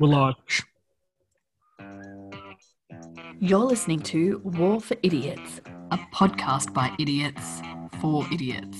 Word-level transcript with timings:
We're 0.00 0.08
live. 0.08 0.34
You're 3.38 3.58
listening 3.58 4.00
to 4.04 4.40
War 4.42 4.80
for 4.80 4.96
Idiots, 5.02 5.60
a 5.90 5.98
podcast 6.14 6.72
by 6.72 6.90
idiots 6.98 7.60
for 8.00 8.24
idiots. 8.32 8.78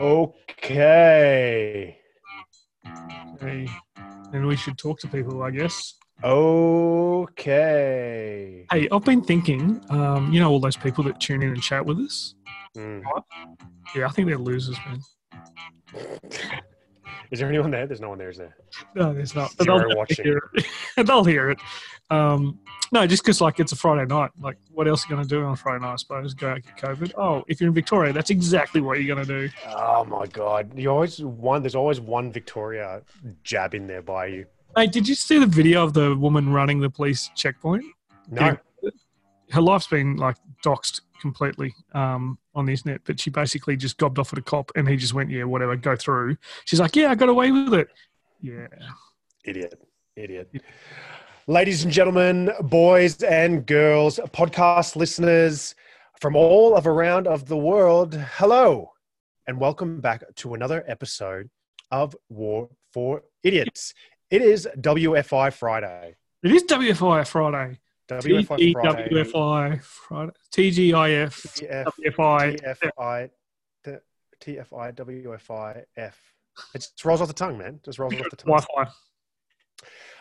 Okay. 0.00 1.98
Hey, 3.38 3.68
and 4.32 4.46
we 4.46 4.56
should 4.56 4.78
talk 4.78 5.00
to 5.00 5.08
people, 5.08 5.42
I 5.42 5.50
guess. 5.50 5.96
Okay. 6.24 7.44
Hey, 8.70 8.88
I've 8.90 9.04
been 9.04 9.20
thinking, 9.22 9.84
um, 9.90 10.32
you 10.32 10.40
know, 10.40 10.50
all 10.50 10.60
those 10.60 10.78
people 10.78 11.04
that 11.04 11.20
tune 11.20 11.42
in 11.42 11.50
and 11.50 11.62
chat 11.62 11.84
with 11.84 11.98
us. 11.98 12.34
Mm. 12.74 13.02
Yeah, 13.94 14.06
I 14.06 14.08
think 14.12 14.28
they're 14.28 14.38
losers, 14.38 14.78
man. 14.86 15.02
Is 17.30 17.38
there 17.38 17.48
anyone 17.48 17.70
there? 17.70 17.86
There's 17.86 18.00
no 18.00 18.10
one 18.10 18.18
there, 18.18 18.28
is 18.28 18.36
there? 18.36 18.54
No, 18.94 19.14
there's 19.14 19.34
not. 19.34 19.52
But 19.56 19.64
Zero 19.64 19.88
they'll 19.88 19.96
watching. 19.96 20.24
Hear 20.24 20.50
it. 20.54 20.66
they'll 21.06 21.24
hear 21.24 21.50
it. 21.50 21.58
Um, 22.10 22.58
no, 22.92 23.06
just 23.06 23.22
because 23.22 23.40
like 23.40 23.58
it's 23.58 23.72
a 23.72 23.76
Friday 23.76 24.04
night. 24.04 24.30
Like, 24.38 24.58
what 24.70 24.86
else 24.86 25.04
are 25.04 25.08
you 25.08 25.16
going 25.16 25.26
to 25.26 25.34
do 25.34 25.42
on 25.42 25.52
a 25.52 25.56
Friday 25.56 25.80
night? 25.80 25.94
I 25.94 25.96
suppose 25.96 26.34
go 26.34 26.50
out 26.50 26.62
get 26.62 26.76
COVID. 26.76 27.12
Oh, 27.16 27.42
if 27.48 27.58
you're 27.58 27.68
in 27.68 27.74
Victoria, 27.74 28.12
that's 28.12 28.28
exactly 28.28 28.82
what 28.82 29.00
you're 29.00 29.14
going 29.14 29.26
to 29.26 29.48
do. 29.48 29.54
Oh 29.66 30.04
my 30.04 30.26
god. 30.26 30.78
You 30.78 30.90
always 30.90 31.20
one 31.20 31.62
there's 31.62 31.74
always 31.74 32.00
one 32.00 32.30
Victoria 32.30 33.00
jab 33.44 33.74
in 33.74 33.86
there 33.86 34.02
by 34.02 34.26
you. 34.26 34.46
Hey, 34.76 34.88
did 34.88 35.08
you 35.08 35.14
see 35.14 35.38
the 35.38 35.46
video 35.46 35.82
of 35.82 35.94
the 35.94 36.14
woman 36.14 36.52
running 36.52 36.80
the 36.80 36.90
police 36.90 37.30
checkpoint? 37.34 37.84
No. 38.30 38.58
her 39.50 39.60
life's 39.60 39.86
been 39.86 40.16
like 40.16 40.36
doxed 40.64 41.00
completely 41.22 41.74
um, 41.94 42.38
on 42.54 42.66
the 42.66 42.72
internet, 42.72 43.00
but 43.04 43.18
she 43.18 43.30
basically 43.30 43.76
just 43.76 43.96
gobbed 43.96 44.18
off 44.18 44.32
at 44.34 44.38
a 44.38 44.42
cop 44.42 44.70
and 44.76 44.86
he 44.86 44.96
just 44.96 45.14
went, 45.14 45.30
yeah, 45.30 45.44
whatever, 45.44 45.74
go 45.76 45.96
through. 45.96 46.36
She's 46.66 46.80
like, 46.80 46.94
yeah, 46.94 47.10
I 47.10 47.14
got 47.14 47.30
away 47.30 47.50
with 47.50 47.72
it. 47.72 47.88
Yeah. 48.42 48.66
Idiot. 49.44 49.80
Idiot. 50.16 50.50
Ladies 51.46 51.84
and 51.84 51.92
gentlemen, 51.92 52.50
boys 52.60 53.22
and 53.22 53.64
girls, 53.64 54.20
podcast 54.32 54.96
listeners 54.96 55.74
from 56.20 56.36
all 56.36 56.76
of 56.76 56.86
around 56.86 57.26
of 57.26 57.46
the 57.46 57.56
world, 57.56 58.14
hello 58.14 58.92
and 59.46 59.58
welcome 59.58 60.00
back 60.00 60.22
to 60.36 60.54
another 60.54 60.84
episode 60.86 61.50
of 61.90 62.14
War 62.28 62.68
for 62.92 63.22
Idiots. 63.42 63.92
It 64.30 64.42
is 64.42 64.68
WFI 64.78 65.52
Friday. 65.52 66.14
It 66.42 66.52
is 66.52 66.64
WFI 66.64 67.26
Friday. 67.26 67.80
WFI 68.08 68.72
Friday. 68.72 69.08
TGIFI 69.08 69.82
Friday. 69.82 70.32
TGIF. 70.54 71.34
TF, 71.58 71.86
WFI. 72.06 72.76
TFI, 72.98 73.30
t- 73.84 74.54
TFI, 74.54 74.94
WFI, 74.94 75.82
F. 75.96 76.18
It 76.74 76.78
just 76.78 77.04
rolls 77.04 77.20
off 77.20 77.28
the 77.28 77.34
tongue, 77.34 77.58
man. 77.58 77.80
Just 77.84 77.98
rolls 77.98 78.14
off 78.14 78.30
the 78.30 78.36
tongue. 78.36 78.58
Wi-Fi. 78.58 78.90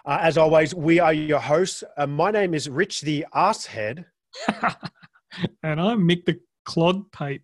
Uh, 0.05 0.17
as 0.21 0.37
always, 0.37 0.73
we 0.73 0.99
are 0.99 1.13
your 1.13 1.39
hosts. 1.39 1.83
Uh, 1.97 2.07
my 2.07 2.31
name 2.31 2.53
is 2.53 2.69
Rich 2.69 3.01
the 3.01 3.25
Arsehead, 3.35 4.05
and 5.63 5.79
I'm 5.81 6.07
Mick 6.07 6.25
the 6.25 6.39
Clod 6.65 7.11
Pate. 7.11 7.41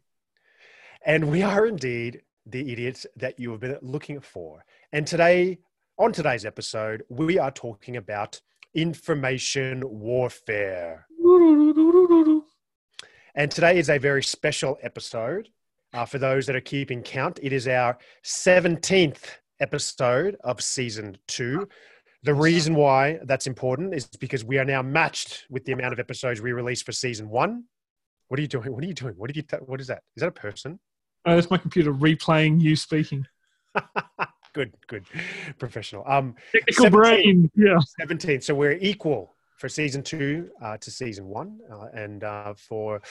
and 1.06 1.30
we 1.30 1.44
are 1.44 1.66
indeed 1.68 2.22
the 2.46 2.72
idiots 2.72 3.06
that 3.18 3.40
you 3.40 3.52
have 3.52 3.60
been 3.60 3.78
looking 3.82 4.22
for. 4.22 4.64
And 4.94 5.06
today, 5.06 5.60
on 6.00 6.14
today's 6.14 6.46
episode, 6.46 7.04
we 7.10 7.38
are 7.38 7.52
talking 7.52 7.98
about 7.98 8.40
information 8.78 9.82
warfare. 9.86 11.08
And 13.36 13.52
today 13.52 13.78
is 13.80 13.90
a 13.90 13.98
very 13.98 14.24
special 14.24 14.78
episode. 14.84 15.50
Uh, 15.94 16.06
for 16.06 16.20
those 16.20 16.46
that 16.46 16.56
are 16.56 16.62
keeping 16.62 17.02
count, 17.02 17.40
it 17.42 17.52
is 17.52 17.68
our 17.68 17.98
17th 18.24 19.24
episode 19.60 20.38
of 20.44 20.62
season 20.62 21.18
two. 21.28 21.68
The 22.22 22.34
reason 22.34 22.76
why 22.76 23.20
that's 23.24 23.48
important 23.48 23.96
is 23.96 24.06
because 24.06 24.46
we 24.46 24.60
are 24.60 24.66
now 24.66 24.84
matched 24.84 25.46
with 25.50 25.66
the 25.66 25.72
amount 25.72 25.94
of 25.94 26.00
episodes 26.00 26.40
we 26.40 26.52
released 26.52 26.86
for 26.86 26.92
season 26.92 27.30
one. 27.30 27.64
What 28.28 28.40
are 28.40 28.42
you 28.42 28.48
doing? 28.48 28.72
What 28.74 28.84
are 28.84 28.88
you 28.88 28.94
doing? 28.94 29.16
What 29.18 29.34
did 29.34 29.38
you? 29.38 29.44
What 29.66 29.82
is 29.82 29.88
that? 29.88 30.04
Is 30.16 30.22
that 30.22 30.28
a 30.28 30.32
person? 30.32 30.80
Oh, 31.26 31.36
that's 31.36 31.50
my 31.50 31.58
computer 31.58 31.94
replaying 31.94 32.62
you 32.62 32.76
speaking. 32.76 33.26
good, 34.58 34.74
good, 34.88 35.06
professional. 35.60 36.04
Um, 36.08 36.36
Technical 36.52 36.86
17. 36.86 36.92
brain. 36.92 37.52
Yeah. 37.56 37.80
17. 38.00 38.42
So 38.42 38.56
we're 38.56 38.78
equal 38.82 39.36
for 39.58 39.70
season 39.70 40.02
two 40.02 40.50
uh, 40.62 40.78
to 40.78 40.90
season 40.90 41.28
one. 41.28 41.60
Uh, 41.72 41.88
and 41.94 42.24
uh, 42.24 42.54
for 42.56 43.02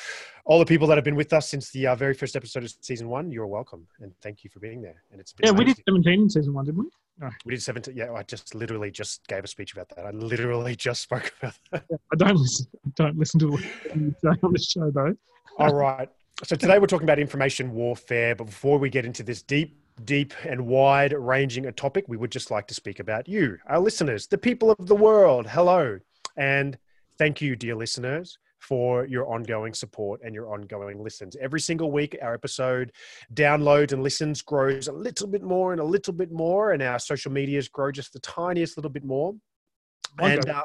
all 0.44 0.58
the 0.58 0.66
people 0.66 0.88
that 0.88 0.96
have 0.96 1.04
been 1.04 1.14
with 1.14 1.32
us 1.32 1.48
since 1.48 1.70
the 1.70 1.86
uh, 1.86 1.94
very 1.94 2.14
first 2.14 2.34
episode 2.34 2.64
of 2.64 2.72
season 2.80 3.08
one, 3.08 3.30
you're 3.30 3.46
welcome. 3.46 3.86
And 4.00 4.12
thank 4.22 4.42
you 4.42 4.50
for 4.50 4.58
being 4.58 4.82
there. 4.82 5.02
And 5.12 5.20
it's 5.20 5.32
been 5.32 5.46
Yeah, 5.46 5.52
we 5.52 5.64
did 5.64 5.76
17 5.88 6.12
in 6.12 6.30
season 6.30 6.52
one, 6.52 6.64
didn't 6.64 6.80
we? 6.80 7.30
We 7.44 7.54
did 7.54 7.62
17. 7.62 7.96
Yeah, 7.96 8.12
I 8.12 8.24
just 8.24 8.54
literally 8.54 8.90
just 8.90 9.26
gave 9.28 9.44
a 9.44 9.46
speech 9.46 9.72
about 9.72 9.88
that. 9.90 10.04
I 10.04 10.10
literally 10.10 10.74
just 10.76 11.02
spoke 11.02 11.32
about 11.38 11.54
that. 11.70 11.84
I 12.12 12.16
don't 12.16 12.36
listen. 12.36 12.66
I 12.84 12.90
don't 12.96 13.18
listen 13.18 13.40
to 13.40 13.50
what 13.52 13.62
you 13.94 14.14
say 14.22 14.28
on 14.42 14.52
the 14.52 14.58
show 14.58 14.90
though. 14.90 15.16
All 15.58 15.74
right. 15.74 16.08
So 16.44 16.54
today 16.54 16.78
we're 16.78 16.86
talking 16.86 17.06
about 17.06 17.18
information 17.18 17.72
warfare. 17.72 18.34
But 18.34 18.44
before 18.44 18.78
we 18.78 18.90
get 18.90 19.06
into 19.06 19.22
this 19.22 19.42
deep, 19.42 19.80
deep 20.04 20.34
and 20.44 20.66
wide 20.66 21.12
ranging 21.12 21.66
a 21.66 21.72
topic, 21.72 22.04
we 22.08 22.16
would 22.16 22.30
just 22.30 22.50
like 22.50 22.66
to 22.68 22.74
speak 22.74 23.00
about 23.00 23.28
you, 23.28 23.58
our 23.66 23.80
listeners, 23.80 24.26
the 24.26 24.38
people 24.38 24.70
of 24.70 24.86
the 24.86 24.94
world. 24.94 25.46
Hello. 25.46 25.98
And 26.36 26.78
thank 27.18 27.40
you, 27.40 27.56
dear 27.56 27.74
listeners, 27.74 28.38
for 28.58 29.06
your 29.06 29.26
ongoing 29.28 29.74
support 29.74 30.20
and 30.24 30.34
your 30.34 30.52
ongoing 30.52 31.02
listens. 31.02 31.36
Every 31.36 31.60
single 31.60 31.90
week, 31.90 32.16
our 32.20 32.34
episode 32.34 32.92
downloads 33.34 33.92
and 33.92 34.02
listens 34.02 34.42
grows 34.42 34.88
a 34.88 34.92
little 34.92 35.28
bit 35.28 35.42
more 35.42 35.72
and 35.72 35.80
a 35.80 35.84
little 35.84 36.12
bit 36.12 36.32
more, 36.32 36.72
and 36.72 36.82
our 36.82 36.98
social 36.98 37.32
medias 37.32 37.68
grow 37.68 37.90
just 37.90 38.12
the 38.12 38.20
tiniest 38.20 38.76
little 38.76 38.90
bit 38.90 39.04
more. 39.04 39.34
And 40.18 40.48
uh, 40.48 40.64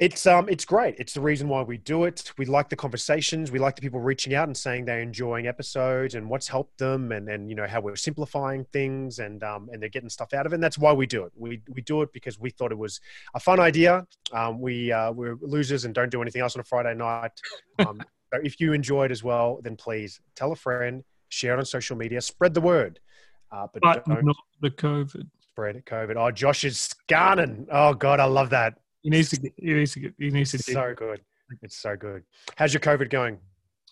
it's 0.00 0.26
um 0.26 0.48
it's 0.48 0.64
great. 0.64 0.94
It's 0.98 1.12
the 1.14 1.20
reason 1.20 1.48
why 1.48 1.62
we 1.62 1.78
do 1.78 2.04
it. 2.04 2.32
We 2.38 2.44
like 2.46 2.68
the 2.68 2.76
conversations. 2.76 3.50
We 3.50 3.58
like 3.58 3.76
the 3.76 3.82
people 3.82 4.00
reaching 4.00 4.34
out 4.34 4.48
and 4.48 4.56
saying 4.56 4.84
they're 4.84 5.00
enjoying 5.00 5.46
episodes 5.46 6.14
and 6.14 6.28
what's 6.28 6.48
helped 6.48 6.78
them 6.78 7.12
and 7.12 7.28
and 7.28 7.48
you 7.48 7.56
know 7.56 7.66
how 7.66 7.80
we're 7.80 7.96
simplifying 7.96 8.64
things 8.72 9.18
and 9.18 9.42
um 9.42 9.68
and 9.72 9.80
they're 9.80 9.88
getting 9.88 10.08
stuff 10.10 10.32
out 10.34 10.46
of 10.46 10.52
it. 10.52 10.56
And 10.56 10.62
that's 10.62 10.78
why 10.78 10.92
we 10.92 11.06
do 11.06 11.24
it. 11.24 11.32
We 11.36 11.62
we 11.68 11.82
do 11.82 12.02
it 12.02 12.12
because 12.12 12.38
we 12.38 12.50
thought 12.50 12.72
it 12.72 12.78
was 12.78 13.00
a 13.34 13.40
fun 13.40 13.60
idea. 13.60 14.06
Um 14.32 14.60
we 14.60 14.92
uh 14.92 15.12
we're 15.12 15.36
losers 15.40 15.84
and 15.84 15.94
don't 15.94 16.10
do 16.10 16.22
anything 16.22 16.42
else 16.42 16.56
on 16.56 16.60
a 16.60 16.64
Friday 16.64 16.94
night. 16.94 17.32
Um 17.78 18.00
so 18.32 18.40
if 18.42 18.60
you 18.60 18.72
enjoyed 18.72 19.10
as 19.10 19.22
well, 19.22 19.60
then 19.62 19.76
please 19.76 20.20
tell 20.34 20.52
a 20.52 20.56
friend, 20.56 21.04
share 21.28 21.54
it 21.54 21.58
on 21.58 21.64
social 21.64 21.96
media, 21.96 22.20
spread 22.20 22.54
the 22.54 22.60
word. 22.60 23.00
Uh, 23.52 23.66
but, 23.72 23.82
But 23.82 24.04
don't 24.06 24.24
not 24.24 24.36
the 24.60 24.70
COVID. 24.70 25.28
spread 25.40 25.76
it, 25.76 25.84
COVID. 25.86 26.16
Oh, 26.16 26.30
Josh 26.30 26.64
is 26.64 26.78
scanning. 26.80 27.66
Oh 27.70 27.94
God, 27.94 28.20
I 28.20 28.24
love 28.24 28.50
that. 28.50 28.74
He 29.06 29.10
needs 29.10 29.30
to 29.30 29.36
get. 29.38 29.52
He 29.56 29.72
needs 29.72 29.92
to 29.92 30.00
get. 30.00 30.14
He 30.18 30.30
needs 30.30 30.50
to. 30.50 30.56
It's 30.56 30.72
so 30.72 30.92
good. 30.96 31.20
It's 31.62 31.76
so 31.78 31.94
good. 31.94 32.24
How's 32.56 32.74
your 32.74 32.80
COVID 32.80 33.08
going? 33.08 33.38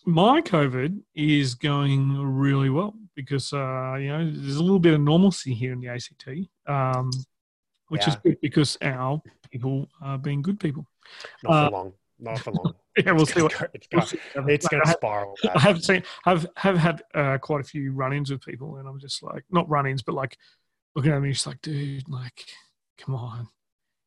My 0.06 0.40
COVID 0.40 0.98
is 1.14 1.54
going 1.54 2.18
really 2.20 2.68
well 2.68 2.94
because 3.14 3.52
uh, 3.52 3.94
you 4.00 4.08
know 4.08 4.28
there's 4.28 4.56
a 4.56 4.62
little 4.62 4.80
bit 4.80 4.92
of 4.94 5.00
normalcy 5.00 5.54
here 5.54 5.72
in 5.72 5.78
the 5.80 5.86
ACT, 5.86 6.26
um, 6.66 7.12
which 7.90 8.08
is 8.08 8.16
good 8.16 8.38
because 8.42 8.76
our 8.82 9.22
people 9.52 9.88
are 10.02 10.18
being 10.18 10.42
good 10.42 10.58
people. 10.58 10.84
Not 11.44 11.52
Uh, 11.52 11.66
for 11.68 11.72
long. 11.76 11.92
Not 12.18 12.38
for 12.40 12.50
long. 12.50 12.74
Yeah, 12.98 13.12
we'll 13.12 13.26
see 13.26 13.42
what. 13.42 13.56
go- 13.56 13.66
it's 13.72 13.86
we'll 13.92 14.00
gonna, 14.00 14.08
see 14.08 14.18
what 14.40 14.50
it's 14.50 14.66
gonna 14.68 14.82
I 14.84 14.88
have- 14.88 14.96
spiral. 14.96 15.34
I 15.54 15.60
have 15.60 15.80
seen, 15.84 16.02
have 16.24 16.46
have 16.56 16.76
had 16.76 17.02
uh, 17.14 17.38
quite 17.38 17.60
a 17.60 17.64
few 17.64 17.92
run-ins 17.92 18.32
with 18.32 18.40
people, 18.44 18.78
and 18.78 18.88
I'm 18.88 18.98
just 18.98 19.22
like, 19.22 19.44
not 19.50 19.68
run-ins, 19.68 20.02
but 20.02 20.16
like 20.16 20.36
looking 20.96 21.12
at 21.12 21.22
me, 21.22 21.30
just 21.32 21.46
like, 21.46 21.60
dude, 21.62 22.08
like, 22.08 22.44
come 22.98 23.14
on, 23.14 23.48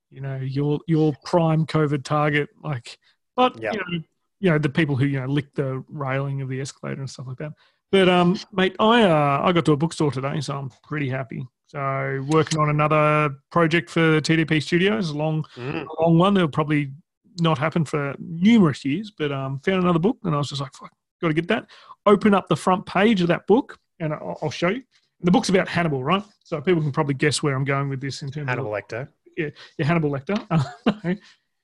you 0.09 0.21
know, 0.21 0.37
you're 0.37 0.79
you're 0.87 1.13
prime 1.25 1.65
COVID 1.65 2.03
target, 2.03 2.49
like, 2.63 2.97
but 3.35 3.61
Yeah. 3.61 3.73
you 3.73 3.79
know, 3.79 4.03
you 4.39 4.49
know, 4.51 4.57
the 4.57 4.69
people 4.69 4.95
who 4.95 5.05
you 5.05 5.19
know 5.19 5.25
lick 5.27 5.53
the 5.55 5.83
railing 5.89 6.41
of 6.41 6.49
the 6.49 6.61
escalator 6.61 6.99
and 7.01 7.09
stuff 7.09 7.27
like 7.27 7.37
that. 7.37 7.53
But 7.91 8.09
um, 8.09 8.37
mate, 8.51 8.75
I 8.79 9.03
uh, 9.03 9.41
I 9.43 9.51
got 9.51 9.65
to 9.65 9.71
a 9.73 9.77
bookstore 9.77 10.11
today, 10.11 10.39
so 10.41 10.57
I'm 10.57 10.71
pretty 10.83 11.09
happy. 11.09 11.45
So 11.67 12.25
working 12.29 12.59
on 12.59 12.69
another 12.69 13.35
project 13.51 13.89
for 13.89 14.21
TDP 14.21 14.61
Studios, 14.63 15.09
a 15.09 15.17
long 15.17 15.43
Mm. 15.57 15.85
a 15.85 16.01
long 16.01 16.17
one. 16.17 16.37
It'll 16.37 16.47
probably 16.49 16.91
not 17.39 17.57
happen 17.57 17.85
for 17.85 18.15
numerous 18.19 18.83
years, 18.85 19.11
but 19.11 19.31
um, 19.31 19.59
found 19.59 19.83
another 19.83 19.99
book 19.99 20.17
and 20.23 20.33
I 20.33 20.37
was 20.39 20.49
just 20.49 20.59
like, 20.61 20.73
fuck, 20.73 20.91
got 21.21 21.27
to 21.27 21.33
get 21.35 21.47
that. 21.49 21.67
Open 22.07 22.33
up 22.33 22.47
the 22.47 22.55
front 22.55 22.83
page 22.87 23.21
of 23.21 23.27
that 23.27 23.45
book 23.45 23.77
and 23.99 24.11
I'll, 24.11 24.39
I'll 24.41 24.49
show 24.49 24.69
you. 24.69 24.81
The 25.21 25.29
book's 25.29 25.49
about 25.49 25.67
Hannibal, 25.67 26.03
right? 26.03 26.23
So 26.43 26.59
people 26.61 26.81
can 26.81 26.91
probably 26.91 27.13
guess 27.13 27.43
where 27.43 27.53
I'm 27.55 27.63
going 27.63 27.89
with 27.89 28.01
this 28.01 28.23
in 28.23 28.31
terms 28.31 28.49
Hannibal 28.49 28.73
of 28.73 28.83
Lecter. 28.83 29.07
Yeah, 29.37 29.49
Hannibal 29.79 30.09
Lecter. 30.11 30.37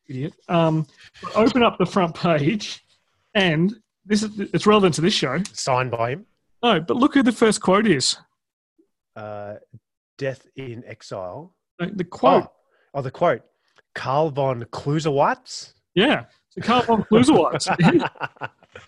Idiot. 0.10 0.34
Um, 0.50 0.86
open 1.36 1.64
up 1.64 1.78
the 1.78 1.86
front 1.86 2.14
page 2.16 2.84
and 3.36 3.74
this 4.06 4.22
is 4.24 4.38
it's 4.40 4.66
relevant 4.68 4.94
to 4.96 5.02
this 5.02 5.14
show. 5.14 5.42
Signed 5.54 5.92
by 5.92 6.12
him. 6.12 6.26
No, 6.62 6.80
but 6.82 6.98
look 6.98 7.14
who 7.14 7.24
the 7.24 7.32
first 7.32 7.62
quote 7.62 7.88
is. 7.88 8.18
Uh, 9.16 9.56
Death 10.18 10.46
in 10.56 10.84
Exile. 10.86 11.56
The 11.80 12.04
quote, 12.04 12.44
Oh, 12.46 12.52
oh, 12.96 13.02
the 13.02 13.12
quote. 13.12 13.42
Carl 13.96 14.30
von 14.30 14.66
Clausewitz. 14.72 15.74
yeah. 15.96 16.26
So 16.50 16.62
Carl 16.62 16.84
von 16.84 17.04
Clausewitz. 17.04 17.68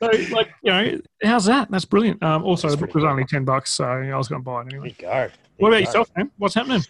So, 0.02 0.08
like, 0.34 0.50
you 0.64 0.72
know, 0.72 1.00
how's 1.24 1.46
that? 1.46 1.70
That's 1.70 1.86
brilliant. 1.86 2.22
Um, 2.24 2.44
also, 2.44 2.68
That's 2.68 2.80
the 2.82 2.88
book 2.88 2.96
was 2.96 3.04
cool. 3.04 3.12
only 3.12 3.24
10 3.24 3.46
bucks, 3.46 3.72
so 3.72 3.86
I 3.86 4.16
was 4.18 4.28
going 4.28 4.42
to 4.42 4.44
buy 4.44 4.62
it 4.62 4.70
There 4.72 4.80
anyway. 4.80 4.88
you 4.90 4.96
go. 5.00 5.08
There 5.12 5.32
What 5.58 5.68
about 5.70 5.82
yourself, 5.82 6.10
man? 6.18 6.32
What's 6.38 6.56
happening? 6.56 6.82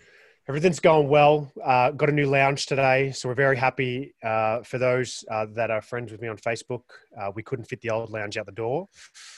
Everything's 0.48 0.80
going 0.80 1.08
well. 1.08 1.52
Uh, 1.64 1.90
got 1.90 2.08
a 2.08 2.12
new 2.12 2.28
lounge 2.28 2.68
today, 2.68 3.12
so 3.12 3.28
we're 3.28 3.34
very 3.36 3.58
happy. 3.58 4.14
Uh, 4.24 4.62
for 4.62 4.78
those 4.78 5.26
uh, 5.32 5.48
that 5.56 5.72
are 5.72 5.82
friends 5.82 6.12
with 6.12 6.22
me 6.22 6.28
on 6.28 6.38
Facebook, 6.38 6.84
uh, 7.20 7.32
we 7.34 7.42
couldn't 7.42 7.66
fit 7.66 7.82
the 7.82 7.90
old 7.90 8.12
lounge 8.12 8.38
out 8.38 8.46
the 8.46 8.52
door, 8.52 8.88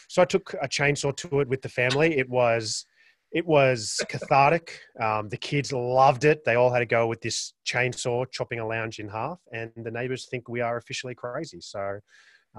so 0.10 0.22
I 0.22 0.26
took 0.26 0.54
a 0.62 0.68
chainsaw 0.68 1.16
to 1.18 1.40
it 1.40 1.48
with 1.48 1.62
the 1.62 1.70
family. 1.70 2.18
It 2.18 2.30
was, 2.30 2.86
it 3.32 3.46
was 3.46 4.02
cathartic. 4.10 4.82
Um, 5.02 5.30
the 5.30 5.38
kids 5.38 5.72
loved 5.72 6.26
it. 6.26 6.44
They 6.44 6.56
all 6.56 6.72
had 6.74 6.80
to 6.80 6.86
go 6.86 7.08
with 7.08 7.22
this 7.22 7.54
chainsaw, 7.66 8.30
chopping 8.30 8.60
a 8.60 8.68
lounge 8.68 9.00
in 9.00 9.08
half, 9.08 9.40
and 9.54 9.72
the 9.78 9.92
neighbors 9.92 10.28
think 10.30 10.50
we 10.50 10.60
are 10.60 10.76
officially 10.76 11.16
crazy. 11.16 11.62
So, 11.62 12.00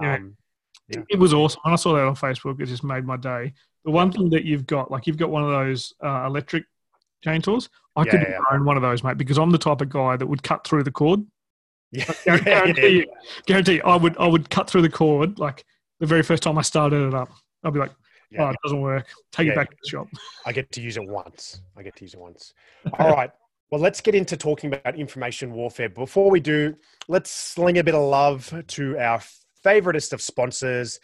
Yeah. 0.01 0.15
um, 0.15 0.37
Yeah. 0.89 1.03
It 1.11 1.19
was 1.19 1.35
awesome. 1.35 1.61
When 1.65 1.75
I 1.75 1.77
saw 1.77 1.93
that 1.93 2.05
on 2.05 2.17
Facebook, 2.17 2.59
it 2.63 2.67
just 2.67 2.83
made 2.83 3.05
my 3.05 3.19
day. 3.19 3.53
The 3.85 3.91
one 3.91 4.11
thing 4.11 4.31
that 4.31 4.47
you've 4.47 4.67
got, 4.67 4.91
like, 4.91 5.07
you've 5.07 5.19
got 5.19 5.29
one 5.29 5.45
of 5.45 5.51
those 5.51 5.93
uh, 6.03 6.31
electric 7.25 7.45
chainsaws. 7.45 7.69
I 7.97 8.05
Yeah, 8.05 8.11
could 8.11 8.21
yeah, 8.29 8.39
own 8.53 8.65
one 8.65 8.77
of 8.77 8.83
those, 8.83 9.03
mate, 9.03 9.19
because 9.19 9.39
I'm 9.39 9.51
the 9.51 9.59
type 9.59 9.81
of 9.81 9.89
guy 9.89 10.17
that 10.17 10.27
would 10.27 10.43
cut 10.43 10.67
through 10.67 10.85
the 10.85 10.91
cord. 10.91 11.25
yeah, 11.91 12.05
guarantee 12.25 12.83
yeah. 12.83 12.89
you, 12.89 13.07
guarantee 13.47 13.75
you, 13.77 13.83
I 13.85 13.97
would, 13.97 14.17
I 14.19 14.27
would 14.27 14.51
cut 14.51 14.69
through 14.71 14.83
the 14.83 14.91
cord 14.91 15.39
like 15.39 15.65
the 16.01 16.07
very 16.07 16.23
first 16.23 16.43
time 16.43 16.59
I 16.59 16.63
started 16.63 17.07
it 17.09 17.15
up. 17.15 17.31
I'd 17.65 17.73
be 17.73 17.81
like, 17.81 17.93
Yeah. 18.31 18.45
oh, 18.45 18.51
it 18.51 18.57
doesn't 18.63 18.81
work. 18.81 19.07
Take 19.33 19.49
it 19.49 19.55
back 19.57 19.71
to 19.71 19.77
the 19.83 19.89
shop. 19.89 20.07
I 20.47 20.53
get 20.53 20.71
to 20.73 20.81
use 20.81 20.97
it 20.97 21.09
once. 21.09 21.61
I 21.77 21.83
get 21.83 21.97
to 21.97 22.05
use 22.05 22.15
it 22.15 22.21
once. 22.21 22.53
All 22.99 23.11
right. 23.15 23.31
Well, 23.71 23.81
let's 23.81 24.01
get 24.01 24.15
into 24.15 24.37
talking 24.37 24.73
about 24.73 24.95
information 24.97 25.53
warfare. 25.53 25.89
Before 25.91 26.31
we 26.31 26.41
do, 26.41 26.75
let's 27.09 27.31
sling 27.31 27.79
a 27.79 27.85
bit 27.85 27.95
of 27.95 28.03
love 28.03 28.53
to 28.69 28.99
our 28.99 29.21
favoriteest 29.65 30.13
of 30.15 30.23
sponsors, 30.23 30.99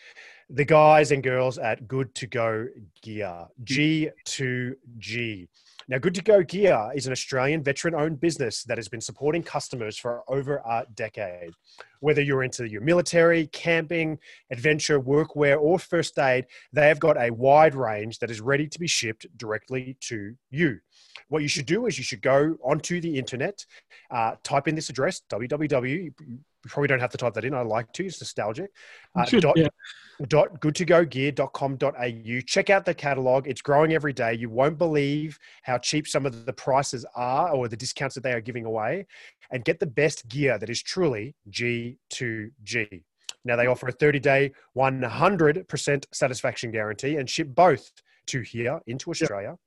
the 0.49 0.64
guys 0.64 1.10
and 1.12 1.22
girls 1.22 1.58
at 1.58 1.87
Good 1.88 2.14
to 2.14 2.26
Go 2.26 2.69
Gear, 3.02 3.46
G2G. 3.64 5.49
Now, 5.86 5.98
Good 5.98 6.14
to 6.14 6.22
Go 6.22 6.42
Gear 6.42 6.90
is 6.94 7.06
an 7.06 7.12
Australian 7.12 7.62
veteran 7.62 7.94
owned 7.94 8.19
business 8.19 8.64
that 8.64 8.78
has 8.78 8.88
been 8.88 9.02
supporting 9.02 9.42
customers 9.42 9.98
for 9.98 10.22
over 10.28 10.62
a 10.64 10.86
decade. 10.94 11.50
Whether 12.00 12.22
you're 12.22 12.42
into 12.42 12.66
your 12.69 12.81
military, 12.81 13.48
camping, 13.48 14.19
adventure, 14.50 14.98
workwear, 14.98 15.60
or 15.60 15.78
first 15.78 16.19
aid, 16.19 16.46
they 16.72 16.88
have 16.88 17.00
got 17.00 17.20
a 17.20 17.31
wide 17.31 17.75
range 17.75 18.19
that 18.20 18.31
is 18.31 18.40
ready 18.40 18.66
to 18.66 18.78
be 18.78 18.86
shipped 18.86 19.26
directly 19.36 19.96
to 20.02 20.34
you. 20.50 20.81
What 21.28 21.42
you 21.42 21.48
should 21.48 21.66
do 21.66 21.86
is 21.86 21.98
you 21.98 22.04
should 22.04 22.22
go 22.22 22.56
onto 22.64 23.00
the 23.00 23.19
internet, 23.19 23.64
uh, 24.10 24.36
type 24.42 24.69
in 24.69 24.75
this 24.75 24.88
address, 24.88 25.20
www. 25.31 26.04
You 26.04 26.12
probably 26.66 26.88
don't 26.88 27.00
have 27.00 27.10
to 27.10 27.19
type 27.19 27.34
that 27.34 27.44
in. 27.44 27.52
I 27.52 27.60
like 27.60 27.92
to. 27.92 28.06
It's 28.06 28.20
nostalgic. 28.20 28.70
Uh, 29.14 29.25
Should- 29.26 29.42
dot, 29.42 29.56
yeah. 29.58 29.69
Dot 30.28 30.61
goodtogogear.com.au. 30.61 32.40
Check 32.46 32.70
out 32.70 32.84
the 32.84 32.94
catalog. 32.94 33.46
It's 33.49 33.62
growing 33.62 33.93
every 33.93 34.12
day. 34.12 34.34
You 34.34 34.50
won't 34.50 34.78
believe 34.78 35.38
how 35.62 35.78
cheap 35.78 36.06
some 36.06 36.26
of 36.26 36.46
the 36.46 36.52
prices 36.52 37.05
are 37.14 37.50
or 37.50 37.69
the 37.69 37.76
discounts 37.76 38.14
that 38.14 38.22
they 38.22 38.32
are 38.32 38.40
giving 38.40 38.64
away. 38.64 39.06
And 39.50 39.64
get 39.64 39.81
the 39.81 39.87
best 39.87 40.28
gear 40.28 40.58
that 40.58 40.70
is 40.70 40.82
truly 40.82 41.34
G2G. 41.50 43.02
Now, 43.44 43.56
they 43.56 43.66
offer 43.66 43.88
a 43.88 43.93
30 43.93 44.20
day, 44.20 44.52
100% 44.76 46.05
satisfaction 46.12 46.70
guarantee 46.70 47.17
and 47.17 47.28
ship 47.28 47.49
both 47.49 47.90
to 48.28 48.40
here 48.40 48.81
into 48.87 49.10
Australia 49.10 49.58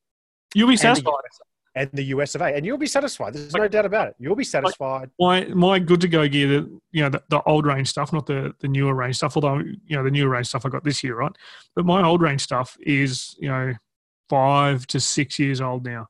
You'll 0.56 0.70
be 0.70 0.78
satisfied. 0.78 1.14
And 1.78 1.90
the 1.94 2.06
US 2.06 2.34
of 2.34 2.42
A. 2.42 2.46
And 2.56 2.66
you'll 2.66 2.78
be 2.78 2.88
satisfied. 2.88 3.34
There's 3.34 3.54
no 3.54 3.68
doubt 3.68 3.86
about 3.86 4.08
it. 4.08 4.16
You'll 4.20 4.36
be 4.36 4.44
satisfied. 4.44 5.12
my 5.20 5.46
my 5.46 5.78
good 5.78 6.02
to 6.02 6.08
go 6.08 6.28
gear, 6.28 6.48
the 6.48 6.80
you 6.92 7.04
know 7.04 7.10
the, 7.10 7.22
the 7.30 7.42
old 7.44 7.66
range 7.66 7.88
stuff, 7.90 8.12
not 8.12 8.26
the 8.26 8.54
the 8.60 8.68
newer 8.68 8.96
range 8.96 9.18
stuff. 9.18 9.38
Although 9.38 9.60
you 9.60 9.96
know 9.96 10.04
the 10.04 10.12
newer 10.12 10.30
range 10.30 10.48
stuff 10.48 10.66
I 10.66 10.70
got 10.70 10.84
this 10.84 11.04
year, 11.04 11.16
right? 11.16 11.32
But 11.76 11.86
my 11.86 12.04
old 12.04 12.22
range 12.22 12.42
stuff 12.42 12.76
is 12.82 13.36
you 13.40 13.50
know 13.50 13.74
five 14.30 14.88
to 14.88 15.00
six 15.00 15.38
years 15.38 15.62
old 15.62 15.86
now, 15.86 16.08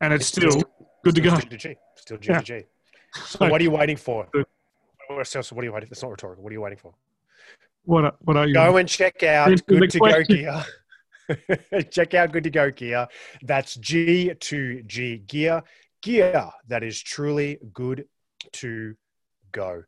and 0.00 0.12
it's, 0.14 0.26
still, 0.26 0.62
good 1.04 1.14
to 1.14 1.20
go. 1.20 1.34
Still 1.38 1.50
G2G. 1.58 1.76
Still 1.96 2.18
G2G. 2.18 2.64
So 3.14 3.22
So 3.38 3.48
what 3.48 3.60
are 3.60 3.64
you 3.64 3.70
waiting 3.70 3.96
for? 3.96 4.26
What 5.08 5.26
so 5.26 5.42
what 5.54 5.62
are 5.62 5.64
you 5.64 5.72
waiting 5.72 5.88
for? 5.88 5.92
It's 5.92 6.02
not 6.02 6.10
rhetorical. 6.10 6.42
What 6.42 6.50
are 6.50 6.54
you 6.54 6.62
waiting 6.62 6.78
for? 6.78 6.94
what 7.84 8.04
are- 8.04 8.14
what 8.20 8.36
are 8.36 8.46
you? 8.46 8.54
Go 8.54 8.76
and 8.76 8.88
check 8.88 9.22
out 9.22 9.48
Good 9.66 9.90
to 9.90 9.98
Go. 9.98 10.22
Gear. 10.22 10.64
check 11.90 12.14
out 12.14 12.32
Good 12.32 12.44
to 12.44 12.50
Go 12.50 12.70
Gear. 12.70 13.08
That's 13.42 13.76
G2G 13.76 15.26
Gear. 15.26 15.62
Gear 16.02 16.50
that 16.68 16.82
is 16.82 17.00
truly 17.00 17.58
good 17.72 18.06
to 18.52 18.96
go. 19.52 19.84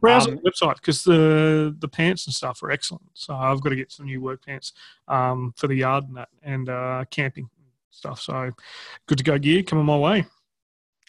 Browse 0.00 0.26
um, 0.26 0.36
the 0.36 0.50
website 0.50 0.76
because 0.76 1.04
the 1.04 1.76
the 1.78 1.88
pants 1.88 2.26
and 2.26 2.34
stuff 2.34 2.62
are 2.62 2.70
excellent. 2.70 3.04
So 3.14 3.34
I've 3.34 3.60
got 3.60 3.70
to 3.70 3.76
get 3.76 3.92
some 3.92 4.06
new 4.06 4.20
work 4.20 4.44
pants 4.46 4.72
um, 5.08 5.52
for 5.56 5.66
the 5.66 5.74
yard 5.74 6.04
and 6.04 6.16
that 6.16 6.28
and 6.42 6.68
uh, 6.68 7.04
camping 7.10 7.50
stuff. 7.90 8.20
So 8.20 8.52
good 9.06 9.18
to 9.18 9.24
go 9.24 9.38
gear 9.38 9.62
coming 9.62 9.84
my 9.84 9.98
way. 9.98 10.26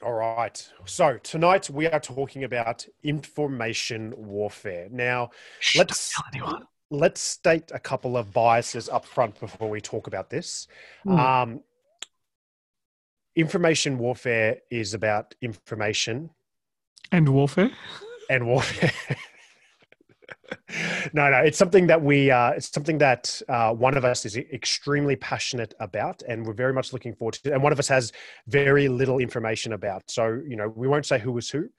All 0.02 0.14
right. 0.14 0.70
So 0.86 1.18
tonight 1.18 1.70
we 1.70 1.86
are 1.88 2.00
talking 2.00 2.44
about 2.46 2.86
information 3.04 4.14
warfare. 4.18 4.88
Now, 4.92 5.32
Shh, 5.60 5.78
Let's- 5.78 6.14
don't 6.16 6.32
tell 6.32 6.48
anyone. 6.48 6.68
Let's 6.92 7.22
state 7.22 7.72
a 7.74 7.80
couple 7.80 8.18
of 8.18 8.34
biases 8.34 8.90
up 8.90 9.06
front 9.06 9.40
before 9.40 9.70
we 9.70 9.82
talk 9.82 10.08
about 10.08 10.30
this. 10.30 10.68
Hmm. 11.04 11.20
Um, 11.20 11.62
information 13.36 13.98
warfare 13.98 14.58
is 14.70 14.94
about 14.94 15.36
information 15.42 16.30
and 17.12 17.30
warfare. 17.30 17.72
and 18.30 18.48
warfare. 18.48 18.92
no, 21.14 21.30
no, 21.30 21.38
it's 21.38 21.58
something 21.58 21.88
that 21.88 22.02
we, 22.02 22.32
uh, 22.32 22.52
it's 22.52 22.72
something 22.72 22.98
that 23.00 23.42
uh, 23.48 23.74
one 23.74 23.98
of 23.98 24.06
us 24.06 24.26
is 24.26 24.38
extremely 24.38 25.16
passionate 25.16 25.74
about, 25.80 26.22
and 26.28 26.46
we're 26.46 26.54
very 26.54 26.74
much 26.74 26.94
looking 26.94 27.14
forward 27.16 27.36
to. 27.36 27.54
And 27.54 27.64
one 27.64 27.72
of 27.72 27.80
us 27.80 27.88
has 27.88 28.12
very 28.48 28.88
little 28.88 29.20
information 29.20 29.74
about. 29.74 30.10
So, 30.10 30.42
you 30.48 30.56
know, 30.56 30.70
we 30.70 30.88
won't 30.88 31.06
say 31.06 31.20
who 31.20 31.38
is 31.38 31.50
who. 31.50 31.70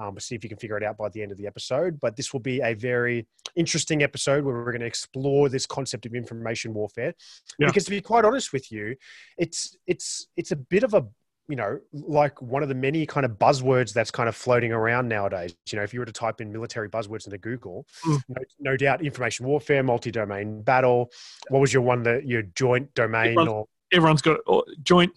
Um, 0.00 0.14
but 0.14 0.22
see 0.22 0.34
if 0.34 0.42
you 0.42 0.48
can 0.48 0.58
figure 0.58 0.76
it 0.78 0.82
out 0.82 0.96
by 0.96 1.10
the 1.10 1.22
end 1.22 1.30
of 1.30 1.36
the 1.38 1.46
episode. 1.46 2.00
But 2.00 2.16
this 2.16 2.32
will 2.32 2.40
be 2.40 2.60
a 2.60 2.72
very 2.74 3.26
interesting 3.54 4.02
episode 4.02 4.44
where 4.44 4.54
we're 4.54 4.72
going 4.72 4.80
to 4.80 4.86
explore 4.86 5.48
this 5.50 5.66
concept 5.66 6.06
of 6.06 6.14
information 6.14 6.72
warfare. 6.72 7.12
Yeah. 7.58 7.66
Because 7.66 7.84
to 7.84 7.90
be 7.90 8.00
quite 8.00 8.24
honest 8.24 8.52
with 8.52 8.72
you, 8.72 8.96
it's 9.36 9.76
it's 9.86 10.28
it's 10.36 10.52
a 10.52 10.56
bit 10.56 10.82
of 10.84 10.94
a 10.94 11.06
you 11.48 11.56
know, 11.56 11.80
like 11.92 12.40
one 12.40 12.62
of 12.62 12.68
the 12.68 12.76
many 12.76 13.04
kind 13.04 13.26
of 13.26 13.32
buzzwords 13.32 13.92
that's 13.92 14.12
kind 14.12 14.28
of 14.28 14.36
floating 14.36 14.70
around 14.72 15.08
nowadays. 15.08 15.52
You 15.72 15.78
know, 15.78 15.82
if 15.82 15.92
you 15.92 15.98
were 15.98 16.06
to 16.06 16.12
type 16.12 16.40
in 16.40 16.52
military 16.52 16.88
buzzwords 16.88 17.26
into 17.26 17.38
Google, 17.38 17.86
Mm. 18.06 18.22
no, 18.28 18.42
no 18.60 18.76
doubt 18.76 19.04
information 19.04 19.46
warfare, 19.46 19.82
multi 19.82 20.12
domain 20.12 20.62
battle. 20.62 21.10
What 21.48 21.58
was 21.58 21.72
your 21.72 21.82
one 21.82 22.04
that 22.04 22.24
your 22.24 22.42
joint 22.42 22.94
domain 22.94 23.32
Everyone's- 23.32 23.48
or 23.50 23.66
Everyone's 23.92 24.22
got 24.22 24.38
oh, 24.46 24.64
joint 24.84 25.12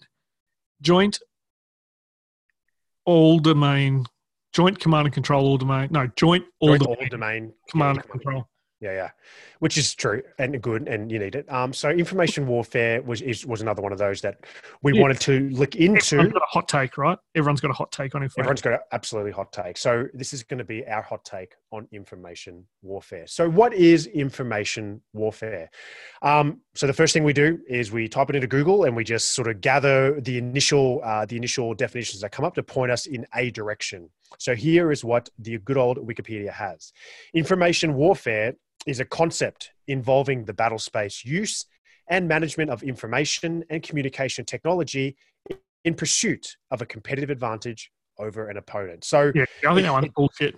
joint 0.82 1.20
all 3.04 3.38
domain 3.38 4.06
joint 4.54 4.78
command 4.78 5.06
and 5.06 5.12
control 5.14 5.44
all 5.46 5.58
domain. 5.58 5.88
No, 5.90 6.06
joint 6.16 6.44
all 6.60 6.68
joint 6.68 6.80
domain 6.80 6.98
all 7.00 7.08
domain 7.10 7.52
command 7.68 7.98
and 7.98 8.08
control. 8.08 8.48
Yeah, 8.80 8.92
yeah, 8.92 9.10
which 9.60 9.78
is 9.78 9.94
true 9.94 10.22
and 10.38 10.60
good, 10.60 10.88
and 10.88 11.10
you 11.10 11.18
need 11.18 11.36
it. 11.36 11.50
Um, 11.50 11.72
so 11.72 11.88
information 11.88 12.46
warfare 12.46 13.00
was 13.00 13.22
is, 13.22 13.46
was 13.46 13.62
another 13.62 13.80
one 13.80 13.92
of 13.92 13.98
those 13.98 14.20
that 14.20 14.44
we 14.82 14.94
Yeah. 14.94 15.00
wanted 15.00 15.20
to 15.20 15.48
look 15.50 15.74
into. 15.74 16.16
Everyone's 16.16 16.32
got 16.34 16.42
a 16.42 16.46
hot 16.50 16.68
take, 16.68 16.98
right? 16.98 17.18
Everyone's 17.34 17.60
got 17.60 17.70
a 17.70 17.74
hot 17.74 17.92
take 17.92 18.14
on 18.14 18.22
information. 18.22 18.40
Everyone's 18.40 18.62
got 18.62 18.72
an 18.74 18.78
absolutely 18.92 19.32
hot 19.32 19.52
take. 19.52 19.78
So 19.78 20.06
this 20.12 20.34
is 20.34 20.42
going 20.42 20.58
to 20.58 20.64
be 20.64 20.86
our 20.86 21.02
hot 21.02 21.24
take 21.24 21.54
on 21.74 21.88
information 21.92 22.64
warfare. 22.82 23.26
So 23.26 23.50
what 23.50 23.74
is 23.74 24.06
information 24.06 25.02
warfare? 25.12 25.70
Um, 26.22 26.60
so 26.74 26.86
the 26.86 26.92
first 26.92 27.12
thing 27.12 27.24
we 27.24 27.32
do 27.32 27.58
is 27.68 27.90
we 27.90 28.08
type 28.08 28.30
it 28.30 28.36
into 28.36 28.46
Google 28.46 28.84
and 28.84 28.94
we 28.94 29.02
just 29.02 29.32
sort 29.32 29.48
of 29.48 29.60
gather 29.60 30.20
the 30.20 30.38
initial 30.38 31.00
uh, 31.04 31.26
the 31.26 31.36
initial 31.36 31.74
definitions 31.74 32.20
that 32.22 32.30
come 32.30 32.44
up 32.44 32.54
to 32.54 32.62
point 32.62 32.92
us 32.92 33.06
in 33.06 33.26
a 33.34 33.50
direction. 33.50 34.08
So 34.38 34.54
here 34.54 34.92
is 34.92 35.04
what 35.04 35.28
the 35.38 35.58
good 35.58 35.76
old 35.76 35.98
Wikipedia 35.98 36.52
has: 36.52 36.92
information 37.34 37.94
warfare 37.94 38.54
is 38.86 39.00
a 39.00 39.04
concept 39.04 39.72
involving 39.88 40.44
the 40.44 40.54
battle 40.54 40.78
space 40.78 41.24
use 41.24 41.66
and 42.08 42.28
management 42.28 42.70
of 42.70 42.82
information 42.82 43.64
and 43.70 43.82
communication 43.82 44.44
technology 44.44 45.16
in 45.84 45.94
pursuit 45.94 46.56
of 46.70 46.82
a 46.82 46.86
competitive 46.86 47.30
advantage 47.30 47.90
over 48.18 48.48
an 48.48 48.56
opponent. 48.56 49.04
So 49.04 49.32
Yeah, 49.34 49.44
I 49.66 49.74
think 49.74 49.86
that 49.86 49.92
one's 49.92 50.08
bullshit. 50.14 50.56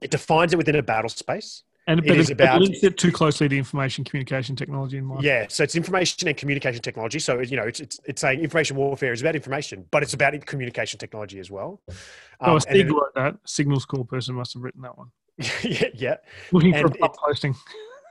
It 0.00 0.10
defines 0.10 0.52
it 0.52 0.56
within 0.56 0.76
a 0.76 0.82
battle 0.82 1.08
space. 1.10 1.62
And 1.88 1.98
It 1.98 2.06
but 2.06 2.16
is 2.16 2.30
it, 2.30 2.34
about- 2.34 2.62
it 2.62 2.64
links 2.64 2.84
it 2.84 2.96
too 2.96 3.10
closely 3.10 3.48
to 3.48 3.56
information 3.58 4.04
communication 4.04 4.54
technology 4.54 4.98
in 4.98 5.04
mind. 5.04 5.24
Yeah, 5.24 5.46
so 5.48 5.64
it's 5.64 5.74
information 5.74 6.28
and 6.28 6.36
communication 6.36 6.80
technology. 6.80 7.18
So 7.18 7.40
you 7.40 7.56
know, 7.56 7.64
it's 7.64 7.80
it's, 7.80 7.98
it's 8.04 8.20
saying 8.20 8.38
information 8.40 8.76
warfare 8.76 9.12
is 9.12 9.20
about 9.20 9.34
information, 9.34 9.84
but 9.90 10.04
it's 10.04 10.14
about 10.14 10.46
communication 10.46 10.98
technology 11.00 11.40
as 11.40 11.50
well. 11.50 11.80
So 11.90 11.96
Um, 12.40 12.50
a 12.50 12.54
and 12.54 12.62
Sig 12.62 12.90
wrote 12.92 13.14
that. 13.16 13.34
Signal 13.46 13.80
School 13.80 14.04
person 14.04 14.36
must 14.36 14.54
have 14.54 14.62
written 14.62 14.82
that 14.82 14.96
one. 14.96 15.08
yeah, 15.64 15.88
yeah. 15.94 16.16
Looking 16.52 16.72
for 16.72 16.86
And 16.86 16.94
a 16.94 16.98
pub 16.98 17.16
posting. 17.16 17.56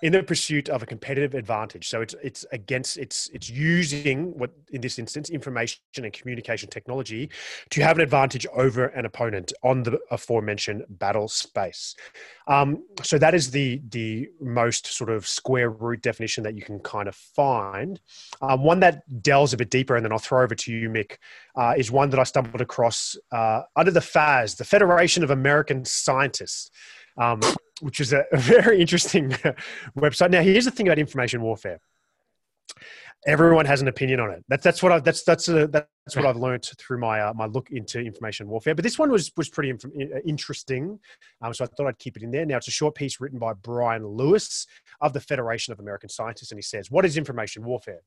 In 0.01 0.13
the 0.13 0.23
pursuit 0.23 0.67
of 0.69 0.81
a 0.81 0.85
competitive 0.85 1.35
advantage. 1.35 1.87
So 1.87 2.01
it's 2.01 2.15
it's 2.23 2.45
against 2.51 2.97
it's 2.97 3.29
it's 3.33 3.49
using 3.49 4.37
what 4.37 4.51
in 4.71 4.81
this 4.81 4.97
instance 4.97 5.29
information 5.29 5.79
and 5.97 6.11
communication 6.11 6.69
technology 6.69 7.29
to 7.69 7.83
have 7.83 7.97
an 7.97 8.01
advantage 8.01 8.47
over 8.53 8.85
an 8.87 9.05
opponent 9.05 9.53
on 9.63 9.83
the 9.83 9.99
aforementioned 10.09 10.83
battle 10.89 11.27
space. 11.27 11.95
Um, 12.47 12.83
so 13.03 13.17
that 13.17 13.35
is 13.35 13.51
the 13.51 13.81
the 13.89 14.29
most 14.39 14.87
sort 14.87 15.09
of 15.09 15.27
square 15.27 15.69
root 15.69 16.01
definition 16.01 16.43
that 16.43 16.55
you 16.55 16.63
can 16.63 16.79
kind 16.79 17.07
of 17.07 17.15
find. 17.15 17.99
Um, 18.41 18.63
one 18.63 18.79
that 18.79 19.03
delves 19.21 19.53
a 19.53 19.57
bit 19.57 19.69
deeper, 19.69 19.95
and 19.95 20.03
then 20.03 20.11
I'll 20.11 20.19
throw 20.19 20.43
over 20.43 20.55
to 20.55 20.71
you, 20.71 20.89
Mick, 20.89 21.17
uh, 21.55 21.73
is 21.77 21.91
one 21.91 22.09
that 22.09 22.19
I 22.19 22.23
stumbled 22.23 22.61
across 22.61 23.15
uh, 23.31 23.61
under 23.75 23.91
the 23.91 24.01
FAS, 24.01 24.55
the 24.55 24.65
Federation 24.65 25.23
of 25.23 25.29
American 25.29 25.85
Scientists. 25.85 26.71
Um, 27.17 27.41
which 27.81 27.99
is 27.99 28.13
a, 28.13 28.25
very 28.33 28.79
interesting 28.81 29.29
website. 29.97 30.31
Now, 30.31 30.41
here's 30.41 30.65
the 30.65 30.71
thing 30.71 30.87
about 30.87 30.99
information 30.99 31.41
warfare. 31.41 31.79
Everyone 33.27 33.65
has 33.65 33.81
an 33.81 33.87
opinion 33.87 34.19
on 34.19 34.31
it. 34.31 34.43
That's 34.47 34.63
that's 34.63 34.81
what 34.81 34.91
I 34.91 34.99
that's 34.99 35.23
that's 35.23 35.47
a, 35.47 35.67
that's 35.67 36.15
what 36.15 36.25
I've 36.25 36.37
learned 36.37 36.67
through 36.79 36.97
my 36.97 37.21
uh, 37.21 37.33
my 37.35 37.45
look 37.45 37.69
into 37.69 37.99
information 37.99 38.47
warfare. 38.47 38.73
But 38.73 38.81
this 38.81 38.97
one 38.97 39.11
was 39.11 39.31
was 39.37 39.47
pretty 39.47 39.69
inf- 39.69 39.85
interesting, 40.25 40.99
um, 41.39 41.53
so 41.53 41.65
I 41.65 41.67
thought 41.67 41.85
I'd 41.85 41.99
keep 41.99 42.17
it 42.17 42.23
in 42.23 42.31
there. 42.31 42.47
Now 42.47 42.57
it's 42.57 42.67
a 42.67 42.71
short 42.71 42.95
piece 42.95 43.21
written 43.21 43.37
by 43.37 43.53
Brian 43.53 44.07
Lewis 44.07 44.65
of 45.01 45.13
the 45.13 45.19
Federation 45.19 45.71
of 45.71 45.79
American 45.79 46.09
Scientists, 46.09 46.51
and 46.51 46.57
he 46.57 46.63
says, 46.63 46.89
"What 46.89 47.05
is 47.05 47.15
information 47.15 47.63
warfare? 47.63 48.01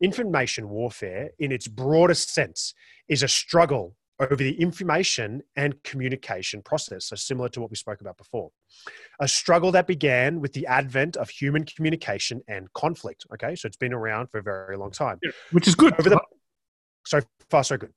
Information 0.00 0.68
warfare, 0.68 1.30
in 1.40 1.50
its 1.50 1.66
broadest 1.66 2.32
sense, 2.32 2.72
is 3.08 3.24
a 3.24 3.28
struggle 3.28 3.96
over 4.22 4.36
the 4.36 4.60
information 4.60 5.42
and 5.56 5.82
communication 5.82 6.62
process. 6.62 7.06
So, 7.06 7.16
similar 7.16 7.48
to 7.50 7.60
what 7.60 7.70
we 7.70 7.76
spoke 7.76 8.00
about 8.00 8.16
before. 8.16 8.50
A 9.20 9.28
struggle 9.28 9.72
that 9.72 9.86
began 9.86 10.40
with 10.40 10.52
the 10.52 10.66
advent 10.66 11.16
of 11.16 11.28
human 11.30 11.64
communication 11.64 12.42
and 12.48 12.72
conflict. 12.72 13.26
Okay, 13.34 13.54
so 13.54 13.66
it's 13.66 13.76
been 13.76 13.92
around 13.92 14.28
for 14.28 14.38
a 14.38 14.42
very 14.42 14.76
long 14.76 14.90
time, 14.90 15.18
yeah, 15.22 15.30
which 15.50 15.68
is 15.68 15.74
good. 15.74 15.98
Over 15.98 16.10
the, 16.10 16.20
so 17.04 17.20
far, 17.50 17.64
so 17.64 17.76
good. 17.76 17.92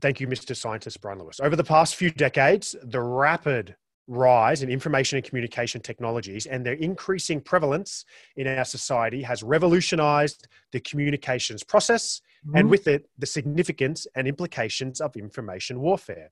Thank 0.00 0.20
you, 0.20 0.26
Mr. 0.26 0.54
Scientist 0.54 1.00
Brian 1.00 1.18
Lewis. 1.18 1.40
Over 1.40 1.56
the 1.56 1.64
past 1.64 1.96
few 1.96 2.10
decades, 2.10 2.76
the 2.82 3.00
rapid 3.00 3.76
rise 4.08 4.62
in 4.62 4.70
information 4.70 5.16
and 5.16 5.24
communication 5.24 5.80
technologies 5.80 6.46
and 6.46 6.64
their 6.64 6.74
increasing 6.74 7.40
prevalence 7.40 8.04
in 8.36 8.46
our 8.46 8.64
society 8.64 9.22
has 9.22 9.42
revolutionized 9.42 10.46
the 10.72 10.80
communications 10.80 11.64
process 11.64 12.20
mm-hmm. 12.46 12.56
and 12.56 12.70
with 12.70 12.88
it, 12.88 13.08
the 13.18 13.26
significance 13.26 14.06
and 14.14 14.26
implications 14.26 15.00
of 15.00 15.16
information 15.16 15.80
warfare. 15.80 16.30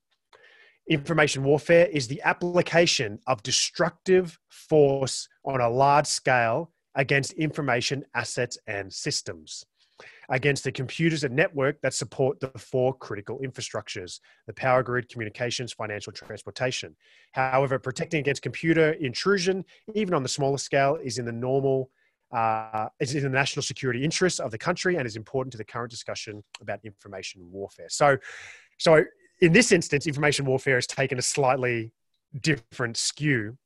Information 0.88 1.44
warfare 1.44 1.86
is 1.86 2.08
the 2.08 2.20
application 2.22 3.18
of 3.26 3.42
destructive 3.42 4.38
force 4.50 5.28
on 5.44 5.60
a 5.60 5.68
large 5.68 6.06
scale 6.06 6.72
against 6.94 7.32
information 7.32 8.04
assets 8.14 8.58
and 8.66 8.92
systems 8.92 9.64
against 10.30 10.64
the 10.64 10.72
computers 10.72 11.24
and 11.24 11.34
network 11.34 11.80
that 11.82 11.94
support 11.94 12.40
the 12.40 12.48
four 12.58 12.94
critical 12.94 13.38
infrastructures 13.40 14.20
the 14.46 14.52
power 14.52 14.82
grid, 14.82 15.08
communications, 15.08 15.72
financial, 15.72 16.12
transportation. 16.12 16.94
However, 17.32 17.78
protecting 17.78 18.20
against 18.20 18.42
computer 18.42 18.92
intrusion, 18.92 19.64
even 19.94 20.14
on 20.14 20.22
the 20.22 20.28
smaller 20.28 20.58
scale, 20.58 20.98
is 21.02 21.18
in 21.18 21.24
the 21.24 21.32
normal. 21.32 21.90
Uh, 22.34 22.88
is 22.98 23.14
in 23.14 23.22
the 23.22 23.28
national 23.28 23.62
security 23.62 24.02
interests 24.02 24.40
of 24.40 24.50
the 24.50 24.58
country 24.58 24.96
and 24.96 25.06
is 25.06 25.14
important 25.14 25.52
to 25.52 25.56
the 25.56 25.64
current 25.64 25.88
discussion 25.88 26.42
about 26.60 26.80
information 26.84 27.40
warfare. 27.52 27.88
So, 27.88 28.16
so 28.76 29.04
in 29.40 29.52
this 29.52 29.70
instance, 29.70 30.08
information 30.08 30.44
warfare 30.44 30.74
has 30.74 30.86
taken 30.88 31.16
a 31.16 31.22
slightly 31.22 31.92
different 32.40 32.96
skew 32.96 33.56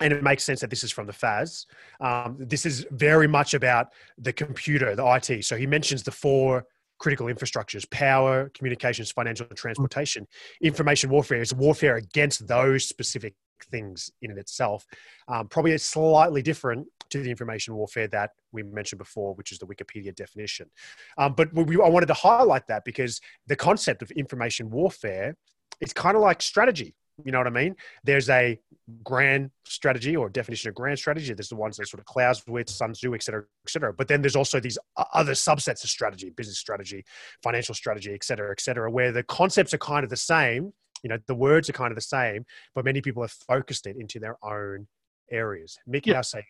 and 0.00 0.12
it 0.12 0.22
makes 0.22 0.44
sense 0.44 0.60
that 0.60 0.70
this 0.70 0.84
is 0.84 0.92
from 0.92 1.06
the 1.06 1.12
FAS. 1.12 1.66
Um, 2.00 2.36
this 2.38 2.64
is 2.64 2.86
very 2.92 3.26
much 3.26 3.54
about 3.54 3.88
the 4.16 4.32
computer, 4.32 4.94
the 4.94 5.06
IT. 5.06 5.44
So 5.44 5.56
he 5.56 5.66
mentions 5.66 6.02
the 6.02 6.12
four 6.12 6.64
critical 6.98 7.26
infrastructures 7.26 7.88
power, 7.90 8.50
communications, 8.54 9.10
financial, 9.10 9.46
transportation. 9.46 10.26
Information 10.60 11.10
warfare 11.10 11.40
is 11.40 11.54
warfare 11.54 11.96
against 11.96 12.46
those 12.46 12.86
specific 12.86 13.34
things 13.70 14.10
in 14.22 14.30
it 14.30 14.38
itself. 14.38 14.86
Um, 15.28 15.48
probably 15.48 15.72
it's 15.72 15.84
slightly 15.84 16.42
different 16.42 16.86
to 17.10 17.22
the 17.22 17.30
information 17.30 17.74
warfare 17.74 18.08
that 18.08 18.30
we 18.52 18.62
mentioned 18.62 18.98
before, 18.98 19.34
which 19.34 19.52
is 19.52 19.58
the 19.58 19.66
Wikipedia 19.66 20.14
definition. 20.14 20.70
Um, 21.16 21.34
but 21.34 21.52
we, 21.54 21.80
I 21.80 21.88
wanted 21.88 22.06
to 22.06 22.14
highlight 22.14 22.66
that 22.68 22.84
because 22.84 23.20
the 23.46 23.56
concept 23.56 24.02
of 24.02 24.10
information 24.12 24.70
warfare 24.70 25.36
is 25.80 25.92
kind 25.92 26.16
of 26.16 26.22
like 26.22 26.42
strategy 26.42 26.94
you 27.24 27.32
know 27.32 27.38
what 27.38 27.46
I 27.46 27.50
mean? 27.50 27.76
There's 28.04 28.30
a 28.30 28.58
grand 29.04 29.50
strategy 29.64 30.16
or 30.16 30.28
definition 30.28 30.68
of 30.68 30.74
grand 30.74 30.98
strategy. 30.98 31.34
There's 31.34 31.48
the 31.48 31.56
ones 31.56 31.76
that 31.76 31.88
sort 31.88 32.00
of 32.00 32.06
Clausewitz, 32.06 32.74
Sun 32.74 32.92
Tzu, 32.92 33.14
et 33.14 33.22
cetera, 33.22 33.42
et 33.42 33.70
cetera. 33.70 33.92
But 33.92 34.08
then 34.08 34.22
there's 34.22 34.36
also 34.36 34.60
these 34.60 34.78
other 35.14 35.32
subsets 35.32 35.84
of 35.84 35.90
strategy, 35.90 36.30
business 36.30 36.58
strategy, 36.58 37.04
financial 37.42 37.74
strategy, 37.74 38.12
et 38.14 38.24
cetera, 38.24 38.50
et 38.50 38.60
cetera, 38.60 38.90
where 38.90 39.12
the 39.12 39.22
concepts 39.24 39.74
are 39.74 39.78
kind 39.78 40.04
of 40.04 40.10
the 40.10 40.16
same. 40.16 40.72
You 41.02 41.10
know, 41.10 41.18
the 41.26 41.34
words 41.34 41.68
are 41.68 41.74
kind 41.74 41.92
of 41.92 41.96
the 41.96 42.00
same, 42.00 42.44
but 42.74 42.84
many 42.84 43.00
people 43.00 43.22
have 43.22 43.30
focused 43.30 43.86
it 43.86 43.96
into 43.98 44.18
their 44.18 44.36
own 44.42 44.88
areas. 45.30 45.78
Mickey, 45.86 46.10
yeah. 46.10 46.16
how 46.16 46.22
say 46.22 46.38
you? 46.38 46.44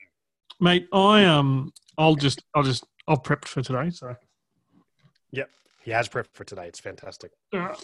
Mate, 0.61 0.89
I 0.93 1.25
um, 1.25 1.73
I'll 1.99 2.15
just, 2.15 2.43
I'll 2.55 2.63
just, 2.63 2.85
I've 3.07 3.23
prepped 3.23 3.47
for 3.47 3.63
today, 3.63 3.91
so. 3.91 4.15
Yep, 5.33 5.51
he 5.85 5.91
has 5.91 6.09
prepped 6.09 6.33
for 6.33 6.45
today. 6.45 6.67
It's 6.67 6.81
fantastic. 6.81 7.33
Uh, 7.53 7.75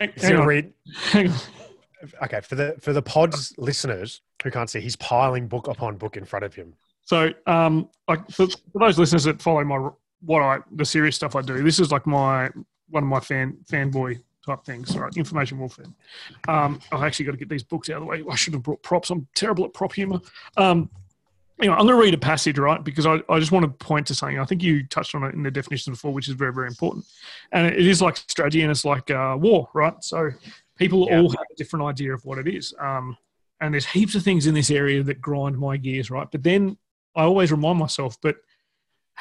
Hang 0.00 0.44
read. 0.44 0.72
Okay, 2.22 2.40
for 2.40 2.54
the 2.54 2.76
for 2.80 2.92
the 2.92 3.02
pods 3.02 3.54
listeners 3.58 4.20
who 4.42 4.50
can't 4.50 4.68
see, 4.68 4.80
he's 4.80 4.96
piling 4.96 5.48
book 5.48 5.66
upon 5.66 5.96
book 5.96 6.16
in 6.16 6.24
front 6.24 6.44
of 6.44 6.54
him. 6.54 6.74
So, 7.04 7.30
um, 7.46 7.88
like 8.08 8.28
for, 8.30 8.46
for 8.46 8.78
those 8.78 8.98
listeners 8.98 9.24
that 9.24 9.40
follow 9.40 9.64
my 9.64 9.90
what 10.20 10.42
I 10.42 10.58
the 10.72 10.84
serious 10.84 11.16
stuff 11.16 11.36
I 11.36 11.42
do, 11.42 11.62
this 11.62 11.78
is 11.78 11.90
like 11.90 12.06
my 12.06 12.50
one 12.90 13.02
of 13.02 13.08
my 13.08 13.20
fan 13.20 13.56
fanboy 13.70 14.20
type 14.44 14.64
things. 14.64 14.96
Right, 14.96 15.16
information 15.16 15.58
warfare. 15.58 15.86
Um, 16.48 16.80
I've 16.92 17.02
actually 17.02 17.26
got 17.26 17.32
to 17.32 17.38
get 17.38 17.48
these 17.48 17.62
books 17.62 17.88
out 17.90 17.96
of 17.96 18.02
the 18.02 18.06
way. 18.06 18.22
I 18.30 18.34
should 18.36 18.52
have 18.52 18.62
brought 18.62 18.82
props. 18.82 19.10
I'm 19.10 19.26
terrible 19.34 19.64
at 19.64 19.72
prop 19.72 19.92
humor. 19.92 20.20
Um, 20.56 20.90
you 21.60 21.66
know, 21.66 21.72
I'm 21.72 21.86
going 21.86 21.96
to 21.96 22.02
read 22.02 22.14
a 22.14 22.18
passage, 22.18 22.58
right? 22.58 22.82
Because 22.82 23.06
I, 23.06 23.20
I 23.28 23.38
just 23.38 23.52
want 23.52 23.64
to 23.64 23.84
point 23.84 24.06
to 24.08 24.14
something. 24.14 24.38
I 24.38 24.44
think 24.44 24.62
you 24.62 24.86
touched 24.86 25.14
on 25.14 25.24
it 25.24 25.34
in 25.34 25.42
the 25.42 25.50
definition 25.50 25.92
before, 25.92 26.12
which 26.12 26.28
is 26.28 26.34
very, 26.34 26.52
very 26.52 26.66
important. 26.66 27.06
And 27.52 27.66
it 27.66 27.86
is 27.86 28.02
like 28.02 28.16
strategy 28.16 28.62
and 28.62 28.70
it's 28.70 28.84
like 28.84 29.10
uh, 29.10 29.36
war, 29.40 29.68
right? 29.72 29.94
So 30.04 30.30
people 30.76 31.06
yeah. 31.08 31.18
all 31.18 31.30
have 31.30 31.46
a 31.50 31.56
different 31.56 31.86
idea 31.86 32.12
of 32.12 32.24
what 32.24 32.38
it 32.38 32.46
is. 32.46 32.74
Um, 32.78 33.16
and 33.60 33.72
there's 33.72 33.86
heaps 33.86 34.14
of 34.14 34.22
things 34.22 34.46
in 34.46 34.54
this 34.54 34.70
area 34.70 35.02
that 35.02 35.20
grind 35.20 35.58
my 35.58 35.78
gears, 35.78 36.10
right? 36.10 36.28
But 36.30 36.42
then 36.42 36.76
I 37.14 37.22
always 37.22 37.50
remind 37.50 37.78
myself, 37.78 38.18
but 38.20 38.36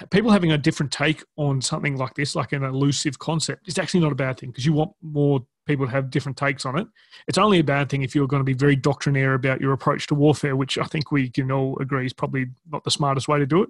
people 0.09 0.31
having 0.31 0.51
a 0.51 0.57
different 0.57 0.91
take 0.91 1.23
on 1.37 1.61
something 1.61 1.97
like 1.97 2.13
this, 2.15 2.35
like 2.35 2.53
an 2.53 2.63
elusive 2.63 3.17
concept, 3.19 3.67
is 3.67 3.77
actually 3.77 4.01
not 4.01 4.11
a 4.11 4.15
bad 4.15 4.39
thing 4.39 4.49
because 4.49 4.65
you 4.65 4.73
want 4.73 4.91
more 5.01 5.45
people 5.65 5.85
to 5.85 5.91
have 5.91 6.11
different 6.11 6.37
takes 6.37 6.65
on 6.65 6.77
it. 6.77 6.87
It's 7.27 7.37
only 7.37 7.59
a 7.59 7.63
bad 7.63 7.89
thing 7.89 8.03
if 8.03 8.13
you're 8.13 8.27
going 8.27 8.41
to 8.41 8.45
be 8.45 8.53
very 8.53 8.75
doctrinaire 8.75 9.33
about 9.33 9.61
your 9.61 9.73
approach 9.73 10.07
to 10.07 10.15
warfare, 10.15 10.55
which 10.55 10.77
I 10.77 10.83
think 10.85 11.11
we 11.11 11.29
can 11.29 11.51
all 11.51 11.77
agree 11.79 12.05
is 12.05 12.13
probably 12.13 12.47
not 12.71 12.83
the 12.83 12.91
smartest 12.91 13.27
way 13.27 13.39
to 13.39 13.45
do 13.45 13.63
it. 13.63 13.69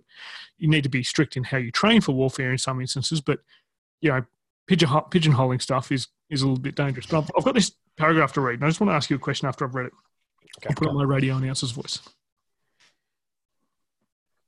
You 0.57 0.67
need 0.67 0.83
to 0.83 0.89
be 0.89 1.03
strict 1.03 1.37
in 1.37 1.43
how 1.43 1.57
you 1.57 1.71
train 1.71 2.01
for 2.01 2.11
warfare 2.11 2.51
in 2.51 2.57
some 2.57 2.81
instances, 2.81 3.21
but 3.21 3.39
you 4.01 4.11
know, 4.11 4.25
pigeonholing 4.67 5.61
stuff 5.61 5.91
is 5.91 6.07
is 6.29 6.41
a 6.41 6.47
little 6.47 6.61
bit 6.61 6.75
dangerous. 6.75 7.05
But 7.05 7.19
I've, 7.19 7.31
I've 7.37 7.45
got 7.45 7.53
this 7.53 7.71
paragraph 7.97 8.33
to 8.33 8.41
read, 8.41 8.55
and 8.55 8.65
I 8.65 8.67
just 8.67 8.81
want 8.81 8.89
to 8.89 8.95
ask 8.95 9.09
you 9.09 9.15
a 9.15 9.19
question 9.19 9.47
after 9.47 9.65
I've 9.65 9.75
read 9.75 9.87
it. 9.87 9.93
Okay, 10.57 10.69
I'll 10.69 10.75
put 10.75 10.87
on 10.87 10.95
my 10.95 11.03
radio 11.03 11.35
announcer's 11.35 11.71
voice. 11.71 11.99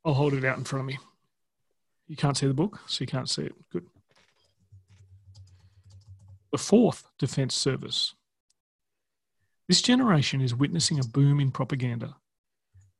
I'll 0.03 0.13
hold 0.13 0.33
it 0.33 0.43
out 0.43 0.57
in 0.57 0.63
front 0.63 0.81
of 0.81 0.87
me. 0.87 0.97
You 2.07 2.15
can't 2.15 2.37
see 2.37 2.47
the 2.47 2.53
book, 2.53 2.79
so 2.87 3.01
you 3.01 3.07
can't 3.07 3.29
see 3.29 3.43
it. 3.43 3.55
Good 3.71 3.85
the 6.51 6.57
fourth 6.57 7.03
defense 7.19 7.53
service. 7.53 8.15
This 9.67 9.81
generation 9.81 10.41
is 10.41 10.55
witnessing 10.55 10.99
a 10.99 11.03
boom 11.03 11.39
in 11.39 11.51
propaganda. 11.51 12.15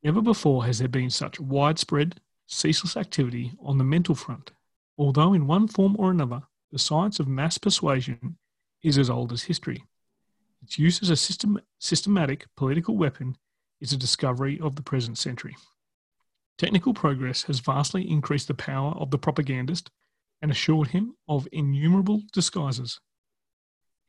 Never 0.04 0.22
before 0.22 0.66
has 0.66 0.80
there 0.80 0.88
been 0.88 1.10
such 1.10 1.40
widespread, 1.40 2.20
ceaseless 2.46 2.98
activity 2.98 3.54
on 3.62 3.78
the 3.78 3.84
mental 3.84 4.16
front, 4.16 4.52
although 4.98 5.34
in 5.34 5.48
one 5.48 5.68
form 5.68 5.96
or 5.98 6.12
another, 6.12 6.44
the 6.72 6.80
science 6.80 7.20
of 7.20 7.28
mass 7.28 7.58
persuasion 7.58 8.38
is 8.84 8.98
as 8.98 9.10
old 9.10 9.32
as 9.32 9.44
history. 9.44 9.84
Its 10.62 10.78
use 10.78 11.02
as 11.02 11.10
a 11.10 11.16
system, 11.16 11.60
systematic 11.80 12.46
political 12.56 12.98
weapon 12.98 13.38
is 13.80 13.94
a 13.94 13.98
discovery 13.98 14.60
of 14.60 14.76
the 14.76 14.82
present 14.82 15.18
century. 15.18 15.56
Technical 16.58 16.94
progress 16.94 17.44
has 17.44 17.60
vastly 17.60 18.10
increased 18.10 18.48
the 18.48 18.54
power 18.54 18.94
of 18.94 19.12
the 19.12 19.18
propagandist 19.18 19.90
and 20.42 20.52
assured 20.52 20.90
him 20.90 21.16
of 21.28 21.48
innumerable 21.52 22.24
disguises 22.34 23.00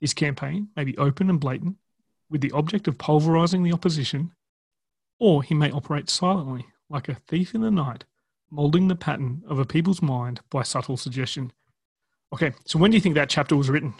his 0.01 0.15
campaign 0.15 0.69
may 0.77 0.85
be 0.85 0.97
open 0.97 1.29
and 1.29 1.41
blatant, 1.41 1.77
with 2.31 2.41
the 2.41 2.53
object 2.53 2.87
of 2.87 2.99
pulverizing 2.99 3.63
the 3.63 3.73
opposition, 3.73 4.33
or 5.19 5.43
he 5.43 5.55
may 5.55 5.71
operate 5.71 6.09
silently, 6.09 6.67
like 6.89 7.09
a 7.09 7.15
thief 7.15 7.55
in 7.55 7.63
the 7.63 7.71
night, 7.71 8.05
molding 8.51 8.89
the 8.89 8.95
pattern 8.95 9.43
of 9.49 9.59
a 9.59 9.65
people's 9.65 10.03
mind 10.03 10.41
by 10.51 10.63
subtle 10.63 10.97
suggestion. 10.97 11.53
Okay, 12.33 12.53
so 12.65 12.79
when 12.79 12.91
do 12.91 12.97
you 12.97 13.01
think 13.01 13.15
that 13.15 13.31
chapter 13.31 13.57
was 13.57 13.71
written? 13.71 13.95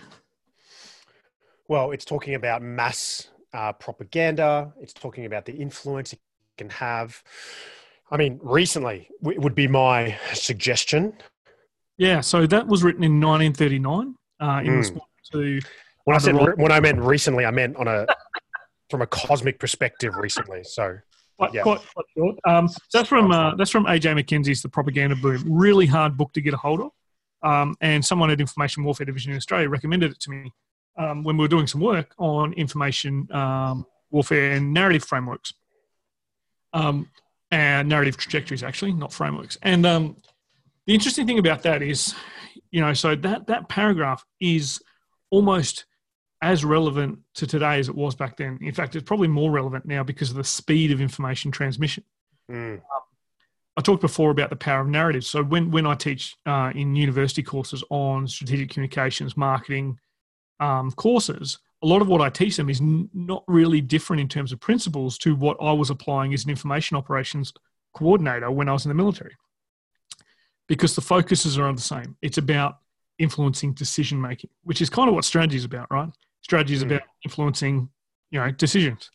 Well, 1.67 1.91
it's 1.91 2.05
talking 2.05 2.35
about 2.35 2.63
mass 2.63 3.29
uh, 3.53 3.73
propaganda. 3.73 4.73
It's 4.81 4.93
talking 4.93 5.25
about 5.25 5.47
the 5.47 5.55
influence 5.55 6.13
it 6.13 6.21
can 6.57 6.71
have. 6.71 7.23
I 8.11 8.17
mean, 8.17 8.39
recently 8.43 9.09
would 9.21 9.55
be 9.55 9.69
my 9.69 10.19
suggestion. 10.33 11.13
Yeah, 11.99 12.21
so 12.21 12.47
that 12.47 12.67
was 12.67 12.83
written 12.83 13.05
in 13.05 13.21
1939 13.21 14.15
uh, 14.41 14.61
in 14.65 14.73
Mm. 14.73 14.79
response 14.79 15.05
to 15.33 15.61
When 16.05 16.15
I 16.15 16.19
said 16.19 16.35
when 16.59 16.73
I 16.73 16.81
meant 16.81 17.01
recently, 17.01 17.45
I 17.45 17.51
meant 17.51 17.77
on 17.77 17.87
a 17.89 18.07
from 18.91 19.03
a 19.03 19.07
cosmic 19.07 19.59
perspective 19.59 20.15
recently. 20.17 20.65
So 20.65 20.97
quite, 21.37 21.53
Yeah. 21.53 21.63
quite, 21.63 21.81
quite 21.95 22.07
short. 22.17 22.37
Um, 22.47 22.69
that's 22.93 23.09
from 23.09 23.31
uh, 23.31 23.55
that's 23.57 23.71
from 23.71 23.85
AJ 23.85 24.15
Mackenzie's 24.15 24.63
The 24.63 24.69
Propaganda 24.71 25.17
Boom. 25.17 25.43
Really 25.47 25.85
hard 25.87 26.17
book 26.17 26.33
to 26.33 26.41
get 26.41 26.55
a 26.55 26.57
hold 26.57 26.81
of. 26.81 26.91
Um, 27.43 27.77
and 27.81 28.05
someone 28.05 28.31
at 28.31 28.41
Information 28.41 28.85
Warfare 28.85 29.05
Division 29.05 29.33
in 29.33 29.37
Australia 29.37 29.69
recommended 29.69 30.11
it 30.13 30.21
to 30.21 30.31
me 30.31 30.53
um, 30.97 31.23
when 31.23 31.37
we 31.37 31.43
were 31.43 31.49
doing 31.49 31.67
some 31.69 31.81
work 31.81 32.15
on 32.19 32.53
information 32.55 33.29
um, 33.33 33.87
warfare 34.11 34.53
and 34.53 34.73
narrative 34.73 35.05
frameworks, 35.05 35.53
um, 36.73 37.09
and 37.51 37.89
narrative 37.89 38.17
trajectories 38.17 38.63
actually, 38.63 38.93
not 38.93 39.13
frameworks. 39.13 39.59
And 39.63 39.87
um, 39.87 40.17
the 40.87 40.95
interesting 40.95 41.27
thing 41.27 41.39
about 41.39 41.63
that 41.63 41.83
is, 41.83 42.15
you 42.71 42.81
know, 42.81 42.93
so 42.93 43.15
that 43.15 43.47
that 43.47 43.69
paragraph 43.69 44.25
is 44.41 44.81
almost 45.31 45.87
as 46.41 46.65
relevant 46.65 47.19
to 47.35 47.47
today 47.47 47.79
as 47.79 47.89
it 47.89 47.95
was 47.95 48.15
back 48.15 48.37
then. 48.37 48.59
In 48.63 48.73
fact, 48.73 48.95
it's 48.95 49.05
probably 49.05 49.29
more 49.29 49.51
relevant 49.51 49.87
now 49.87 50.03
because 50.03 50.31
of 50.31 50.37
the 50.37 50.45
speed 50.45 50.93
of 50.93 51.01
information 51.01 51.51
transmission. 51.51 52.05
mm, 52.51 52.81
I 53.77 53.81
talked 53.81 54.01
before 54.01 54.31
about 54.31 54.51
the 54.51 54.57
power 54.57 54.81
of 54.81 54.89
narrative. 54.89 55.25
So 55.25 55.43
when 55.43 55.71
when 55.71 55.87
I 55.87 55.95
teach 55.95 56.37
uh, 56.47 56.73
in 56.75 56.97
university 56.97 57.43
courses 57.43 57.85
on 57.91 58.27
strategic 58.27 58.71
communications, 58.71 59.37
marketing 59.37 59.99
um, 60.59 60.91
courses, 60.93 61.59
a 61.83 61.87
lot 61.87 62.03
of 62.03 62.09
what 62.09 62.21
I 62.21 62.29
teach 62.29 62.57
them 62.57 62.69
is 62.69 62.81
n- 62.81 63.09
not 63.15 63.45
really 63.47 63.81
different 63.81 64.21
in 64.21 64.29
terms 64.29 64.53
of 64.53 64.61
principles 64.61 65.17
to 65.19 65.35
what 65.37 65.57
I 65.61 65.73
was 65.73 65.91
applying 65.91 66.35
as 66.35 66.45
an 66.45 66.51
information 66.51 66.97
operations 66.97 67.53
coordinator 67.95 68.51
when 68.51 68.69
I 68.69 68.73
was 68.73 68.85
in 68.85 68.89
the 68.89 68.95
military, 68.95 69.37
because 70.69 70.95
the 70.95 71.01
focuses 71.01 71.59
are 71.59 71.73
the 71.73 71.81
same. 71.81 72.17
It's 72.23 72.39
about 72.39 72.79
influencing 73.19 73.73
decision 73.75 74.21
making, 74.21 74.51
which 74.63 74.81
is 74.81 74.91
kind 74.91 75.09
of 75.09 75.15
what 75.15 75.25
strategy 75.25 75.57
is 75.57 75.65
about, 75.65 75.89
right? 75.91 76.11
Strategy 76.43 76.75
is 76.75 76.83
Mm. 76.85 76.87
about 76.87 77.03
influencing, 77.25 77.89
you 78.31 78.39
know, 78.41 78.51
decisions. 78.51 79.11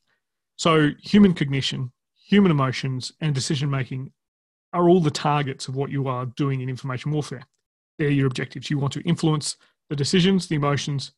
So 0.55 0.91
human 1.01 1.34
cognition, 1.34 1.91
human 2.15 2.51
emotions, 2.51 3.12
and 3.22 3.34
decision 3.34 3.70
making 3.70 4.12
are 4.74 4.89
all 4.89 5.00
the 5.01 5.12
targets 5.12 5.67
of 5.67 5.75
what 5.75 5.91
you 5.91 6.08
are 6.08 6.25
doing 6.25 6.62
in 6.62 6.70
information 6.70 7.12
warfare. 7.12 7.43
They're 7.98 8.10
your 8.10 8.27
objectives. 8.27 8.70
You 8.70 8.79
want 8.79 8.93
to 8.93 9.01
influence 9.01 9.55
the 9.89 9.96
decisions, 9.96 10.48
the 10.48 10.55
emotions, 10.55 11.12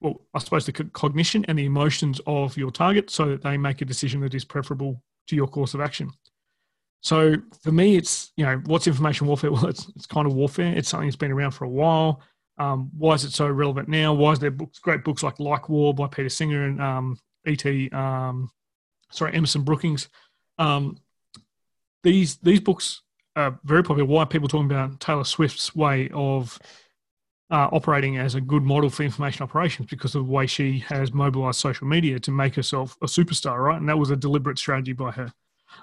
well, 0.00 0.20
I 0.34 0.38
suppose 0.38 0.66
the 0.66 0.72
cognition 0.72 1.44
and 1.48 1.58
the 1.58 1.64
emotions 1.64 2.20
of 2.26 2.56
your 2.56 2.70
target 2.70 3.10
so 3.10 3.26
that 3.26 3.42
they 3.42 3.56
make 3.56 3.80
a 3.80 3.84
decision 3.84 4.20
that 4.20 4.34
is 4.34 4.44
preferable 4.44 5.02
to 5.28 5.36
your 5.36 5.48
course 5.48 5.74
of 5.74 5.80
action. 5.80 6.10
So 7.00 7.36
for 7.62 7.72
me, 7.72 7.96
it's, 7.96 8.32
you 8.36 8.44
know, 8.44 8.60
what's 8.66 8.86
information 8.86 9.26
warfare? 9.26 9.50
Well, 9.52 9.66
it's, 9.66 9.88
it's 9.96 10.06
kind 10.06 10.26
of 10.26 10.34
warfare. 10.34 10.72
It's 10.76 10.88
something 10.88 11.08
that's 11.08 11.16
been 11.16 11.32
around 11.32 11.52
for 11.52 11.64
a 11.64 11.68
while. 11.68 12.22
Um, 12.58 12.90
why 12.96 13.14
is 13.14 13.24
it 13.24 13.32
so 13.32 13.48
relevant 13.48 13.88
now? 13.88 14.12
Why 14.12 14.32
is 14.32 14.40
there 14.40 14.50
books, 14.50 14.78
great 14.78 15.04
books 15.04 15.22
like 15.22 15.38
Like 15.38 15.68
War 15.68 15.94
by 15.94 16.08
Peter 16.08 16.28
Singer 16.28 16.64
and 16.64 16.80
um, 16.80 17.18
E.T. 17.46 17.90
Um, 17.90 18.50
sorry, 19.10 19.32
Emerson 19.34 19.62
Brookings? 19.62 20.08
Um, 20.58 20.98
these 22.02 22.36
these 22.38 22.60
books 22.60 23.02
are 23.36 23.60
very 23.64 23.84
popular. 23.84 24.08
Why 24.08 24.22
are 24.22 24.26
people 24.26 24.48
talking 24.48 24.66
about 24.66 24.98
Taylor 24.98 25.24
Swift's 25.24 25.74
way 25.74 26.10
of 26.12 26.58
uh, 27.50 27.68
operating 27.72 28.18
as 28.18 28.34
a 28.34 28.40
good 28.40 28.62
model 28.62 28.90
for 28.90 29.02
information 29.02 29.42
operations 29.42 29.88
because 29.88 30.14
of 30.14 30.26
the 30.26 30.32
way 30.32 30.46
she 30.46 30.80
has 30.80 31.12
mobilized 31.12 31.58
social 31.58 31.86
media 31.86 32.18
to 32.20 32.30
make 32.30 32.54
herself 32.54 32.96
a 33.02 33.06
superstar, 33.06 33.58
right? 33.58 33.80
And 33.80 33.88
that 33.88 33.98
was 33.98 34.10
a 34.10 34.16
deliberate 34.16 34.58
strategy 34.58 34.92
by 34.92 35.12
her. 35.12 35.32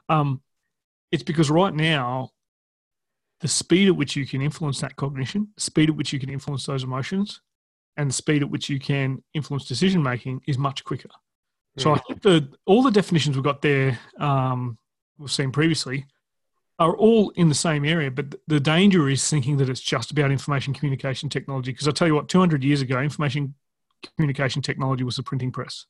Um, 0.09 0.41
it's 1.11 1.23
because 1.23 1.49
right 1.49 1.73
now, 1.73 2.31
the 3.41 3.47
speed 3.47 3.87
at 3.87 3.95
which 3.95 4.15
you 4.15 4.25
can 4.25 4.41
influence 4.41 4.79
that 4.81 4.95
cognition, 4.95 5.49
the 5.55 5.61
speed 5.61 5.89
at 5.89 5.95
which 5.95 6.13
you 6.13 6.19
can 6.19 6.29
influence 6.29 6.65
those 6.65 6.83
emotions, 6.83 7.41
and 7.97 8.09
the 8.09 8.13
speed 8.13 8.41
at 8.41 8.49
which 8.49 8.69
you 8.69 8.79
can 8.79 9.23
influence 9.33 9.65
decision 9.67 10.01
making 10.01 10.41
is 10.47 10.57
much 10.57 10.83
quicker. 10.83 11.09
So 11.77 11.93
I 11.93 11.97
think 11.99 12.21
the 12.21 12.49
all 12.65 12.81
the 12.81 12.91
definitions 12.91 13.35
we've 13.35 13.43
got 13.43 13.61
there, 13.61 13.99
um, 14.17 14.77
we've 15.17 15.31
seen 15.31 15.51
previously, 15.51 16.05
are 16.79 16.95
all 16.95 17.29
in 17.31 17.49
the 17.49 17.55
same 17.55 17.85
area. 17.85 18.11
But 18.11 18.35
the 18.47 18.59
danger 18.59 19.09
is 19.09 19.27
thinking 19.29 19.57
that 19.57 19.69
it's 19.69 19.81
just 19.81 20.11
about 20.11 20.31
information 20.31 20.73
communication 20.73 21.29
technology. 21.29 21.71
Because 21.71 21.87
I'll 21.87 21.93
tell 21.93 22.07
you 22.07 22.15
what, 22.15 22.29
200 22.29 22.63
years 22.63 22.81
ago, 22.81 22.99
information 22.99 23.55
communication 24.17 24.61
technology 24.61 25.03
was 25.03 25.15
the 25.15 25.23
printing 25.23 25.51
press. 25.51 25.85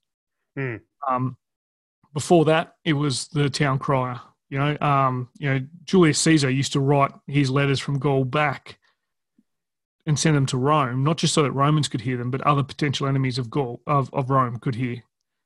Hmm. 0.55 0.77
Um, 1.07 1.38
before 2.13 2.45
that, 2.45 2.75
it 2.86 2.93
was 2.93 3.27
the 3.27 3.49
town 3.49 3.79
crier. 3.79 4.19
You 4.49 4.59
know, 4.59 4.77
um, 4.79 5.29
you 5.38 5.49
know, 5.49 5.65
Julius 5.86 6.19
Caesar 6.19 6.49
used 6.49 6.73
to 6.73 6.79
write 6.79 7.12
his 7.27 7.49
letters 7.49 7.79
from 7.79 7.99
Gaul 7.99 8.23
back 8.23 8.77
and 10.05 10.17
send 10.17 10.36
them 10.36 10.45
to 10.47 10.57
Rome, 10.57 11.03
not 11.03 11.17
just 11.17 11.33
so 11.33 11.43
that 11.43 11.51
Romans 11.51 11.88
could 11.88 12.01
hear 12.01 12.15
them, 12.15 12.29
but 12.29 12.41
other 12.41 12.63
potential 12.63 13.07
enemies 13.07 13.38
of 13.38 13.49
Gaul 13.49 13.81
of, 13.88 14.13
of 14.13 14.29
Rome 14.29 14.59
could 14.59 14.75
hear 14.75 15.03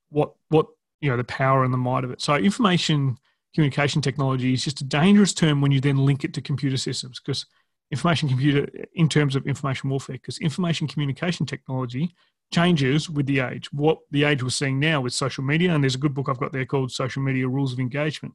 what 0.09 0.33
what 0.49 0.67
you 1.01 1.09
know 1.09 1.17
the 1.17 1.23
power 1.23 1.63
and 1.63 1.73
the 1.73 1.77
might 1.77 2.03
of 2.03 2.11
it. 2.11 2.21
So 2.21 2.35
information 2.35 3.17
communication 3.53 4.01
technology 4.01 4.53
is 4.53 4.63
just 4.63 4.81
a 4.81 4.85
dangerous 4.85 5.33
term 5.33 5.61
when 5.61 5.71
you 5.71 5.81
then 5.81 5.97
link 5.97 6.23
it 6.23 6.33
to 6.33 6.41
computer 6.41 6.77
systems 6.77 7.19
because 7.19 7.45
information 7.91 8.29
computer 8.29 8.69
in 8.93 9.09
terms 9.09 9.35
of 9.35 9.47
information 9.47 9.89
warfare 9.89 10.15
because 10.15 10.37
information 10.39 10.87
communication 10.87 11.45
technology 11.45 12.13
changes 12.53 13.09
with 13.09 13.25
the 13.25 13.39
age. 13.39 13.71
What 13.71 13.99
the 14.11 14.23
age 14.23 14.43
we're 14.43 14.49
seeing 14.49 14.79
now 14.79 15.01
with 15.01 15.13
social 15.13 15.43
media, 15.43 15.73
and 15.73 15.83
there's 15.83 15.95
a 15.95 15.99
good 15.99 16.13
book 16.13 16.29
I've 16.29 16.39
got 16.39 16.51
there 16.51 16.65
called 16.65 16.91
Social 16.91 17.21
Media 17.21 17.47
Rules 17.47 17.73
of 17.73 17.79
Engagement 17.79 18.33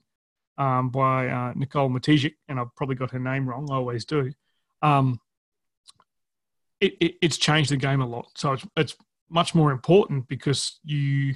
um, 0.58 0.90
by 0.90 1.28
uh, 1.28 1.52
Nicole 1.54 1.90
Matejic, 1.90 2.34
and 2.48 2.60
I've 2.60 2.74
probably 2.76 2.96
got 2.96 3.10
her 3.10 3.18
name 3.18 3.48
wrong. 3.48 3.68
I 3.70 3.74
always 3.74 4.04
do. 4.04 4.32
Um, 4.82 5.20
it, 6.80 6.96
it, 7.00 7.14
it's 7.22 7.38
changed 7.38 7.70
the 7.70 7.76
game 7.76 8.00
a 8.00 8.06
lot. 8.06 8.26
So 8.36 8.52
it's, 8.52 8.66
it's 8.76 8.96
much 9.30 9.54
more 9.54 9.72
important 9.72 10.28
because 10.28 10.78
you 10.84 11.34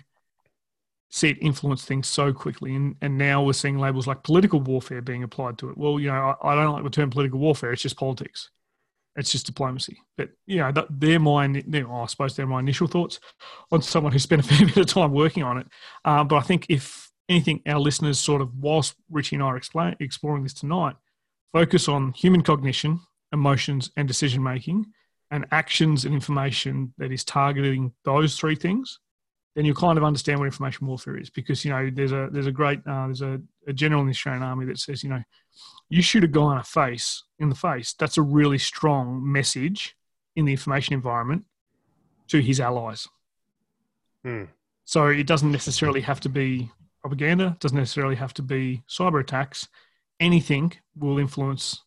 see 1.11 1.31
it 1.31 1.39
influence 1.41 1.85
things 1.85 2.07
so 2.07 2.33
quickly. 2.33 2.75
And, 2.75 2.97
and 3.01 3.17
now 3.17 3.43
we're 3.43 3.53
seeing 3.55 3.79
labels 3.79 4.07
like 4.07 4.23
political 4.23 4.61
warfare 4.61 5.01
being 5.01 5.23
applied 5.23 5.59
to 5.59 5.71
it. 5.71 5.79
Well, 5.79 5.99
you 5.99 6.09
know, 6.09 6.37
I, 6.43 6.53
I 6.53 6.55
don't 6.55 6.73
like 6.73 6.85
the 6.85 6.91
term 6.91 7.11
political 7.11 7.39
warfare. 7.39 7.73
It's 7.73 7.83
just 7.83 7.97
politics. 7.97 8.51
It's 9.17 9.33
just 9.33 9.47
diplomacy. 9.47 9.99
But, 10.17 10.31
you 10.47 10.59
know, 10.59 10.71
that, 10.73 10.87
they're 10.91 11.19
my, 11.19 11.47
oh, 11.47 12.03
I 12.03 12.07
suppose 12.07 12.37
they're 12.37 12.47
my 12.47 12.61
initial 12.61 12.87
thoughts 12.87 13.21
on 13.73 13.83
someone 13.83 14.13
who 14.13 14.19
spent 14.19 14.45
a 14.45 14.49
fair 14.49 14.67
bit 14.67 14.77
of 14.77 14.87
time 14.87 15.13
working 15.13 15.43
on 15.43 15.59
it. 15.59 15.67
Uh, 16.05 16.25
but 16.25 16.37
I 16.37 16.43
think 16.43 16.67
if 16.69 17.11
anything, 17.29 17.63
our 17.67 17.81
listeners 17.81 18.19
sort 18.19 18.43
of, 18.43 18.55
whilst 18.55 18.95
Richie 19.11 19.37
and 19.37 19.43
I 19.43 19.49
are 19.49 19.57
explain, 19.57 19.97
exploring 20.01 20.43
this 20.43 20.55
tonight, 20.55 20.97
focus 21.53 21.89
on 21.89 22.13
human 22.13 22.43
cognition, 22.43 23.01
emotions, 23.33 23.91
and 23.97 24.07
decision 24.07 24.43
making, 24.43 24.87
and 25.31 25.47
actions 25.51 26.05
and 26.05 26.15
information 26.15 26.95
that 26.99 27.13
is 27.13 27.25
targeting 27.25 27.93
those 28.05 28.37
three 28.37 28.55
things, 28.55 28.99
then 29.55 29.65
you'll 29.65 29.75
kind 29.75 29.99
of 29.99 30.05
understand 30.05 30.39
what 30.39 30.47
information 30.47 30.87
warfare 30.87 31.17
is. 31.17 31.31
Because 31.31 31.65
you 31.65 31.71
know, 31.71 31.91
there's 31.93 32.13
a 32.13 32.29
there's 32.31 32.47
a 32.47 32.53
great 32.53 32.81
uh, 32.87 33.07
there's 33.07 33.23
a, 33.23 33.41
a 33.67 33.73
general 33.73 34.01
in 34.01 34.07
the 34.07 34.13
Australian 34.13 34.43
Army 34.43 34.67
that 34.67 34.79
says, 34.79 35.03
you 35.03 35.11
know, 35.11 35.23
you 35.89 36.03
shoot 36.03 36.25
a 36.25 36.29
guy 36.29 36.53
in 36.53 36.59
a 36.59 36.65
face 36.65 37.25
in 37.39 37.49
the 37.49 37.55
face. 37.55 37.95
That's 37.95 38.19
a 38.19 38.23
really 38.23 38.59
strong 38.59 39.21
message 39.31 39.97
in 40.37 40.45
the 40.45 40.53
information 40.53 40.95
environment 40.95 41.45
to 42.29 42.41
his 42.41 42.61
allies. 42.61 43.09
Hmm. 44.25 44.45
So 44.85 45.09
it 45.09 45.27
doesn't 45.27 45.53
necessarily 45.53 46.01
have 46.03 46.21
to 46.21 46.29
be 46.29 46.71
propaganda. 47.01 47.49
It 47.57 47.61
doesn't 47.61 47.77
necessarily 47.77 48.17
have 48.17 48.35
to 48.35 48.43
be 48.43 48.83
cyber 48.89 49.21
attacks. 49.21 49.69
Anything 50.21 50.73
will 50.97 51.19
influence 51.19 51.83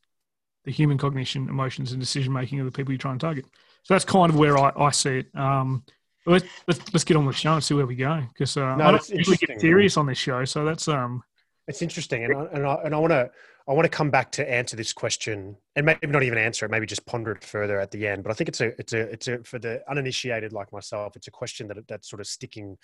the 0.66 0.72
human 0.72 0.98
cognition, 0.98 1.50
emotions, 1.50 1.92
and 1.92 2.00
decision 2.00 2.32
making 2.32 2.60
of 2.60 2.66
the 2.66 2.72
people 2.72 2.92
you 2.92 2.98
try 2.98 3.12
and 3.12 3.20
target. 3.20 3.46
So 3.84 3.94
that's 3.94 4.06
kind 4.06 4.32
of 4.32 4.38
where 4.38 4.58
I, 4.58 4.72
I 4.76 4.92
see 4.92 5.20
it. 5.20 5.36
Um, 5.36 5.84
let's, 6.26 6.46
let's 6.68 6.94
let's 6.94 7.04
get 7.04 7.18
on 7.18 7.26
with 7.26 7.36
the 7.36 7.40
show 7.42 7.54
and 7.54 7.64
see 7.64 7.74
where 7.74 7.86
we 7.86 7.96
go 7.96 8.22
because 8.30 8.58
uh, 8.58 8.76
No, 8.76 8.86
I 8.86 8.92
don't 8.92 9.10
usually 9.10 9.38
get 9.38 9.60
serious 9.60 9.98
on 9.98 10.06
this 10.06 10.18
show. 10.18 10.46
So 10.46 10.64
that's 10.66 10.88
um 10.88 11.24
It's 11.68 11.82
interesting, 11.82 12.24
and 12.26 12.36
I, 12.36 12.46
and 12.54 12.66
I, 12.66 12.74
and 12.86 12.96
I 12.96 12.98
want 12.98 13.12
to 13.12 13.32
I 13.68 13.74
want 13.74 13.86
to 13.86 13.90
come 13.90 14.10
back 14.10 14.32
to 14.34 14.52
answer 14.52 14.76
this 14.76 14.92
question, 14.92 15.56
and 15.76 15.86
maybe 15.86 16.08
not 16.08 16.24
even 16.24 16.38
answer 16.38 16.66
it, 16.66 16.72
maybe 16.72 16.88
just 16.88 17.06
ponder 17.06 17.32
it 17.32 17.44
further 17.44 17.80
at 17.80 17.92
the 17.92 18.08
end. 18.08 18.24
But 18.24 18.32
I 18.32 18.34
think 18.34 18.50
it's 18.50 18.60
a 18.60 18.68
it's 18.80 18.94
a 18.94 19.00
it's 19.02 19.28
a 19.28 19.44
for 19.44 19.60
the 19.60 19.84
uninitiated 19.90 20.52
like 20.52 20.74
myself, 20.74 21.16
it's 21.16 21.28
a 21.28 21.32
question 21.32 21.68
that 21.68 21.88
that's 21.88 22.10
sort 22.10 22.20
of 22.20 22.28
sticking 22.28 22.78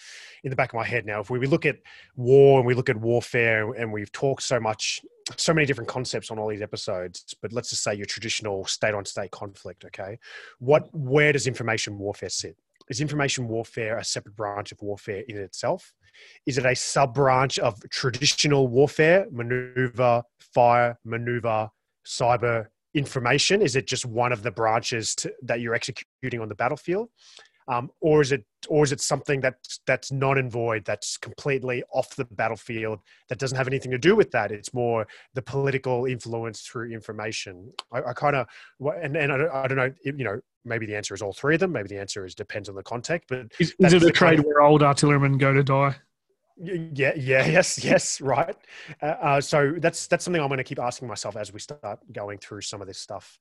in 0.43 0.50
the 0.50 0.56
back 0.56 0.69
of 0.69 0.76
my 0.76 0.86
head 0.86 1.06
now. 1.06 1.19
If 1.19 1.30
we, 1.30 1.39
we 1.39 1.47
look 1.47 1.65
at 1.65 1.78
war 2.15 2.60
and 2.60 2.67
we 2.67 2.76
look 2.76 2.89
at 2.89 2.97
warfare, 2.97 3.73
and 3.73 3.91
we've 3.91 4.12
talked 4.12 4.43
so 4.43 4.60
much, 4.60 5.02
so 5.36 5.54
many 5.54 5.65
different 5.65 5.89
concepts 5.89 6.30
on 6.30 6.38
all 6.38 6.47
these 6.47 6.62
episodes, 6.62 7.36
but 7.41 7.52
let's 7.52 7.71
just 7.71 7.84
say 7.84 7.95
your 7.95 8.06
traditional 8.06 8.65
state 8.65 8.93
on 8.93 9.04
state 9.04 9.32
conflict. 9.32 9.84
Okay, 9.84 10.19
what 10.60 10.88
where 10.93 11.34
does 11.34 11.47
information 11.47 11.97
warfare 11.97 12.30
sit? 12.30 12.56
Is 12.89 13.02
information 13.02 13.47
warfare 13.47 13.97
a 13.97 14.04
separate 14.04 14.36
branch 14.36 14.71
of 14.71 14.82
warfare 14.82 15.23
in 15.28 15.38
itself? 15.38 15.93
Is 16.45 16.58
it 16.58 16.65
a 16.65 16.76
sub 16.76 17.13
branch 17.13 17.60
of 17.60 17.80
traditional 17.89 18.67
warfare, 18.67 19.28
maneuver, 19.32 20.23
fire, 20.39 20.97
maneuver, 21.04 21.69
cyber 22.06 22.67
information? 22.93 23.62
Is 23.62 23.76
it 23.76 23.88
just 23.88 24.06
one 24.06 24.32
of 24.32 24.41
the 24.41 24.52
branches 24.52 25.13
to, 25.15 25.34
that 25.43 25.60
you're 25.60 25.76
executing 25.76 26.41
on 26.41 26.50
the 26.50 26.56
battlefield? 26.56 27.10
um, 27.67 27.89
or 28.00 28.21
is 28.21 28.32
it 28.32 28.45
or 28.69 28.84
is 28.84 28.91
it 28.91 29.02
something 29.02 29.41
that's 29.41 29.82
that's 29.86 30.12
non 30.12 30.38
and 30.38 30.52
void 30.52 30.86
that's 30.86 31.17
completely 31.17 31.84
off 31.93 32.15
the 32.15 32.26
battlefield 32.26 33.00
that 33.30 33.39
doesn't 33.39 33.58
have 33.58 33.67
anything 33.67 33.91
to 33.91 33.97
do 33.97 34.15
with 34.15 34.32
that 34.32 34.52
it's 34.52 34.73
more 34.73 35.08
the 35.34 35.41
political 35.41 36.06
influence 36.06 36.62
through 36.62 36.91
information 36.91 37.71
i, 37.91 38.02
I 38.02 38.13
kind 38.13 38.36
of 38.36 38.47
and, 39.02 39.15
and 39.15 39.32
I, 39.32 39.38
don't, 39.38 39.52
I 39.52 39.67
don't 39.67 39.78
know 39.78 39.93
you 40.04 40.23
know 40.23 40.39
maybe 40.67 40.86
the 40.86 40.95
answer 40.95 41.13
is 41.13 41.21
all 41.21 41.34
three 41.34 41.56
of 41.56 41.60
them 41.60 41.71
maybe 41.71 41.88
the 41.88 41.99
answer 41.99 42.25
is 42.25 42.36
depends 42.36 42.69
on 42.69 42.75
the 42.75 42.84
context 42.84 43.30
but 43.30 43.47
is, 43.60 43.73
is 43.80 43.93
it 43.93 44.03
a 44.03 44.12
trade 44.12 44.39
where 44.39 44.62
old 44.62 44.84
artillerymen 44.84 45.38
go 45.38 45.53
to 45.53 45.63
die 45.63 45.95
yeah, 46.60 47.13
yeah, 47.15 47.45
yes, 47.45 47.84
yes, 47.84 48.19
right. 48.19 48.56
Uh, 49.01 49.06
uh, 49.06 49.41
so 49.41 49.75
that's 49.77 50.08
that's 50.08 50.25
something 50.25 50.41
I'm 50.41 50.47
going 50.47 50.58
to 50.58 50.63
keep 50.63 50.80
asking 50.80 51.08
myself 51.08 51.36
as 51.36 51.53
we 51.53 51.60
start 51.60 51.99
going 52.12 52.39
through 52.39 52.62
some 52.62 52.82
of 52.82 52.88
this 52.88 52.97
stuff. 52.97 53.38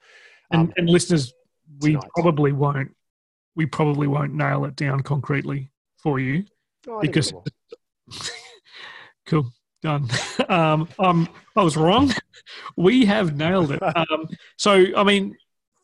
Um, 0.50 0.60
and, 0.60 0.74
and, 0.76 0.90
listeners, 0.90 1.32
we 1.80 1.92
tonight. 1.92 2.10
probably 2.14 2.52
won't 2.52 2.94
we 3.54 3.64
probably 3.64 4.06
won't 4.06 4.34
nail 4.34 4.66
it 4.66 4.76
down 4.76 5.02
concretely 5.02 5.70
for 5.96 6.20
you 6.20 6.44
oh, 6.88 7.00
because 7.00 7.32
cool 9.26 9.50
done. 9.82 10.08
Um, 10.48 10.88
um, 11.00 11.28
I 11.56 11.62
was 11.64 11.76
wrong. 11.76 12.12
we 12.76 13.04
have 13.06 13.34
nailed 13.34 13.72
it. 13.72 13.82
Um, 13.82 14.28
so 14.56 14.84
I 14.96 15.02
mean, 15.02 15.36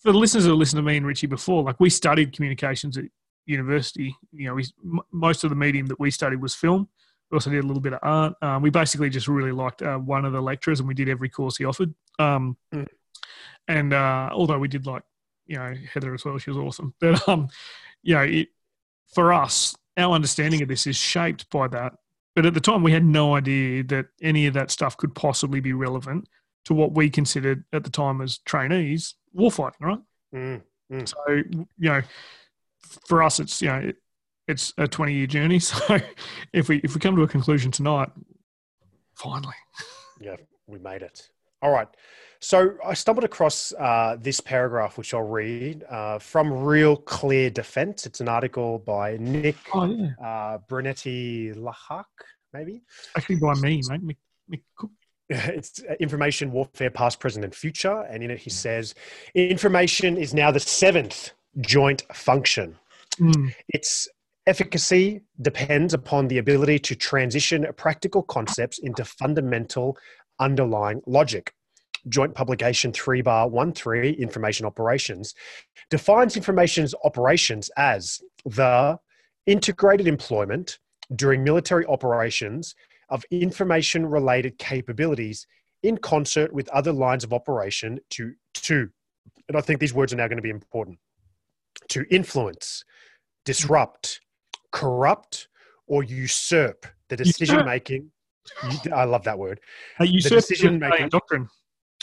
for 0.02 0.12
the 0.12 0.18
listeners 0.18 0.44
who 0.44 0.54
listened 0.54 0.78
to 0.78 0.82
me 0.82 0.96
and 0.96 1.06
Richie 1.06 1.26
before, 1.26 1.62
like 1.62 1.78
we 1.80 1.90
studied 1.90 2.32
communications 2.32 2.98
at 2.98 3.04
university. 3.46 4.16
You 4.32 4.48
know, 4.48 4.54
we 4.54 4.66
most 5.12 5.44
of 5.44 5.50
the 5.50 5.56
medium 5.56 5.86
that 5.86 6.00
we 6.00 6.10
studied 6.10 6.40
was 6.40 6.54
film 6.54 6.88
we 7.32 7.36
also 7.36 7.48
did 7.48 7.64
a 7.64 7.66
little 7.66 7.80
bit 7.80 7.94
of 7.94 8.00
art. 8.02 8.34
Um, 8.42 8.62
we 8.62 8.68
basically 8.68 9.08
just 9.08 9.26
really 9.26 9.52
liked 9.52 9.80
uh, 9.80 9.96
one 9.96 10.26
of 10.26 10.34
the 10.34 10.40
lecturers, 10.40 10.80
and 10.80 10.86
we 10.86 10.94
did 10.94 11.08
every 11.08 11.30
course 11.30 11.56
he 11.56 11.64
offered. 11.64 11.94
Um, 12.18 12.58
mm. 12.72 12.86
And 13.66 13.94
uh, 13.94 14.28
although 14.32 14.58
we 14.58 14.68
did 14.68 14.86
like, 14.86 15.02
you 15.46 15.56
know, 15.56 15.74
Heather 15.94 16.12
as 16.12 16.26
well, 16.26 16.36
she 16.36 16.50
was 16.50 16.58
awesome. 16.58 16.94
But 17.00 17.26
um, 17.26 17.48
you 18.02 18.14
know, 18.14 18.22
it, 18.22 18.48
for 19.14 19.32
us, 19.32 19.74
our 19.96 20.14
understanding 20.14 20.60
of 20.60 20.68
this 20.68 20.86
is 20.86 20.96
shaped 20.96 21.48
by 21.48 21.68
that. 21.68 21.94
But 22.36 22.44
at 22.44 22.52
the 22.52 22.60
time, 22.60 22.82
we 22.82 22.92
had 22.92 23.04
no 23.04 23.34
idea 23.34 23.82
that 23.84 24.06
any 24.20 24.46
of 24.46 24.54
that 24.54 24.70
stuff 24.70 24.98
could 24.98 25.14
possibly 25.14 25.60
be 25.60 25.72
relevant 25.72 26.28
to 26.64 26.74
what 26.74 26.92
we 26.92 27.10
considered 27.10 27.64
at 27.72 27.84
the 27.84 27.90
time 27.90 28.20
as 28.20 28.38
trainees 28.38 29.14
warfighting, 29.36 29.80
right? 29.80 29.98
Mm. 30.34 30.62
Mm. 30.92 31.08
So 31.08 31.16
you 31.28 31.66
know, 31.78 32.02
for 33.06 33.22
us, 33.22 33.40
it's 33.40 33.60
you 33.62 33.68
know, 33.68 33.92
it's 34.48 34.72
a 34.78 34.86
20 34.86 35.12
year 35.12 35.26
journey. 35.26 35.60
So 35.72 35.98
if 36.52 36.68
we 36.68 36.78
if 36.78 36.94
we 36.94 37.00
come 37.00 37.16
to 37.16 37.22
a 37.22 37.28
conclusion 37.28 37.70
tonight, 37.70 38.10
finally. 39.14 39.54
Yeah, 40.20 40.36
we 40.66 40.78
made 40.78 41.02
it. 41.02 41.28
All 41.62 41.70
right. 41.70 41.88
So 42.40 42.74
I 42.84 42.94
stumbled 42.94 43.22
across 43.22 43.72
uh, 43.74 44.16
this 44.20 44.40
paragraph, 44.40 44.98
which 44.98 45.14
I'll 45.14 45.22
read 45.22 45.84
uh, 45.88 46.18
from 46.18 46.52
Real 46.52 46.96
Clear 46.96 47.50
Defense. 47.50 48.04
It's 48.04 48.20
an 48.20 48.28
article 48.28 48.80
by 48.80 49.16
Nick 49.18 49.56
oh, 49.72 49.84
yeah. 49.84 50.10
uh, 50.20 50.58
Brunetti-Lihach, 50.68 52.04
maybe. 52.52 52.82
Actually, 53.16 53.36
by 53.36 53.54
me, 53.54 53.80
mate. 53.88 54.18
Mick 54.50 54.60
it's 55.48 55.82
uh, 55.88 55.94
information 56.00 56.52
warfare, 56.52 56.90
past, 56.90 57.20
present, 57.20 57.44
and 57.44 57.54
future. 57.54 58.02
And 58.02 58.22
in 58.22 58.30
it, 58.30 58.38
he 58.38 58.50
says, 58.50 58.94
information 59.34 60.16
is 60.16 60.34
now 60.34 60.50
the 60.50 60.60
seventh 60.60 61.32
joint 61.60 62.02
function. 62.12 62.76
Mm. 63.18 63.54
It's 63.68 64.08
Efficacy 64.46 65.20
depends 65.40 65.94
upon 65.94 66.26
the 66.26 66.38
ability 66.38 66.80
to 66.80 66.96
transition 66.96 67.64
practical 67.76 68.24
concepts 68.24 68.78
into 68.80 69.04
fundamental 69.04 69.96
underlying 70.40 71.00
logic. 71.06 71.54
Joint 72.08 72.34
Publication 72.34 72.92
3 72.92 73.22
bar 73.22 73.48
13, 73.48 74.14
Information 74.14 74.66
Operations, 74.66 75.34
defines 75.90 76.36
information's 76.36 76.92
operations 77.04 77.70
as 77.76 78.20
the 78.44 78.98
integrated 79.46 80.08
employment 80.08 80.80
during 81.14 81.44
military 81.44 81.86
operations 81.86 82.74
of 83.12 83.24
information 83.30 84.06
related 84.06 84.58
capabilities 84.58 85.46
in 85.82 85.98
concert 85.98 86.52
with 86.52 86.68
other 86.70 86.92
lines 86.92 87.24
of 87.24 87.32
operation 87.32 88.00
to, 88.10 88.32
to, 88.54 88.88
and 89.48 89.56
I 89.56 89.60
think 89.60 89.80
these 89.80 89.92
words 89.92 90.12
are 90.12 90.16
now 90.16 90.28
going 90.28 90.38
to 90.38 90.42
be 90.42 90.50
important, 90.50 90.98
to 91.90 92.06
influence, 92.10 92.84
disrupt, 93.44 94.20
corrupt 94.72 95.48
or 95.86 96.02
usurp 96.02 96.86
the 97.10 97.16
decision 97.16 97.66
making. 97.66 98.10
I 98.94 99.04
love 99.04 99.24
that 99.24 99.38
word. 99.38 99.60
Uh, 100.00 100.04
usurp 100.04 100.30
the 100.30 100.36
decision 100.36 100.78
making 100.78 101.10
doctrine. 101.10 101.48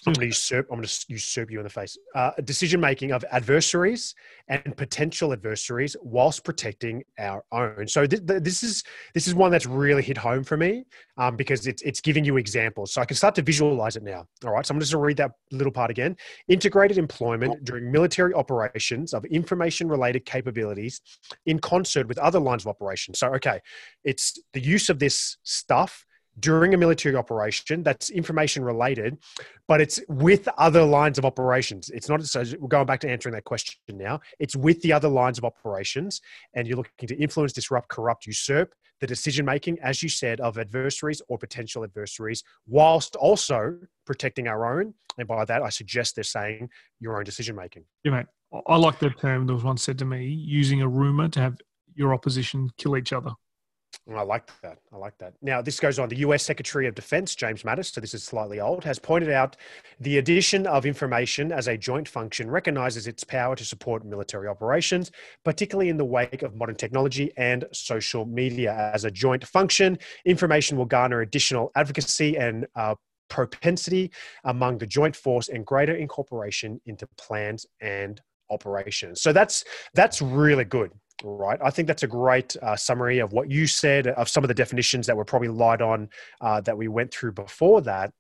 I'm 0.08 0.14
going 0.14 0.22
to 0.22 0.26
usurp. 0.28 0.68
I'm 0.72 0.78
going 0.78 0.88
to 0.88 1.06
usurp 1.10 1.52
you 1.52 1.60
in 1.60 1.66
the 1.66 1.70
face. 1.70 1.98
Uh, 2.16 2.32
decision 2.46 2.80
making 2.80 3.12
of 3.12 3.26
adversaries 3.32 4.16
and 4.48 4.76
potential 4.78 5.34
adversaries, 5.34 5.96
whilst 6.02 6.46
protecting 6.46 7.04
our 7.20 7.44
own. 7.52 7.86
So 7.88 8.06
th- 8.06 8.26
th- 8.26 8.42
this 8.42 8.64
is 8.64 8.84
this 9.14 9.28
is 9.28 9.36
one 9.36 9.52
that's 9.52 9.66
really 9.66 10.02
hit 10.02 10.18
home 10.18 10.46
for 10.46 10.56
me 10.56 10.86
um, 11.18 11.36
because 11.36 11.68
it's 11.68 11.82
it's 11.82 12.00
giving 12.00 12.24
you 12.24 12.38
examples. 12.38 12.94
So 12.94 13.02
I 13.02 13.06
can 13.06 13.18
start 13.18 13.36
to 13.36 13.42
visualize 13.42 13.98
it 13.98 14.04
now. 14.04 14.26
All 14.46 14.54
right. 14.54 14.66
So 14.66 14.74
I'm 14.74 14.80
just 14.80 14.94
going 14.94 15.02
to 15.02 15.06
read 15.06 15.18
that 15.18 15.32
little 15.52 15.74
part 15.74 15.92
again. 15.92 16.16
Integrated 16.48 16.98
employment 16.98 17.66
during 17.66 17.92
military 17.92 18.34
operations 18.34 19.14
of 19.14 19.26
information 19.26 19.90
related 19.90 20.26
capabilities 20.26 21.02
in 21.46 21.60
concert 21.60 22.08
with 22.08 22.18
other 22.20 22.40
lines 22.40 22.64
of 22.64 22.68
operation. 22.68 23.14
So 23.14 23.34
okay, 23.36 23.60
it's 24.06 24.40
the 24.54 24.62
use 24.62 24.90
of 24.90 25.00
this 25.00 25.38
stuff 25.44 26.06
during 26.40 26.74
a 26.74 26.78
military 26.78 27.16
operation 27.16 27.84
that's 27.84 28.10
information 28.10 28.64
related, 28.64 29.18
but 29.68 29.82
it's 29.82 30.00
with 30.08 30.48
other 30.58 30.84
lines 30.84 31.18
of 31.18 31.26
operations. 31.26 31.90
It's 31.90 32.10
not 32.10 32.24
so 32.24 32.44
we're 32.60 32.68
going 32.68 32.86
back 32.86 33.00
to 33.02 33.10
answering 33.10 33.34
that 33.36 33.46
question 33.46 33.76
now. 33.90 34.20
It's 34.40 34.56
with 34.56 34.82
the 34.82 34.94
other 34.94 35.10
lines 35.10 35.38
of 35.38 35.46
operations, 35.46 36.22
and 36.54 36.68
you're 36.68 36.78
looking 36.78 37.08
to 37.08 37.16
influence, 37.18 37.54
disrupt, 37.54 37.90
corrupt, 37.90 38.26
usurp 38.26 38.74
the 39.00 39.08
decision 39.08 39.46
making, 39.46 39.80
as 39.82 40.04
you 40.04 40.10
said, 40.10 40.42
of 40.42 40.58
adversaries 40.58 41.22
or 41.30 41.38
potential 41.38 41.84
adversaries, 41.84 42.44
whilst 42.68 43.16
also 43.16 43.78
protecting 44.06 44.48
our 44.48 44.80
own. 44.80 44.94
And 45.18 45.28
by 45.28 45.46
that, 45.46 45.62
I 45.62 45.70
suggest 45.70 46.16
they're 46.16 46.24
saying 46.24 46.70
your 47.00 47.18
own 47.18 47.24
decision 47.24 47.56
making. 47.56 47.86
Yeah, 48.04 48.12
mate. 48.12 48.26
I 48.68 48.78
like 48.78 49.00
the 49.00 49.12
term 49.12 49.46
that 49.48 49.54
was 49.54 49.64
once 49.64 49.84
said 49.84 49.98
to 50.00 50.06
me: 50.06 50.26
using 50.26 50.82
a 50.82 50.88
rumor 50.88 51.30
to 51.30 51.40
have 51.40 51.58
your 51.96 52.14
opposition 52.14 52.70
kill 52.78 52.98
each 52.98 53.14
other. 53.14 53.32
I 54.16 54.22
like 54.24 54.50
that. 54.62 54.80
I 54.92 54.98
like 54.98 55.18
that. 55.20 55.34
Now, 55.42 55.62
this 55.62 55.80
goes 55.80 56.00
on. 56.00 56.10
The 56.10 56.18
US 56.18 56.44
Secretary 56.44 56.88
of 56.88 56.96
Defense, 56.96 57.36
James 57.36 57.64
Mattis, 57.64 57.94
so 57.94 58.02
this 58.02 58.14
is 58.14 58.24
slightly 58.24 58.60
old, 58.60 58.84
has 58.84 58.98
pointed 58.98 59.30
out 59.30 59.56
the 60.00 60.18
addition 60.18 60.66
of 60.68 60.86
information 60.86 61.52
as 61.52 61.68
a 61.68 61.78
joint 61.78 62.08
function 62.08 62.50
recognizes 62.50 63.08
its 63.08 63.24
power 63.24 63.56
to 63.56 63.64
support 63.64 64.06
military 64.06 64.48
operations, 64.48 65.12
particularly 65.44 65.90
in 65.90 65.98
the 65.98 66.06
wake 66.06 66.42
of 66.42 66.56
modern 66.56 66.76
technology 66.76 67.32
and 67.38 67.66
social 67.72 68.26
media. 68.26 68.92
As 68.94 69.06
a 69.06 69.12
joint 69.12 69.46
function, 69.46 69.98
information 70.26 70.78
will 70.78 70.86
garner 70.86 71.22
additional 71.22 71.72
advocacy 71.76 72.38
and 72.38 72.66
uh, 72.76 72.96
propensity 73.30 74.12
among 74.46 74.80
the 74.80 74.88
joint 74.88 75.16
force 75.16 75.50
and 75.50 75.66
greater 75.66 75.96
incorporation 75.96 76.82
into 76.88 77.08
plans 77.18 77.66
and 77.82 78.22
operations. 78.50 79.22
So 79.22 79.32
that's 79.32 79.64
that's 79.94 80.22
really 80.22 80.66
good 80.66 80.92
right? 81.24 81.60
I 81.64 81.70
think 81.70 81.88
that's 81.88 82.04
a 82.04 82.08
great 82.08 82.56
uh, 82.62 82.76
summary 82.76 83.20
of 83.20 83.34
what 83.34 83.50
you 83.50 83.68
said, 83.68 84.08
of 84.08 84.30
some 84.30 84.44
of 84.44 84.48
the 84.48 84.54
definitions 84.54 85.08
that 85.08 85.16
were 85.16 85.26
probably 85.26 85.50
light 85.50 85.82
on 85.82 86.10
uh, 86.42 86.62
that 86.62 86.78
we 86.78 86.88
went 86.88 87.12
through 87.12 87.34
before 87.34 87.82
that. 87.82 88.14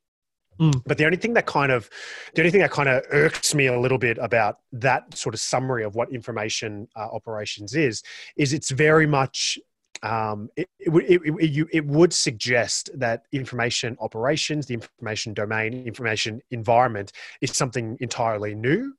Mm. 0.60 0.82
But 0.86 0.98
the 0.98 1.06
only 1.06 1.18
thing 1.18 1.34
that 1.34 1.46
kind 1.46 1.72
of, 1.72 1.90
the 2.36 2.42
only 2.42 2.52
thing 2.52 2.62
that 2.62 2.72
kind 2.72 2.90
of 2.90 3.04
irks 3.12 3.56
me 3.56 3.68
a 3.68 3.80
little 3.80 3.98
bit 3.98 4.18
about 4.18 4.60
that 4.74 5.16
sort 5.16 5.34
of 5.34 5.40
summary 5.40 5.84
of 5.84 5.96
what 5.96 6.12
information 6.12 6.88
uh, 6.96 7.08
operations 7.12 7.76
is, 7.76 8.04
is 8.36 8.52
it's 8.54 8.70
very 8.70 9.08
much 9.08 9.58
um, 10.02 10.50
it, 10.56 10.70
it, 10.80 10.90
it, 10.90 11.22
it, 11.40 11.68
it, 11.74 11.86
would 11.86 12.14
suggest 12.14 12.90
that 12.98 13.24
information 13.34 13.98
operations, 14.00 14.66
the 14.66 14.74
information 14.74 15.34
domain, 15.34 15.74
information 15.86 16.42
environment 16.52 17.12
is 17.42 17.52
something 17.52 17.98
entirely 18.00 18.56
new. 18.56 18.94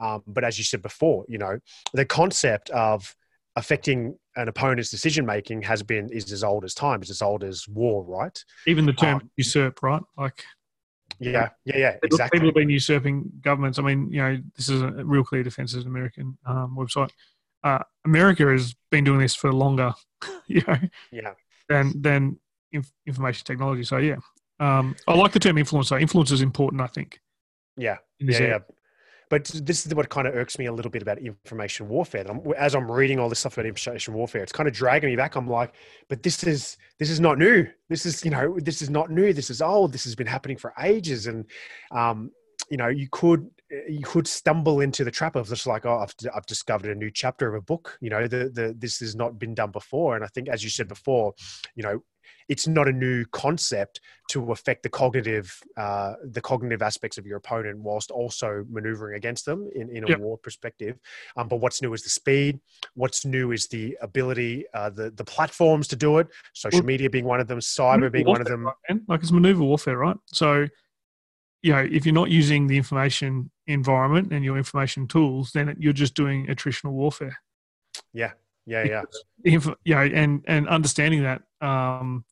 Um, 0.00 0.22
but 0.26 0.44
as 0.44 0.56
you 0.56 0.64
said 0.64 0.80
before, 0.80 1.26
you 1.28 1.36
know, 1.36 1.58
the 1.92 2.06
concept 2.06 2.70
of 2.70 3.14
affecting 3.56 4.16
an 4.36 4.48
opponent's 4.48 4.90
decision 4.90 5.24
making 5.24 5.62
has 5.62 5.82
been 5.82 6.10
is 6.10 6.30
as 6.30 6.44
old 6.44 6.64
as 6.64 6.74
time, 6.74 7.02
is 7.02 7.10
as 7.10 7.22
old 7.22 7.42
as 7.42 7.66
war, 7.68 8.04
right? 8.04 8.44
Even 8.66 8.84
the 8.86 8.92
term 8.92 9.16
um, 9.16 9.30
usurp, 9.36 9.82
right? 9.82 10.02
Like, 10.16 10.44
yeah, 11.18 11.48
yeah, 11.64 11.76
yeah, 11.76 11.96
exactly. 12.02 12.38
People 12.38 12.48
have 12.48 12.54
been 12.54 12.68
usurping 12.68 13.30
governments. 13.40 13.78
I 13.78 13.82
mean, 13.82 14.12
you 14.12 14.22
know, 14.22 14.38
this 14.56 14.68
is 14.68 14.82
a 14.82 14.90
real 15.04 15.24
clear 15.24 15.42
defense 15.42 15.74
as 15.74 15.82
an 15.82 15.88
American 15.88 16.36
um, 16.44 16.76
website. 16.78 17.10
Uh, 17.64 17.82
America 18.04 18.46
has 18.46 18.74
been 18.90 19.04
doing 19.04 19.20
this 19.20 19.34
for 19.34 19.52
longer, 19.52 19.94
you 20.46 20.62
know, 20.68 20.76
yeah, 21.10 21.32
than 21.68 22.00
than 22.00 22.38
inf- 22.72 22.92
information 23.06 23.46
technology. 23.46 23.84
So 23.84 23.96
yeah, 23.96 24.16
um, 24.60 24.94
I 25.08 25.14
like 25.14 25.32
the 25.32 25.40
term 25.40 25.56
influencer. 25.56 26.00
Influence 26.00 26.30
is 26.30 26.42
important, 26.42 26.82
I 26.82 26.88
think. 26.88 27.20
Yeah, 27.78 27.96
yeah, 28.18 28.42
yeah. 28.42 28.58
But 29.28 29.44
this 29.64 29.84
is 29.84 29.94
what 29.94 30.08
kind 30.08 30.28
of 30.28 30.36
irks 30.36 30.58
me 30.58 30.66
a 30.66 30.72
little 30.72 30.90
bit 30.90 31.02
about 31.02 31.18
information 31.18 31.88
warfare. 31.88 32.24
I'm, 32.28 32.40
as 32.56 32.74
I'm 32.76 32.90
reading 32.90 33.18
all 33.18 33.28
this 33.28 33.40
stuff 33.40 33.54
about 33.54 33.66
information 33.66 34.14
warfare, 34.14 34.42
it's 34.42 34.52
kind 34.52 34.68
of 34.68 34.74
dragging 34.74 35.10
me 35.10 35.16
back. 35.16 35.34
I'm 35.34 35.48
like, 35.48 35.74
but 36.08 36.22
this 36.22 36.44
is 36.44 36.76
this 36.98 37.10
is 37.10 37.18
not 37.18 37.38
new. 37.38 37.66
This 37.88 38.06
is 38.06 38.24
you 38.24 38.30
know 38.30 38.58
this 38.60 38.82
is 38.82 38.90
not 38.90 39.10
new. 39.10 39.32
This 39.32 39.50
is 39.50 39.60
old. 39.60 39.92
This 39.92 40.04
has 40.04 40.14
been 40.14 40.28
happening 40.28 40.56
for 40.56 40.72
ages. 40.80 41.26
And 41.26 41.44
um, 41.90 42.30
you 42.70 42.76
know, 42.76 42.88
you 42.88 43.08
could 43.10 43.50
you 43.70 44.04
could 44.04 44.26
stumble 44.26 44.80
into 44.80 45.04
the 45.04 45.10
trap 45.10 45.36
of 45.36 45.48
just 45.48 45.66
like, 45.66 45.86
oh, 45.86 45.98
I've, 45.98 46.14
I've 46.34 46.46
discovered 46.46 46.90
a 46.90 46.94
new 46.94 47.10
chapter 47.10 47.48
of 47.48 47.54
a 47.54 47.60
book. 47.60 47.98
You 48.00 48.10
know, 48.10 48.26
the 48.26 48.50
the 48.50 48.74
this 48.78 49.00
has 49.00 49.16
not 49.16 49.38
been 49.38 49.54
done 49.54 49.70
before, 49.70 50.14
and 50.14 50.24
I 50.24 50.28
think, 50.28 50.48
as 50.48 50.62
you 50.62 50.70
said 50.70 50.88
before, 50.88 51.34
you 51.74 51.82
know, 51.82 52.02
it's 52.48 52.68
not 52.68 52.86
a 52.86 52.92
new 52.92 53.24
concept 53.26 54.00
to 54.30 54.52
affect 54.52 54.82
the 54.82 54.88
cognitive 54.88 55.60
uh, 55.76 56.14
the 56.24 56.40
cognitive 56.40 56.82
aspects 56.82 57.18
of 57.18 57.26
your 57.26 57.38
opponent 57.38 57.78
whilst 57.80 58.10
also 58.10 58.64
maneuvering 58.70 59.16
against 59.16 59.44
them 59.44 59.68
in, 59.74 59.90
in 59.90 60.04
a 60.04 60.08
yep. 60.08 60.20
war 60.20 60.38
perspective. 60.38 60.98
Um, 61.36 61.48
but 61.48 61.56
what's 61.56 61.82
new 61.82 61.92
is 61.92 62.02
the 62.02 62.10
speed. 62.10 62.60
What's 62.94 63.24
new 63.24 63.52
is 63.52 63.68
the 63.68 63.96
ability 64.00 64.64
uh, 64.74 64.90
the 64.90 65.10
the 65.10 65.24
platforms 65.24 65.88
to 65.88 65.96
do 65.96 66.18
it. 66.18 66.28
Social 66.54 66.80
well, 66.80 66.86
media 66.86 67.10
being 67.10 67.24
one 67.24 67.40
of 67.40 67.48
them 67.48 67.58
cyber 67.58 68.10
being 68.10 68.26
one 68.26 68.40
of 68.40 68.46
them. 68.46 68.66
right, 68.66 69.00
like 69.08 69.22
it's 69.22 69.32
maneuver 69.32 69.64
warfare 69.64 69.98
right? 69.98 70.16
So 70.26 70.68
you 71.62 71.72
know 71.72 71.86
if 71.90 72.06
you're 72.06 72.14
not 72.14 72.30
using 72.30 72.68
the 72.68 72.76
information 72.76 73.50
environment 73.66 74.32
and 74.32 74.44
your 74.44 74.56
information 74.56 75.06
tools 75.06 75.50
then 75.52 75.74
you're 75.78 75.92
just 75.92 76.14
doing 76.14 76.46
attritional 76.46 76.92
warfare 76.92 77.36
yeah 78.12 78.32
yeah 78.66 78.84
yeah 78.84 79.02
if, 79.44 79.66
you 79.84 79.94
know 79.94 80.02
and 80.02 80.44
and 80.46 80.68
understanding 80.68 81.22
that 81.22 81.42
um 81.60 82.24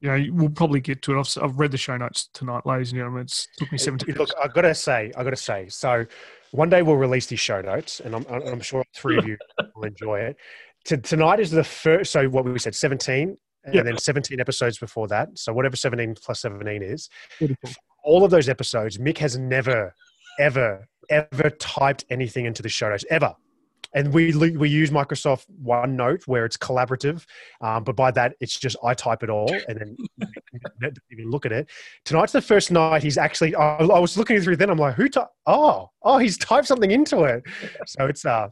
you 0.00 0.08
know, 0.08 0.26
we'll 0.32 0.50
probably 0.50 0.80
get 0.80 1.02
to 1.02 1.16
it. 1.16 1.20
I've, 1.20 1.42
I've 1.42 1.58
read 1.58 1.72
the 1.72 1.76
show 1.76 1.96
notes 1.96 2.28
tonight, 2.32 2.64
ladies 2.64 2.92
and 2.92 2.98
gentlemen. 2.98 3.22
It's 3.22 3.48
took 3.56 3.72
me 3.72 3.78
17 3.78 4.14
Look, 4.14 4.30
I've 4.42 4.54
got 4.54 4.62
to 4.62 4.74
say, 4.74 5.10
I've 5.16 5.24
got 5.24 5.30
to 5.30 5.36
say, 5.36 5.68
so 5.68 6.06
one 6.52 6.68
day 6.68 6.82
we'll 6.82 6.96
release 6.96 7.26
these 7.26 7.40
show 7.40 7.60
notes, 7.60 8.00
and 8.00 8.14
I'm, 8.14 8.24
I'm 8.28 8.60
sure 8.60 8.84
three 8.94 9.18
of 9.18 9.26
you 9.26 9.36
will 9.74 9.84
enjoy 9.84 10.20
it. 10.20 10.36
tonight 11.02 11.40
is 11.40 11.50
the 11.50 11.64
first, 11.64 12.12
so 12.12 12.28
what 12.28 12.44
we 12.44 12.58
said, 12.58 12.74
17, 12.74 13.36
and 13.64 13.86
then 13.86 13.98
17 13.98 14.40
episodes 14.40 14.78
before 14.78 15.08
that. 15.08 15.36
So 15.36 15.52
whatever 15.52 15.76
17 15.76 16.14
plus 16.14 16.40
17 16.40 16.82
is. 16.82 17.10
Beautiful. 17.38 17.70
All 18.04 18.24
of 18.24 18.30
those 18.30 18.48
episodes, 18.48 18.98
Mick 18.98 19.18
has 19.18 19.36
never, 19.36 19.94
ever, 20.38 20.88
ever 21.10 21.50
typed 21.50 22.04
anything 22.10 22.46
into 22.46 22.62
the 22.62 22.68
show 22.68 22.88
notes, 22.88 23.04
ever 23.10 23.34
and 23.94 24.12
we 24.12 24.34
we 24.34 24.68
use 24.68 24.90
Microsoft 24.90 25.46
OneNote 25.62 26.26
where 26.26 26.44
it's 26.44 26.56
collaborative, 26.56 27.24
um, 27.60 27.84
but 27.84 27.96
by 27.96 28.10
that 28.10 28.34
it's 28.40 28.58
just 28.58 28.76
I 28.84 28.94
type 28.94 29.22
it 29.22 29.30
all 29.30 29.50
and 29.66 29.96
then 30.20 30.92
even 31.10 31.30
look 31.30 31.46
at 31.46 31.52
it. 31.52 31.70
Tonight's 32.04 32.32
the 32.32 32.42
first 32.42 32.70
night 32.70 33.02
he's 33.02 33.18
actually. 33.18 33.54
I, 33.54 33.78
I 33.78 33.98
was 33.98 34.16
looking 34.16 34.40
through 34.40 34.56
then 34.56 34.70
I'm 34.70 34.78
like, 34.78 34.94
who? 34.94 35.08
Ty- 35.08 35.26
oh, 35.46 35.90
oh, 36.02 36.18
he's 36.18 36.36
typed 36.36 36.66
something 36.66 36.90
into 36.90 37.24
it. 37.24 37.42
So 37.86 38.06
it's 38.06 38.24
uh, 38.24 38.48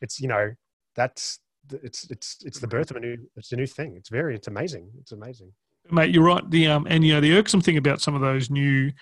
it's 0.00 0.20
you 0.20 0.28
know 0.28 0.52
that's 0.94 1.38
it's 1.70 2.10
it's 2.10 2.38
it's 2.44 2.60
the 2.60 2.68
birth 2.68 2.90
of 2.90 2.98
a 2.98 3.00
new 3.00 3.16
it's 3.36 3.52
a 3.52 3.56
new 3.56 3.66
thing. 3.66 3.94
It's 3.96 4.10
very 4.10 4.34
it's 4.34 4.48
amazing. 4.48 4.90
It's 5.00 5.12
amazing. 5.12 5.52
Mate, 5.90 6.10
you're 6.10 6.24
right. 6.24 6.48
The 6.50 6.66
um 6.66 6.86
and 6.90 7.04
you 7.04 7.14
know 7.14 7.20
the 7.20 7.36
irksome 7.36 7.60
thing 7.60 7.78
about 7.78 8.00
some 8.02 8.14
of 8.14 8.20
those 8.20 8.50
new 8.50 8.92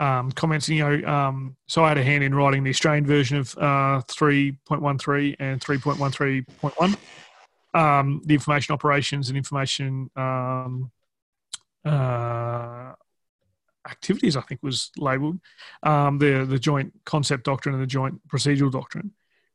um, 0.00 0.32
comments. 0.32 0.68
You 0.68 0.78
know, 0.80 1.08
um, 1.08 1.56
so 1.68 1.84
I 1.84 1.88
had 1.88 1.98
a 1.98 2.02
hand 2.02 2.24
in 2.24 2.34
writing 2.34 2.64
the 2.64 2.70
Australian 2.70 3.06
version 3.06 3.36
of 3.36 3.54
uh, 3.58 4.02
3.13 4.08 5.36
and 5.38 5.60
3.13.1. 5.60 6.96
Um, 7.72 8.22
the 8.24 8.34
information 8.34 8.72
operations 8.72 9.28
and 9.28 9.36
information 9.36 10.10
um, 10.16 10.90
uh, 11.84 12.92
activities, 13.88 14.36
I 14.36 14.40
think, 14.40 14.62
was 14.62 14.90
labelled 14.98 15.38
um, 15.84 16.18
the 16.18 16.44
the 16.44 16.58
joint 16.58 16.92
concept 17.04 17.44
doctrine 17.44 17.74
and 17.74 17.82
the 17.82 17.86
joint 17.86 18.26
procedural 18.28 18.72
doctrine. 18.72 19.12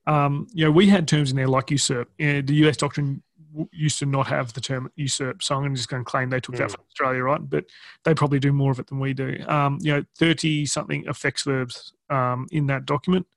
Um, 0.08 0.48
you 0.54 0.66
know, 0.66 0.72
we 0.72 0.88
had 0.88 1.08
terms 1.08 1.32
in 1.32 1.36
there 1.36 1.48
like 1.48 1.72
usurp. 1.72 2.10
the 2.18 2.44
US 2.48 2.78
doctrine 2.78 3.24
used 3.72 4.00
to 4.00 4.06
not 4.06 4.28
have 4.28 4.54
the 4.54 4.62
term 4.62 4.92
usurp, 4.96 5.44
so 5.44 5.56
I'm 5.56 5.76
just 5.76 5.90
going 5.90 6.04
to 6.04 6.10
claim 6.10 6.30
they 6.30 6.40
took 6.40 6.56
that 6.56 6.72
hmm. 6.72 6.76
from 6.76 6.84
Australia, 6.90 7.24
right? 7.24 7.50
But 7.50 7.66
they 8.04 8.14
probably 8.14 8.40
do 8.40 8.52
more 8.52 8.72
of 8.72 8.80
it 8.80 8.88
than 8.88 9.00
we 9.00 9.14
do. 9.14 9.38
Um, 9.48 9.78
you 9.82 9.92
know, 9.92 10.06
30 10.18 10.66
something 10.66 11.06
effects 11.08 11.44
verbs 11.44 11.94
um, 12.10 12.48
in 12.52 12.68
that 12.68 12.86
document. 12.86 13.28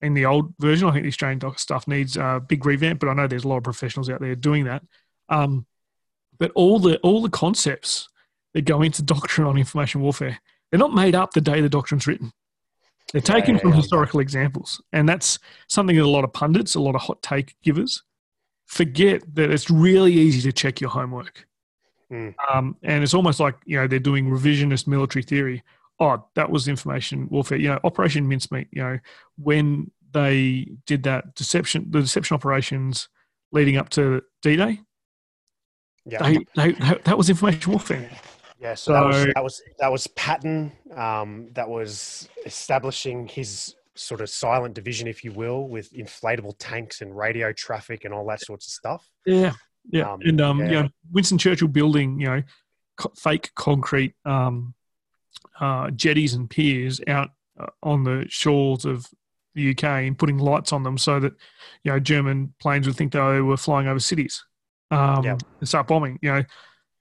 In 0.00 0.14
the 0.14 0.26
old 0.26 0.54
version, 0.58 0.88
I 0.88 0.92
think 0.92 1.02
the 1.02 1.08
Australian 1.08 1.40
doc 1.40 1.58
stuff 1.58 1.88
needs 1.88 2.16
a 2.16 2.42
big 2.46 2.64
revamp, 2.64 3.00
but 3.00 3.08
I 3.08 3.14
know 3.14 3.26
there's 3.26 3.44
a 3.44 3.48
lot 3.48 3.56
of 3.56 3.64
professionals 3.64 4.08
out 4.08 4.20
there 4.20 4.36
doing 4.36 4.64
that. 4.64 4.82
Um, 5.28 5.66
but 6.38 6.52
all 6.54 6.78
the 6.78 6.98
all 6.98 7.20
the 7.20 7.28
concepts 7.28 8.08
that 8.54 8.64
go 8.64 8.82
into 8.82 9.02
doctrine 9.02 9.46
on 9.46 9.58
information 9.58 10.00
warfare, 10.00 10.38
they're 10.70 10.78
not 10.78 10.94
made 10.94 11.14
up 11.14 11.32
the 11.32 11.40
day 11.40 11.60
the 11.60 11.68
doctrine's 11.68 12.06
written. 12.06 12.32
They're 13.12 13.20
taken 13.20 13.54
yeah, 13.54 13.60
from 13.62 13.70
yeah, 13.70 13.76
historical 13.76 14.20
examples, 14.20 14.80
and 14.92 15.08
that's 15.08 15.38
something 15.66 15.96
that 15.96 16.02
a 16.02 16.06
lot 16.06 16.24
of 16.24 16.32
pundits, 16.32 16.74
a 16.74 16.80
lot 16.80 16.94
of 16.94 17.00
hot 17.00 17.22
take 17.22 17.56
givers, 17.62 18.02
forget 18.68 19.22
that 19.34 19.50
it's 19.50 19.68
really 19.68 20.12
easy 20.12 20.40
to 20.42 20.52
check 20.52 20.80
your 20.80 20.90
homework. 20.90 21.46
Mm. 22.12 22.34
Um, 22.50 22.76
and 22.82 23.02
it's 23.02 23.14
almost 23.14 23.40
like, 23.40 23.56
you 23.66 23.76
know, 23.76 23.88
they're 23.88 23.98
doing 23.98 24.30
revisionist 24.30 24.86
military 24.86 25.24
theory. 25.24 25.64
Oh, 25.98 26.24
that 26.36 26.48
was 26.48 26.68
information 26.68 27.28
warfare. 27.28 27.58
You 27.58 27.70
know, 27.70 27.80
Operation 27.82 28.28
Mincemeat, 28.28 28.68
you 28.70 28.82
know, 28.82 28.98
when 29.36 29.90
they 30.12 30.68
did 30.86 31.02
that 31.02 31.34
deception, 31.34 31.86
the 31.90 32.00
deception 32.00 32.36
operations 32.36 33.08
leading 33.50 33.76
up 33.76 33.88
to 33.90 34.22
D 34.42 34.56
Day, 34.56 34.80
yeah. 36.08 36.22
They, 36.22 36.38
they, 36.56 36.72
that 37.04 37.18
was 37.18 37.28
information 37.28 37.72
warfare. 37.72 38.10
Yeah, 38.58 38.74
so, 38.74 38.92
so 38.92 38.92
that, 38.94 39.04
was, 39.06 39.26
that 39.34 39.44
was 39.44 39.62
that 39.78 39.92
was 39.92 40.06
Patton. 40.08 40.72
Um, 40.96 41.48
that 41.52 41.68
was 41.68 42.28
establishing 42.46 43.28
his 43.28 43.74
sort 43.98 44.20
of 44.20 44.30
silent 44.30 44.74
division, 44.74 45.06
if 45.06 45.24
you 45.24 45.32
will, 45.32 45.68
with 45.68 45.92
inflatable 45.92 46.54
tanks 46.58 47.00
and 47.00 47.16
radio 47.16 47.52
traffic 47.52 48.04
and 48.04 48.14
all 48.14 48.26
that 48.26 48.40
sorts 48.40 48.66
of 48.66 48.72
stuff. 48.72 49.08
Yeah, 49.26 49.52
yeah, 49.90 50.12
um, 50.12 50.20
and 50.22 50.40
um, 50.40 50.60
yeah. 50.60 50.66
you 50.66 50.82
know, 50.82 50.88
Winston 51.12 51.38
Churchill 51.38 51.68
building, 51.68 52.20
you 52.20 52.28
know, 52.28 52.42
co- 52.96 53.12
fake 53.16 53.50
concrete 53.54 54.14
um, 54.24 54.74
uh, 55.60 55.90
jetties 55.90 56.34
and 56.34 56.48
piers 56.48 57.00
out 57.06 57.30
uh, 57.58 57.66
on 57.82 58.04
the 58.04 58.26
shores 58.28 58.84
of 58.84 59.06
the 59.54 59.70
UK 59.70 59.84
and 59.84 60.18
putting 60.18 60.38
lights 60.38 60.72
on 60.72 60.82
them 60.82 60.96
so 60.96 61.18
that 61.18 61.32
you 61.82 61.90
know 61.90 61.98
German 61.98 62.54
planes 62.60 62.86
would 62.86 62.96
think 62.96 63.12
they 63.12 63.40
were 63.40 63.56
flying 63.56 63.88
over 63.88 63.98
cities 63.98 64.44
um, 64.90 65.24
yeah. 65.24 65.36
and 65.60 65.68
start 65.68 65.88
bombing. 65.88 66.18
You 66.22 66.32
know, 66.32 66.44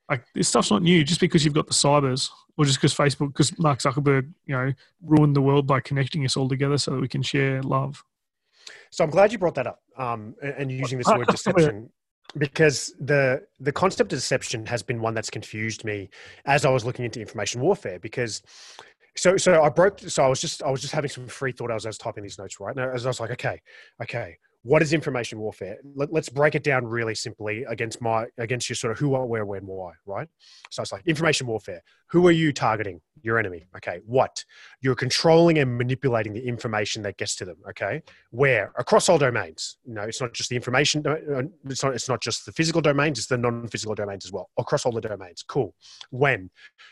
like 0.09 0.23
this 0.33 0.47
stuff's 0.47 0.71
not 0.71 0.81
new. 0.81 1.03
Just 1.03 1.19
because 1.19 1.43
you've 1.43 1.53
got 1.53 1.67
the 1.67 1.73
cybers 1.73 2.29
or 2.57 2.65
just 2.65 2.79
because 2.79 2.93
Facebook, 2.93 3.27
because 3.27 3.57
Mark 3.59 3.79
Zuckerberg, 3.79 4.31
you 4.45 4.55
know, 4.55 4.73
ruined 5.01 5.35
the 5.35 5.41
world 5.41 5.67
by 5.67 5.79
connecting 5.79 6.25
us 6.25 6.37
all 6.37 6.49
together 6.49 6.77
so 6.77 6.91
that 6.91 7.01
we 7.01 7.07
can 7.07 7.21
share 7.21 7.61
love. 7.61 8.03
So 8.89 9.03
I'm 9.03 9.09
glad 9.09 9.31
you 9.31 9.37
brought 9.37 9.55
that 9.55 9.67
up 9.67 9.81
um, 9.97 10.35
and 10.41 10.71
using 10.71 10.97
this 10.97 11.07
word 11.07 11.27
deception 11.31 11.89
because 12.37 12.93
the 12.99 13.43
the 13.59 13.71
concept 13.71 14.11
of 14.13 14.19
deception 14.19 14.65
has 14.65 14.83
been 14.83 15.01
one 15.01 15.13
that's 15.13 15.29
confused 15.29 15.85
me 15.85 16.09
as 16.45 16.65
I 16.65 16.69
was 16.69 16.83
looking 16.85 17.05
into 17.05 17.21
information 17.21 17.61
warfare 17.61 17.99
because 17.99 18.41
so 19.15 19.37
so 19.37 19.61
I 19.61 19.69
broke 19.69 19.99
so 19.99 20.23
I 20.23 20.27
was 20.27 20.41
just 20.41 20.61
I 20.61 20.69
was 20.69 20.81
just 20.81 20.93
having 20.93 21.09
some 21.09 21.27
free 21.27 21.53
thought 21.53 21.71
as 21.71 21.85
I 21.85 21.89
was 21.89 21.97
typing 21.97 22.23
these 22.23 22.37
notes 22.37 22.59
right 22.59 22.75
now 22.75 22.91
as 22.91 23.05
I 23.05 23.09
was 23.09 23.19
like 23.19 23.31
okay 23.31 23.61
okay 24.03 24.37
what 24.67 24.81
is 24.81 24.91
information 24.91 25.39
warfare? 25.39 25.77
Let, 25.95 26.13
us 26.13 26.27
break 26.27 26.53
it 26.53 26.61
down 26.61 26.85
really 26.85 27.15
simply 27.15 27.63
against 27.63 28.01
my 28.01 28.25
against 28.37 28.67
your 28.67 28.75
sort 28.75 28.91
of 28.91 28.99
who, 28.99 29.07
what, 29.07 29.29
where, 29.29 29.45
when, 29.45 29.65
why, 29.65 29.93
right? 30.05 30.27
So 30.69 30.81
it's 30.81 30.91
like 30.91 31.07
information 31.07 31.47
warfare. 31.47 31.81
Who 32.07 32.27
are 32.27 32.31
you 32.31 32.51
targeting? 32.51 32.99
Your 33.21 33.39
enemy. 33.39 33.65
Okay. 33.77 34.01
What? 34.05 34.43
You're 34.81 34.95
controlling 34.95 35.57
and 35.57 35.77
manipulating 35.77 36.33
the 36.33 36.45
information 36.45 37.01
that 37.03 37.17
gets 37.17 37.33
to 37.37 37.45
them. 37.45 37.55
Okay. 37.69 38.03
Where? 38.31 38.73
Across 38.77 39.07
all 39.07 39.17
domains. 39.17 39.77
You 39.85 39.93
know, 39.93 40.03
it's 40.03 40.19
not 40.19 40.33
just 40.33 40.49
the 40.49 40.57
information. 40.57 41.05
Uh, 41.07 41.43
it's 41.65 41.83
not. 41.83 41.93
It's 41.93 42.09
not 42.09 42.21
just 42.21 42.45
the 42.45 42.51
physical 42.51 42.81
domains. 42.81 43.19
It's 43.19 43.27
the 43.27 43.37
non-physical 43.37 43.95
domains 43.95 44.25
as 44.25 44.33
well. 44.33 44.49
Across 44.57 44.85
all 44.85 44.91
the 44.91 44.99
domains. 44.99 45.43
Cool. 45.47 45.73
When? 46.09 46.49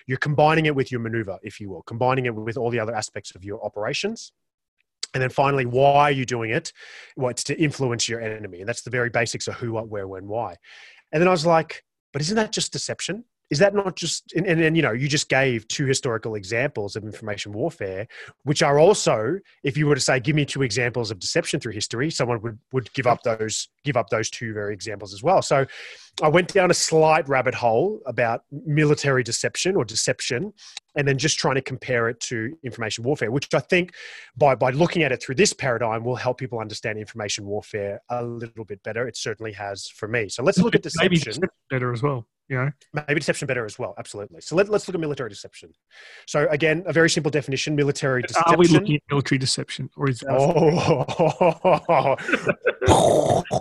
You're 0.07 0.17
combining 0.17 0.65
it 0.65 0.75
with 0.75 0.93
your 0.93 1.01
maneuver, 1.01 1.39
if 1.43 1.59
you 1.59 1.69
will, 1.69 1.83
combining 1.83 2.25
it 2.25 2.33
with 2.33 2.55
all 2.55 2.69
the 2.69 2.79
other 2.79 2.95
aspects 2.95 3.35
of 3.35 3.43
your 3.43 3.63
operations 3.65 4.31
and 5.15 5.21
then 5.21 5.29
finally, 5.29 5.65
why 5.65 6.09
are 6.09 6.11
you 6.11 6.25
doing 6.25 6.51
it? 6.51 6.73
Well, 7.15 7.29
it's 7.29 7.45
to 7.45 7.59
influence 7.59 8.09
your 8.09 8.19
enemy. 8.19 8.59
And 8.59 8.67
that's 8.67 8.81
the 8.81 8.89
very 8.89 9.09
basics 9.09 9.47
of 9.47 9.53
who, 9.53 9.71
what, 9.71 9.87
where, 9.87 10.09
when, 10.09 10.27
why. 10.27 10.57
And 11.13 11.21
then 11.21 11.29
I 11.29 11.31
was 11.31 11.45
like, 11.45 11.85
but 12.11 12.21
isn't 12.21 12.35
that 12.35 12.51
just 12.51 12.73
deception? 12.73 13.23
Is 13.51 13.59
that 13.59 13.75
not 13.75 13.95
just 13.95 14.33
and, 14.33 14.45
and, 14.45 14.61
and, 14.61 14.75
you 14.75 14.81
know 14.81 14.91
you 14.91 15.07
just 15.07 15.29
gave 15.29 15.67
two 15.67 15.85
historical 15.85 16.35
examples 16.35 16.95
of 16.95 17.03
information 17.03 17.51
warfare 17.51 18.07
which 18.43 18.63
are 18.63 18.79
also 18.79 19.37
if 19.63 19.77
you 19.77 19.87
were 19.87 19.95
to 19.95 20.01
say 20.01 20.19
give 20.19 20.35
me 20.35 20.45
two 20.45 20.63
examples 20.63 21.11
of 21.11 21.19
deception 21.19 21.59
through 21.59 21.73
history 21.73 22.09
someone 22.09 22.41
would 22.41 22.57
would 22.71 22.91
give 22.93 23.07
up 23.07 23.21
those 23.23 23.69
give 23.83 23.97
up 23.97 24.09
those 24.09 24.29
two 24.29 24.53
very 24.53 24.73
examples 24.73 25.13
as 25.13 25.21
well. 25.21 25.41
So 25.41 25.65
i 26.23 26.29
went 26.29 26.53
down 26.53 26.71
a 26.71 26.73
slight 26.73 27.27
rabbit 27.27 27.53
hole 27.53 27.99
about 28.05 28.43
military 28.51 29.21
deception 29.21 29.75
or 29.75 29.83
deception 29.83 30.53
and 30.95 31.05
then 31.05 31.17
just 31.17 31.37
trying 31.37 31.55
to 31.55 31.61
compare 31.61 32.07
it 32.07 32.17
to 32.21 32.57
information 32.63 33.03
warfare 33.03 33.31
which 33.31 33.53
i 33.53 33.59
think 33.59 33.93
by 34.37 34.55
by 34.55 34.71
looking 34.71 35.03
at 35.03 35.11
it 35.11 35.21
through 35.21 35.35
this 35.35 35.51
paradigm 35.51 36.05
will 36.05 36.15
help 36.15 36.37
people 36.37 36.59
understand 36.59 36.97
information 36.97 37.45
warfare 37.45 38.01
a 38.09 38.23
little 38.23 38.65
bit 38.65 38.81
better. 38.83 39.07
It 39.07 39.17
certainly 39.17 39.51
has 39.53 39.87
for 39.87 40.07
me. 40.07 40.29
So 40.29 40.43
let's 40.43 40.57
look 40.57 40.75
at 40.75 40.83
deception. 40.83 41.41
better 41.69 41.93
as 41.93 42.01
well 42.01 42.25
you 42.47 42.57
know? 42.57 42.71
Maybe 42.93 43.19
deception 43.19 43.47
better 43.47 43.65
as 43.65 43.79
well 43.79 43.93
absolutely. 43.97 44.41
So 44.41 44.55
let, 44.55 44.69
us 44.69 44.87
look 44.87 44.95
at 44.95 45.01
military 45.01 45.29
deception. 45.29 45.71
So 46.27 46.47
again 46.49 46.83
a 46.85 46.93
very 46.93 47.09
simple 47.09 47.31
definition 47.31 47.75
military 47.75 48.21
deception 48.21 48.53
are 48.53 48.57
we 48.57 48.67
looking 48.67 48.95
at 48.95 49.01
military 49.09 49.39
deception 49.39 49.89
or 49.95 50.09
is 50.09 50.23
oh. 50.29 51.05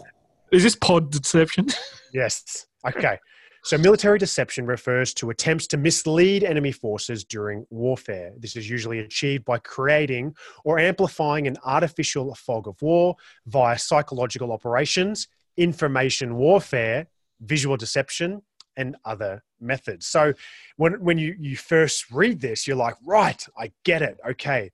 Is 0.54 0.62
this 0.62 0.76
pod 0.76 1.10
deception? 1.10 1.66
Yes. 2.12 2.66
Okay. 2.86 3.18
So, 3.64 3.76
military 3.76 4.20
deception 4.20 4.66
refers 4.66 5.12
to 5.14 5.30
attempts 5.30 5.66
to 5.68 5.76
mislead 5.76 6.44
enemy 6.44 6.70
forces 6.70 7.24
during 7.24 7.66
warfare. 7.70 8.32
This 8.38 8.54
is 8.54 8.70
usually 8.70 9.00
achieved 9.00 9.44
by 9.44 9.58
creating 9.58 10.36
or 10.64 10.78
amplifying 10.78 11.48
an 11.48 11.56
artificial 11.64 12.32
fog 12.36 12.68
of 12.68 12.80
war 12.80 13.16
via 13.46 13.76
psychological 13.76 14.52
operations, 14.52 15.26
information 15.56 16.36
warfare, 16.36 17.08
visual 17.40 17.76
deception, 17.76 18.42
and 18.76 18.96
other 19.04 19.42
methods. 19.60 20.06
So, 20.06 20.32
when, 20.76 20.94
when 20.94 21.18
you, 21.18 21.34
you 21.38 21.56
first 21.56 22.10
read 22.10 22.40
this, 22.40 22.66
you're 22.66 22.76
like, 22.76 22.96
right, 23.04 23.44
I 23.58 23.72
get 23.84 24.02
it. 24.02 24.18
Okay 24.30 24.70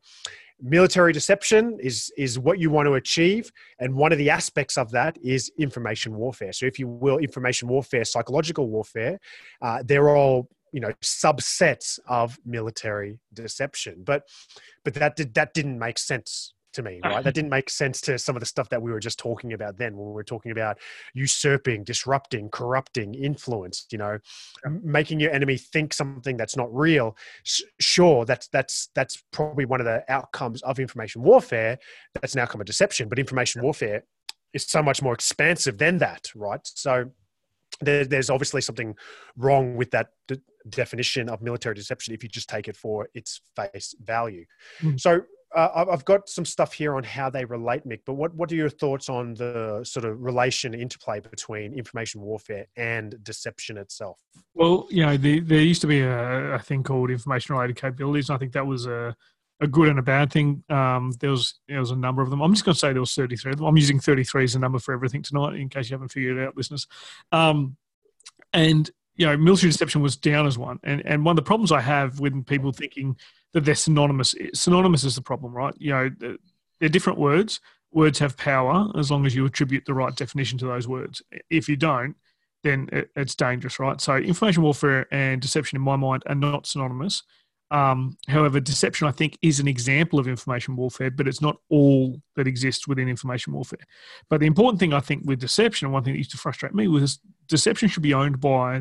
military 0.62 1.12
deception 1.12 1.78
is 1.80 2.12
is 2.16 2.38
what 2.38 2.58
you 2.58 2.70
want 2.70 2.86
to 2.86 2.94
achieve 2.94 3.50
and 3.78 3.94
one 3.94 4.12
of 4.12 4.18
the 4.18 4.28
aspects 4.30 4.76
of 4.76 4.90
that 4.90 5.16
is 5.22 5.50
information 5.58 6.14
warfare 6.14 6.52
so 6.52 6.66
if 6.66 6.78
you 6.78 6.86
will 6.86 7.18
information 7.18 7.68
warfare 7.68 8.04
psychological 8.04 8.68
warfare 8.68 9.18
uh, 9.62 9.82
they're 9.84 10.14
all 10.14 10.48
you 10.72 10.80
know 10.80 10.92
subsets 11.02 11.98
of 12.08 12.38
military 12.44 13.18
deception 13.32 14.02
but 14.04 14.28
but 14.84 14.94
that 14.94 15.16
did 15.16 15.34
that 15.34 15.54
didn't 15.54 15.78
make 15.78 15.98
sense 15.98 16.54
to 16.74 16.82
me, 16.82 17.00
right? 17.04 17.22
That 17.24 17.34
didn't 17.34 17.50
make 17.50 17.70
sense 17.70 18.00
to 18.02 18.18
some 18.18 18.36
of 18.36 18.40
the 18.40 18.46
stuff 18.46 18.68
that 18.70 18.80
we 18.80 18.90
were 18.90 19.00
just 19.00 19.18
talking 19.18 19.52
about 19.52 19.76
then 19.78 19.96
when 19.96 20.06
we 20.06 20.12
were 20.12 20.24
talking 20.24 20.52
about 20.52 20.78
usurping, 21.14 21.84
disrupting, 21.84 22.50
corrupting, 22.50 23.14
influence, 23.14 23.86
you 23.90 23.98
know, 23.98 24.18
making 24.82 25.20
your 25.20 25.32
enemy 25.32 25.56
think 25.56 25.92
something 25.92 26.36
that's 26.36 26.56
not 26.56 26.74
real. 26.74 27.16
Sure, 27.80 28.24
that's 28.24 28.48
that's 28.48 28.88
that's 28.94 29.22
probably 29.32 29.64
one 29.64 29.80
of 29.80 29.86
the 29.86 30.04
outcomes 30.08 30.62
of 30.62 30.78
information 30.78 31.22
warfare. 31.22 31.78
That's 32.20 32.34
an 32.34 32.40
outcome 32.40 32.60
of 32.60 32.66
deception, 32.66 33.08
but 33.08 33.18
information 33.18 33.62
warfare 33.62 34.04
is 34.52 34.66
so 34.66 34.82
much 34.82 35.02
more 35.02 35.14
expansive 35.14 35.78
than 35.78 35.98
that, 35.98 36.28
right? 36.34 36.60
So 36.64 37.10
there, 37.80 38.04
there's 38.04 38.30
obviously 38.30 38.60
something 38.60 38.94
wrong 39.36 39.76
with 39.76 39.90
that 39.92 40.08
de- 40.28 40.40
definition 40.68 41.28
of 41.28 41.40
military 41.40 41.74
deception 41.74 42.14
if 42.14 42.22
you 42.22 42.28
just 42.28 42.48
take 42.48 42.68
it 42.68 42.76
for 42.76 43.08
its 43.14 43.40
face 43.56 43.94
value. 44.02 44.44
Mm. 44.80 45.00
So 45.00 45.22
uh, 45.54 45.86
I've 45.90 46.04
got 46.04 46.28
some 46.28 46.44
stuff 46.44 46.72
here 46.72 46.94
on 46.94 47.02
how 47.02 47.28
they 47.28 47.44
relate, 47.44 47.86
Mick. 47.86 48.00
But 48.06 48.14
what 48.14 48.34
what 48.34 48.52
are 48.52 48.54
your 48.54 48.70
thoughts 48.70 49.08
on 49.08 49.34
the 49.34 49.80
sort 49.84 50.04
of 50.04 50.20
relation 50.20 50.74
interplay 50.74 51.20
between 51.20 51.74
information 51.74 52.20
warfare 52.20 52.66
and 52.76 53.16
deception 53.22 53.76
itself? 53.76 54.20
Well, 54.54 54.86
you 54.90 55.04
know, 55.04 55.16
the, 55.16 55.40
there 55.40 55.60
used 55.60 55.80
to 55.80 55.86
be 55.86 56.00
a, 56.00 56.54
a 56.54 56.58
thing 56.58 56.82
called 56.82 57.10
information 57.10 57.54
related 57.54 57.76
capabilities, 57.76 58.28
and 58.28 58.36
I 58.36 58.38
think 58.38 58.52
that 58.52 58.66
was 58.66 58.86
a 58.86 59.16
a 59.60 59.66
good 59.66 59.88
and 59.88 59.98
a 59.98 60.02
bad 60.02 60.32
thing. 60.32 60.62
Um, 60.70 61.12
there 61.20 61.30
was 61.30 61.58
there 61.68 61.80
was 61.80 61.90
a 61.90 61.96
number 61.96 62.22
of 62.22 62.30
them. 62.30 62.40
I'm 62.40 62.52
just 62.52 62.64
going 62.64 62.74
to 62.74 62.78
say 62.78 62.92
there 62.92 63.00
was 63.00 63.14
33 63.14 63.52
of 63.52 63.58
them. 63.58 63.66
I'm 63.66 63.76
using 63.76 64.00
33 64.00 64.44
as 64.44 64.54
a 64.54 64.58
number 64.58 64.78
for 64.78 64.94
everything 64.94 65.22
tonight, 65.22 65.56
in 65.56 65.68
case 65.68 65.90
you 65.90 65.94
haven't 65.94 66.12
figured 66.12 66.38
it 66.38 66.46
out, 66.46 66.56
listeners. 66.56 66.86
Um, 67.32 67.76
and 68.52 68.90
you 69.20 69.26
know, 69.26 69.36
military 69.36 69.70
deception 69.70 70.00
was 70.00 70.16
down 70.16 70.46
as 70.46 70.56
one. 70.56 70.80
And 70.82 71.04
and 71.04 71.26
one 71.26 71.34
of 71.34 71.36
the 71.36 71.46
problems 71.46 71.72
I 71.72 71.82
have 71.82 72.20
with 72.20 72.46
people 72.46 72.72
thinking 72.72 73.18
that 73.52 73.66
they're 73.66 73.74
synonymous. 73.74 74.34
Synonymous 74.54 75.04
is 75.04 75.14
the 75.14 75.20
problem, 75.20 75.52
right? 75.52 75.74
You 75.76 75.90
know, 75.90 76.36
they're 76.80 76.88
different 76.88 77.18
words. 77.18 77.60
Words 77.92 78.18
have 78.20 78.38
power 78.38 78.90
as 78.96 79.10
long 79.10 79.26
as 79.26 79.34
you 79.34 79.44
attribute 79.44 79.84
the 79.84 79.92
right 79.92 80.16
definition 80.16 80.56
to 80.60 80.64
those 80.64 80.88
words. 80.88 81.20
If 81.50 81.68
you 81.68 81.76
don't, 81.76 82.16
then 82.64 82.88
it's 83.14 83.34
dangerous, 83.34 83.78
right? 83.78 84.00
So, 84.00 84.16
information 84.16 84.62
warfare 84.62 85.06
and 85.12 85.38
deception, 85.42 85.76
in 85.76 85.82
my 85.82 85.96
mind, 85.96 86.22
are 86.26 86.34
not 86.34 86.66
synonymous. 86.66 87.22
Um, 87.70 88.16
however, 88.26 88.58
deception, 88.58 89.06
I 89.06 89.10
think, 89.10 89.36
is 89.42 89.60
an 89.60 89.68
example 89.68 90.18
of 90.18 90.28
information 90.28 90.76
warfare, 90.76 91.10
but 91.10 91.28
it's 91.28 91.42
not 91.42 91.58
all 91.68 92.22
that 92.36 92.46
exists 92.46 92.88
within 92.88 93.06
information 93.06 93.52
warfare. 93.52 93.86
But 94.30 94.40
the 94.40 94.46
important 94.46 94.80
thing, 94.80 94.94
I 94.94 95.00
think, 95.00 95.24
with 95.26 95.40
deception, 95.40 95.86
and 95.86 95.92
one 95.92 96.04
thing 96.04 96.14
that 96.14 96.18
used 96.18 96.30
to 96.30 96.38
frustrate 96.38 96.74
me 96.74 96.88
was 96.88 97.18
deception 97.48 97.90
should 97.90 98.02
be 98.02 98.14
owned 98.14 98.40
by 98.40 98.80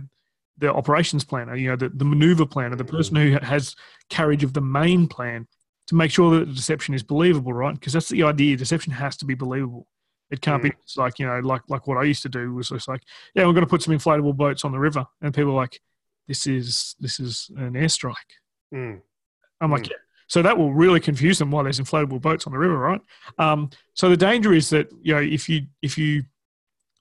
the 0.59 0.73
operations 0.73 1.23
planner, 1.23 1.55
you 1.55 1.69
know, 1.69 1.75
the, 1.75 1.89
the 1.89 2.05
maneuver 2.05 2.45
planner, 2.45 2.75
the 2.75 2.85
person 2.85 3.15
who 3.15 3.37
has 3.41 3.75
carriage 4.09 4.43
of 4.43 4.53
the 4.53 4.61
main 4.61 5.07
plan 5.07 5.47
to 5.87 5.95
make 5.95 6.11
sure 6.11 6.37
that 6.37 6.45
the 6.45 6.53
deception 6.53 6.93
is 6.93 7.01
believable, 7.01 7.53
right? 7.53 7.73
Because 7.73 7.93
that's 7.93 8.09
the 8.09 8.23
idea. 8.23 8.55
Deception 8.55 8.93
has 8.93 9.17
to 9.17 9.25
be 9.25 9.33
believable. 9.33 9.87
It 10.29 10.41
can't 10.41 10.61
mm. 10.61 10.69
be 10.69 10.75
like, 10.97 11.17
you 11.17 11.25
know, 11.25 11.39
like 11.39 11.63
like 11.69 11.87
what 11.87 11.97
I 11.97 12.03
used 12.03 12.21
to 12.23 12.29
do 12.29 12.53
was 12.53 12.69
just 12.69 12.87
like, 12.87 13.01
yeah, 13.33 13.45
we're 13.45 13.53
going 13.53 13.65
to 13.65 13.69
put 13.69 13.81
some 13.81 13.95
inflatable 13.95 14.35
boats 14.35 14.63
on 14.63 14.71
the 14.71 14.79
river. 14.79 15.05
And 15.21 15.33
people 15.33 15.51
are 15.51 15.55
like, 15.55 15.79
this 16.27 16.45
is 16.45 16.95
this 16.99 17.19
is 17.19 17.49
an 17.57 17.73
airstrike. 17.73 18.13
Mm. 18.73 19.01
I'm 19.61 19.71
like, 19.71 19.83
mm. 19.83 19.89
yeah. 19.89 19.97
So 20.27 20.43
that 20.43 20.55
will 20.55 20.71
really 20.71 20.99
confuse 20.99 21.39
them 21.39 21.49
why 21.49 21.63
there's 21.63 21.79
inflatable 21.79 22.21
boats 22.21 22.45
on 22.45 22.53
the 22.53 22.59
river, 22.59 22.77
right? 22.77 23.01
Um, 23.39 23.71
so 23.95 24.09
the 24.09 24.17
danger 24.17 24.53
is 24.53 24.69
that 24.69 24.91
you 25.01 25.15
know 25.15 25.21
if 25.21 25.49
you 25.49 25.61
if 25.81 25.97
you 25.97 26.23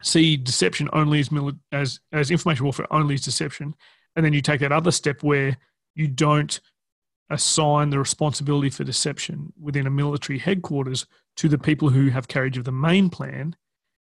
see 0.02 0.36
deception 0.36 0.88
only 0.92 1.20
as, 1.20 1.28
mili- 1.28 1.58
as 1.72 2.00
as 2.12 2.30
information 2.30 2.64
warfare 2.64 2.92
only 2.92 3.14
as 3.14 3.22
deception, 3.22 3.74
and 4.16 4.24
then 4.24 4.32
you 4.32 4.40
take 4.40 4.60
that 4.60 4.72
other 4.72 4.90
step 4.90 5.22
where 5.22 5.56
you 5.94 6.08
don't 6.08 6.60
assign 7.30 7.90
the 7.90 7.98
responsibility 7.98 8.70
for 8.70 8.84
deception 8.84 9.52
within 9.60 9.86
a 9.86 9.90
military 9.90 10.38
headquarters 10.38 11.06
to 11.36 11.48
the 11.48 11.58
people 11.58 11.90
who 11.90 12.08
have 12.08 12.28
carriage 12.28 12.56
of 12.56 12.64
the 12.64 12.72
main 12.72 13.10
plan. 13.10 13.54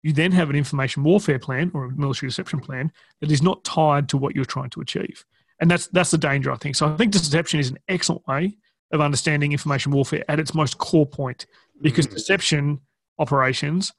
You 0.03 0.13
then 0.13 0.33
have 0.33 0.51
an 0.51 0.57
information 0.57 1.03
warfare 1.03 1.39
plan 1.39 1.71
or 1.73 1.87
a 1.87 1.91
military 1.91 2.29
deception 2.29 2.61
plan 2.61 2.93
that 3.21 3.31
is 3.31 3.43
not 3.43 3.65
tied 3.65 4.09
to 4.11 4.19
what 4.19 4.37
you're 4.37 4.45
trying 4.45 4.71
to 4.71 4.83
achieve. 4.83 5.25
And 5.61 5.71
that's 5.71 5.87
that's 5.89 6.11
the 6.11 6.19
danger, 6.19 6.53
I 6.53 6.57
think. 6.57 6.77
So 6.77 6.93
I 6.93 6.97
think 6.97 7.13
deception 7.13 7.61
is 7.61 7.71
an 7.71 7.79
excellent 7.89 8.27
way 8.27 8.59
of 8.91 9.01
understanding 9.01 9.53
information 9.53 9.93
warfare 9.93 10.25
at 10.29 10.39
its 10.39 10.55
most 10.55 10.79
core 10.79 11.07
point 11.07 11.47
because 11.81 12.07
mm-hmm. 12.07 12.17
deception 12.17 12.81
operations 13.19 13.93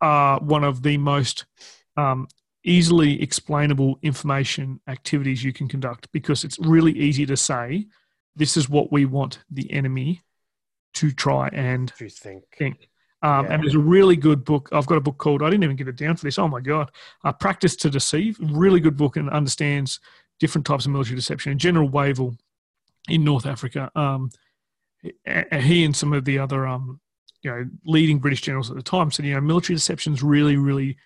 are 0.00 0.40
one 0.40 0.64
of 0.64 0.82
the 0.82 0.96
most 0.96 1.44
um, 1.96 2.28
easily 2.64 3.20
explainable 3.22 3.98
information 4.02 4.80
activities 4.86 5.42
you 5.42 5.52
can 5.52 5.68
conduct 5.68 6.10
because 6.12 6.44
it's 6.44 6.58
really 6.58 6.92
easy 6.92 7.26
to 7.26 7.36
say 7.36 7.86
this 8.36 8.56
is 8.56 8.68
what 8.68 8.92
we 8.92 9.04
want 9.04 9.40
the 9.50 9.70
enemy 9.72 10.22
to 10.94 11.10
try 11.10 11.48
and 11.48 11.92
to 11.96 12.08
think. 12.08 12.44
think. 12.56 12.88
Um, 13.22 13.46
yeah. 13.46 13.54
And 13.54 13.62
there's 13.62 13.74
a 13.74 13.80
really 13.80 14.16
good 14.16 14.44
book. 14.44 14.68
I've 14.72 14.86
got 14.86 14.96
a 14.96 15.00
book 15.00 15.18
called, 15.18 15.42
I 15.42 15.50
didn't 15.50 15.64
even 15.64 15.76
get 15.76 15.88
it 15.88 15.96
down 15.96 16.16
for 16.16 16.24
this. 16.24 16.38
Oh 16.38 16.48
my 16.48 16.60
God. 16.60 16.90
Uh, 17.24 17.32
Practice 17.32 17.74
to 17.76 17.90
Deceive. 17.90 18.38
Really 18.40 18.80
good 18.80 18.96
book 18.96 19.16
and 19.16 19.28
understands 19.30 19.98
different 20.38 20.66
types 20.66 20.86
of 20.86 20.92
military 20.92 21.16
deception. 21.16 21.52
And 21.52 21.60
General 21.60 21.88
Wavell 21.88 22.36
in 23.08 23.24
North 23.24 23.46
Africa, 23.46 23.90
um, 23.96 24.30
he 25.02 25.84
and 25.84 25.96
some 25.96 26.12
of 26.12 26.24
the 26.24 26.38
other 26.38 26.66
um, 26.66 27.00
you 27.42 27.50
know 27.50 27.66
leading 27.84 28.18
British 28.18 28.40
generals 28.40 28.70
at 28.70 28.76
the 28.76 28.82
time 28.82 29.10
said 29.10 29.24
you 29.24 29.34
know 29.34 29.40
military 29.40 29.76
deception 29.76 30.12
is 30.12 30.22
really 30.22 30.56
really 30.56 30.96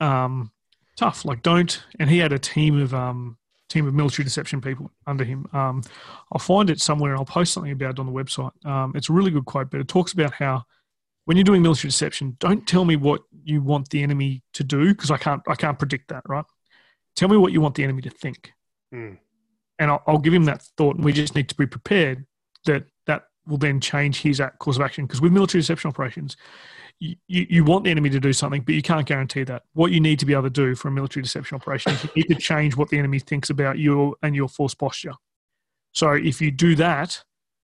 um, 0.00 0.50
tough. 0.96 1.24
Like 1.24 1.42
don't 1.42 1.82
and 1.98 2.10
he 2.10 2.18
had 2.18 2.32
a 2.32 2.38
team 2.38 2.80
of 2.80 2.94
um, 2.94 3.36
team 3.68 3.86
of 3.86 3.94
military 3.94 4.24
deception 4.24 4.60
people 4.60 4.90
under 5.06 5.24
him. 5.24 5.46
Um, 5.52 5.82
I'll 6.32 6.38
find 6.38 6.70
it 6.70 6.80
somewhere 6.80 7.12
and 7.12 7.18
I'll 7.18 7.24
post 7.24 7.52
something 7.52 7.72
about 7.72 7.92
it 7.92 7.98
on 7.98 8.06
the 8.06 8.12
website. 8.12 8.52
Um, 8.66 8.92
it's 8.94 9.10
a 9.10 9.12
really 9.12 9.30
good 9.30 9.44
quote, 9.44 9.70
but 9.70 9.80
it 9.80 9.88
talks 9.88 10.12
about 10.12 10.32
how 10.32 10.64
when 11.24 11.36
you're 11.36 11.44
doing 11.44 11.62
military 11.62 11.88
deception, 11.88 12.36
don't 12.38 12.66
tell 12.66 12.84
me 12.84 12.96
what 12.96 13.22
you 13.44 13.62
want 13.62 13.88
the 13.90 14.02
enemy 14.02 14.42
to 14.54 14.64
do 14.64 14.88
because 14.88 15.10
I 15.10 15.16
can't 15.16 15.42
I 15.48 15.54
can't 15.54 15.78
predict 15.78 16.08
that. 16.08 16.22
Right? 16.28 16.44
Tell 17.16 17.28
me 17.28 17.36
what 17.36 17.52
you 17.52 17.60
want 17.60 17.74
the 17.74 17.84
enemy 17.84 18.02
to 18.02 18.10
think, 18.10 18.52
mm. 18.92 19.16
and 19.78 19.90
I'll, 19.90 20.02
I'll 20.06 20.18
give 20.18 20.34
him 20.34 20.44
that 20.44 20.62
thought. 20.76 20.96
And 20.96 21.04
we 21.04 21.12
just 21.12 21.34
need 21.34 21.48
to 21.48 21.54
be 21.54 21.66
prepared 21.66 22.26
that 22.66 22.84
that 23.06 23.24
will 23.46 23.58
then 23.58 23.80
change 23.80 24.20
his 24.22 24.40
course 24.58 24.76
of 24.76 24.82
action. 24.82 25.06
Because 25.06 25.20
with 25.20 25.32
military 25.32 25.60
deception 25.60 25.88
operations, 25.88 26.36
you, 27.00 27.16
you 27.28 27.64
want 27.64 27.84
the 27.84 27.90
enemy 27.90 28.08
to 28.10 28.20
do 28.20 28.32
something, 28.32 28.62
but 28.62 28.74
you 28.74 28.82
can't 28.82 29.06
guarantee 29.06 29.44
that. 29.44 29.64
What 29.72 29.90
you 29.90 30.00
need 30.00 30.18
to 30.20 30.26
be 30.26 30.32
able 30.32 30.44
to 30.44 30.50
do 30.50 30.74
for 30.74 30.88
a 30.88 30.90
military 30.90 31.22
deception 31.22 31.56
operation 31.56 31.92
is 31.92 32.04
you 32.04 32.10
need 32.16 32.34
to 32.34 32.40
change 32.40 32.76
what 32.76 32.88
the 32.88 32.98
enemy 32.98 33.18
thinks 33.18 33.50
about 33.50 33.78
you 33.78 34.16
and 34.22 34.34
your 34.34 34.48
force 34.48 34.74
posture. 34.74 35.14
So 35.92 36.12
if 36.12 36.40
you 36.40 36.50
do 36.50 36.74
that, 36.76 37.22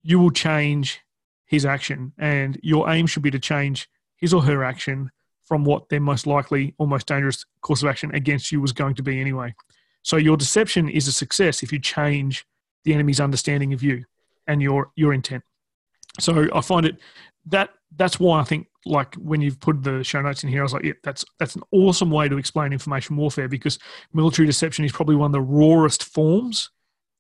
you 0.03 0.19
will 0.19 0.31
change 0.31 1.01
his 1.47 1.65
action, 1.65 2.13
and 2.19 2.59
your 2.63 2.91
aim 2.91 3.07
should 3.07 3.23
be 3.23 3.31
to 3.31 3.39
change 3.39 3.89
his 4.17 4.35
or 4.35 4.43
her 4.43 4.63
action 4.63 5.11
from 5.45 5.65
what 5.65 5.89
their 5.89 6.01
most 6.01 6.27
likely 6.27 6.75
or 6.79 6.87
most 6.87 7.07
dangerous 7.07 7.45
course 7.63 7.83
of 7.83 7.89
action 7.89 8.15
against 8.15 8.53
you 8.53 8.61
was 8.61 8.73
going 8.73 8.95
to 8.95 9.03
be 9.03 9.21
anyway. 9.21 9.55
So 10.03 10.17
your 10.17 10.37
deception 10.37 10.89
is 10.89 11.09
a 11.09 11.13
success 11.13 11.63
if 11.63 11.73
you 11.73 11.79
change 11.79 12.45
the 12.85 12.93
enemy's 12.93 13.21
understanding 13.21 13.73
of 13.73 13.83
you 13.83 14.05
and 14.47 14.61
your 14.61 14.91
your 14.95 15.13
intent. 15.13 15.43
So 16.19 16.49
I 16.55 16.61
find 16.61 16.87
it 16.87 16.99
that 17.47 17.71
that's 17.97 18.21
why 18.21 18.41
I 18.41 18.45
think 18.45 18.67
like 18.85 19.15
when 19.17 19.41
you've 19.41 19.61
put 19.61 19.83
the 19.83 20.03
show 20.03 20.21
notes 20.21 20.43
in 20.43 20.51
here, 20.51 20.61
I 20.61 20.63
was 20.63 20.73
like, 20.73 20.85
yeah, 20.85 20.93
that's 21.03 21.25
that's 21.39 21.57
an 21.57 21.63
awesome 21.73 22.11
way 22.11 22.29
to 22.29 22.39
explain 22.39 22.73
information 22.73 23.17
warfare 23.17 23.49
because 23.49 23.79
military 24.13 24.47
deception 24.47 24.85
is 24.85 24.93
probably 24.93 25.17
one 25.17 25.29
of 25.29 25.33
the 25.33 25.41
rawest 25.41 26.05
forms 26.05 26.71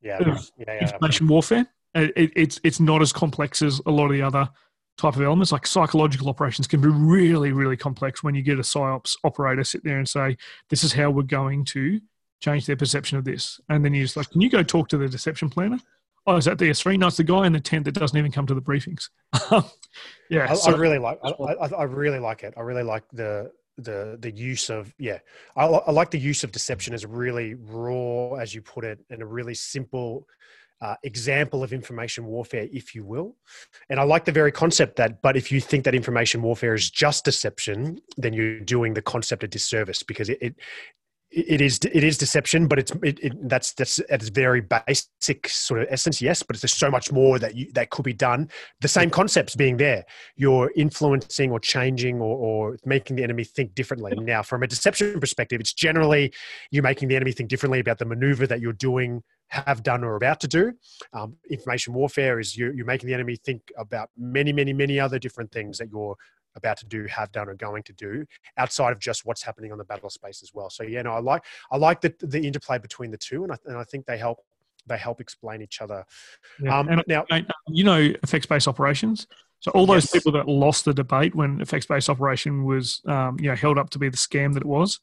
yeah, 0.00 0.18
of 0.18 0.50
yeah, 0.58 0.64
yeah, 0.68 0.82
information 0.82 1.26
warfare. 1.26 1.66
Uh, 1.94 2.08
it, 2.16 2.32
it's 2.36 2.60
it's 2.64 2.80
not 2.80 3.02
as 3.02 3.12
complex 3.12 3.62
as 3.62 3.80
a 3.86 3.90
lot 3.90 4.06
of 4.06 4.12
the 4.12 4.22
other 4.22 4.48
type 4.96 5.16
of 5.16 5.22
elements. 5.22 5.52
Like 5.52 5.66
psychological 5.66 6.28
operations 6.28 6.66
can 6.66 6.80
be 6.80 6.88
really 6.88 7.52
really 7.52 7.76
complex 7.76 8.22
when 8.22 8.34
you 8.34 8.42
get 8.42 8.58
a 8.58 8.62
psyops 8.62 9.16
operator 9.24 9.64
sit 9.64 9.84
there 9.84 9.98
and 9.98 10.08
say, 10.08 10.36
this 10.68 10.84
is 10.84 10.92
how 10.92 11.10
we're 11.10 11.22
going 11.22 11.64
to 11.66 12.00
change 12.40 12.66
their 12.66 12.76
perception 12.76 13.18
of 13.18 13.24
this, 13.24 13.60
and 13.68 13.84
then 13.84 13.94
you're 13.94 14.04
just 14.04 14.16
like, 14.16 14.30
can 14.30 14.40
you 14.40 14.50
go 14.50 14.62
talk 14.62 14.88
to 14.88 14.98
the 14.98 15.08
deception 15.08 15.48
planner? 15.48 15.78
Oh, 16.28 16.36
is 16.36 16.44
that 16.44 16.58
DS3? 16.58 16.98
No, 16.98 17.08
it's 17.08 17.16
the 17.16 17.24
guy 17.24 17.46
in 17.46 17.52
the 17.52 17.60
tent 17.60 17.86
that 17.86 17.92
doesn't 17.92 18.16
even 18.16 18.30
come 18.30 18.46
to 18.46 18.54
the 18.54 18.60
briefings. 18.60 19.08
yeah, 20.30 20.50
I, 20.50 20.54
so, 20.54 20.72
I 20.72 20.76
really 20.76 20.98
like. 20.98 21.18
I, 21.24 21.30
I, 21.30 21.66
I, 21.68 21.82
really 21.84 22.18
like 22.18 22.42
it. 22.42 22.54
I 22.56 22.60
really 22.60 22.82
like 22.82 23.04
the 23.12 23.50
the 23.78 24.18
the 24.20 24.30
use 24.30 24.70
of 24.70 24.92
yeah 24.98 25.18
I, 25.56 25.64
I, 25.64 25.90
like 25.92 26.10
the 26.10 26.18
use 26.18 26.44
of 26.44 26.52
deception 26.52 26.94
as 26.94 27.06
really 27.06 27.54
raw 27.54 28.34
as 28.34 28.54
you 28.54 28.60
put 28.60 28.84
it 28.84 28.98
and 29.08 29.22
a 29.22 29.26
really 29.26 29.54
simple 29.54 30.26
uh, 30.80 30.96
example 31.04 31.62
of 31.62 31.72
information 31.72 32.26
warfare 32.26 32.66
if 32.72 32.94
you 32.94 33.04
will 33.04 33.36
and 33.88 34.00
i 34.00 34.02
like 34.02 34.24
the 34.24 34.32
very 34.32 34.50
concept 34.50 34.96
that 34.96 35.22
but 35.22 35.36
if 35.36 35.52
you 35.52 35.60
think 35.60 35.84
that 35.84 35.94
information 35.94 36.42
warfare 36.42 36.74
is 36.74 36.90
just 36.90 37.24
deception 37.24 38.00
then 38.16 38.32
you're 38.32 38.60
doing 38.60 38.94
the 38.94 39.02
concept 39.02 39.44
a 39.44 39.48
disservice 39.48 40.02
because 40.02 40.28
it, 40.28 40.38
it 40.40 40.54
it 41.30 41.60
is 41.60 41.78
it 41.92 42.02
is 42.02 42.16
deception, 42.16 42.66
but 42.68 42.78
it's 42.78 42.90
it, 43.02 43.18
it, 43.22 43.48
that's 43.48 43.74
that's 43.74 43.98
at 43.98 44.22
its 44.22 44.30
very 44.30 44.62
basic 44.62 45.48
sort 45.48 45.82
of 45.82 45.88
essence, 45.90 46.22
yes. 46.22 46.42
But 46.42 46.58
there's 46.60 46.76
so 46.76 46.90
much 46.90 47.12
more 47.12 47.38
that 47.38 47.54
you, 47.54 47.70
that 47.74 47.90
could 47.90 48.04
be 48.04 48.14
done. 48.14 48.48
The 48.80 48.88
same 48.88 49.10
concepts 49.10 49.54
being 49.54 49.76
there, 49.76 50.04
you're 50.36 50.72
influencing 50.74 51.50
or 51.50 51.60
changing 51.60 52.20
or, 52.20 52.36
or 52.36 52.78
making 52.86 53.16
the 53.16 53.24
enemy 53.24 53.44
think 53.44 53.74
differently. 53.74 54.12
Now, 54.16 54.42
from 54.42 54.62
a 54.62 54.66
deception 54.66 55.20
perspective, 55.20 55.60
it's 55.60 55.74
generally 55.74 56.32
you're 56.70 56.82
making 56.82 57.08
the 57.08 57.16
enemy 57.16 57.32
think 57.32 57.50
differently 57.50 57.80
about 57.80 57.98
the 57.98 58.06
maneuver 58.06 58.46
that 58.46 58.60
you're 58.60 58.72
doing, 58.72 59.22
have 59.48 59.82
done, 59.82 60.04
or 60.04 60.16
about 60.16 60.40
to 60.40 60.48
do. 60.48 60.72
Um, 61.12 61.36
information 61.50 61.92
warfare 61.92 62.40
is 62.40 62.56
you, 62.56 62.72
you're 62.72 62.86
making 62.86 63.08
the 63.08 63.14
enemy 63.14 63.36
think 63.36 63.62
about 63.76 64.08
many, 64.16 64.52
many, 64.52 64.72
many 64.72 64.98
other 64.98 65.18
different 65.18 65.52
things 65.52 65.76
that 65.76 65.90
you're 65.90 66.16
about 66.56 66.76
to 66.78 66.86
do, 66.86 67.06
have 67.06 67.30
done, 67.32 67.48
or 67.48 67.54
going 67.54 67.82
to 67.84 67.92
do 67.92 68.24
outside 68.56 68.92
of 68.92 68.98
just 68.98 69.24
what's 69.24 69.42
happening 69.42 69.72
on 69.72 69.78
the 69.78 69.84
battle 69.84 70.10
space 70.10 70.42
as 70.42 70.52
well. 70.54 70.70
So 70.70 70.82
yeah, 70.82 71.02
no, 71.02 71.12
I 71.12 71.20
like 71.20 71.44
I 71.70 71.76
like 71.76 72.00
the 72.00 72.14
the 72.20 72.40
interplay 72.40 72.78
between 72.78 73.10
the 73.10 73.18
two, 73.18 73.44
and 73.44 73.52
I, 73.52 73.56
and 73.66 73.76
I 73.76 73.84
think 73.84 74.06
they 74.06 74.18
help 74.18 74.38
they 74.86 74.98
help 74.98 75.20
explain 75.20 75.62
each 75.62 75.80
other. 75.80 76.04
Yeah. 76.60 76.78
Um, 76.78 77.02
now, 77.06 77.24
you 77.68 77.84
know, 77.84 78.12
effects 78.22 78.46
based 78.46 78.68
operations. 78.68 79.26
So 79.60 79.70
all 79.72 79.86
those 79.86 80.04
yes. 80.04 80.12
people 80.12 80.32
that 80.32 80.48
lost 80.48 80.84
the 80.84 80.94
debate 80.94 81.34
when 81.34 81.60
effects 81.60 81.86
based 81.86 82.08
operation 82.08 82.64
was, 82.64 83.02
um, 83.06 83.38
you 83.40 83.48
know, 83.48 83.56
held 83.56 83.76
up 83.76 83.90
to 83.90 83.98
be 83.98 84.08
the 84.08 84.16
scam 84.16 84.54
that 84.54 84.62
it 84.62 84.68
was, 84.68 85.00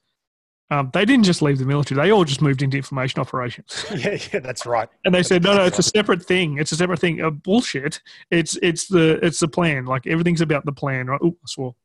um, 0.72 0.90
they 0.94 1.06
didn't 1.06 1.26
just 1.26 1.42
leave 1.42 1.60
the 1.60 1.66
military; 1.66 2.02
they 2.02 2.12
all 2.12 2.26
just 2.26 2.42
moved 2.42 2.64
into 2.64 2.78
information 2.78 3.20
operations. 3.22 3.86
yeah, 3.96 4.18
yeah, 4.34 4.40
that's 4.40 4.66
right. 4.66 4.90
And 5.06 5.14
they 5.14 5.22
said, 5.22 5.44
"No, 5.44 5.56
no, 5.56 5.66
it's 5.66 5.78
a 5.78 5.84
separate 5.84 6.26
thing. 6.26 6.58
It's 6.58 6.72
a 6.72 6.76
separate 6.76 7.00
thing." 7.00 7.22
Uh, 7.22 7.30
bullshit. 7.30 8.02
It's 8.32 8.58
it's 8.64 8.88
the 8.88 9.24
it's 9.24 9.40
the 9.40 9.48
plan. 9.48 9.86
Like 9.86 10.08
everything's 10.08 10.42
about 10.42 10.66
the 10.66 10.72
plan, 10.72 11.08
right? 11.08 11.20
Oh, 11.24 11.30
I 11.30 11.46
swore. 11.46 11.76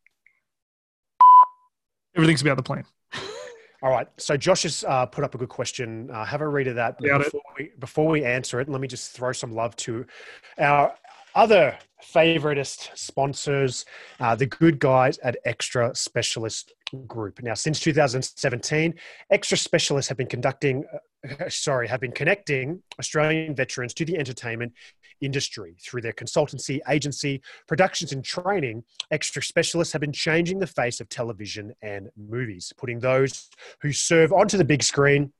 Everything's 2.16 2.40
about 2.40 2.56
the 2.56 2.62
plan. 2.62 2.84
All 3.82 3.90
right. 3.90 4.08
So 4.16 4.36
Josh 4.38 4.62
has 4.62 4.82
uh, 4.84 5.06
put 5.06 5.24
up 5.24 5.34
a 5.34 5.38
good 5.38 5.50
question. 5.50 6.10
Uh, 6.10 6.24
have 6.24 6.40
a 6.40 6.48
read 6.48 6.66
of 6.66 6.76
that. 6.76 6.98
Before 6.98 7.40
we, 7.58 7.70
before 7.78 8.08
we 8.08 8.24
answer 8.24 8.60
it, 8.60 8.68
let 8.68 8.80
me 8.80 8.88
just 8.88 9.12
throw 9.12 9.32
some 9.32 9.52
love 9.52 9.76
to 9.76 10.06
our 10.58 10.94
other 11.34 11.78
favoritist 12.02 12.96
sponsors, 12.96 13.84
uh, 14.20 14.34
the 14.34 14.46
good 14.46 14.78
guys 14.78 15.18
at 15.18 15.36
Extra 15.44 15.94
Specialist 15.94 16.72
Group. 17.06 17.42
Now, 17.42 17.54
since 17.54 17.80
2017, 17.80 18.94
Extra 19.30 19.56
Specialists 19.56 20.08
have 20.08 20.18
been 20.18 20.26
conducting, 20.26 20.84
uh, 21.24 21.44
sorry, 21.48 21.88
have 21.88 22.00
been 22.00 22.12
connecting 22.12 22.82
Australian 22.98 23.54
veterans 23.54 23.94
to 23.94 24.04
the 24.04 24.18
entertainment 24.18 24.72
industry 25.20 25.76
through 25.82 26.00
their 26.00 26.12
consultancy, 26.12 26.80
agency, 26.88 27.42
productions, 27.68 28.12
and 28.12 28.24
training. 28.24 28.82
Extra 29.10 29.42
Specialists 29.42 29.92
have 29.92 30.00
been 30.00 30.12
changing 30.12 30.58
the 30.58 30.66
face 30.66 31.00
of 31.00 31.08
television 31.08 31.72
and 31.82 32.08
movies, 32.16 32.72
putting 32.76 32.98
those 32.98 33.50
who 33.82 33.92
serve 33.92 34.32
onto 34.32 34.56
the 34.56 34.64
big 34.64 34.82
screen 34.82 35.32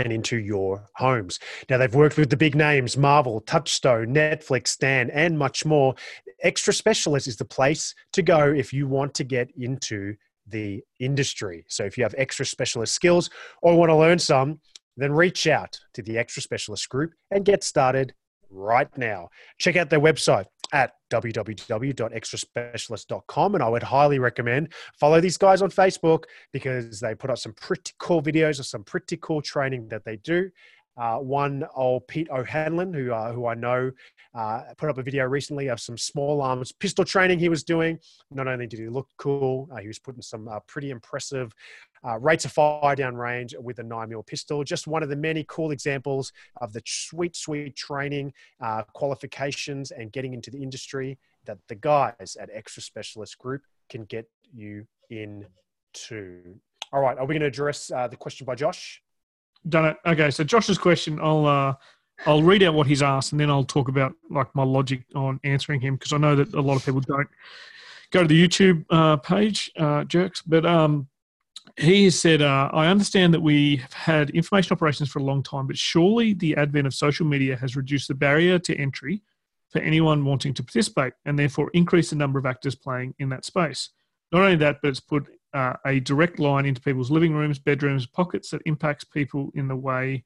and 0.00 0.12
into 0.12 0.38
your 0.38 0.84
homes. 0.94 1.38
Now, 1.68 1.78
they've 1.78 1.94
worked 1.94 2.16
with 2.16 2.30
the 2.30 2.36
big 2.36 2.54
names 2.54 2.96
Marvel, 2.96 3.40
Touchstone, 3.40 4.14
Netflix, 4.14 4.68
Stan, 4.68 5.10
and 5.10 5.38
much 5.38 5.64
more. 5.64 5.94
Extra 6.42 6.72
Specialist 6.72 7.28
is 7.28 7.36
the 7.36 7.44
place 7.44 7.94
to 8.12 8.22
go 8.22 8.52
if 8.52 8.72
you 8.72 8.88
want 8.88 9.14
to 9.14 9.24
get 9.24 9.50
into 9.56 10.14
the 10.46 10.82
industry. 10.98 11.64
So, 11.68 11.84
if 11.84 11.96
you 11.96 12.04
have 12.04 12.14
extra 12.18 12.44
specialist 12.46 12.94
skills 12.94 13.30
or 13.62 13.76
want 13.76 13.90
to 13.90 13.96
learn 13.96 14.18
some, 14.18 14.60
then 14.96 15.12
reach 15.12 15.46
out 15.46 15.78
to 15.94 16.02
the 16.02 16.18
Extra 16.18 16.42
Specialist 16.42 16.88
Group 16.88 17.12
and 17.30 17.44
get 17.44 17.62
started 17.62 18.12
right 18.50 18.88
now. 18.98 19.28
Check 19.58 19.76
out 19.76 19.90
their 19.90 20.00
website 20.00 20.46
at 20.72 20.92
www.extraspecialist.com 21.10 23.54
and 23.54 23.64
I 23.64 23.68
would 23.68 23.82
highly 23.82 24.18
recommend 24.18 24.72
follow 24.98 25.20
these 25.20 25.36
guys 25.36 25.60
on 25.62 25.70
Facebook 25.70 26.24
because 26.52 27.00
they 27.00 27.14
put 27.14 27.30
up 27.30 27.38
some 27.38 27.52
pretty 27.54 27.92
cool 27.98 28.22
videos 28.22 28.58
of 28.58 28.66
some 28.66 28.84
pretty 28.84 29.16
cool 29.16 29.40
training 29.42 29.88
that 29.88 30.04
they 30.04 30.16
do. 30.16 30.50
Uh, 31.00 31.16
one 31.16 31.64
old 31.74 32.06
Pete 32.08 32.28
O'Hanlon, 32.30 32.92
who 32.92 33.10
uh, 33.10 33.32
who 33.32 33.46
I 33.46 33.54
know, 33.54 33.90
uh, 34.34 34.60
put 34.76 34.90
up 34.90 34.98
a 34.98 35.02
video 35.02 35.24
recently 35.24 35.68
of 35.68 35.80
some 35.80 35.96
small 35.96 36.42
arms 36.42 36.72
pistol 36.72 37.06
training 37.06 37.38
he 37.38 37.48
was 37.48 37.64
doing. 37.64 37.98
Not 38.30 38.46
only 38.46 38.66
did 38.66 38.80
he 38.80 38.88
look 38.88 39.08
cool, 39.16 39.66
uh, 39.72 39.76
he 39.76 39.88
was 39.88 39.98
putting 39.98 40.20
some 40.20 40.46
uh, 40.46 40.60
pretty 40.66 40.90
impressive 40.90 41.54
uh, 42.06 42.18
rates 42.18 42.44
of 42.44 42.52
fire 42.52 42.94
down 42.94 43.16
range 43.16 43.54
with 43.58 43.78
a 43.78 43.82
9mm 43.82 44.26
pistol. 44.26 44.62
Just 44.62 44.86
one 44.86 45.02
of 45.02 45.08
the 45.08 45.16
many 45.16 45.42
cool 45.48 45.70
examples 45.70 46.32
of 46.60 46.74
the 46.74 46.82
sweet, 46.84 47.34
sweet 47.34 47.74
training, 47.76 48.34
qualifications, 48.92 49.92
and 49.92 50.12
getting 50.12 50.34
into 50.34 50.50
the 50.50 50.62
industry 50.62 51.18
that 51.46 51.56
the 51.68 51.76
guys 51.76 52.36
at 52.38 52.50
Extra 52.52 52.82
Specialist 52.82 53.38
Group 53.38 53.62
can 53.88 54.04
get 54.04 54.28
you 54.52 54.86
into. 55.08 56.56
All 56.92 57.00
right, 57.00 57.16
are 57.16 57.24
we 57.24 57.32
going 57.32 57.40
to 57.40 57.46
address 57.46 57.86
the 57.86 58.16
question 58.18 58.44
by 58.44 58.54
Josh? 58.54 59.02
Done 59.68 59.86
it. 59.86 59.96
Okay, 60.06 60.30
so 60.30 60.42
Josh's 60.42 60.78
question, 60.78 61.18
I'll 61.20 61.46
uh, 61.46 61.74
I'll 62.26 62.42
read 62.42 62.62
out 62.62 62.74
what 62.74 62.86
he's 62.86 63.02
asked, 63.02 63.32
and 63.32 63.40
then 63.40 63.50
I'll 63.50 63.64
talk 63.64 63.88
about 63.88 64.14
like 64.30 64.54
my 64.54 64.62
logic 64.62 65.04
on 65.14 65.40
answering 65.44 65.80
him 65.80 65.96
because 65.96 66.12
I 66.12 66.18
know 66.18 66.34
that 66.36 66.54
a 66.54 66.60
lot 66.60 66.76
of 66.76 66.84
people 66.84 67.00
don't 67.00 67.28
go 68.10 68.22
to 68.22 68.28
the 68.28 68.48
YouTube 68.48 68.84
uh, 68.90 69.16
page, 69.16 69.70
uh, 69.76 70.04
jerks. 70.04 70.42
But 70.42 70.66
um, 70.66 71.08
he 71.76 72.04
has 72.04 72.18
said, 72.18 72.42
uh, 72.42 72.70
I 72.72 72.88
understand 72.88 73.32
that 73.34 73.40
we 73.40 73.76
have 73.76 73.92
had 73.92 74.30
information 74.30 74.72
operations 74.72 75.10
for 75.10 75.18
a 75.18 75.22
long 75.24 75.42
time, 75.42 75.66
but 75.66 75.78
surely 75.78 76.34
the 76.34 76.56
advent 76.56 76.86
of 76.86 76.94
social 76.94 77.26
media 77.26 77.56
has 77.56 77.76
reduced 77.76 78.08
the 78.08 78.14
barrier 78.14 78.58
to 78.58 78.76
entry 78.76 79.22
for 79.68 79.80
anyone 79.80 80.24
wanting 80.24 80.52
to 80.54 80.62
participate 80.62 81.12
and 81.24 81.38
therefore 81.38 81.70
increased 81.74 82.10
the 82.10 82.16
number 82.16 82.38
of 82.38 82.46
actors 82.46 82.74
playing 82.74 83.14
in 83.18 83.28
that 83.28 83.44
space. 83.44 83.90
Not 84.32 84.42
only 84.42 84.56
that, 84.56 84.78
but 84.82 84.88
it's 84.88 85.00
put 85.00 85.28
uh, 85.52 85.74
a 85.84 86.00
direct 86.00 86.38
line 86.38 86.66
into 86.66 86.80
people's 86.80 87.10
living 87.10 87.34
rooms, 87.34 87.58
bedrooms, 87.58 88.06
pockets 88.06 88.50
that 88.50 88.62
impacts 88.66 89.04
people 89.04 89.50
in 89.54 89.68
the 89.68 89.76
way 89.76 90.24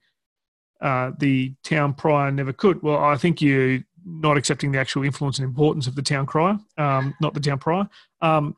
uh, 0.80 1.12
the 1.18 1.54
town 1.62 1.94
crier 1.94 2.30
never 2.30 2.52
could. 2.52 2.82
Well, 2.82 2.98
I 2.98 3.16
think 3.16 3.40
you're 3.40 3.80
not 4.04 4.36
accepting 4.36 4.72
the 4.72 4.78
actual 4.78 5.02
influence 5.02 5.38
and 5.38 5.46
importance 5.46 5.86
of 5.86 5.94
the 5.94 6.02
town 6.02 6.26
crier, 6.26 6.58
um, 6.76 7.14
not 7.20 7.34
the 7.34 7.40
town 7.40 7.58
prior. 7.58 7.88
Um, 8.20 8.56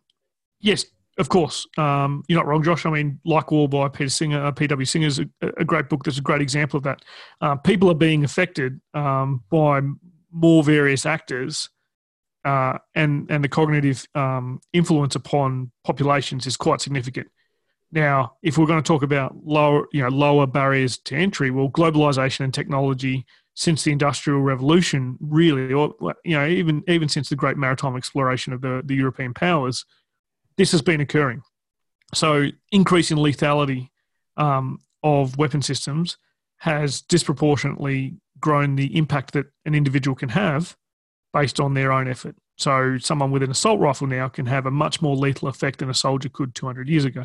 yes, 0.61 0.85
of 1.19 1.29
course, 1.29 1.67
um, 1.79 2.25
you're 2.29 2.39
not 2.39 2.47
wrong, 2.47 2.63
Josh. 2.63 2.85
I 2.85 2.91
mean, 2.91 3.21
LikeWar 3.27 3.71
by 3.71 3.89
Peter 3.89 4.11
Singer, 4.11 4.45
uh, 4.45 4.51
P.W. 4.51 4.85
Singer 4.85 5.07
is 5.07 5.19
a, 5.19 5.27
a, 5.41 5.65
great 5.65 5.89
book. 5.89 6.05
That's 6.05 6.19
a 6.19 6.23
great 6.23 6.43
example 6.43 6.77
of 6.77 6.85
that. 6.85 7.03
Uh, 7.41 7.57
people 7.57 7.91
are 7.91 7.95
being 7.95 8.23
affected 8.23 8.81
um, 8.93 9.43
by 9.51 9.81
more 10.31 10.63
various 10.63 11.07
actors, 11.07 11.71
uh, 12.47 12.79
and 12.95 13.31
and 13.31 13.43
the 13.45 13.49
cognitive 13.49 14.07
um, 14.15 14.61
influence 14.73 15.15
upon 15.15 15.71
populations 15.85 16.47
is 16.47 16.57
quite 16.57 16.81
significant. 16.81 17.29
Now, 17.93 18.37
if 18.43 18.59
we're 18.59 18.67
going 18.67 18.83
to 18.83 18.87
talk 18.87 19.03
about 19.03 19.37
lower, 19.45 19.87
you 19.93 20.03
know, 20.03 20.09
lower 20.09 20.47
barriers 20.47 20.99
to 20.99 21.17
entry, 21.17 21.51
well, 21.51 21.69
globalization 21.69 22.41
and 22.41 22.55
technology 22.55 23.27
since 23.55 23.85
the 23.85 23.93
Industrial 23.93 24.41
Revolution, 24.41 25.17
really, 25.21 25.73
or 25.73 25.95
you 26.25 26.37
know, 26.37 26.47
even 26.47 26.83
even 26.89 27.09
since 27.09 27.29
the 27.29 27.37
great 27.37 27.57
maritime 27.57 27.97
exploration 27.97 28.53
of 28.53 28.61
the, 28.61 28.83
the 28.85 28.95
European 28.95 29.35
powers 29.35 29.85
this 30.57 30.73
has 30.73 30.83
been 30.83 31.01
occurring. 31.01 31.43
So, 32.15 32.47
increasing 32.73 33.19
lethality 33.19 33.91
um, 34.37 34.81
of 35.03 35.37
weapon 35.39 35.63
systems 35.63 36.17
has 36.59 37.03
disproportionately 37.03 38.17
grown 38.41 38.77
the 38.77 38.97
impact 38.97 39.33
that 39.33 39.47
an 39.65 39.75
individual 39.75 40.15
can 40.15 40.31
have 40.31 40.77
based 41.33 41.61
on 41.61 41.75
their 41.75 41.93
own 41.93 42.09
effort. 42.09 42.37
So, 42.59 42.97
someone 42.99 43.31
with 43.31 43.43
an 43.43 43.51
assault 43.51 43.81
rifle 43.81 44.07
now 44.07 44.29
can 44.29 44.47
have 44.47 44.67
a 44.67 44.71
much 44.71 45.03
more 45.03 45.15
lethal 45.15 45.49
effect 45.49 45.81
than 45.81 45.91
a 45.91 45.95
soldier 45.95 46.29
could 46.29 46.55
200 46.55 46.89
years 46.89 47.05
ago. 47.05 47.25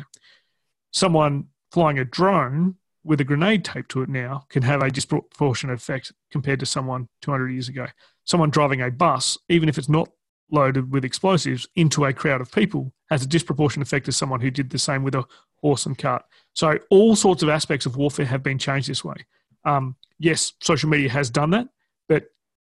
Someone 0.90 1.46
flying 1.70 1.98
a 1.98 2.04
drone 2.04 2.76
with 3.04 3.20
a 3.20 3.24
grenade 3.24 3.64
taped 3.64 3.90
to 3.90 4.02
it 4.02 4.08
now 4.08 4.44
can 4.48 4.62
have 4.62 4.82
a 4.82 4.90
disproportionate 4.90 5.76
effect 5.76 6.12
compared 6.30 6.60
to 6.60 6.66
someone 6.66 7.08
200 7.22 7.48
years 7.48 7.68
ago. 7.68 7.86
Someone 8.24 8.50
driving 8.50 8.82
a 8.82 8.90
bus, 8.90 9.38
even 9.48 9.68
if 9.68 9.78
it's 9.78 9.88
not 9.88 10.08
loaded 10.50 10.92
with 10.92 11.04
explosives 11.04 11.66
into 11.74 12.04
a 12.04 12.12
crowd 12.12 12.40
of 12.40 12.52
people 12.52 12.92
has 13.08 13.22
a 13.22 13.26
disproportionate 13.26 13.88
effect 13.88 14.06
as 14.06 14.16
someone 14.16 14.40
who 14.40 14.50
did 14.50 14.70
the 14.70 14.78
same 14.78 15.02
with 15.02 15.14
a 15.14 15.24
horse 15.56 15.86
and 15.86 15.98
cart. 15.98 16.24
So 16.54 16.78
all 16.90 17.16
sorts 17.16 17.42
of 17.42 17.48
aspects 17.48 17.86
of 17.86 17.96
warfare 17.96 18.26
have 18.26 18.42
been 18.42 18.58
changed 18.58 18.88
this 18.88 19.04
way. 19.04 19.16
Um, 19.64 19.96
yes, 20.18 20.52
social 20.60 20.88
media 20.88 21.10
has 21.10 21.30
done 21.30 21.50
that, 21.50 21.68
but 22.08 22.24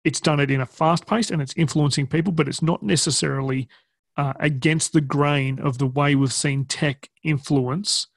it's 0.04 0.20
done 0.20 0.40
it 0.40 0.50
in 0.50 0.60
a 0.60 0.66
fast 0.66 1.06
pace 1.06 1.30
and 1.30 1.40
it's 1.40 1.54
influencing 1.56 2.06
people, 2.06 2.32
but 2.32 2.48
it's 2.48 2.62
not 2.62 2.82
necessarily 2.82 3.68
uh, 4.16 4.32
against 4.40 4.92
the 4.92 5.00
grain 5.00 5.58
of 5.60 5.78
the 5.78 5.86
way 5.86 6.14
we've 6.14 6.32
seen 6.32 6.64
tech 6.64 7.08
influence 7.22 8.08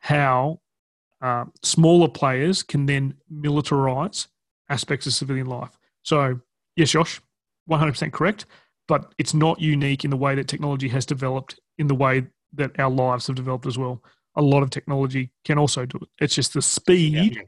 how 0.00 0.60
uh, 1.22 1.44
smaller 1.62 2.08
players 2.08 2.62
can 2.62 2.86
then 2.86 3.14
militarize 3.32 4.26
aspects 4.68 5.06
of 5.06 5.12
civilian 5.12 5.46
life. 5.46 5.78
So, 6.02 6.40
yes, 6.76 6.90
Josh, 6.90 7.20
100% 7.70 8.12
correct 8.12 8.46
but 8.86 9.14
it's 9.18 9.34
not 9.34 9.60
unique 9.60 10.04
in 10.04 10.10
the 10.10 10.16
way 10.16 10.34
that 10.34 10.48
technology 10.48 10.88
has 10.88 11.06
developed 11.06 11.58
in 11.78 11.86
the 11.86 11.94
way 11.94 12.26
that 12.52 12.78
our 12.78 12.90
lives 12.90 13.26
have 13.26 13.36
developed 13.36 13.66
as 13.66 13.78
well. 13.78 14.02
A 14.36 14.42
lot 14.42 14.62
of 14.62 14.70
technology 14.70 15.30
can 15.44 15.58
also 15.58 15.86
do 15.86 15.98
it. 16.02 16.08
It's 16.20 16.34
just 16.34 16.54
the 16.54 16.62
speed 16.62 17.42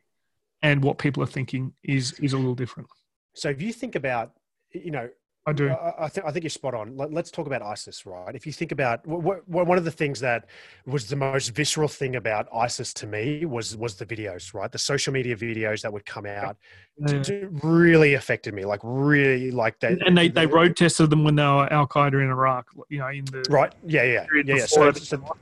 and 0.62 0.82
what 0.82 0.98
people 0.98 1.22
are 1.22 1.28
thinking 1.28 1.74
is 1.82 2.12
is 2.20 2.32
a 2.32 2.36
little 2.36 2.54
different. 2.54 2.88
So 3.36 3.50
if 3.50 3.60
you 3.60 3.72
think 3.72 3.94
about, 3.94 4.32
you 4.72 4.90
know, 4.90 5.08
I 5.48 5.52
do. 5.52 5.70
I, 5.70 6.06
I, 6.06 6.08
think 6.08 6.26
I 6.26 6.32
think 6.32 6.42
you're 6.42 6.50
spot 6.50 6.74
on. 6.74 6.96
Let, 6.96 7.12
us 7.16 7.30
talk 7.30 7.46
about 7.46 7.62
ISIS, 7.62 8.04
right? 8.04 8.34
If 8.34 8.46
you 8.46 8.52
think 8.52 8.72
about 8.72 9.06
what, 9.06 9.48
what, 9.48 9.66
one 9.66 9.78
of 9.78 9.84
the 9.84 9.92
things 9.92 10.18
that 10.20 10.48
was 10.86 11.06
the 11.06 11.14
most 11.14 11.50
visceral 11.50 11.86
thing 11.86 12.16
about 12.16 12.48
ISIS 12.52 12.92
to 12.94 13.06
me 13.06 13.44
was 13.44 13.76
was 13.76 13.94
the 13.94 14.04
videos, 14.04 14.54
right? 14.54 14.72
The 14.72 14.78
social 14.78 15.12
media 15.12 15.36
videos 15.36 15.82
that 15.82 15.92
would 15.92 16.04
come 16.04 16.26
out 16.26 16.56
yeah. 16.98 17.06
to, 17.06 17.24
to 17.24 17.48
really 17.62 18.14
affected 18.14 18.54
me, 18.54 18.64
like 18.64 18.80
really, 18.82 19.52
like 19.52 19.78
that. 19.80 20.04
And 20.04 20.18
they, 20.18 20.26
they 20.26 20.46
road 20.46 20.76
tested 20.76 21.10
them 21.10 21.22
when 21.22 21.36
they 21.36 21.44
were 21.44 21.72
Al 21.72 21.86
Qaeda 21.86 22.14
in 22.14 22.28
Iraq, 22.28 22.66
you 22.88 22.98
know, 22.98 23.08
in 23.08 23.24
the 23.26 23.44
right, 23.48 23.72
yeah, 23.86 24.02
yeah, 24.02 24.26
yeah. 24.34 24.42
yeah. 24.46 24.66
So, 24.66 24.90
so, 24.90 25.04
so, 25.04 25.36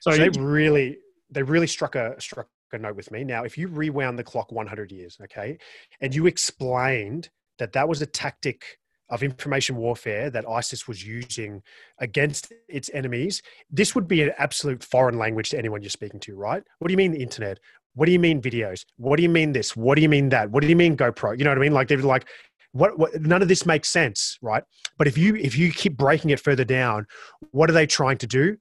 so 0.00 0.16
they 0.16 0.30
really 0.30 0.98
they 1.30 1.44
really 1.44 1.68
struck 1.68 1.94
a 1.94 2.20
struck 2.20 2.48
a 2.74 2.78
note 2.78 2.96
with 2.96 3.10
me. 3.10 3.24
Now, 3.24 3.44
if 3.44 3.56
you 3.56 3.68
rewound 3.68 4.18
the 4.18 4.24
clock 4.24 4.52
100 4.52 4.92
years, 4.92 5.18
okay, 5.22 5.58
and 6.00 6.12
mm-hmm. 6.12 6.22
you 6.22 6.26
explained 6.26 7.30
that 7.58 7.72
that 7.72 7.88
was 7.88 8.02
a 8.02 8.06
tactic 8.06 8.78
of 9.10 9.22
information 9.22 9.76
warfare 9.76 10.30
that 10.30 10.48
ISIS 10.48 10.88
was 10.88 11.06
using 11.06 11.62
against 11.98 12.52
its 12.68 12.90
enemies, 12.94 13.42
this 13.70 13.94
would 13.94 14.08
be 14.08 14.22
an 14.22 14.32
absolute 14.38 14.82
foreign 14.82 15.18
language 15.18 15.50
to 15.50 15.58
anyone 15.58 15.82
you're 15.82 15.90
speaking 15.90 16.20
to, 16.20 16.34
right? 16.34 16.62
What 16.78 16.88
do 16.88 16.92
you 16.92 16.98
mean 16.98 17.12
the 17.12 17.22
internet? 17.22 17.58
What 17.94 18.06
do 18.06 18.12
you 18.12 18.18
mean 18.18 18.40
videos? 18.40 18.84
What 18.96 19.16
do 19.16 19.22
you 19.22 19.28
mean 19.28 19.52
this? 19.52 19.76
What 19.76 19.96
do 19.96 20.02
you 20.02 20.08
mean 20.08 20.30
that? 20.30 20.50
What 20.50 20.62
do 20.62 20.68
you 20.68 20.76
mean 20.76 20.96
GoPro? 20.96 21.38
You 21.38 21.44
know 21.44 21.50
what 21.50 21.58
I 21.58 21.60
mean? 21.60 21.72
Like 21.72 21.88
they're 21.88 21.98
like, 21.98 22.26
what, 22.72 22.98
what 22.98 23.20
none 23.20 23.40
of 23.40 23.48
this 23.48 23.66
makes 23.66 23.88
sense, 23.88 24.36
right? 24.42 24.64
But 24.98 25.06
if 25.06 25.16
you 25.16 25.36
if 25.36 25.56
you 25.56 25.70
keep 25.70 25.96
breaking 25.96 26.30
it 26.30 26.40
further 26.40 26.64
down, 26.64 27.06
what 27.52 27.70
are 27.70 27.72
they 27.72 27.86
trying 27.86 28.18
to 28.18 28.26
do? 28.26 28.56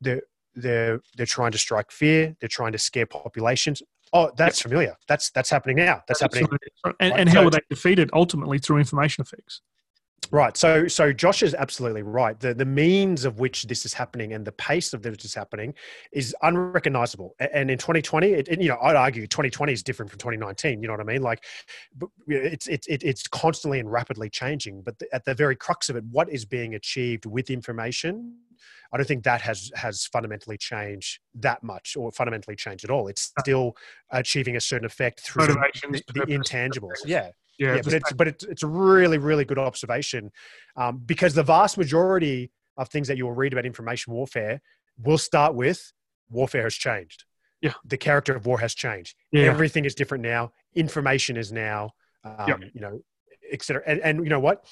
They're 0.00 0.22
they're 0.56 1.00
they're 1.16 1.26
trying 1.26 1.52
to 1.52 1.58
strike 1.58 1.90
fear. 1.90 2.34
They're 2.40 2.48
trying 2.48 2.72
to 2.72 2.78
scare 2.78 3.06
populations. 3.06 3.82
Oh, 4.12 4.30
that's 4.36 4.62
familiar. 4.62 4.96
That's 5.08 5.30
that's 5.30 5.50
happening 5.50 5.76
now. 5.76 6.02
That's 6.08 6.20
happening. 6.20 6.48
And, 7.00 7.12
and 7.12 7.28
how 7.28 7.44
were 7.44 7.50
they 7.50 7.60
defeated? 7.68 8.10
Ultimately, 8.12 8.58
through 8.58 8.78
information 8.78 9.22
effects. 9.22 9.60
Right. 10.30 10.56
So, 10.56 10.88
so 10.88 11.12
Josh 11.12 11.42
is 11.42 11.54
absolutely 11.54 12.02
right. 12.02 12.38
The 12.38 12.54
the 12.54 12.64
means 12.64 13.24
of 13.24 13.38
which 13.38 13.64
this 13.64 13.84
is 13.84 13.92
happening 13.92 14.32
and 14.32 14.44
the 14.44 14.52
pace 14.52 14.92
of 14.92 15.02
this 15.02 15.24
is 15.24 15.34
happening 15.34 15.74
is 16.12 16.34
unrecognizable. 16.42 17.34
And 17.38 17.70
in 17.70 17.78
2020, 17.78 18.32
it, 18.32 18.48
it, 18.48 18.60
you 18.60 18.68
know, 18.68 18.78
I'd 18.82 18.96
argue 18.96 19.26
2020 19.26 19.72
is 19.72 19.82
different 19.82 20.10
from 20.10 20.18
2019. 20.18 20.82
You 20.82 20.88
know 20.88 20.94
what 20.94 21.00
I 21.00 21.04
mean? 21.04 21.22
Like, 21.22 21.44
it's 22.26 22.66
it's 22.66 22.86
it's 22.88 23.28
constantly 23.28 23.80
and 23.80 23.90
rapidly 23.90 24.28
changing. 24.28 24.82
But 24.82 24.96
at 25.12 25.24
the 25.24 25.34
very 25.34 25.56
crux 25.56 25.88
of 25.88 25.96
it, 25.96 26.04
what 26.10 26.28
is 26.28 26.44
being 26.44 26.74
achieved 26.74 27.26
with 27.26 27.50
information 27.50 28.36
I 28.92 28.96
don't 28.96 29.06
think 29.06 29.24
that 29.24 29.40
has 29.42 29.70
has 29.74 30.06
fundamentally 30.06 30.56
changed 30.56 31.20
that 31.34 31.62
much 31.62 31.96
or 31.96 32.12
fundamentally 32.12 32.56
changed 32.56 32.84
at 32.84 32.90
all. 32.90 33.08
It's 33.08 33.32
still 33.40 33.76
achieving 34.10 34.56
a 34.56 34.60
certain 34.60 34.86
effect 34.86 35.20
through 35.20 35.48
the, 35.48 36.02
the 36.14 36.20
intangibles. 36.26 36.98
Yeah. 37.04 37.30
Yeah, 37.58 37.76
yeah 37.76 37.82
but 37.82 37.92
it's 37.92 38.12
but 38.12 38.28
it's 38.28 38.44
it's 38.44 38.62
a 38.62 38.66
really 38.66 39.18
really 39.18 39.44
good 39.44 39.58
observation 39.58 40.30
um, 40.76 40.98
because 41.04 41.34
the 41.34 41.42
vast 41.42 41.78
majority 41.78 42.50
of 42.76 42.88
things 42.88 43.08
that 43.08 43.16
you 43.16 43.24
will 43.24 43.34
read 43.34 43.52
about 43.52 43.64
information 43.64 44.12
warfare 44.12 44.60
will 45.02 45.18
start 45.18 45.54
with 45.54 45.92
warfare 46.30 46.64
has 46.64 46.74
changed. 46.74 47.24
Yeah, 47.60 47.72
the 47.84 47.96
character 47.96 48.34
of 48.34 48.46
war 48.46 48.60
has 48.60 48.74
changed. 48.74 49.16
Yeah. 49.32 49.44
everything 49.44 49.84
is 49.84 49.94
different 49.94 50.22
now. 50.22 50.52
Information 50.74 51.36
is 51.36 51.52
now, 51.52 51.92
um, 52.24 52.64
you 52.74 52.80
know, 52.80 53.00
etc. 53.50 53.82
And, 53.86 54.00
and 54.00 54.24
you 54.24 54.30
know 54.30 54.40
what? 54.40 54.66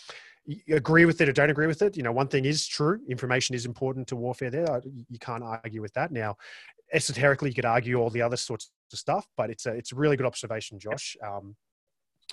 You 0.47 0.77
agree 0.77 1.07
with 1.07 1.23
it 1.23 1.29
or 1.29 1.33
don't 1.33 1.49
agree 1.49 1.67
with 1.67 1.81
it. 1.81 1.97
You 1.97 2.03
know, 2.03 2.13
one 2.13 2.29
thing 2.29 2.45
is 2.45 2.67
true: 2.67 3.01
information 3.09 3.55
is 3.55 3.65
important 3.65 4.07
to 4.09 4.17
warfare. 4.17 4.51
There, 4.51 4.83
you 5.09 5.19
can't 5.19 5.43
argue 5.43 5.81
with 5.81 5.95
that. 5.95 6.13
Now, 6.13 6.37
esoterically, 6.93 7.49
you 7.49 7.55
could 7.55 7.65
argue 7.65 7.97
all 7.97 8.11
the 8.11 8.21
other 8.21 8.37
sorts 8.37 8.71
of 8.93 8.99
stuff, 8.99 9.27
but 9.37 9.49
it's 9.49 9.65
a 9.65 9.71
it's 9.71 9.93
a 9.93 9.97
really 9.97 10.17
good 10.19 10.27
observation, 10.27 10.79
Josh. 10.79 11.17
Um, 11.27 11.57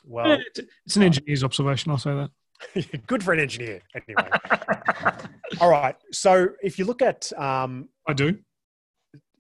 well, 0.04 0.38
it's, 0.86 0.96
an 0.96 1.04
engineer's 1.04 1.44
observation. 1.44 1.92
I'll 1.92 1.98
say 1.98 2.14
that. 2.14 3.02
good 3.08 3.24
for 3.24 3.34
an 3.34 3.40
engineer, 3.40 3.82
anyway. 3.96 4.30
all 5.60 5.70
right. 5.70 5.96
So, 6.12 6.50
if 6.62 6.78
you 6.78 6.86
look 6.86 7.02
at, 7.02 7.32
um, 7.38 7.90
I 8.08 8.14
do 8.14 8.38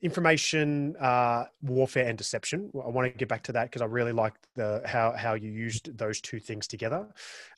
information 0.01 0.95
uh, 0.99 1.45
warfare 1.61 2.07
and 2.07 2.17
deception. 2.17 2.71
I 2.73 2.89
want 2.89 3.11
to 3.11 3.17
get 3.17 3.27
back 3.27 3.43
to 3.43 3.51
that 3.51 3.65
because 3.65 3.81
I 3.81 3.85
really 3.85 4.11
like 4.11 4.33
the 4.55 4.81
how 4.85 5.13
how 5.15 5.35
you 5.35 5.51
used 5.51 5.95
those 5.97 6.19
two 6.21 6.39
things 6.39 6.67
together. 6.67 7.07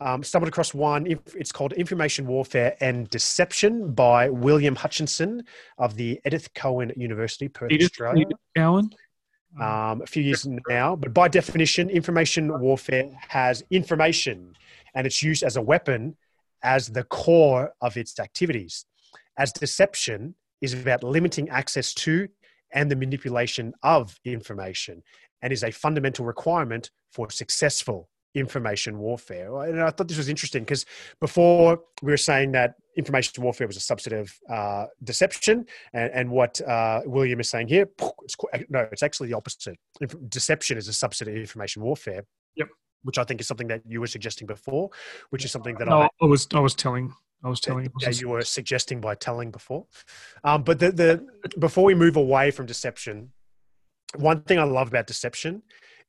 Um, 0.01 0.23
stumbled 0.23 0.49
across 0.49 0.73
one. 0.73 1.07
It's 1.35 1.51
called 1.51 1.73
Information 1.73 2.27
Warfare 2.27 2.75
and 2.81 3.09
Deception 3.09 3.93
by 3.93 4.29
William 4.29 4.75
Hutchinson 4.75 5.43
of 5.77 5.95
the 5.95 6.19
Edith 6.25 6.53
Cowan 6.53 6.91
University, 6.95 7.47
Perth, 7.47 7.71
Edith, 7.71 7.91
Australia. 7.91 8.25
Edith 8.25 8.37
Cowan. 8.55 8.89
Um, 9.59 10.01
a 10.01 10.07
few 10.07 10.23
years 10.23 10.47
now, 10.67 10.95
but 10.95 11.13
by 11.13 11.27
definition, 11.27 11.89
information 11.89 12.59
warfare 12.59 13.09
has 13.27 13.63
information 13.69 14.55
and 14.95 15.05
it's 15.05 15.21
used 15.21 15.43
as 15.43 15.57
a 15.57 15.61
weapon 15.61 16.15
as 16.63 16.87
the 16.87 17.03
core 17.03 17.71
of 17.79 17.95
its 17.95 18.19
activities. 18.19 18.85
As 19.37 19.51
deception, 19.51 20.33
is 20.63 20.73
about 20.73 21.03
limiting 21.03 21.49
access 21.49 21.93
to 21.93 22.27
and 22.71 22.89
the 22.89 22.95
manipulation 22.95 23.73
of 23.83 24.17
information 24.23 25.03
and 25.41 25.51
is 25.51 25.63
a 25.63 25.71
fundamental 25.71 26.25
requirement 26.25 26.89
for 27.11 27.29
successful 27.29 28.09
information 28.33 28.97
warfare. 28.97 29.55
And 29.65 29.81
I 29.81 29.91
thought 29.91 30.07
this 30.07 30.17
was 30.17 30.29
interesting 30.29 30.63
because 30.63 30.85
before 31.19 31.81
we 32.01 32.11
were 32.11 32.17
saying 32.17 32.53
that 32.53 32.75
information 32.97 33.43
warfare 33.43 33.67
was 33.67 33.77
a 33.77 33.79
subset 33.79 34.19
of 34.19 34.33
uh, 34.49 34.87
deception, 35.03 35.65
and, 35.93 36.11
and 36.13 36.29
what 36.29 36.61
uh, 36.61 37.01
William 37.05 37.39
is 37.39 37.49
saying 37.49 37.67
here, 37.67 37.87
it's, 38.23 38.35
no, 38.69 38.87
it's 38.91 39.03
actually 39.03 39.29
the 39.29 39.35
opposite. 39.35 39.77
Deception 40.29 40.77
is 40.77 40.87
a 40.87 40.91
subset 40.91 41.27
of 41.27 41.35
information 41.35 41.81
warfare. 41.81 42.23
Yep. 42.55 42.67
Which 43.03 43.17
I 43.17 43.23
think 43.25 43.41
is 43.41 43.47
something 43.47 43.67
that 43.67 43.81
you 43.85 43.99
were 43.99 44.07
suggesting 44.07 44.47
before, 44.47 44.89
which 45.29 45.43
is 45.43 45.51
something 45.51 45.75
that 45.75 45.89
no, 45.89 46.03
I, 46.03 46.09
I 46.21 46.25
was 46.25 46.47
I 46.53 46.59
was 46.59 46.73
telling 46.73 47.13
I 47.43 47.49
was 47.49 47.59
telling 47.59 47.91
yeah, 47.99 48.09
you 48.09 48.29
were 48.29 48.43
suggesting 48.43 49.01
by 49.01 49.15
telling 49.15 49.51
before. 49.51 49.85
Um, 50.45 50.63
but 50.63 50.79
the, 50.79 50.91
the 50.91 51.27
before 51.59 51.83
we 51.83 51.95
move 51.95 52.15
away 52.15 52.51
from 52.51 52.65
deception, 52.65 53.33
one 54.15 54.43
thing 54.43 54.57
I 54.57 54.63
love 54.63 54.87
about 54.87 55.07
deception 55.07 55.63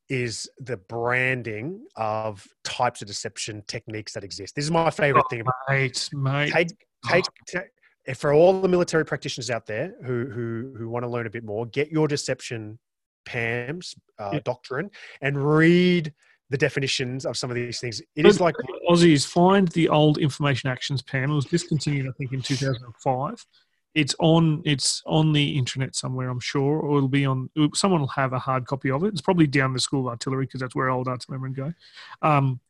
is 0.08 0.48
the 0.58 0.76
branding 0.76 1.84
of 1.96 2.46
types 2.62 3.00
of 3.00 3.08
deception 3.08 3.62
techniques 3.66 4.12
that 4.12 4.24
exist. 4.24 4.54
This 4.54 4.64
is 4.64 4.70
my 4.70 4.90
favorite 4.90 5.24
oh, 5.26 5.28
thing. 5.30 5.42
Mate, 5.68 6.08
mate. 6.12 6.52
Take, 6.52 6.68
take, 7.06 7.24
oh. 7.26 7.60
take, 8.06 8.16
for 8.16 8.32
all 8.32 8.60
the 8.60 8.68
military 8.68 9.04
practitioners 9.04 9.50
out 9.50 9.66
there 9.66 9.94
who 10.04 10.26
who 10.26 10.74
who 10.76 10.88
want 10.88 11.04
to 11.04 11.08
learn 11.08 11.26
a 11.26 11.30
bit 11.30 11.44
more, 11.44 11.66
get 11.66 11.90
your 11.90 12.06
deception 12.06 12.78
PAMS 13.24 13.94
uh, 14.18 14.30
yeah. 14.34 14.40
doctrine 14.44 14.90
and 15.22 15.42
read 15.42 16.12
the 16.50 16.58
definitions 16.58 17.24
of 17.24 17.36
some 17.36 17.50
of 17.50 17.56
these 17.56 17.80
things. 17.80 18.02
It 18.14 18.26
is 18.26 18.40
like 18.40 18.54
Aussies 18.88 19.26
find 19.26 19.68
the 19.68 19.88
old 19.88 20.18
information 20.18 20.68
actions 20.68 21.02
panel 21.02 21.36
was 21.36 21.46
discontinued, 21.46 22.06
I 22.06 22.10
think, 22.18 22.32
in 22.32 22.42
2005. 22.42 23.46
It's 23.94 24.14
on 24.18 24.62
it's 24.64 25.02
on 25.06 25.32
the 25.32 25.56
internet 25.56 25.94
somewhere, 25.94 26.28
I'm 26.28 26.40
sure, 26.40 26.80
or 26.80 26.96
it'll 26.96 27.08
be 27.08 27.26
on. 27.26 27.48
Someone 27.74 28.00
will 28.00 28.08
have 28.08 28.32
a 28.32 28.38
hard 28.38 28.66
copy 28.66 28.90
of 28.90 29.04
it. 29.04 29.08
It's 29.08 29.20
probably 29.20 29.46
down 29.46 29.72
the 29.72 29.80
school 29.80 30.00
of 30.00 30.06
artillery 30.08 30.46
because 30.46 30.60
that's 30.60 30.74
where 30.74 30.90
old 30.90 31.08
artillerymen 31.08 31.52
go. 31.52 31.72
Um, 32.22 32.60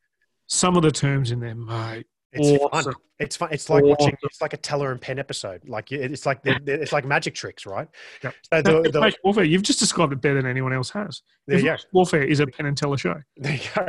some 0.46 0.76
of 0.76 0.82
the 0.82 0.90
terms 0.90 1.30
in 1.30 1.40
there, 1.40 1.54
mate, 1.54 2.06
it's 2.34 2.62
awesome. 2.64 2.92
fun. 2.92 3.02
It's 3.20 3.36
fun. 3.36 3.48
It's 3.52 3.70
like 3.70 3.84
awesome. 3.84 3.96
watching. 3.98 4.16
It's 4.22 4.40
like 4.40 4.52
a 4.52 4.56
Teller 4.56 4.90
and 4.90 5.00
Penn 5.00 5.18
episode. 5.18 5.68
Like 5.68 5.92
it's 5.92 6.26
like 6.26 6.40
it's 6.44 6.92
like 6.92 7.04
magic 7.04 7.34
tricks, 7.34 7.64
right? 7.64 7.88
Yeah. 8.22 8.32
So 8.52 8.62
the, 8.62 8.90
the, 8.90 9.14
warfare. 9.22 9.44
You've 9.44 9.62
just 9.62 9.78
described 9.78 10.12
it 10.12 10.20
better 10.20 10.42
than 10.42 10.46
anyone 10.46 10.72
else 10.72 10.90
has. 10.90 11.22
There 11.46 11.58
you 11.58 11.64
go. 11.64 11.76
Warfare 11.92 12.24
is 12.24 12.40
a 12.40 12.46
Penn 12.46 12.66
and 12.66 12.76
Teller 12.76 12.98
show. 12.98 13.14
There 13.36 13.52
you 13.52 13.60
go. 13.74 13.86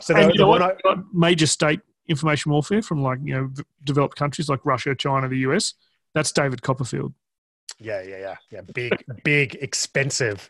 So 0.00 0.12
the, 0.12 0.30
you 0.32 0.38
know 0.38 0.48
what? 0.48 0.62
I, 0.62 0.74
major 1.12 1.46
state 1.46 1.80
information 2.08 2.52
warfare 2.52 2.82
from 2.82 3.02
like 3.02 3.18
you 3.24 3.34
know 3.34 3.50
developed 3.84 4.16
countries 4.16 4.48
like 4.48 4.60
Russia, 4.64 4.94
China, 4.94 5.28
the 5.28 5.38
US. 5.38 5.74
That's 6.14 6.32
David 6.32 6.62
Copperfield. 6.62 7.14
Yeah, 7.78 8.02
yeah, 8.02 8.18
yeah, 8.18 8.36
yeah. 8.50 8.60
Big, 8.74 9.04
big, 9.24 9.54
expensive. 9.56 10.48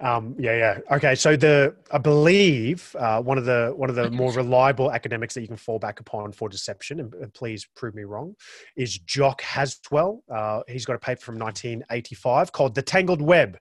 Um, 0.00 0.36
yeah, 0.38 0.56
yeah. 0.56 0.96
Okay, 0.96 1.16
so 1.16 1.34
the 1.34 1.74
I 1.90 1.98
believe 1.98 2.94
uh, 2.98 3.20
one 3.20 3.36
of 3.36 3.46
the 3.46 3.72
one 3.74 3.90
of 3.90 3.96
the 3.96 4.10
more 4.10 4.32
reliable 4.32 4.92
academics 4.92 5.34
that 5.34 5.40
you 5.40 5.48
can 5.48 5.56
fall 5.56 5.80
back 5.80 5.98
upon 5.98 6.30
for 6.30 6.48
deception, 6.48 7.00
and, 7.00 7.12
and 7.14 7.34
please 7.34 7.66
prove 7.74 7.96
me 7.96 8.04
wrong, 8.04 8.36
is 8.76 8.98
Jock 8.98 9.42
Haswell. 9.42 10.22
Uh, 10.32 10.60
he's 10.68 10.86
got 10.86 10.94
a 10.94 11.00
paper 11.00 11.20
from 11.20 11.36
1985 11.36 12.52
called 12.52 12.76
"The 12.76 12.82
Tangled 12.82 13.20
Web: 13.20 13.58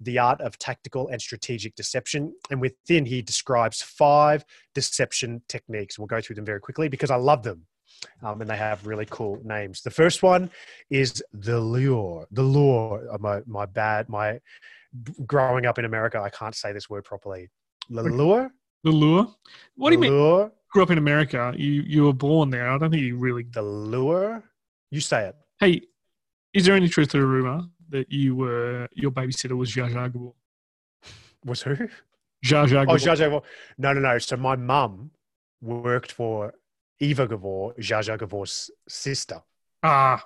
The 0.00 0.18
Art 0.18 0.42
of 0.42 0.58
Tactical 0.58 1.08
and 1.08 1.22
Strategic 1.22 1.74
Deception," 1.74 2.34
and 2.50 2.60
within 2.60 3.06
he 3.06 3.22
describes 3.22 3.80
five 3.80 4.44
deception 4.74 5.40
techniques. 5.48 5.98
We'll 5.98 6.06
go 6.06 6.20
through 6.20 6.36
them 6.36 6.44
very 6.44 6.60
quickly 6.60 6.88
because 6.88 7.10
I 7.10 7.16
love 7.16 7.42
them. 7.44 7.66
Um, 8.22 8.40
and 8.40 8.48
they 8.50 8.56
have 8.56 8.86
really 8.86 9.06
cool 9.10 9.40
names. 9.44 9.82
The 9.82 9.90
first 9.90 10.22
one 10.22 10.50
is 10.90 11.22
the 11.32 11.58
lure. 11.60 12.26
The 12.30 12.42
lure. 12.42 13.06
Uh, 13.12 13.18
my 13.18 13.40
my 13.46 13.66
bad. 13.66 14.08
My 14.08 14.40
growing 15.26 15.66
up 15.66 15.78
in 15.78 15.84
America, 15.84 16.20
I 16.20 16.30
can't 16.30 16.54
say 16.54 16.72
this 16.72 16.88
word 16.88 17.04
properly. 17.04 17.50
The 17.90 18.02
lure? 18.02 18.50
The 18.84 18.90
lure? 18.90 19.26
What 19.76 19.90
do 19.90 19.94
you 19.96 20.00
mean? 20.00 20.50
Grew 20.70 20.82
up 20.82 20.90
in 20.90 20.98
America. 20.98 21.52
You 21.56 21.82
you 21.86 22.04
were 22.04 22.12
born 22.12 22.50
there. 22.50 22.70
I 22.70 22.78
don't 22.78 22.90
think 22.90 23.02
you 23.02 23.16
really. 23.16 23.44
The 23.44 23.62
lure? 23.62 24.42
You 24.90 25.00
say 25.00 25.26
it. 25.28 25.36
Hey, 25.60 25.82
Is 26.54 26.64
there 26.64 26.74
any 26.74 26.88
truth 26.88 27.08
to 27.10 27.18
the 27.18 27.26
rumor 27.26 27.62
that 27.90 28.10
you 28.12 28.36
were 28.36 28.88
your 28.92 29.10
babysitter 29.10 29.56
was 29.56 29.72
Zsa 29.74 29.90
Zsa 29.90 30.12
Gabor? 30.12 30.32
Was 31.44 31.62
who? 31.62 31.74
Zsa 32.44 32.66
Zsa 32.66 32.82
Oh, 32.82 32.84
Gabor. 32.86 32.98
Zsa 32.98 33.12
Zsa 33.16 33.18
Gabor. 33.26 33.42
No, 33.78 33.92
no, 33.94 34.00
no. 34.00 34.18
So 34.18 34.36
my 34.36 34.56
mum 34.56 35.10
worked 35.62 36.12
for 36.12 36.54
Eva 37.00 37.26
Gabor, 37.26 37.74
Zsa 37.74 38.00
Zsa 38.02 38.18
Gabor's 38.18 38.70
sister. 38.88 39.40
ah, 39.82 40.22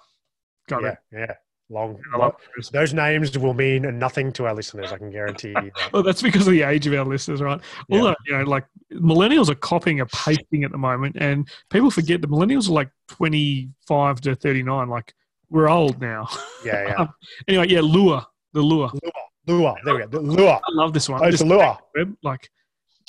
got 0.68 0.82
yeah, 0.82 0.90
it. 0.90 0.98
yeah. 1.12 1.34
Long, 1.68 1.98
long- 2.18 2.32
those 2.72 2.92
names 2.92 3.36
will 3.38 3.54
mean 3.54 3.98
nothing 3.98 4.30
to 4.32 4.46
our 4.46 4.54
listeners. 4.54 4.92
I 4.92 4.98
can 4.98 5.10
guarantee 5.10 5.48
you 5.48 5.54
that. 5.54 5.72
Well, 5.92 6.02
that's 6.02 6.20
because 6.20 6.46
of 6.46 6.52
the 6.52 6.62
age 6.62 6.86
of 6.86 6.92
our 6.92 7.04
listeners, 7.04 7.40
right? 7.40 7.60
Yeah. 7.88 7.98
Although, 7.98 8.14
you 8.26 8.38
know, 8.38 8.44
like 8.44 8.66
millennials 8.92 9.48
are 9.48 9.54
copying 9.54 10.00
and 10.00 10.10
pasting 10.10 10.64
at 10.64 10.70
the 10.70 10.76
moment, 10.76 11.16
and 11.18 11.48
people 11.70 11.90
forget 11.90 12.20
that 12.20 12.30
millennials 12.30 12.68
are 12.68 12.72
like 12.72 12.90
25 13.08 14.20
to 14.22 14.34
39. 14.34 14.88
Like, 14.90 15.14
we're 15.48 15.68
old 15.70 15.98
now. 16.00 16.28
Yeah, 16.64 16.88
yeah. 16.88 16.94
Um, 16.98 17.14
anyway, 17.48 17.68
yeah, 17.68 17.80
lure. 17.80 18.22
The 18.52 18.60
lure. 18.60 18.90
Lure. 19.02 19.12
Lure. 19.46 19.74
There 19.84 19.94
we 19.94 20.00
go. 20.02 20.08
The 20.08 20.20
lure. 20.20 20.50
I 20.56 20.72
love 20.72 20.92
this 20.92 21.08
one. 21.08 21.24
Oh, 21.24 21.28
it's 21.28 21.42
lure. 21.42 21.78
like, 22.22 22.50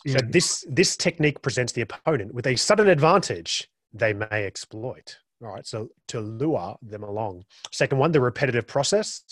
yeah, 0.06 0.18
So 0.18 0.26
this 0.30 0.66
this 0.70 0.98
technique 0.98 1.42
presents 1.42 1.74
the 1.74 1.82
opponent 1.82 2.34
with 2.34 2.48
a 2.48 2.56
sudden 2.56 2.88
advantage 2.90 3.70
they 3.94 4.14
may 4.14 4.26
exploit. 4.32 5.18
All 5.44 5.50
right, 5.50 5.66
so 5.66 5.90
to 6.08 6.22
lure 6.22 6.78
them 6.82 7.04
along. 7.04 7.44
Second 7.72 7.98
one, 7.98 8.12
the 8.12 8.22
repetitive 8.22 8.66
process. 8.66 9.24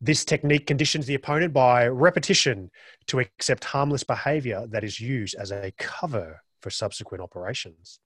This 0.00 0.24
technique 0.24 0.66
conditions 0.66 1.04
the 1.06 1.14
opponent 1.14 1.52
by 1.52 1.86
repetition 1.88 2.70
to 3.06 3.20
accept 3.20 3.64
harmless 3.64 4.02
behavior 4.02 4.66
that 4.70 4.82
is 4.82 4.98
used 4.98 5.34
as 5.34 5.52
a 5.52 5.72
cover 5.76 6.40
for 6.62 6.70
subsequent 6.70 7.22
operations. 7.22 8.00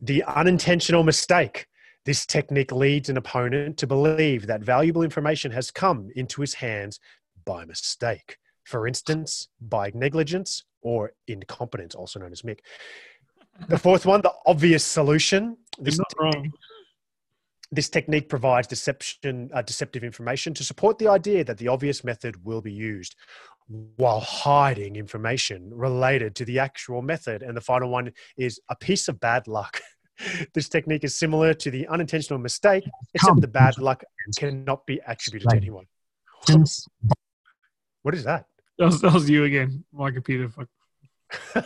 The 0.00 0.22
unintentional 0.24 1.02
mistake. 1.02 1.66
This 2.04 2.26
technique 2.26 2.70
leads 2.70 3.08
an 3.08 3.16
opponent 3.16 3.78
to 3.78 3.86
believe 3.86 4.46
that 4.46 4.62
valuable 4.62 5.02
information 5.02 5.50
has 5.52 5.70
come 5.70 6.10
into 6.14 6.42
his 6.42 6.54
hands 6.54 7.00
by 7.44 7.64
mistake. 7.64 8.36
For 8.64 8.86
instance, 8.86 9.48
by 9.60 9.90
negligence 9.94 10.64
or 10.84 11.12
incompetence, 11.26 11.94
also 11.96 12.20
known 12.20 12.30
as 12.32 12.42
Mick. 12.42 12.60
The 13.68 13.78
fourth 13.78 14.04
one, 14.04 14.20
the 14.20 14.32
obvious 14.46 14.84
solution. 14.84 15.56
you're 15.78 15.84
This, 15.84 15.98
not 15.98 16.12
wrong. 16.20 16.52
this 17.70 17.88
technique 17.88 18.28
provides 18.28 18.66
deception, 18.66 19.48
uh, 19.54 19.62
deceptive 19.62 20.02
information 20.02 20.54
to 20.54 20.64
support 20.64 20.98
the 20.98 21.06
idea 21.08 21.44
that 21.44 21.58
the 21.58 21.68
obvious 21.68 22.02
method 22.02 22.34
will 22.44 22.60
be 22.60 22.72
used 22.72 23.14
while 23.96 24.18
hiding 24.20 24.96
information 24.96 25.70
related 25.72 26.34
to 26.36 26.44
the 26.44 26.58
actual 26.58 27.00
method. 27.00 27.42
And 27.44 27.56
the 27.56 27.60
final 27.60 27.90
one 27.90 28.12
is 28.36 28.60
a 28.70 28.76
piece 28.76 29.06
of 29.08 29.20
bad 29.20 29.46
luck. 29.46 29.80
this 30.54 30.68
technique 30.68 31.04
is 31.04 31.16
similar 31.16 31.54
to 31.54 31.70
the 31.70 31.86
unintentional 31.86 32.38
mistake, 32.40 32.84
except 33.14 33.40
the 33.40 33.48
bad 33.48 33.78
luck 33.78 34.02
cannot 34.36 34.84
be 34.84 35.00
attributed 35.06 35.48
to 35.50 35.56
anyone. 35.56 35.86
What 38.02 38.14
is 38.14 38.24
that? 38.24 38.46
That 38.78 38.86
was, 38.86 39.00
that 39.02 39.12
was 39.12 39.30
you 39.30 39.44
again, 39.44 39.84
my 39.92 40.10
computer. 40.10 40.48
Fuck. 40.48 40.68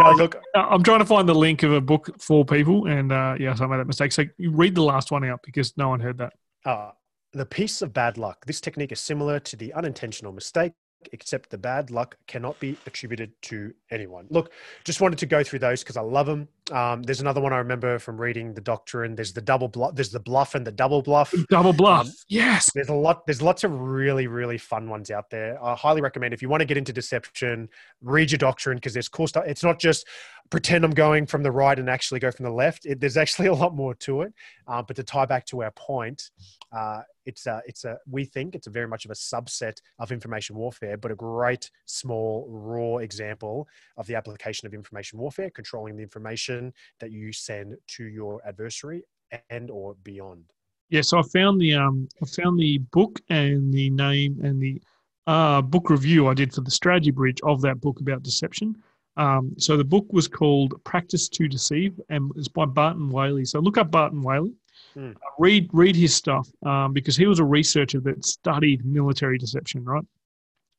no, 0.00 0.12
look, 0.16 0.36
I'm 0.54 0.82
trying 0.82 0.98
to 0.98 1.04
find 1.04 1.28
the 1.28 1.34
link 1.34 1.62
of 1.62 1.72
a 1.72 1.80
book 1.80 2.10
for 2.20 2.44
people, 2.44 2.86
and 2.86 3.12
uh, 3.12 3.36
yes, 3.38 3.60
I 3.60 3.66
made 3.66 3.78
that 3.78 3.86
mistake. 3.86 4.10
So 4.12 4.24
you 4.38 4.50
read 4.50 4.74
the 4.74 4.82
last 4.82 5.12
one 5.12 5.24
out 5.24 5.40
because 5.44 5.76
no 5.76 5.88
one 5.88 6.00
heard 6.00 6.18
that. 6.18 6.32
uh, 6.64 6.90
the 7.32 7.46
piece 7.46 7.80
of 7.80 7.92
bad 7.92 8.18
luck. 8.18 8.44
This 8.46 8.60
technique 8.60 8.90
is 8.92 9.00
similar 9.00 9.38
to 9.40 9.56
the 9.56 9.72
unintentional 9.72 10.32
mistake, 10.32 10.72
except 11.12 11.50
the 11.50 11.58
bad 11.58 11.90
luck 11.90 12.16
cannot 12.26 12.58
be 12.60 12.76
attributed 12.86 13.32
to 13.42 13.72
anyone. 13.90 14.26
Look, 14.30 14.52
just 14.84 15.00
wanted 15.00 15.18
to 15.18 15.26
go 15.26 15.42
through 15.42 15.60
those 15.60 15.82
because 15.82 15.96
I 15.96 16.02
love 16.02 16.26
them. 16.26 16.48
Um, 16.70 17.02
there's 17.02 17.20
another 17.20 17.40
one 17.40 17.52
I 17.52 17.58
remember 17.58 17.98
from 17.98 18.20
reading 18.20 18.54
the 18.54 18.60
Doctrine. 18.60 19.16
There's 19.16 19.32
the 19.32 19.40
double 19.40 19.68
bluff. 19.68 19.94
There's 19.94 20.10
the 20.10 20.20
bluff 20.20 20.54
and 20.54 20.66
the 20.66 20.72
double 20.72 21.02
bluff. 21.02 21.34
Double 21.48 21.72
bluff. 21.72 22.06
Um, 22.06 22.12
yes. 22.28 22.70
There's 22.74 22.88
a 22.88 22.94
lot. 22.94 23.26
There's 23.26 23.42
lots 23.42 23.64
of 23.64 23.72
really, 23.72 24.26
really 24.26 24.58
fun 24.58 24.88
ones 24.88 25.10
out 25.10 25.30
there. 25.30 25.62
I 25.62 25.74
highly 25.74 26.00
recommend 26.00 26.34
if 26.34 26.42
you 26.42 26.48
want 26.48 26.60
to 26.60 26.66
get 26.66 26.76
into 26.76 26.92
deception, 26.92 27.68
read 28.02 28.30
your 28.30 28.38
doctrine 28.38 28.76
because 28.76 28.92
there's 28.92 29.08
cool 29.08 29.26
stuff. 29.26 29.44
It's 29.46 29.64
not 29.64 29.80
just 29.80 30.06
pretend 30.50 30.84
I'm 30.84 30.90
going 30.90 31.26
from 31.26 31.42
the 31.42 31.50
right 31.50 31.78
and 31.78 31.88
actually 31.88 32.20
go 32.20 32.30
from 32.30 32.44
the 32.44 32.52
left. 32.52 32.84
It, 32.84 33.00
there's 33.00 33.16
actually 33.16 33.46
a 33.48 33.54
lot 33.54 33.74
more 33.74 33.94
to 33.96 34.22
it. 34.22 34.34
Uh, 34.66 34.82
but 34.82 34.96
to 34.96 35.02
tie 35.02 35.26
back 35.26 35.46
to 35.46 35.62
our 35.62 35.70
point, 35.72 36.30
uh, 36.72 37.02
it's 37.26 37.46
a, 37.46 37.62
it's 37.66 37.84
a. 37.84 37.98
We 38.08 38.24
think 38.24 38.54
it's 38.54 38.66
a 38.66 38.70
very 38.70 38.88
much 38.88 39.04
of 39.04 39.10
a 39.10 39.14
subset 39.14 39.78
of 39.98 40.12
information 40.12 40.56
warfare, 40.56 40.96
but 40.96 41.10
a 41.10 41.16
great 41.16 41.70
small 41.86 42.46
raw 42.48 42.98
example 42.98 43.68
of 43.96 44.06
the 44.06 44.14
application 44.14 44.66
of 44.66 44.74
information 44.74 45.18
warfare, 45.18 45.50
controlling 45.50 45.96
the 45.96 46.02
information 46.02 46.72
that 47.00 47.12
you 47.12 47.32
send 47.32 47.76
to 47.96 48.04
your 48.04 48.40
adversary 48.46 49.02
and 49.50 49.70
or 49.70 49.96
beyond. 50.02 50.44
Yeah, 50.88 51.02
so 51.02 51.18
I 51.18 51.22
found 51.22 51.60
the 51.60 51.74
um 51.74 52.08
I 52.22 52.26
found 52.26 52.58
the 52.58 52.78
book 52.78 53.20
and 53.28 53.72
the 53.72 53.90
name 53.90 54.40
and 54.42 54.60
the 54.60 54.80
uh, 55.26 55.62
book 55.62 55.90
review 55.90 56.26
I 56.26 56.34
did 56.34 56.52
for 56.52 56.62
the 56.62 56.70
strategy 56.70 57.12
bridge 57.12 57.38
of 57.44 57.60
that 57.62 57.80
book 57.80 58.00
about 58.00 58.22
deception. 58.22 58.76
Um, 59.16 59.54
so 59.58 59.76
the 59.76 59.84
book 59.84 60.06
was 60.10 60.26
called 60.26 60.82
Practice 60.84 61.28
to 61.28 61.46
Deceive 61.46 62.00
and 62.08 62.32
it's 62.36 62.48
by 62.48 62.64
Barton 62.64 63.10
Whaley. 63.10 63.44
So 63.44 63.60
look 63.60 63.78
up 63.78 63.90
Barton 63.90 64.22
Whaley. 64.22 64.54
Hmm. 64.94 65.10
Uh, 65.10 65.30
read 65.38 65.68
read 65.72 65.96
his 65.96 66.14
stuff 66.14 66.48
um, 66.64 66.92
because 66.92 67.16
he 67.16 67.26
was 67.26 67.38
a 67.38 67.44
researcher 67.44 68.00
that 68.00 68.24
studied 68.24 68.84
military 68.84 69.38
deception, 69.38 69.84
right? 69.84 70.04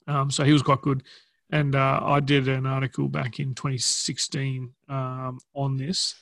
Um, 0.07 0.29
so 0.31 0.43
he 0.43 0.53
was 0.53 0.61
quite 0.61 0.81
good. 0.81 1.03
And 1.51 1.75
uh, 1.75 1.99
I 2.03 2.19
did 2.21 2.47
an 2.47 2.65
article 2.65 3.07
back 3.09 3.39
in 3.39 3.53
2016 3.55 4.71
um, 4.89 5.39
on 5.53 5.75
this. 5.77 6.15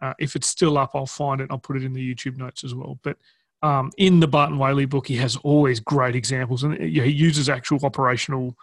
Uh, 0.00 0.14
if 0.18 0.36
it's 0.36 0.46
still 0.46 0.78
up, 0.78 0.92
I'll 0.94 1.06
find 1.06 1.40
it. 1.40 1.48
I'll 1.50 1.58
put 1.58 1.76
it 1.76 1.82
in 1.84 1.92
the 1.92 2.14
YouTube 2.14 2.36
notes 2.36 2.62
as 2.64 2.74
well. 2.74 2.98
But 3.02 3.16
um, 3.62 3.90
in 3.98 4.20
the 4.20 4.28
Barton 4.28 4.58
Whaley 4.58 4.84
book, 4.86 5.06
he 5.08 5.16
has 5.16 5.36
always 5.38 5.80
great 5.80 6.14
examples, 6.14 6.62
and 6.62 6.76
he 6.80 7.10
uses 7.10 7.48
actual 7.48 7.84
operational 7.84 8.56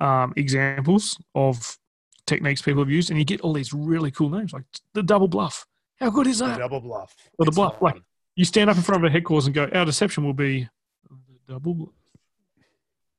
um, 0.00 0.32
examples 0.36 1.16
of 1.34 1.78
techniques 2.26 2.60
people 2.62 2.82
have 2.82 2.90
used, 2.90 3.10
and 3.10 3.18
you 3.18 3.24
get 3.24 3.40
all 3.42 3.52
these 3.52 3.72
really 3.72 4.10
cool 4.10 4.30
names 4.30 4.52
like 4.52 4.64
the 4.94 5.02
double 5.02 5.28
bluff. 5.28 5.66
How 6.00 6.10
good 6.10 6.26
is 6.26 6.38
The 6.38 6.46
that? 6.46 6.58
double 6.58 6.80
bluff. 6.80 7.14
Or 7.38 7.44
the 7.44 7.50
It's 7.50 7.56
bluff, 7.56 7.80
like. 7.80 8.02
You 8.38 8.44
stand 8.44 8.70
up 8.70 8.76
in 8.76 8.82
front 8.84 9.04
of 9.04 9.08
a 9.08 9.12
headquarters 9.12 9.46
and 9.46 9.54
go, 9.54 9.68
"Our 9.74 9.84
deception 9.84 10.22
will 10.24 10.32
be 10.32 10.68
the 11.10 11.52
double. 11.52 11.92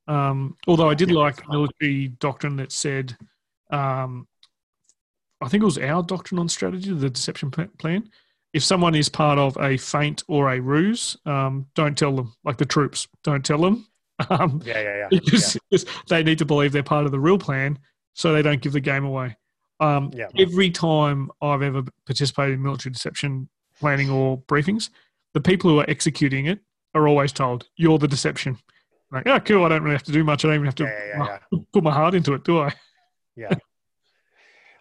Um, 0.08 0.56
although 0.66 0.90
I 0.90 0.94
did 0.94 1.12
like 1.12 1.48
military 1.50 2.08
doctrine 2.08 2.56
that 2.56 2.72
said, 2.72 3.18
um, 3.70 4.30
I 5.42 5.50
think 5.50 5.62
it 5.62 5.66
was 5.66 5.78
our 5.78 6.02
doctrine 6.04 6.40
on 6.40 6.48
strategy, 6.48 6.94
the 6.94 7.10
deception 7.10 7.52
plan. 7.52 8.10
If 8.54 8.64
someone 8.64 8.96
is 8.96 9.10
part 9.10 9.38
of 9.38 9.58
a 9.58 9.76
feint 9.76 10.24
or 10.30 10.52
a 10.54 10.60
ruse, 10.62 11.18
um, 11.26 11.68
don't 11.76 11.98
tell 11.98 12.16
them. 12.16 12.34
Like 12.46 12.58
the 12.58 12.66
troops, 12.66 13.08
don't 13.24 13.46
tell 13.46 13.60
them. 13.60 13.86
Um, 14.30 14.62
Yeah, 14.66 14.82
yeah, 14.82 14.98
yeah. 14.98 15.08
because 15.12 15.58
because 15.70 15.86
they 16.10 16.24
need 16.24 16.40
to 16.40 16.46
believe 16.46 16.72
they're 16.74 16.84
part 16.84 17.06
of 17.06 17.12
the 17.12 17.20
real 17.20 17.38
plan, 17.38 17.80
so 18.14 18.34
they 18.34 18.42
don't 18.42 18.62
give 18.62 18.74
the 18.74 18.82
game 18.82 19.06
away. 19.06 19.38
Um, 19.80 20.12
Yeah. 20.14 20.28
Every 20.38 20.72
time 20.72 21.30
I've 21.42 21.62
ever 21.62 21.84
participated 22.06 22.56
in 22.56 22.62
military 22.62 22.92
deception 22.92 23.48
planning 23.80 24.10
or 24.10 24.38
briefings, 24.42 24.90
the 25.34 25.42
people 25.42 25.70
who 25.70 25.80
are 25.80 25.90
executing 25.90 26.46
it 26.48 26.60
are 26.94 27.08
always 27.08 27.32
told, 27.32 27.68
"You're 27.76 27.98
the 27.98 28.08
deception." 28.08 28.58
Like, 29.12 29.28
oh, 29.28 29.40
cool. 29.40 29.66
I 29.66 29.70
don't 29.70 29.82
really 29.84 29.96
have 29.96 30.04
to 30.04 30.12
do 30.12 30.24
much. 30.24 30.46
I 30.46 30.50
don't 30.50 30.56
even 30.56 30.66
have 30.66 30.76
to 30.76 30.84
Yeah, 30.84 31.18
yeah, 31.18 31.38
yeah. 31.52 31.60
put 31.74 31.84
my 31.84 31.92
heart 31.92 32.14
into 32.14 32.34
it, 32.34 32.44
do 32.44 32.60
I? 32.60 32.74
Yeah. 33.36 33.54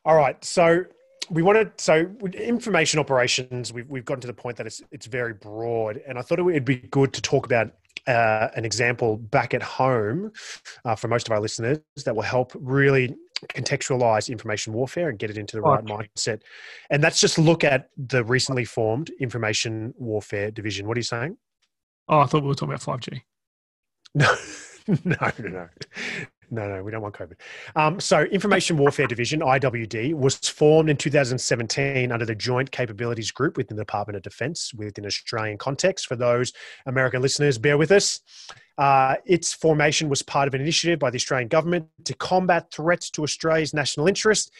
All 0.04 0.16
right. 0.16 0.42
So 0.44 0.84
we 1.30 1.42
wanted 1.42 1.72
so 1.80 2.10
information 2.34 3.00
operations. 3.00 3.72
We've 3.72 3.88
we've 3.88 4.04
gotten 4.04 4.20
to 4.22 4.26
the 4.26 4.34
point 4.34 4.56
that 4.56 4.66
it's 4.66 4.82
it's 4.90 5.06
very 5.06 5.34
broad, 5.34 6.00
and 6.06 6.18
I 6.18 6.22
thought 6.22 6.38
it 6.38 6.42
would 6.42 6.64
be 6.64 6.76
good 6.76 7.12
to 7.14 7.22
talk 7.22 7.46
about 7.46 7.72
uh, 8.06 8.48
an 8.56 8.64
example 8.64 9.16
back 9.16 9.54
at 9.54 9.62
home 9.62 10.32
uh, 10.84 10.94
for 10.94 11.08
most 11.08 11.28
of 11.28 11.32
our 11.32 11.40
listeners 11.40 11.78
that 12.04 12.14
will 12.14 12.22
help 12.22 12.52
really 12.54 13.14
contextualize 13.48 14.28
information 14.28 14.72
warfare 14.72 15.08
and 15.08 15.18
get 15.18 15.30
it 15.30 15.38
into 15.38 15.56
the 15.56 15.62
right 15.62 15.84
mindset. 15.84 16.42
And 16.90 17.02
that's 17.02 17.20
just 17.20 17.38
look 17.38 17.64
at 17.64 17.90
the 17.96 18.24
recently 18.24 18.64
formed 18.64 19.10
information 19.20 19.94
warfare 19.96 20.50
division. 20.50 20.86
What 20.86 20.96
are 20.96 21.00
you 21.00 21.04
saying? 21.04 21.36
Oh, 22.08 22.20
I 22.20 22.26
thought 22.26 22.42
we 22.42 22.48
were 22.48 22.54
talking 22.54 22.70
about 22.70 22.82
five 22.82 23.00
G. 23.00 23.22
No, 24.14 24.34
no, 25.04 25.30
no, 25.38 25.48
no. 25.50 25.68
No, 26.50 26.66
no, 26.66 26.82
we 26.82 26.90
don't 26.90 27.02
want 27.02 27.14
COVID. 27.14 27.34
Um, 27.76 28.00
so, 28.00 28.22
Information 28.22 28.78
Warfare 28.78 29.06
Division, 29.06 29.40
IWD, 29.40 30.14
was 30.14 30.36
formed 30.36 30.88
in 30.88 30.96
2017 30.96 32.10
under 32.10 32.24
the 32.24 32.34
Joint 32.34 32.70
Capabilities 32.70 33.30
Group 33.30 33.56
within 33.56 33.76
the 33.76 33.82
Department 33.82 34.16
of 34.16 34.22
Defense 34.22 34.72
within 34.74 35.04
Australian 35.04 35.58
context. 35.58 36.06
For 36.06 36.16
those 36.16 36.52
American 36.86 37.20
listeners, 37.20 37.58
bear 37.58 37.76
with 37.76 37.92
us. 37.92 38.20
Uh, 38.78 39.16
its 39.26 39.52
formation 39.52 40.08
was 40.08 40.22
part 40.22 40.48
of 40.48 40.54
an 40.54 40.60
initiative 40.60 40.98
by 40.98 41.10
the 41.10 41.16
Australian 41.16 41.48
government 41.48 41.86
to 42.04 42.14
combat 42.14 42.70
threats 42.72 43.10
to 43.10 43.22
Australia's 43.22 43.74
national 43.74 44.06
interest 44.06 44.52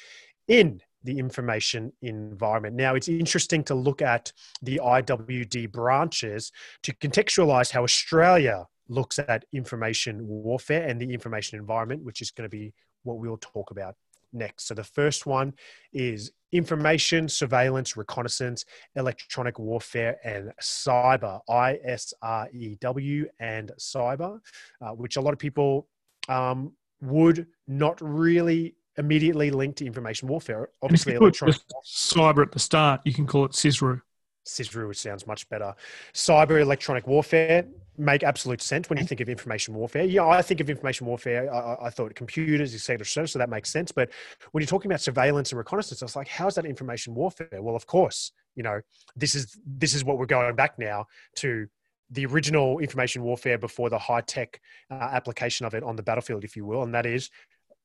in 0.49 0.80
the 1.05 1.18
information 1.18 1.93
environment. 2.03 2.74
Now, 2.74 2.97
it's 2.97 3.09
interesting 3.09 3.62
to 3.64 3.74
look 3.74 4.03
at 4.03 4.32
the 4.61 4.80
IWD 4.82 5.70
branches 5.70 6.53
to 6.82 6.93
contextualize 6.95 7.70
how 7.70 7.84
Australia 7.84 8.66
looks 8.89 9.18
at 9.18 9.45
information 9.53 10.26
warfare 10.26 10.86
and 10.89 11.01
the 11.01 11.12
information 11.12 11.59
environment, 11.59 12.03
which 12.03 12.20
is 12.20 12.30
going 12.30 12.49
to 12.49 12.57
be 12.57 12.72
what 13.03 13.18
we'll 13.18 13.36
talk 13.39 13.70
about 13.70 13.95
next. 14.32 14.66
So 14.68 14.74
the 14.74 14.84
first 14.84 15.26
one 15.26 15.55
is 15.93 16.32
information, 16.53 17.28
surveillance, 17.28 17.97
reconnaissance, 17.97 18.64
electronic 18.97 19.59
warfare, 19.59 20.16
and 20.24 20.53
cyber. 20.62 21.41
I 21.49 21.78
S 21.84 22.12
R 22.22 22.49
E 22.53 22.76
W 22.80 23.26
and 23.39 23.70
cyber, 23.78 24.41
uh, 24.82 24.91
which 24.91 25.16
a 25.16 25.20
lot 25.20 25.32
of 25.32 25.39
people 25.39 25.89
um, 26.28 26.72
would 27.01 27.47
not 27.66 28.01
really 28.01 28.74
immediately 28.97 29.51
link 29.51 29.76
to 29.76 29.86
information 29.86 30.28
warfare. 30.28 30.70
Obviously, 30.82 31.12
If 31.12 31.20
you 31.20 31.20
put 31.20 31.43
electronic 31.43 31.57
cyber 31.86 32.43
at 32.43 32.53
the 32.53 32.59
start, 32.59 33.01
you 33.05 33.12
can 33.12 33.26
call 33.26 33.45
it 33.45 33.53
CISRU. 33.53 34.01
CISRU, 34.49 34.88
which 34.88 34.99
sounds 34.99 35.26
much 35.26 35.49
better. 35.49 35.74
Cyber 36.14 36.61
electronic 36.61 37.07
warfare 37.07 37.66
make 37.96 38.22
absolute 38.22 38.62
sense 38.62 38.88
when 38.88 38.99
you 38.99 39.05
think 39.05 39.20
of 39.20 39.28
information 39.28 39.74
warfare. 39.74 40.05
Yeah, 40.05 40.26
I 40.26 40.40
think 40.40 40.61
of 40.61 40.70
information 40.70 41.07
warfare. 41.07 41.53
I, 41.53 41.86
I- 41.86 41.90
thought 41.90 42.14
computers, 42.14 42.74
et 42.74 42.78
cetera, 42.80 43.05
et 43.05 43.09
cetera, 43.09 43.28
so 43.28 43.38
that 43.40 43.51
makes 43.51 43.70
sense. 43.70 43.90
But 43.90 44.11
when 44.53 44.62
you're 44.62 44.68
talking 44.68 44.90
about 44.90 45.01
surveillance 45.01 45.51
and 45.51 45.59
reconnaissance, 45.59 46.01
I 46.01 46.05
was 46.05 46.14
like, 46.14 46.28
how 46.28 46.46
is 46.46 46.55
that 46.55 46.64
information 46.64 47.14
warfare? 47.14 47.49
Well, 47.61 47.74
of 47.74 47.86
course, 47.86 48.32
you 48.55 48.62
know, 48.62 48.80
this 49.16 49.34
is 49.34 49.59
this 49.66 49.94
is 49.94 50.05
what 50.05 50.18
we're 50.18 50.26
going 50.26 50.55
back 50.55 50.78
now 50.78 51.07
to 51.36 51.66
the 52.11 52.24
original 52.24 52.78
information 52.78 53.22
warfare 53.22 53.59
before 53.59 53.90
the 53.90 53.99
high 53.99 54.22
tech 54.22 54.61
uh, 54.90 54.94
application 54.94 55.66
of 55.66 55.74
it 55.74 55.82
on 55.82 55.96
the 55.96 56.03
battlefield, 56.03 56.44
if 56.44 56.57
you 56.57 56.64
will, 56.64 56.82
and 56.82 56.94
that 56.94 57.05
is 57.05 57.30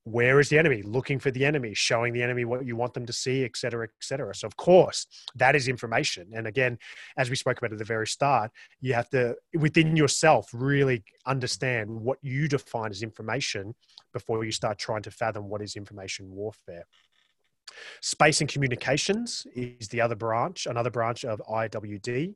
where 0.05 0.39
is 0.39 0.49
the 0.49 0.57
enemy 0.57 0.81
looking 0.81 1.17
for 1.17 1.31
the 1.31 1.45
enemy 1.45 1.73
showing 1.73 2.11
the 2.13 2.21
enemy 2.21 2.43
what 2.43 2.65
you 2.65 2.75
want 2.75 2.93
them 2.93 3.05
to 3.05 3.13
see 3.13 3.43
et 3.45 3.55
cetera 3.55 3.85
et 3.85 3.91
cetera 4.01 4.35
so 4.35 4.45
of 4.45 4.55
course 4.57 5.07
that 5.35 5.55
is 5.55 5.67
information 5.67 6.27
and 6.33 6.45
again 6.45 6.77
as 7.17 7.29
we 7.29 7.35
spoke 7.35 7.57
about 7.57 7.71
at 7.71 7.77
the 7.77 7.85
very 7.85 8.07
start 8.07 8.51
you 8.81 8.93
have 8.93 9.09
to 9.09 9.35
within 9.57 9.95
yourself 9.95 10.49
really 10.53 11.03
understand 11.25 11.89
what 11.89 12.17
you 12.21 12.47
define 12.47 12.91
as 12.91 13.01
information 13.01 13.73
before 14.11 14.43
you 14.43 14.51
start 14.51 14.77
trying 14.77 15.01
to 15.01 15.11
fathom 15.11 15.47
what 15.47 15.61
is 15.61 15.75
information 15.75 16.29
warfare 16.29 16.85
Space 18.01 18.41
and 18.41 18.49
communications 18.49 19.47
is 19.55 19.87
the 19.87 20.01
other 20.01 20.15
branch, 20.15 20.67
another 20.67 20.89
branch 20.89 21.25
of 21.25 21.41
IWD. 21.49 22.35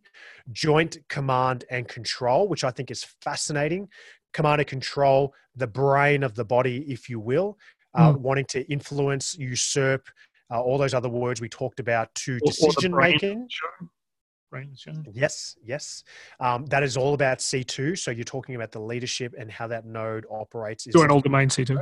Joint 0.52 0.98
command 1.10 1.66
and 1.70 1.88
control, 1.88 2.48
which 2.48 2.64
I 2.64 2.72
think 2.72 2.92
is 2.92 3.04
fascinating. 3.22 3.90
Command 4.34 4.62
and 4.62 4.68
control, 4.68 5.34
the 5.56 5.68
brain 5.68 6.24
of 6.24 6.36
the 6.36 6.46
body, 6.46 6.86
if 6.92 7.10
you 7.10 7.20
will, 7.20 7.58
uh, 7.96 8.14
wanting 8.18 8.46
to 8.46 8.70
influence, 8.72 9.36
usurp, 9.38 10.08
uh, 10.52 10.62
all 10.62 10.78
those 10.78 10.94
other 10.94 11.10
words 11.10 11.42
we 11.42 11.50
talked 11.50 11.80
about 11.80 12.14
to 12.16 12.34
Or- 12.34 12.36
or 12.36 12.52
decision 12.52 12.92
brain 12.92 13.12
making. 13.14 13.50
Yes, 15.12 15.58
yes. 15.64 16.04
Um, 16.40 16.66
that 16.68 16.84
is 16.84 16.96
all 16.96 17.14
about 17.14 17.40
C2. 17.40 17.98
So 17.98 18.12
you're 18.12 18.24
talking 18.24 18.56
about 18.56 18.72
the 18.72 18.80
leadership 18.80 19.34
and 19.38 19.52
how 19.52 19.68
that 19.68 19.86
node 19.86 20.26
operates. 20.30 20.86
Join 20.86 21.12
all 21.12 21.20
domain 21.22 21.50
C2. 21.50 21.76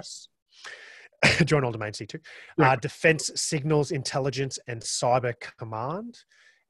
Join 1.45 1.63
all 1.63 1.71
domain 1.71 1.91
C2. 1.91 2.19
Yeah. 2.57 2.71
Uh, 2.71 2.75
defense 2.77 3.29
signals 3.35 3.91
intelligence 3.91 4.57
and 4.67 4.81
cyber 4.81 5.33
command 5.59 6.19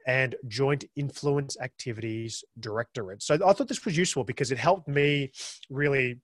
and 0.05 0.35
joint 0.47 0.85
influence 0.95 1.57
activities 1.59 2.43
directorate. 2.59 3.23
So 3.23 3.35
I 3.35 3.53
thought 3.53 3.67
this 3.67 3.83
was 3.85 3.97
useful 3.97 4.23
because 4.23 4.51
it 4.51 4.57
helped 4.57 4.87
me 4.87 5.31
really 5.69 6.19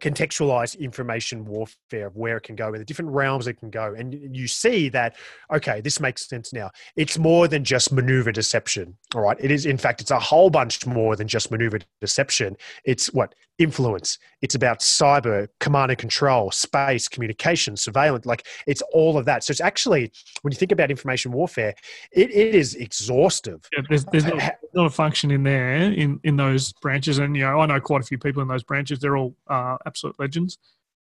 contextualize 0.00 0.78
information 0.78 1.44
warfare 1.44 2.06
of 2.06 2.16
where 2.16 2.36
it 2.36 2.42
can 2.42 2.54
go 2.54 2.68
and 2.68 2.80
the 2.80 2.84
different 2.84 3.10
realms 3.10 3.48
it 3.48 3.54
can 3.54 3.70
go. 3.70 3.94
And 3.94 4.14
you 4.36 4.46
see 4.46 4.88
that 4.90 5.16
okay 5.52 5.80
this 5.80 5.98
makes 5.98 6.28
sense 6.28 6.52
now. 6.52 6.70
It's 6.96 7.18
more 7.18 7.48
than 7.48 7.64
just 7.64 7.92
maneuver 7.92 8.30
deception 8.30 8.96
all 9.14 9.22
right? 9.22 9.36
It 9.40 9.50
is 9.50 9.66
in 9.66 9.78
fact 9.78 10.00
it's 10.00 10.12
a 10.12 10.18
whole 10.18 10.50
bunch 10.50 10.86
more 10.86 11.16
than 11.16 11.26
just 11.26 11.50
maneuver 11.50 11.80
deception. 12.00 12.56
It's 12.84 13.12
what 13.12 13.34
influence 13.60 14.18
it's 14.42 14.54
about 14.54 14.80
cyber 14.80 15.46
command 15.60 15.90
and 15.90 15.98
control 15.98 16.50
space 16.50 17.06
communication 17.08 17.76
surveillance 17.76 18.26
like 18.26 18.46
it's 18.66 18.82
all 18.92 19.18
of 19.18 19.24
that 19.26 19.44
so 19.44 19.50
it's 19.50 19.60
actually 19.60 20.10
when 20.42 20.50
you 20.50 20.56
think 20.56 20.72
about 20.72 20.90
information 20.90 21.30
warfare 21.30 21.74
it, 22.12 22.30
it 22.30 22.54
is 22.54 22.74
exhaustive 22.74 23.60
Yeah, 23.72 23.82
there's, 23.88 24.04
there's 24.06 24.24
not, 24.24 24.56
not 24.74 24.86
a 24.86 24.90
function 24.90 25.30
in 25.30 25.42
there 25.42 25.74
in, 25.74 26.20
in 26.24 26.36
those 26.36 26.72
branches. 26.74 27.18
And, 27.18 27.36
you 27.36 27.42
know, 27.42 27.60
I 27.60 27.66
know 27.66 27.80
quite 27.80 28.00
a 28.00 28.04
few 28.04 28.18
people 28.18 28.42
in 28.42 28.48
those 28.48 28.62
branches. 28.62 28.98
They're 28.98 29.16
all 29.16 29.34
uh, 29.48 29.76
absolute 29.86 30.18
legends, 30.18 30.58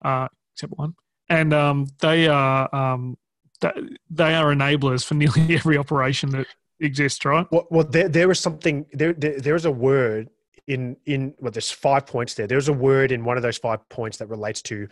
uh, 0.03 0.29
except 0.55 0.73
one. 0.77 0.95
And 1.29 1.53
um, 1.53 1.87
they 2.01 2.29
are 2.29 2.75
um, 2.75 3.17
they 3.61 4.35
are 4.35 4.55
enablers 4.55 5.05
for 5.05 5.15
nearly 5.23 5.55
every 5.55 5.79
operation 5.79 6.31
that 6.31 6.47
exists, 6.81 7.25
right? 7.25 7.47
Well, 7.51 7.67
well 7.71 7.85
there, 7.85 8.09
there 8.09 8.31
is 8.31 8.41
something 8.41 8.87
there, 8.93 9.15
there. 9.15 9.41
There's 9.41 9.65
a 9.65 9.71
word 9.71 10.29
in 10.67 10.97
in 11.07 11.35
well, 11.39 11.53
there's 11.53 11.71
five 11.71 12.07
points 12.07 12.35
there. 12.35 12.47
There's 12.47 12.69
a 12.69 12.73
word 12.73 13.13
in 13.13 13.25
one 13.25 13.37
of 13.37 13.43
those 13.43 13.59
five 13.59 13.87
points 13.89 14.19
that 14.19 14.29
relates 14.29 14.63
to 14.63 14.89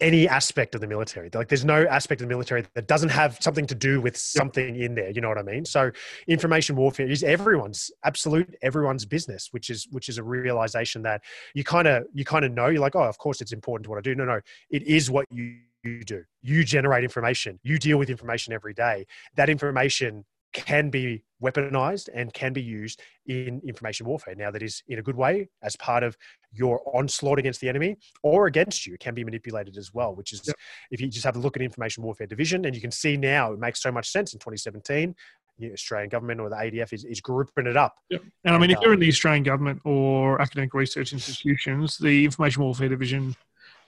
any 0.00 0.28
aspect 0.28 0.74
of 0.74 0.80
the 0.80 0.86
military. 0.86 1.30
Like, 1.32 1.48
there's 1.48 1.64
no 1.64 1.86
aspect 1.86 2.20
of 2.20 2.26
the 2.26 2.34
military 2.34 2.64
that 2.74 2.88
doesn't 2.88 3.10
have 3.10 3.38
something 3.40 3.66
to 3.66 3.74
do 3.74 4.00
with 4.00 4.16
something 4.16 4.76
in 4.76 4.94
there. 4.94 5.10
You 5.10 5.20
know 5.20 5.28
what 5.28 5.38
I 5.38 5.42
mean? 5.42 5.64
So, 5.64 5.90
information 6.26 6.76
warfare 6.76 7.08
is 7.08 7.22
everyone's 7.22 7.90
absolute 8.04 8.54
everyone's 8.62 9.04
business, 9.04 9.48
which 9.52 9.70
is 9.70 9.86
which 9.90 10.08
is 10.08 10.18
a 10.18 10.22
realization 10.22 11.02
that 11.02 11.22
you 11.54 11.64
kind 11.64 11.86
of 11.88 12.04
you 12.12 12.24
kind 12.24 12.44
of 12.44 12.52
know. 12.52 12.68
You're 12.68 12.80
like, 12.80 12.96
oh, 12.96 13.04
of 13.04 13.18
course, 13.18 13.40
it's 13.40 13.52
important 13.52 13.84
to 13.84 13.90
what 13.90 13.98
I 13.98 14.02
do. 14.02 14.14
No, 14.14 14.24
no, 14.24 14.40
it 14.70 14.82
is 14.82 15.10
what 15.10 15.26
you 15.30 15.58
you 15.84 16.02
do. 16.02 16.24
You 16.42 16.64
generate 16.64 17.04
information. 17.04 17.60
You 17.62 17.78
deal 17.78 17.98
with 17.98 18.10
information 18.10 18.52
every 18.52 18.74
day. 18.74 19.06
That 19.36 19.50
information 19.50 20.24
can 20.54 20.88
be 20.88 21.22
weaponized 21.42 22.08
and 22.14 22.32
can 22.32 22.52
be 22.52 22.62
used 22.62 23.02
in 23.26 23.60
information 23.66 24.06
warfare. 24.06 24.34
Now, 24.34 24.50
that 24.50 24.62
is 24.62 24.82
in 24.88 24.98
a 24.98 25.02
good 25.02 25.16
way 25.16 25.48
as 25.62 25.76
part 25.76 26.02
of 26.02 26.16
your 26.52 26.80
onslaught 26.96 27.38
against 27.38 27.60
the 27.60 27.68
enemy 27.68 27.96
or 28.22 28.46
against 28.46 28.86
you. 28.86 28.94
It 28.94 29.00
can 29.00 29.14
be 29.14 29.24
manipulated 29.24 29.76
as 29.76 29.92
well, 29.92 30.14
which 30.14 30.32
is 30.32 30.42
Yep. 30.46 30.56
if 30.92 31.00
you 31.00 31.08
just 31.08 31.24
have 31.24 31.36
a 31.36 31.40
look 31.40 31.56
at 31.56 31.62
information 31.62 32.02
warfare 32.02 32.26
division 32.26 32.64
and 32.64 32.74
you 32.74 32.80
can 32.80 32.92
see 32.92 33.16
now 33.16 33.52
it 33.52 33.58
makes 33.58 33.82
so 33.82 33.92
much 33.92 34.08
sense 34.10 34.32
in 34.32 34.38
2017. 34.38 35.14
The 35.58 35.72
Australian 35.72 36.08
government 36.08 36.40
or 36.40 36.48
the 36.48 36.56
ADF 36.56 36.92
is, 36.92 37.04
is 37.04 37.20
grouping 37.20 37.66
it 37.66 37.76
up. 37.76 37.94
And 38.10 38.20
I 38.44 38.52
mean, 38.52 38.62
And, 38.64 38.72
if 38.72 38.78
you're 38.80 38.90
uh, 38.90 38.94
in 38.94 39.00
the 39.00 39.08
Australian 39.08 39.44
government 39.44 39.80
or 39.84 40.40
academic 40.40 40.74
research 40.74 41.12
institutions, 41.12 41.98
the 41.98 42.24
Information 42.24 42.64
Warfare 42.64 42.88
Division 42.88 43.36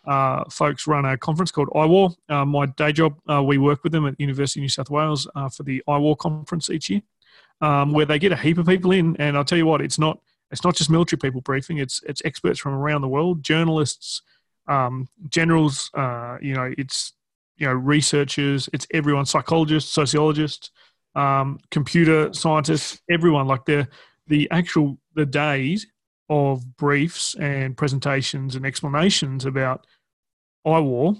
uh, 0.06 0.44
folks 0.50 0.86
run 0.86 1.04
a 1.04 1.16
conference 1.16 1.50
called 1.50 1.68
IWAR. 1.68 2.14
Uh, 2.28 2.44
my 2.44 2.66
day 2.66 2.92
job, 2.92 3.16
uh, 3.28 3.42
we 3.42 3.58
work 3.58 3.82
with 3.82 3.92
them 3.92 4.06
at 4.06 4.20
University 4.20 4.60
of 4.60 4.62
New 4.62 4.68
South 4.68 4.90
Wales 4.90 5.28
uh, 5.34 5.48
for 5.48 5.62
the 5.62 5.82
IWAR 5.88 6.16
conference 6.16 6.70
each 6.70 6.90
year, 6.90 7.02
um, 7.60 7.92
where 7.92 8.06
they 8.06 8.18
get 8.18 8.32
a 8.32 8.36
heap 8.36 8.58
of 8.58 8.66
people 8.66 8.92
in. 8.92 9.16
And 9.18 9.36
I'll 9.36 9.44
tell 9.44 9.58
you 9.58 9.66
what, 9.66 9.80
it's 9.80 9.98
not 9.98 10.20
it's 10.50 10.62
not 10.62 10.76
just 10.76 10.90
military 10.90 11.18
people 11.18 11.40
briefing; 11.40 11.78
it's 11.78 12.02
it's 12.04 12.22
experts 12.24 12.60
from 12.60 12.74
around 12.74 13.00
the 13.00 13.08
world, 13.08 13.42
journalists, 13.42 14.22
um, 14.68 15.08
generals. 15.28 15.90
Uh, 15.92 16.38
you 16.40 16.54
know, 16.54 16.72
it's 16.78 17.12
you 17.56 17.66
know 17.66 17.72
researchers, 17.72 18.68
it's 18.72 18.86
everyone, 18.92 19.26
psychologists, 19.26 19.90
sociologists, 19.92 20.70
um, 21.16 21.58
computer 21.70 22.32
scientists, 22.32 23.00
everyone. 23.10 23.48
Like 23.48 23.64
the 23.64 23.88
the 24.28 24.48
actual 24.52 24.98
the 25.14 25.26
days 25.26 25.86
of 26.28 26.76
briefs 26.76 27.34
and 27.36 27.76
presentations 27.76 28.56
and 28.56 28.66
explanations 28.66 29.44
about 29.44 29.86
IWAR 30.66 31.16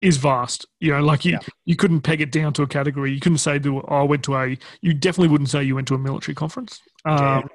is 0.00 0.16
vast. 0.18 0.66
You 0.80 0.92
know, 0.92 1.02
like 1.02 1.24
you, 1.24 1.32
Yeah. 1.32 1.38
you 1.64 1.76
couldn't 1.76 2.02
peg 2.02 2.20
it 2.20 2.30
down 2.32 2.52
to 2.54 2.62
a 2.62 2.66
category. 2.66 3.12
You 3.12 3.20
couldn't 3.20 3.38
say, 3.38 3.58
that, 3.58 3.70
oh, 3.70 3.82
I 3.88 4.02
went 4.02 4.22
to 4.24 4.34
a, 4.36 4.58
you 4.82 4.92
definitely 4.94 5.28
wouldn't 5.28 5.50
say 5.50 5.62
you 5.64 5.74
went 5.74 5.88
to 5.88 5.94
a 5.94 5.98
military 5.98 6.34
conference. 6.34 6.80
Yeah. 7.06 7.38
Um, 7.38 7.48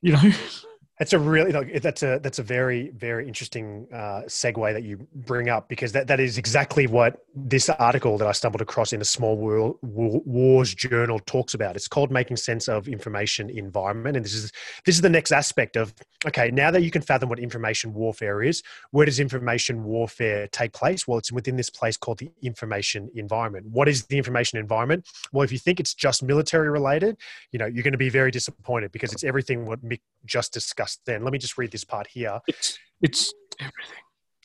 you 0.00 0.12
know, 0.12 0.22
That's 1.02 1.14
a 1.14 1.18
really 1.18 1.50
that's 1.80 2.04
a 2.04 2.20
that's 2.22 2.38
a 2.38 2.44
very 2.44 2.90
very 2.90 3.26
interesting 3.26 3.88
uh, 3.92 4.22
segue 4.28 4.72
that 4.72 4.84
you 4.84 5.04
bring 5.12 5.48
up 5.48 5.68
because 5.68 5.90
that, 5.90 6.06
that 6.06 6.20
is 6.20 6.38
exactly 6.38 6.86
what 6.86 7.24
this 7.34 7.68
article 7.68 8.16
that 8.18 8.28
I 8.28 8.30
stumbled 8.30 8.62
across 8.62 8.92
in 8.92 9.00
a 9.00 9.04
small 9.04 9.36
world 9.36 9.78
wars 9.82 10.72
journal 10.72 11.18
talks 11.18 11.54
about. 11.54 11.74
It's 11.74 11.88
called 11.88 12.12
making 12.12 12.36
sense 12.36 12.68
of 12.68 12.86
information 12.86 13.50
environment, 13.50 14.16
and 14.16 14.24
this 14.24 14.32
is 14.32 14.52
this 14.84 14.94
is 14.94 15.00
the 15.00 15.10
next 15.10 15.32
aspect 15.32 15.74
of 15.74 15.92
okay. 16.24 16.52
Now 16.52 16.70
that 16.70 16.84
you 16.84 16.92
can 16.92 17.02
fathom 17.02 17.28
what 17.28 17.40
information 17.40 17.92
warfare 17.94 18.40
is, 18.40 18.62
where 18.92 19.04
does 19.04 19.18
information 19.18 19.82
warfare 19.82 20.46
take 20.52 20.72
place? 20.72 21.08
Well, 21.08 21.18
it's 21.18 21.32
within 21.32 21.56
this 21.56 21.68
place 21.68 21.96
called 21.96 22.18
the 22.18 22.30
information 22.42 23.10
environment. 23.16 23.66
What 23.66 23.88
is 23.88 24.04
the 24.04 24.18
information 24.18 24.60
environment? 24.60 25.04
Well, 25.32 25.42
if 25.42 25.50
you 25.50 25.58
think 25.58 25.80
it's 25.80 25.94
just 25.94 26.22
military 26.22 26.70
related, 26.70 27.16
you 27.50 27.58
know 27.58 27.66
you're 27.66 27.82
going 27.82 27.90
to 27.90 27.98
be 27.98 28.08
very 28.08 28.30
disappointed 28.30 28.92
because 28.92 29.12
it's 29.12 29.24
everything 29.24 29.66
what 29.66 29.84
Mick 29.84 29.98
just 30.24 30.52
discussed. 30.52 30.91
Then 31.06 31.24
let 31.24 31.32
me 31.32 31.38
just 31.38 31.58
read 31.58 31.70
this 31.70 31.84
part 31.84 32.06
here. 32.06 32.40
it's, 32.48 32.78
it's 33.00 33.32
everything. 33.60 34.02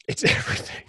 It's 0.08 0.24
everything. 0.38 0.84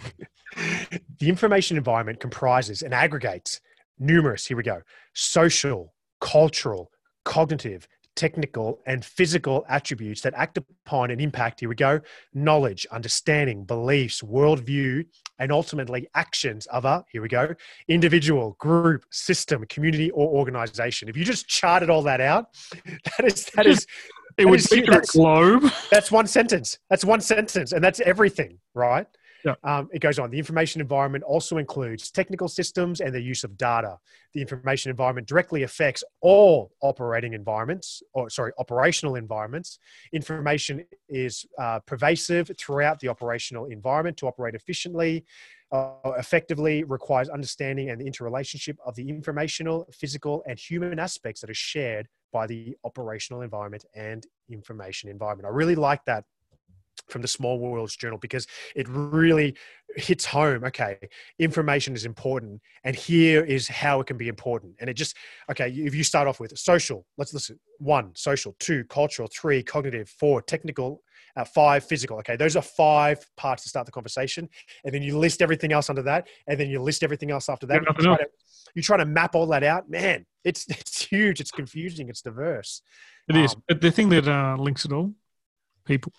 the 1.19 1.29
information 1.29 1.77
environment 1.77 2.19
comprises 2.19 2.81
and 2.81 2.93
aggregates 2.93 3.61
numerous, 3.99 4.45
here 4.45 4.57
we 4.57 4.63
go, 4.63 4.81
social, 5.13 5.93
cultural, 6.21 6.91
cognitive, 7.25 7.87
technical, 8.15 8.81
and 8.85 9.03
physical 9.05 9.65
attributes 9.69 10.21
that 10.21 10.33
act 10.35 10.57
upon 10.57 11.11
and 11.11 11.21
impact, 11.21 11.59
here 11.59 11.69
we 11.69 11.75
go, 11.75 12.01
knowledge, 12.33 12.85
understanding, 12.91 13.63
beliefs, 13.63 14.21
worldview, 14.21 15.05
and 15.39 15.51
ultimately 15.51 16.07
actions 16.15 16.65
of 16.67 16.85
a, 16.85 17.03
here 17.11 17.21
we 17.21 17.29
go, 17.29 17.53
individual, 17.87 18.57
group, 18.59 19.03
system, 19.11 19.65
community, 19.69 20.11
or 20.11 20.27
organization. 20.27 21.07
If 21.07 21.15
you 21.15 21.23
just 21.23 21.47
charted 21.47 21.89
all 21.89 22.01
that 22.03 22.19
out, 22.19 22.47
that 22.85 23.25
is, 23.25 23.45
that 23.55 23.65
is, 23.65 23.87
It 24.39 24.43
That 24.43 24.49
would 24.51 24.59
is- 24.59 24.67
feature 24.67 24.93
a 24.99 25.01
globe. 25.01 25.63
that's 25.91 26.11
one 26.11 26.25
sentence. 26.25 26.79
That's 26.89 27.03
one 27.03 27.19
sentence, 27.21 27.73
and 27.73 27.83
that's 27.83 27.99
everything, 27.99 28.59
right? 28.73 29.05
Yeah. 29.45 29.55
Um, 29.63 29.89
it 29.93 29.99
goes 29.99 30.19
on. 30.19 30.31
The 30.31 30.37
information 30.37 30.81
environment 30.81 31.23
also 31.23 31.57
includes 31.57 32.11
technical 32.11 32.47
systems 32.49 32.99
and 32.99 33.13
the 33.13 33.21
use 33.21 33.43
of 33.45 33.57
data. 33.57 33.97
The 34.33 34.41
information 34.41 34.89
environment 34.91 35.27
directly 35.27 35.63
affects 35.63 36.03
all 36.21 36.71
operating 36.81 37.33
environments, 37.33 38.01
or 38.13 38.29
sorry, 38.29 38.51
operational 38.59 39.15
environments. 39.15 39.79
Information 40.13 40.85
is 41.07 41.45
uh, 41.57 41.79
pervasive 41.85 42.51
throughout 42.57 42.99
the 42.99 43.07
operational 43.09 43.65
environment 43.65 44.17
to 44.17 44.27
operate 44.27 44.55
efficiently. 44.55 45.25
Uh, 45.71 45.91
effectively 46.17 46.83
requires 46.83 47.29
understanding 47.29 47.91
and 47.91 48.01
the 48.01 48.05
interrelationship 48.07 48.77
of 48.85 48.95
the 48.95 49.07
informational, 49.07 49.87
physical, 49.93 50.43
and 50.47 50.57
human 50.59 50.97
aspects 50.99 51.41
that 51.41 51.49
are 51.49 51.53
shared 51.53 52.07
by 52.31 52.47
the 52.47 52.75
operational 52.83 53.41
environment 53.41 53.85
and 53.95 54.25
information 54.49 55.09
environment. 55.09 55.45
I 55.45 55.49
really 55.49 55.75
like 55.75 56.03
that 56.05 56.25
from 57.09 57.21
the 57.21 57.27
Small 57.27 57.59
Wars 57.59 57.95
Journal 57.95 58.17
because 58.17 58.47
it 58.75 58.87
really 58.89 59.55
hits 59.95 60.25
home. 60.25 60.63
Okay, 60.63 60.97
information 61.37 61.93
is 61.93 62.05
important, 62.05 62.61
and 62.83 62.95
here 62.95 63.43
is 63.43 63.67
how 63.67 63.99
it 63.99 64.07
can 64.07 64.17
be 64.17 64.27
important. 64.27 64.75
And 64.79 64.89
it 64.89 64.93
just 64.93 65.15
okay. 65.49 65.69
If 65.69 65.95
you 65.95 66.03
start 66.03 66.27
off 66.27 66.39
with 66.39 66.57
social, 66.57 67.05
let's 67.17 67.33
listen. 67.33 67.59
One, 67.79 68.11
social. 68.15 68.55
Two, 68.59 68.83
cultural. 68.85 69.29
Three, 69.31 69.63
cognitive. 69.63 70.09
Four, 70.09 70.41
technical. 70.41 71.01
Uh, 71.35 71.45
five, 71.45 71.83
physical. 71.83 72.17
Okay, 72.17 72.35
those 72.35 72.55
are 72.55 72.61
five 72.61 73.23
parts 73.37 73.63
to 73.63 73.69
start 73.69 73.85
the 73.85 73.91
conversation, 73.91 74.49
and 74.83 74.93
then 74.93 75.01
you 75.01 75.17
list 75.17 75.41
everything 75.41 75.71
else 75.71 75.89
under 75.89 76.01
that, 76.01 76.27
and 76.47 76.59
then 76.59 76.69
you 76.69 76.81
list 76.81 77.03
everything 77.03 77.31
else 77.31 77.49
after 77.49 77.67
that. 77.67 77.81
You 77.81 78.03
try, 78.03 78.17
to, 78.17 78.27
you 78.75 78.81
try 78.81 78.97
to 78.97 79.05
map 79.05 79.35
all 79.35 79.45
that 79.47 79.63
out. 79.63 79.89
Man, 79.89 80.25
it's 80.43 80.65
it's 80.69 81.05
huge. 81.05 81.39
It's 81.39 81.51
confusing. 81.51 82.09
It's 82.09 82.21
diverse. 82.21 82.81
It 83.27 83.35
is. 83.35 83.53
Um, 83.53 83.63
But 83.67 83.81
the 83.81 83.91
thing 83.91 84.09
that 84.09 84.27
uh, 84.27 84.55
links 84.59 84.85
it 84.85 84.91
all, 84.91 85.13
people 85.85 86.11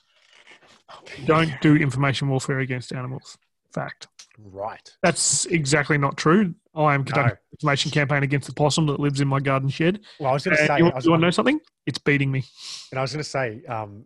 don't 1.26 1.52
do 1.60 1.76
information 1.76 2.28
warfare 2.28 2.60
against 2.60 2.92
animals. 2.92 3.38
Fact. 3.72 4.08
Right. 4.38 4.90
That's 5.02 5.46
exactly 5.46 5.98
not 5.98 6.16
true. 6.16 6.54
I 6.74 6.94
am 6.94 7.04
conducting 7.04 7.26
No. 7.26 7.32
an 7.32 7.38
information 7.52 7.90
campaign 7.90 8.22
against 8.22 8.46
the 8.48 8.54
possum 8.54 8.86
that 8.86 8.98
lives 8.98 9.20
in 9.20 9.28
my 9.28 9.40
garden 9.40 9.68
shed. 9.68 10.00
Well, 10.18 10.30
I 10.30 10.34
was 10.34 10.44
going 10.44 10.56
to 10.56 10.66
say. 10.66 10.78
you, 10.78 10.84
want, 10.84 10.96
was, 10.96 11.04
you 11.04 11.10
want 11.10 11.20
to 11.20 11.26
know 11.26 11.30
something? 11.30 11.60
It's 11.86 11.98
beating 11.98 12.30
me. 12.30 12.44
And 12.90 12.98
I 12.98 13.02
was 13.02 13.12
going 13.12 13.22
to 13.22 13.28
say, 13.28 13.62
um, 13.68 14.04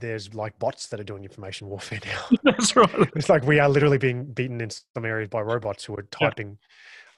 there's 0.00 0.34
like 0.34 0.58
bots 0.58 0.88
that 0.88 0.98
are 0.98 1.04
doing 1.04 1.22
information 1.22 1.68
warfare 1.68 2.00
now. 2.04 2.38
That's 2.44 2.74
right. 2.74 2.90
it's 3.14 3.28
like 3.28 3.44
we 3.44 3.60
are 3.60 3.68
literally 3.68 3.98
being 3.98 4.24
beaten 4.24 4.60
in 4.60 4.70
some 4.70 5.04
areas 5.04 5.28
by 5.28 5.40
robots 5.40 5.84
who 5.84 5.94
are 5.96 6.02
typing. 6.10 6.58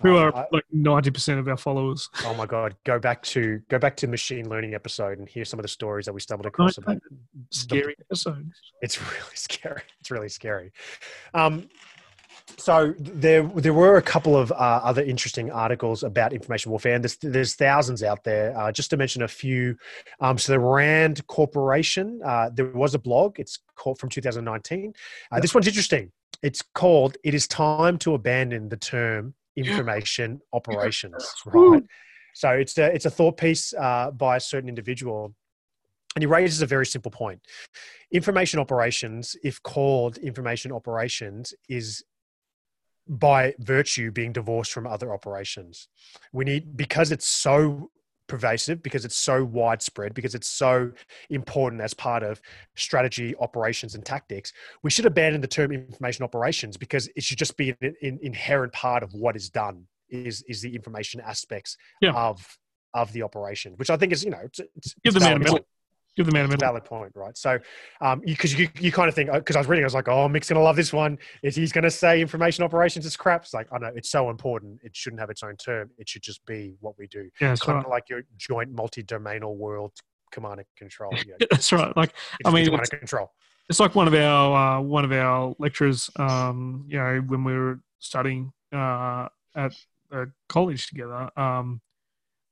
Who 0.03 0.17
Um, 0.17 0.25
are 0.25 0.37
I- 0.37 0.47
like 0.53 0.65
ninety 0.73 1.11
percent 1.11 1.41
of 1.41 1.49
our 1.49 1.57
followers. 1.57 2.09
oh 2.25 2.35
my 2.35 2.47
god! 2.47 2.75
Go 2.85 2.99
back 2.99 3.23
to 3.25 3.61
go 3.69 3.79
back 3.79 3.97
to 3.99 4.07
machine 4.07 4.49
learning 4.49 4.75
episode 4.75 5.19
and 5.19 5.29
hear 5.29 5.45
some 5.45 5.59
of 5.59 5.63
the 5.63 5.69
stories 5.69 6.07
that 6.07 6.13
we 6.13 6.21
stumbled 6.21 6.47
across 6.47 6.79
about. 6.79 6.99
Scary 7.51 7.97
episode. 8.01 8.51
It's 8.83 9.01
really 9.01 9.15
scary. 9.35 9.83
It's 10.01 10.11
really 10.11 10.29
scary. 10.29 10.73
Um, 11.35 11.69
so 12.57 12.95
there, 12.99 13.43
there 13.45 13.73
were 13.73 13.97
a 13.97 14.03
couple 14.03 14.37
of 14.37 14.51
uh, 14.53 14.55
other 14.83 15.03
interesting 15.03 15.51
articles 15.51 16.03
about 16.03 16.33
information 16.33 16.71
warfare, 16.71 16.95
and 16.95 17.05
there's, 17.05 17.17
there's 17.23 17.55
thousands 17.55 18.03
out 18.03 18.25
there. 18.25 18.55
Uh, 18.59 18.73
just 18.73 18.91
to 18.91 18.97
mention 18.97 19.23
a 19.23 19.29
few, 19.29 19.77
um, 20.21 20.37
so 20.37 20.53
the 20.53 20.59
Rand 20.59 21.25
Corporation, 21.29 22.21
uh, 22.25 22.51
there 22.53 22.67
was 22.67 22.95
a 22.95 22.99
blog. 22.99 23.39
It's 23.39 23.61
called 23.77 23.99
from 23.99 24.09
2019. 24.11 24.93
Uh, 25.31 25.41
This 25.41 25.55
one's 25.55 25.69
interesting. 25.69 26.11
It's 26.43 26.63
called 26.75 27.17
"It 27.25 27.35
is 27.35 27.47
time 27.47 27.99
to 27.99 28.15
abandon 28.15 28.69
the 28.69 28.77
term 28.77 29.35
information 29.67 30.41
operations." 30.53 31.25
Right. 31.47 31.83
So 32.35 32.51
it's 32.51 32.79
a 32.79 32.87
it's 32.95 33.07
a 33.07 33.11
thought 33.11 33.37
piece 33.37 33.73
uh, 33.75 34.11
by 34.11 34.37
a 34.37 34.41
certain 34.41 34.69
individual, 34.69 35.35
and 36.15 36.23
he 36.23 36.27
raises 36.27 36.63
a 36.63 36.67
very 36.67 36.87
simple 36.87 37.11
point. 37.11 37.41
Information 38.13 38.61
operations, 38.61 39.37
if 39.43 39.63
called 39.63 40.19
information 40.19 40.73
operations, 40.73 41.55
is 41.69 42.05
by 43.09 43.55
virtue 43.59 44.11
being 44.13 44.33
divorced 44.33 44.73
from 44.73 44.87
other 44.87 45.13
operations. 45.13 45.89
We 46.33 46.45
need 46.45 46.77
because 46.77 47.11
it's 47.11 47.27
so 47.27 47.91
pervasive, 48.31 48.83
because 48.83 49.05
it's 49.05 49.17
so 49.17 49.45
widespread, 49.45 50.15
because 50.15 50.35
it's 50.35 50.49
so 50.49 50.91
important 51.29 51.83
as 51.83 51.93
part 51.93 52.23
of 52.23 52.41
strategy, 52.77 53.35
operations, 53.41 53.95
and 53.95 54.05
tactics. 54.05 54.53
We 54.83 54.91
should 54.91 55.05
abandon 55.07 55.41
the 55.41 55.49
term 55.49 55.73
information 55.73 56.25
operations 56.25 56.77
because 56.77 57.09
it 57.17 57.23
should 57.25 57.39
just 57.39 57.57
be 57.57 57.75
an, 57.83 57.95
an 58.03 58.19
inherent 58.23 58.73
part 58.73 59.03
of 59.03 59.13
what 59.13 59.37
is 59.37 59.51
done. 59.51 59.87
Is 60.09 60.43
is 60.49 60.61
the 60.61 60.75
information 60.75 61.21
aspects 61.21 61.77
Yeah. 62.01 62.13
of 62.13 62.59
of 62.95 63.13
the 63.13 63.23
operation, 63.23 63.75
which 63.77 63.91
I 63.91 63.97
think 63.97 64.13
is 64.13 64.25
you 64.25 64.31
know 64.31 64.41
it's, 64.45 64.59
it's, 64.59 64.95
Give 65.05 65.15
it's 65.15 65.15
the 65.15 65.21
man 65.21 65.37
a 65.37 65.39
medal. 65.39 65.61
Give 66.21 66.27
the 66.27 66.33
man 66.33 66.43
a 66.43 66.45
It's 66.45 66.61
medal. 66.61 66.69
valid 66.75 66.85
point, 66.85 67.13
right? 67.15 67.37
So, 67.37 67.59
um, 68.03 68.21
because 68.25 68.59
you, 68.59 68.69
you, 68.79 68.93
kind 68.93 69.09
of 69.09 69.15
think, 69.15 69.33
because 69.33 69.57
I 69.57 69.59
was 69.61 69.69
reading, 69.69 69.85
I 69.85 69.87
was 69.87 69.95
like, 69.95 70.09
oh, 70.09 70.29
Mick's 70.29 70.49
gonna 70.51 70.61
love 70.63 70.77
this 70.77 70.93
one. 70.93 71.19
Is 71.43 71.57
he's 71.57 71.73
gonna 71.73 71.91
say 71.91 72.21
information 72.21 72.63
operations 72.63 73.07
is 73.07 73.17
crap? 73.17 73.43
It's 73.45 73.55
like, 73.55 73.69
I 73.73 73.79
know 73.79 73.91
it's 73.95 74.11
so 74.11 74.29
important. 74.29 74.81
It 74.83 74.95
shouldn't 74.95 75.21
have 75.21 75.31
its 75.31 75.43
own 75.43 75.57
term. 75.57 75.89
It 75.97 76.09
should 76.11 76.23
just 76.23 76.45
be 76.45 76.75
what 76.81 76.99
we 76.99 77.07
do. 77.07 77.31
Yeah, 77.41 77.49
that's 77.49 77.63
Kind 77.63 77.77
right. 77.77 77.85
of 77.87 77.91
like 77.91 78.09
your 78.11 78.23
joint 78.37 78.71
multi-domainal 78.71 79.57
world 79.57 79.93
command 80.31 80.59
and 80.61 80.67
control. 80.77 81.13
You 81.27 81.31
know, 81.41 81.47
That's 81.51 81.73
right. 81.73 81.97
Like 81.97 82.13
I 82.45 82.51
mean, 82.51 82.67
command 82.67 82.83
it's- 82.83 82.91
and 82.91 83.01
control. 83.01 83.33
it's 83.71 83.81
like 83.81 83.95
one 83.95 84.07
of 84.09 84.15
our 84.15 84.79
uh, 84.79 84.81
one 84.83 85.05
of 85.05 85.13
our 85.13 85.55
lecturers. 85.59 86.11
Um, 86.17 86.85
you 86.87 86.99
know, 86.99 87.23
when 87.27 87.45
we 87.45 87.55
were 87.55 87.81
studying 87.99 88.53
uh, 88.73 89.29
at 89.55 89.75
uh, 90.13 90.27
college 90.49 90.89
together. 90.89 91.31
Um, 91.37 91.81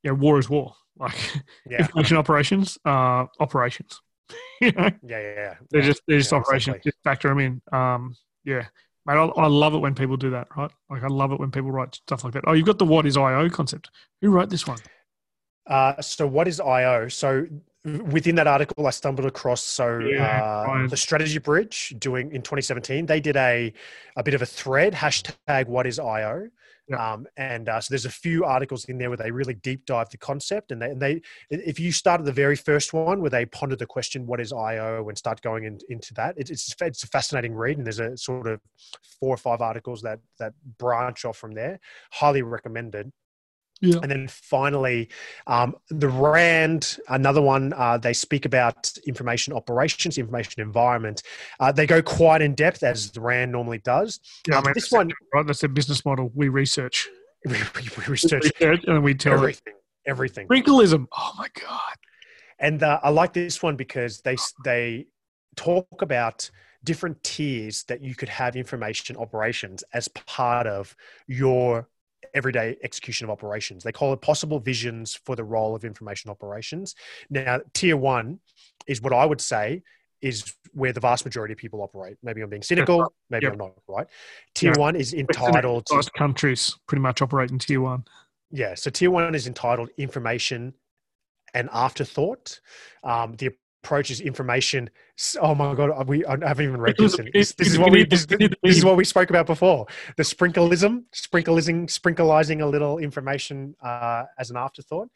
you 0.03 0.11
know, 0.11 0.15
war 0.15 0.39
is 0.39 0.49
war. 0.49 0.73
Like 0.97 1.15
Yeah, 1.69 1.79
information 1.79 2.17
operations, 2.17 2.77
uh, 2.85 3.25
operations. 3.39 4.01
you 4.61 4.71
know, 4.71 4.89
yeah, 5.01 5.19
yeah, 5.19 5.33
yeah. 5.35 5.53
they're 5.71 5.81
just 5.81 6.01
they're 6.07 6.19
just 6.19 6.31
yeah, 6.31 6.37
operations. 6.37 6.75
exactly. 6.75 6.91
Just 6.91 7.03
factor 7.03 7.29
them 7.29 7.39
in. 7.39 7.61
Um, 7.71 8.15
yeah, 8.43 8.65
mate, 9.05 9.15
I, 9.15 9.25
I 9.25 9.47
love 9.47 9.73
it 9.73 9.79
when 9.79 9.95
people 9.95 10.17
do 10.17 10.29
that. 10.31 10.47
Right? 10.55 10.71
Like 10.89 11.03
I 11.03 11.07
love 11.07 11.31
it 11.31 11.39
when 11.39 11.51
people 11.51 11.71
write 11.71 11.95
stuff 11.95 12.23
like 12.23 12.33
that. 12.33 12.43
Oh, 12.47 12.53
you've 12.53 12.65
got 12.65 12.77
the 12.77 12.85
what 12.85 13.05
is 13.05 13.17
IO 13.17 13.49
concept. 13.49 13.89
Who 14.21 14.29
wrote 14.29 14.49
this 14.49 14.67
one? 14.67 14.79
Uh, 15.67 16.01
so 16.01 16.27
what 16.27 16.47
is 16.47 16.59
IO? 16.59 17.07
So 17.07 17.45
within 17.83 18.35
that 18.35 18.47
article, 18.47 18.85
I 18.85 18.89
stumbled 18.89 19.27
across 19.27 19.63
so 19.63 19.99
Yeah, 19.99 20.43
uh, 20.43 20.87
the 20.87 20.97
Strategy 20.97 21.39
Bridge 21.39 21.95
doing 21.97 22.31
in 22.31 22.41
2017. 22.41 23.05
They 23.05 23.19
did 23.19 23.37
a 23.37 23.73
a 24.15 24.23
bit 24.23 24.33
of 24.33 24.41
a 24.41 24.45
thread 24.45 24.93
hashtag 24.93 25.67
What 25.67 25.87
is 25.87 25.99
IO. 25.99 26.49
Yeah. 26.89 27.13
Um, 27.13 27.27
and 27.37 27.69
uh, 27.69 27.79
so 27.79 27.91
there's 27.91 28.05
a 28.05 28.09
few 28.09 28.45
articles 28.45 28.85
in 28.85 28.97
there 28.97 29.09
where 29.09 29.17
they 29.17 29.29
really 29.29 29.53
deep 29.53 29.85
dive 29.85 30.09
the 30.09 30.17
concept, 30.17 30.71
and 30.71 30.81
they, 30.81 30.89
and 30.89 31.01
they 31.01 31.21
if 31.49 31.79
you 31.79 31.91
start 31.91 32.19
at 32.19 32.25
the 32.25 32.31
very 32.31 32.55
first 32.55 32.93
one 32.93 33.21
where 33.21 33.29
they 33.29 33.45
ponder 33.45 33.75
the 33.75 33.85
question 33.85 34.25
what 34.25 34.41
is 34.41 34.51
IO 34.51 35.07
and 35.07 35.17
start 35.17 35.41
going 35.41 35.65
in, 35.65 35.79
into 35.89 36.13
that, 36.15 36.33
it's, 36.37 36.49
it's 36.49 36.75
it's 36.81 37.03
a 37.03 37.07
fascinating 37.07 37.53
read, 37.53 37.77
and 37.77 37.85
there's 37.85 37.99
a 37.99 38.17
sort 38.17 38.47
of 38.47 38.59
four 39.19 39.33
or 39.33 39.37
five 39.37 39.61
articles 39.61 40.01
that 40.01 40.19
that 40.39 40.53
branch 40.79 41.25
off 41.25 41.37
from 41.37 41.51
there. 41.51 41.79
Highly 42.11 42.41
recommended. 42.41 43.11
Yeah. 43.81 43.99
And 44.01 44.11
then 44.11 44.27
finally, 44.27 45.09
um, 45.47 45.75
the 45.89 46.09
RAND, 46.09 46.97
another 47.07 47.41
one, 47.41 47.73
uh, 47.73 47.97
they 47.97 48.13
speak 48.13 48.45
about 48.45 48.91
information 49.07 49.53
operations, 49.53 50.17
information 50.17 50.61
environment. 50.61 51.23
Uh, 51.59 51.71
they 51.71 51.87
go 51.87 52.01
quite 52.01 52.41
in 52.41 52.55
depth 52.55 52.83
as 52.83 53.11
the 53.11 53.21
RAND 53.21 53.51
normally 53.51 53.77
does. 53.79 54.19
Yeah, 54.47 54.55
I 54.55 54.57
Um, 54.57 54.63
mean, 54.65 54.73
this 54.73 54.91
one, 54.91 55.11
right? 55.33 55.45
That's 55.45 55.63
a 55.63 55.69
business 55.69 56.03
model. 56.03 56.31
We 56.35 56.49
research, 56.49 57.07
we, 57.45 57.53
we 57.97 58.03
research 58.07 58.43
research, 58.59 58.83
and 58.85 59.01
we 59.01 59.15
tell 59.15 59.33
everything, 59.33 59.73
everything. 60.05 60.47
Sprinkleism. 60.47 61.07
Oh 61.17 61.31
my 61.37 61.47
god. 61.59 61.95
And 62.59 62.83
uh, 62.83 62.99
I 63.01 63.09
like 63.09 63.31
this 63.31 63.63
one 63.63 63.77
because 63.77 64.19
they 64.21 64.35
they 64.65 65.07
talk 65.55 66.01
about 66.01 66.51
different 66.83 67.23
tiers 67.23 67.83
that 67.83 68.01
you 68.01 68.15
could 68.15 68.29
have 68.29 68.55
information 68.55 69.15
operations 69.17 69.83
as 69.93 70.07
part 70.09 70.67
of 70.67 70.95
your 71.27 71.87
everyday 72.33 72.77
execution 72.83 73.25
of 73.25 73.31
operations. 73.31 73.83
They 73.83 73.91
call 73.91 74.13
it 74.13 74.21
possible 74.21 74.59
visions 74.59 75.15
for 75.25 75.35
the 75.35 75.43
role 75.43 75.75
of 75.75 75.83
information 75.85 76.29
operations. 76.31 76.95
Now, 77.29 77.59
tier 77.73 77.97
one 77.97 78.39
is 78.87 79.01
what 79.01 79.13
I 79.13 79.25
would 79.25 79.41
say 79.41 79.83
is 80.21 80.53
where 80.73 80.91
the 80.91 80.99
vast 80.99 81.23
majority 81.25 81.53
of 81.53 81.57
people 81.57 81.81
operate. 81.81 82.17
Maybe 82.21 82.41
I'm 82.41 82.49
being 82.49 82.61
cynical, 82.61 83.13
maybe 83.29 83.45
Yep. 83.45 83.53
I'm 83.53 83.57
not, 83.59 83.73
right? 83.87 84.07
Tier 84.53 84.73
Yeah. 84.73 84.79
one 84.79 84.95
is 84.95 85.13
entitled 85.13 85.87
Most 85.91 86.13
countries 86.13 86.77
pretty 86.87 87.01
much 87.01 87.21
operate 87.21 87.51
in 87.51 87.59
tier 87.59 87.79
one. 87.81 88.03
yeah, 88.51 88.73
so 88.75 88.89
tier 88.89 89.11
one 89.11 89.33
is 89.35 89.47
entitled 89.47 89.89
information 89.97 90.73
and 91.53 91.69
afterthought. 91.71 92.59
Um, 93.03 93.33
the 93.35 93.51
approach 93.83 94.11
is 94.11 94.21
information. 94.21 94.89
Oh 95.41 95.55
my 95.55 95.73
god, 95.73 96.07
we 96.07 96.25
I 96.25 96.31
haven't 96.31 96.65
even 96.65 96.81
read 96.81 96.95
this. 96.97 97.17
This, 97.33 97.53
this 97.53 97.67
is 97.69 97.77
what 97.77 97.91
we 97.91 98.05
this, 98.05 98.25
this 98.25 98.77
is 98.77 98.85
what 98.85 98.97
we 98.97 99.05
spoke 99.05 99.29
about 99.29 99.45
before. 99.45 99.85
The 100.17 100.23
sprinkleism, 100.23 101.03
sprinkleism, 101.13 101.87
sprinkleizing 101.87 102.61
a 102.61 102.65
little 102.65 102.99
information 102.99 103.75
uh, 103.83 104.23
as 104.37 104.49
an 104.51 104.57
afterthought. 104.57 105.09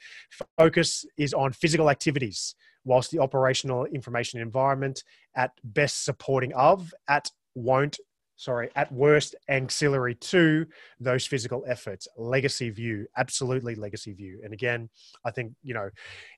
Focus 0.58 1.06
is 1.18 1.34
on 1.34 1.52
physical 1.54 1.90
activities, 1.90 2.56
whilst 2.86 3.12
the 3.12 3.20
operational 3.20 3.86
information 3.86 4.40
environment 4.40 5.04
at 5.36 5.52
best 5.64 6.06
supporting 6.06 6.54
of, 6.54 6.94
at 7.08 7.30
won't 7.56 7.98
sorry, 8.36 8.70
at 8.76 8.92
worst 8.92 9.36
ancillary 9.48 10.16
to 10.16 10.66
those 11.00 11.26
physical 11.26 11.64
efforts. 11.68 12.08
Legacy 12.18 12.70
view, 12.72 13.06
absolutely 13.16 13.76
legacy 13.76 14.12
view. 14.12 14.42
And 14.44 14.54
again, 14.54 14.90
I 15.24 15.32
think 15.32 15.54
you 15.64 15.74
know, 15.74 15.90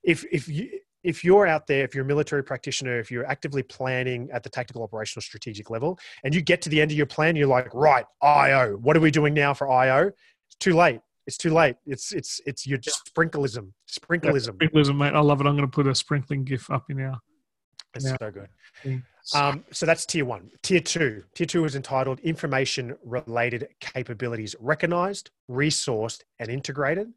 if 0.03 0.25
if 0.31 0.47
you 0.47 0.79
if 1.05 1.23
you're 1.23 1.45
out 1.45 1.67
there, 1.67 1.83
if 1.83 1.93
you're 1.93 2.03
a 2.03 2.07
military 2.07 2.43
practitioner, 2.43 2.99
if 2.99 3.11
you're 3.11 3.25
actively 3.27 3.61
planning 3.61 4.27
at 4.33 4.41
the 4.43 4.49
tactical, 4.49 4.81
operational, 4.83 5.21
strategic 5.21 5.69
level, 5.69 5.99
and 6.23 6.33
you 6.33 6.41
get 6.41 6.61
to 6.63 6.69
the 6.69 6.81
end 6.81 6.91
of 6.91 6.97
your 6.97 7.05
plan, 7.05 7.35
you're 7.35 7.47
like, 7.47 7.73
right, 7.73 8.05
IO. 8.21 8.77
What 8.77 8.97
are 8.97 8.99
we 8.99 9.11
doing 9.11 9.33
now 9.33 9.53
for 9.53 9.69
IO? 9.69 10.07
It's 10.07 10.55
too 10.59 10.73
late. 10.73 11.01
It's 11.27 11.37
too 11.37 11.51
late. 11.51 11.75
It's 11.85 12.11
it's 12.11 12.41
it's 12.45 12.67
your 12.67 12.79
sprinkleism. 12.79 13.71
Sprinkleism. 13.89 14.61
Yeah, 14.61 14.67
sprinkleism, 14.67 14.97
mate. 14.97 15.13
I 15.13 15.21
love 15.21 15.41
it. 15.41 15.47
I'm 15.47 15.55
going 15.55 15.69
to 15.69 15.73
put 15.73 15.87
a 15.87 15.95
sprinkling 15.95 16.43
gif 16.43 16.69
up 16.69 16.85
in 16.89 17.01
our. 17.01 17.19
It's 17.93 18.09
so 18.09 18.31
good. 18.31 19.01
Um, 19.33 19.63
so 19.71 19.85
that's 19.85 20.05
tier 20.05 20.25
one. 20.25 20.51
Tier 20.61 20.79
two. 20.79 21.23
Tier 21.33 21.47
two 21.47 21.65
is 21.65 21.75
entitled 21.75 22.19
Information 22.19 22.95
Related 23.03 23.67
Capabilities 23.79 24.55
Recognized, 24.59 25.31
Resourced, 25.49 26.21
and 26.39 26.49
Integrated. 26.49 27.11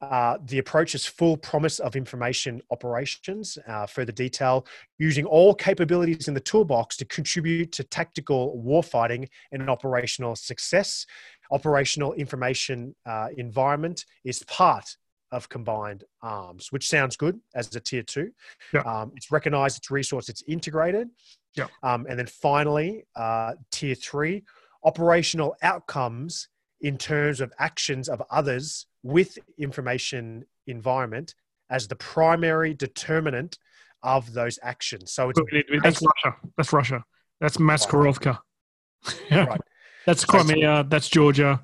Uh, 0.00 0.38
the 0.46 0.58
approach 0.58 0.94
is 0.94 1.04
full 1.04 1.36
promise 1.36 1.78
of 1.78 1.94
information 1.94 2.62
operations. 2.70 3.58
Uh, 3.68 3.86
further 3.86 4.12
detail 4.12 4.66
using 4.98 5.26
all 5.26 5.54
capabilities 5.54 6.28
in 6.28 6.34
the 6.34 6.40
toolbox 6.40 6.96
to 6.96 7.04
contribute 7.04 7.70
to 7.72 7.84
tactical 7.84 8.62
warfighting 8.66 9.28
and 9.52 9.68
operational 9.68 10.34
success. 10.34 11.06
Operational 11.50 12.14
information 12.14 12.94
uh, 13.04 13.28
environment 13.36 14.06
is 14.24 14.42
part 14.44 14.96
of 15.32 15.48
combined 15.48 16.04
arms, 16.22 16.68
which 16.70 16.88
sounds 16.88 17.16
good 17.16 17.40
as 17.54 17.74
a 17.74 17.80
tier 17.80 18.02
two. 18.02 18.30
Yeah. 18.72 18.80
Um, 18.80 19.12
it's 19.16 19.30
recognized, 19.30 19.78
it's 19.78 19.88
resourced, 19.88 20.28
it's 20.28 20.42
integrated. 20.46 21.08
Yeah. 21.56 21.66
Um, 21.82 22.06
and 22.08 22.18
then 22.18 22.26
finally, 22.26 23.04
uh, 23.14 23.54
tier 23.70 23.94
three, 23.94 24.44
operational 24.84 25.56
outcomes 25.62 26.48
in 26.80 26.98
terms 26.98 27.40
of 27.40 27.52
actions 27.58 28.08
of 28.08 28.22
others 28.30 28.86
with 29.02 29.38
information 29.58 30.44
environment 30.66 31.34
as 31.70 31.88
the 31.88 31.96
primary 31.96 32.74
determinant 32.74 33.58
of 34.02 34.32
those 34.32 34.58
actions. 34.62 35.12
So 35.12 35.30
it's 35.30 35.40
that's 35.82 36.02
Russia. 36.02 36.36
That's 36.56 36.72
Russia. 36.72 37.04
That's 37.40 37.56
Maskirovka. 37.56 38.38
right. 39.30 39.60
that's 40.06 40.24
Crimea. 40.24 40.84
That's 40.88 41.08
Georgia. 41.08 41.62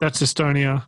That's 0.00 0.22
Estonia. 0.22 0.86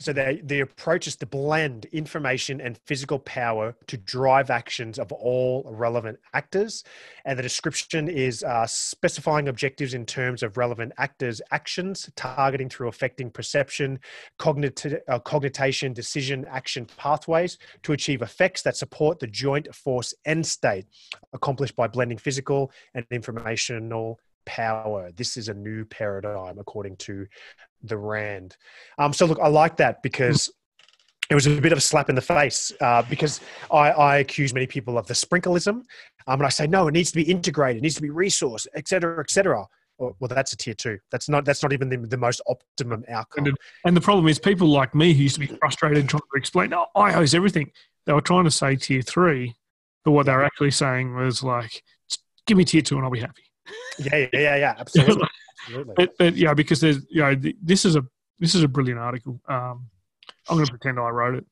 So 0.00 0.12
the, 0.12 0.40
the 0.42 0.60
approach 0.60 1.06
is 1.06 1.16
to 1.16 1.26
blend 1.26 1.86
information 1.86 2.60
and 2.60 2.78
physical 2.86 3.18
power 3.20 3.74
to 3.86 3.96
drive 3.96 4.50
actions 4.50 4.98
of 4.98 5.12
all 5.12 5.64
relevant 5.70 6.18
actors. 6.32 6.84
And 7.24 7.38
the 7.38 7.42
description 7.42 8.08
is 8.08 8.42
uh, 8.42 8.66
specifying 8.66 9.48
objectives 9.48 9.94
in 9.94 10.04
terms 10.06 10.42
of 10.42 10.56
relevant 10.56 10.92
actors' 10.98 11.40
actions, 11.52 12.10
targeting 12.16 12.68
through 12.68 12.88
affecting 12.88 13.30
perception, 13.30 13.98
cognit- 14.38 15.00
uh, 15.08 15.18
cognition, 15.20 15.92
decision, 15.92 16.44
action 16.50 16.86
pathways 16.96 17.58
to 17.82 17.92
achieve 17.92 18.22
effects 18.22 18.62
that 18.62 18.76
support 18.76 19.18
the 19.18 19.26
joint 19.26 19.72
force 19.74 20.14
end 20.24 20.46
state, 20.46 20.86
accomplished 21.32 21.76
by 21.76 21.86
blending 21.86 22.18
physical 22.18 22.70
and 22.94 23.06
informational 23.10 24.18
power. 24.44 25.10
This 25.16 25.36
is 25.36 25.48
a 25.48 25.54
new 25.54 25.84
paradigm, 25.84 26.58
according 26.58 26.96
to 26.96 27.26
the 27.86 27.96
Rand. 27.96 28.56
Um, 28.98 29.12
so, 29.12 29.26
look, 29.26 29.38
I 29.40 29.48
like 29.48 29.76
that 29.76 30.02
because 30.02 30.50
it 31.30 31.34
was 31.34 31.46
a 31.46 31.60
bit 31.60 31.72
of 31.72 31.78
a 31.78 31.80
slap 31.80 32.08
in 32.08 32.14
the 32.14 32.20
face 32.20 32.72
uh, 32.80 33.02
because 33.02 33.40
I, 33.70 33.90
I, 33.90 34.16
accuse 34.18 34.52
many 34.52 34.66
people 34.66 34.98
of 34.98 35.06
the 35.06 35.14
sprinkleism. 35.14 35.68
Um, 35.68 35.84
and 36.26 36.42
I 36.44 36.48
say, 36.48 36.66
no, 36.66 36.86
it 36.88 36.92
needs 36.92 37.10
to 37.10 37.16
be 37.16 37.30
integrated, 37.30 37.78
it 37.78 37.82
needs 37.82 37.94
to 37.94 38.02
be 38.02 38.10
resourced, 38.10 38.66
et 38.74 38.88
cetera, 38.88 39.20
et 39.20 39.30
cetera. 39.30 39.66
Well, 39.98 40.16
well, 40.18 40.28
that's 40.28 40.52
a 40.52 40.56
tier 40.56 40.74
two. 40.74 40.98
That's 41.12 41.28
not. 41.28 41.44
That's 41.44 41.62
not 41.62 41.72
even 41.72 41.88
the, 41.88 41.96
the 41.96 42.16
most 42.16 42.40
optimum 42.48 43.04
outcome. 43.08 43.46
And, 43.46 43.56
and, 43.84 43.96
the 43.96 44.00
problem 44.00 44.26
is, 44.26 44.40
people 44.40 44.66
like 44.66 44.92
me 44.92 45.12
who 45.12 45.22
used 45.22 45.36
to 45.36 45.40
be 45.40 45.46
frustrated 45.46 46.08
trying 46.08 46.20
to 46.20 46.36
explain, 46.36 46.70
"No, 46.70 46.86
oh, 46.96 47.00
IO's 47.00 47.32
everything." 47.32 47.70
They 48.04 48.12
were 48.12 48.20
trying 48.20 48.42
to 48.42 48.50
say 48.50 48.74
tier 48.74 49.02
three, 49.02 49.54
but 50.04 50.10
what 50.10 50.26
they 50.26 50.32
were 50.32 50.42
actually 50.42 50.72
saying 50.72 51.14
was 51.14 51.44
like, 51.44 51.84
"Give 52.44 52.58
me 52.58 52.64
tier 52.64 52.82
two, 52.82 52.96
and 52.96 53.04
I'll 53.04 53.10
be 53.10 53.20
happy." 53.20 53.44
Yeah, 54.00 54.16
yeah, 54.16 54.28
yeah, 54.32 54.56
yeah 54.56 54.74
absolutely. 54.78 55.28
absolutely. 55.64 55.94
But, 55.96 56.18
but, 56.18 56.36
yeah, 56.36 56.54
because 56.54 56.80
there's 56.80 57.04
you 57.08 57.22
know 57.22 57.34
this 57.62 57.84
is 57.84 57.96
a 57.96 58.04
this 58.38 58.54
is 58.54 58.62
a 58.62 58.68
brilliant 58.68 59.00
article. 59.00 59.40
Um, 59.48 59.88
I'm 60.48 60.56
going 60.56 60.66
to 60.66 60.72
pretend 60.72 60.98
I 60.98 61.08
wrote 61.08 61.36
it. 61.36 61.46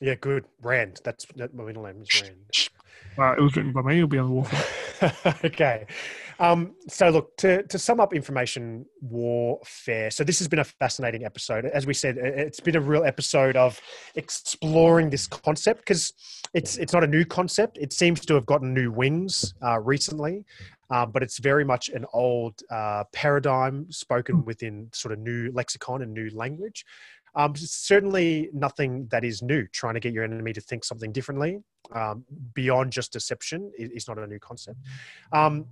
Yeah, 0.00 0.14
good. 0.14 0.44
Rand. 0.62 1.00
That's 1.04 1.26
that, 1.36 1.54
my 1.54 1.64
middle 1.64 1.84
name 1.84 2.02
is 2.02 2.22
Rand. 2.22 2.70
Uh, 3.18 3.34
it 3.36 3.40
was 3.40 3.56
written 3.56 3.72
by 3.72 3.82
me. 3.82 3.96
It'll 3.96 4.08
be 4.08 4.18
on 4.18 4.26
the 4.26 4.32
wall. 4.32 4.48
okay. 5.44 5.86
Um, 6.40 6.74
so, 6.88 7.10
look, 7.10 7.36
to, 7.38 7.64
to 7.64 7.78
sum 7.78 8.00
up 8.00 8.14
information 8.14 8.86
warfare, 9.00 10.10
so 10.10 10.22
this 10.22 10.38
has 10.38 10.48
been 10.48 10.60
a 10.60 10.64
fascinating 10.64 11.24
episode. 11.24 11.64
As 11.66 11.86
we 11.86 11.94
said, 11.94 12.16
it's 12.16 12.60
been 12.60 12.76
a 12.76 12.80
real 12.80 13.04
episode 13.04 13.56
of 13.56 13.80
exploring 14.14 15.10
this 15.10 15.26
concept 15.26 15.80
because 15.80 16.12
it's, 16.54 16.76
it's 16.76 16.92
not 16.92 17.02
a 17.02 17.08
new 17.08 17.24
concept. 17.24 17.78
It 17.78 17.92
seems 17.92 18.20
to 18.26 18.34
have 18.34 18.46
gotten 18.46 18.72
new 18.72 18.92
wings 18.92 19.54
uh, 19.62 19.80
recently. 19.80 20.44
Uh, 20.90 21.04
but 21.04 21.22
it's 21.22 21.38
very 21.38 21.66
much 21.66 21.90
an 21.90 22.06
old 22.14 22.62
uh, 22.70 23.04
paradigm 23.12 23.86
spoken 23.92 24.42
within 24.46 24.88
sort 24.94 25.12
of 25.12 25.18
new 25.18 25.52
lexicon 25.52 26.00
and 26.00 26.14
new 26.14 26.30
language. 26.30 26.82
Um, 27.34 27.54
certainly 27.54 28.48
nothing 28.52 29.06
that 29.10 29.24
is 29.24 29.42
new. 29.42 29.66
Trying 29.68 29.94
to 29.94 30.00
get 30.00 30.12
your 30.12 30.24
enemy 30.24 30.52
to 30.54 30.60
think 30.60 30.84
something 30.84 31.12
differently 31.12 31.58
um, 31.94 32.24
beyond 32.54 32.92
just 32.92 33.12
deception 33.12 33.70
is, 33.78 34.08
not 34.08 34.18
a 34.18 34.26
new 34.26 34.38
concept. 34.38 34.78
Um, 35.32 35.66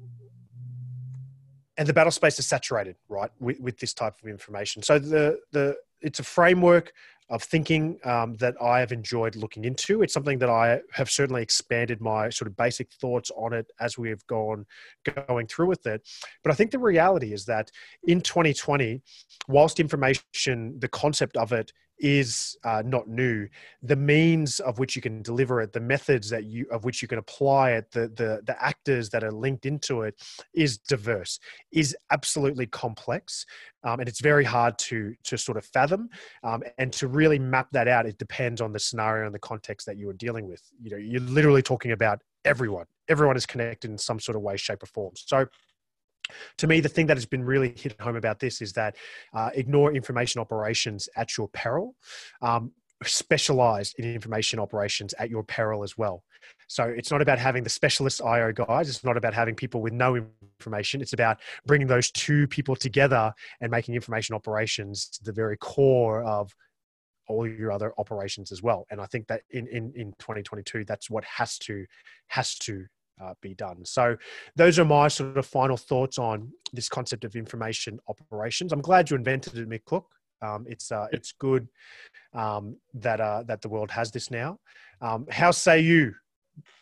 and 1.78 1.88
the 1.88 1.92
battle 1.92 2.10
space 2.10 2.38
is 2.38 2.46
saturated, 2.46 2.96
right, 3.08 3.30
with, 3.40 3.60
with 3.60 3.78
this 3.78 3.92
type 3.92 4.14
of 4.22 4.28
information. 4.28 4.82
So 4.82 4.98
the 4.98 5.38
the 5.52 5.76
it's 6.00 6.18
a 6.18 6.24
framework 6.24 6.92
of 7.28 7.42
thinking 7.42 7.98
um, 8.04 8.34
that 8.36 8.54
I 8.62 8.78
have 8.78 8.92
enjoyed 8.92 9.34
looking 9.34 9.64
into. 9.64 10.02
It's 10.02 10.14
something 10.14 10.38
that 10.38 10.48
I 10.48 10.80
have 10.92 11.10
certainly 11.10 11.42
expanded 11.42 12.00
my 12.00 12.28
sort 12.28 12.48
of 12.48 12.56
basic 12.56 12.92
thoughts 12.92 13.32
on 13.36 13.52
it 13.52 13.66
as 13.80 13.98
we 13.98 14.10
have 14.10 14.24
gone 14.28 14.64
going 15.26 15.48
through 15.48 15.66
with 15.66 15.86
it. 15.86 16.08
But 16.44 16.52
I 16.52 16.54
think 16.54 16.70
the 16.70 16.78
reality 16.78 17.32
is 17.32 17.44
that 17.46 17.70
in 18.04 18.20
2020, 18.20 19.02
whilst 19.48 19.80
information, 19.80 20.78
the 20.78 20.88
concept 20.88 21.36
of 21.36 21.52
it 21.52 21.72
is 21.98 22.56
uh, 22.64 22.82
not 22.84 23.08
new. 23.08 23.48
The 23.82 23.96
means 23.96 24.60
of 24.60 24.78
which 24.78 24.96
you 24.96 25.02
can 25.02 25.22
deliver 25.22 25.60
it, 25.60 25.72
the 25.72 25.80
methods 25.80 26.28
that 26.30 26.44
you 26.44 26.66
of 26.70 26.84
which 26.84 27.02
you 27.02 27.08
can 27.08 27.18
apply 27.18 27.72
it, 27.72 27.90
the 27.90 28.08
the 28.08 28.42
the 28.46 28.56
actors 28.62 29.10
that 29.10 29.24
are 29.24 29.32
linked 29.32 29.66
into 29.66 30.02
it, 30.02 30.14
is 30.54 30.78
diverse, 30.78 31.38
is 31.72 31.96
absolutely 32.10 32.66
complex, 32.66 33.46
um, 33.84 34.00
and 34.00 34.08
it's 34.08 34.20
very 34.20 34.44
hard 34.44 34.78
to 34.78 35.14
to 35.24 35.36
sort 35.36 35.56
of 35.56 35.64
fathom. 35.64 36.08
Um, 36.42 36.62
and 36.78 36.92
to 36.94 37.08
really 37.08 37.38
map 37.38 37.68
that 37.72 37.88
out, 37.88 38.06
it 38.06 38.18
depends 38.18 38.60
on 38.60 38.72
the 38.72 38.80
scenario 38.80 39.26
and 39.26 39.34
the 39.34 39.38
context 39.38 39.86
that 39.86 39.96
you 39.96 40.08
are 40.08 40.14
dealing 40.14 40.48
with. 40.48 40.62
You 40.82 40.90
know, 40.90 40.96
you're 40.96 41.20
literally 41.20 41.62
talking 41.62 41.92
about 41.92 42.22
everyone. 42.44 42.86
Everyone 43.08 43.36
is 43.36 43.46
connected 43.46 43.90
in 43.90 43.98
some 43.98 44.18
sort 44.18 44.36
of 44.36 44.42
way, 44.42 44.56
shape, 44.56 44.82
or 44.82 44.86
form. 44.86 45.12
So 45.16 45.46
to 46.58 46.66
me, 46.66 46.80
the 46.80 46.88
thing 46.88 47.06
that 47.06 47.16
has 47.16 47.26
been 47.26 47.44
really 47.44 47.74
hit 47.76 48.00
home 48.00 48.16
about 48.16 48.40
this 48.40 48.60
is 48.60 48.72
that 48.74 48.96
uh, 49.34 49.50
ignore 49.54 49.92
information 49.92 50.40
operations 50.40 51.08
at 51.16 51.36
your 51.36 51.48
peril. 51.48 51.94
Um, 52.42 52.72
specialized 53.04 53.94
in 53.98 54.10
information 54.10 54.58
operations 54.58 55.12
at 55.18 55.28
your 55.28 55.42
peril 55.42 55.82
as 55.82 55.98
well. 55.98 56.24
So 56.68 56.84
it's 56.84 57.10
not 57.10 57.20
about 57.20 57.38
having 57.38 57.62
the 57.62 57.70
specialist 57.70 58.22
IO 58.22 58.52
guys. 58.52 58.88
It's 58.88 59.04
not 59.04 59.16
about 59.16 59.34
having 59.34 59.54
people 59.54 59.82
with 59.82 59.92
no 59.92 60.26
information. 60.58 61.00
It's 61.00 61.12
about 61.12 61.38
bringing 61.66 61.86
those 61.86 62.10
two 62.10 62.46
people 62.48 62.74
together 62.74 63.32
and 63.60 63.70
making 63.70 63.94
information 63.94 64.34
operations 64.34 65.10
the 65.22 65.32
very 65.32 65.56
core 65.58 66.22
of 66.24 66.54
all 67.28 67.46
your 67.46 67.72
other 67.72 67.92
operations 67.98 68.52
as 68.52 68.62
well. 68.62 68.86
And 68.90 69.00
I 69.00 69.06
think 69.06 69.26
that 69.28 69.42
in, 69.50 69.66
in, 69.68 69.92
in 69.96 70.12
2022, 70.18 70.84
that's 70.84 71.10
what 71.10 71.24
has 71.24 71.58
to, 71.58 71.84
has 72.28 72.54
to 72.60 72.86
uh, 73.22 73.34
be 73.40 73.54
done. 73.54 73.84
So, 73.84 74.16
those 74.56 74.78
are 74.78 74.84
my 74.84 75.08
sort 75.08 75.36
of 75.36 75.46
final 75.46 75.76
thoughts 75.76 76.18
on 76.18 76.52
this 76.72 76.88
concept 76.88 77.24
of 77.24 77.36
information 77.36 77.98
operations. 78.08 78.72
I'm 78.72 78.80
glad 78.80 79.10
you 79.10 79.16
invented 79.16 79.56
it, 79.56 79.68
Mick 79.68 79.84
Cook. 79.84 80.06
Um, 80.42 80.66
it's 80.68 80.92
uh, 80.92 81.06
it's 81.12 81.32
good 81.32 81.68
um, 82.34 82.76
that 82.94 83.20
uh, 83.20 83.42
that 83.46 83.62
the 83.62 83.68
world 83.68 83.90
has 83.90 84.10
this 84.10 84.30
now. 84.30 84.58
Um, 85.00 85.26
how 85.30 85.50
say 85.50 85.80
you, 85.80 86.14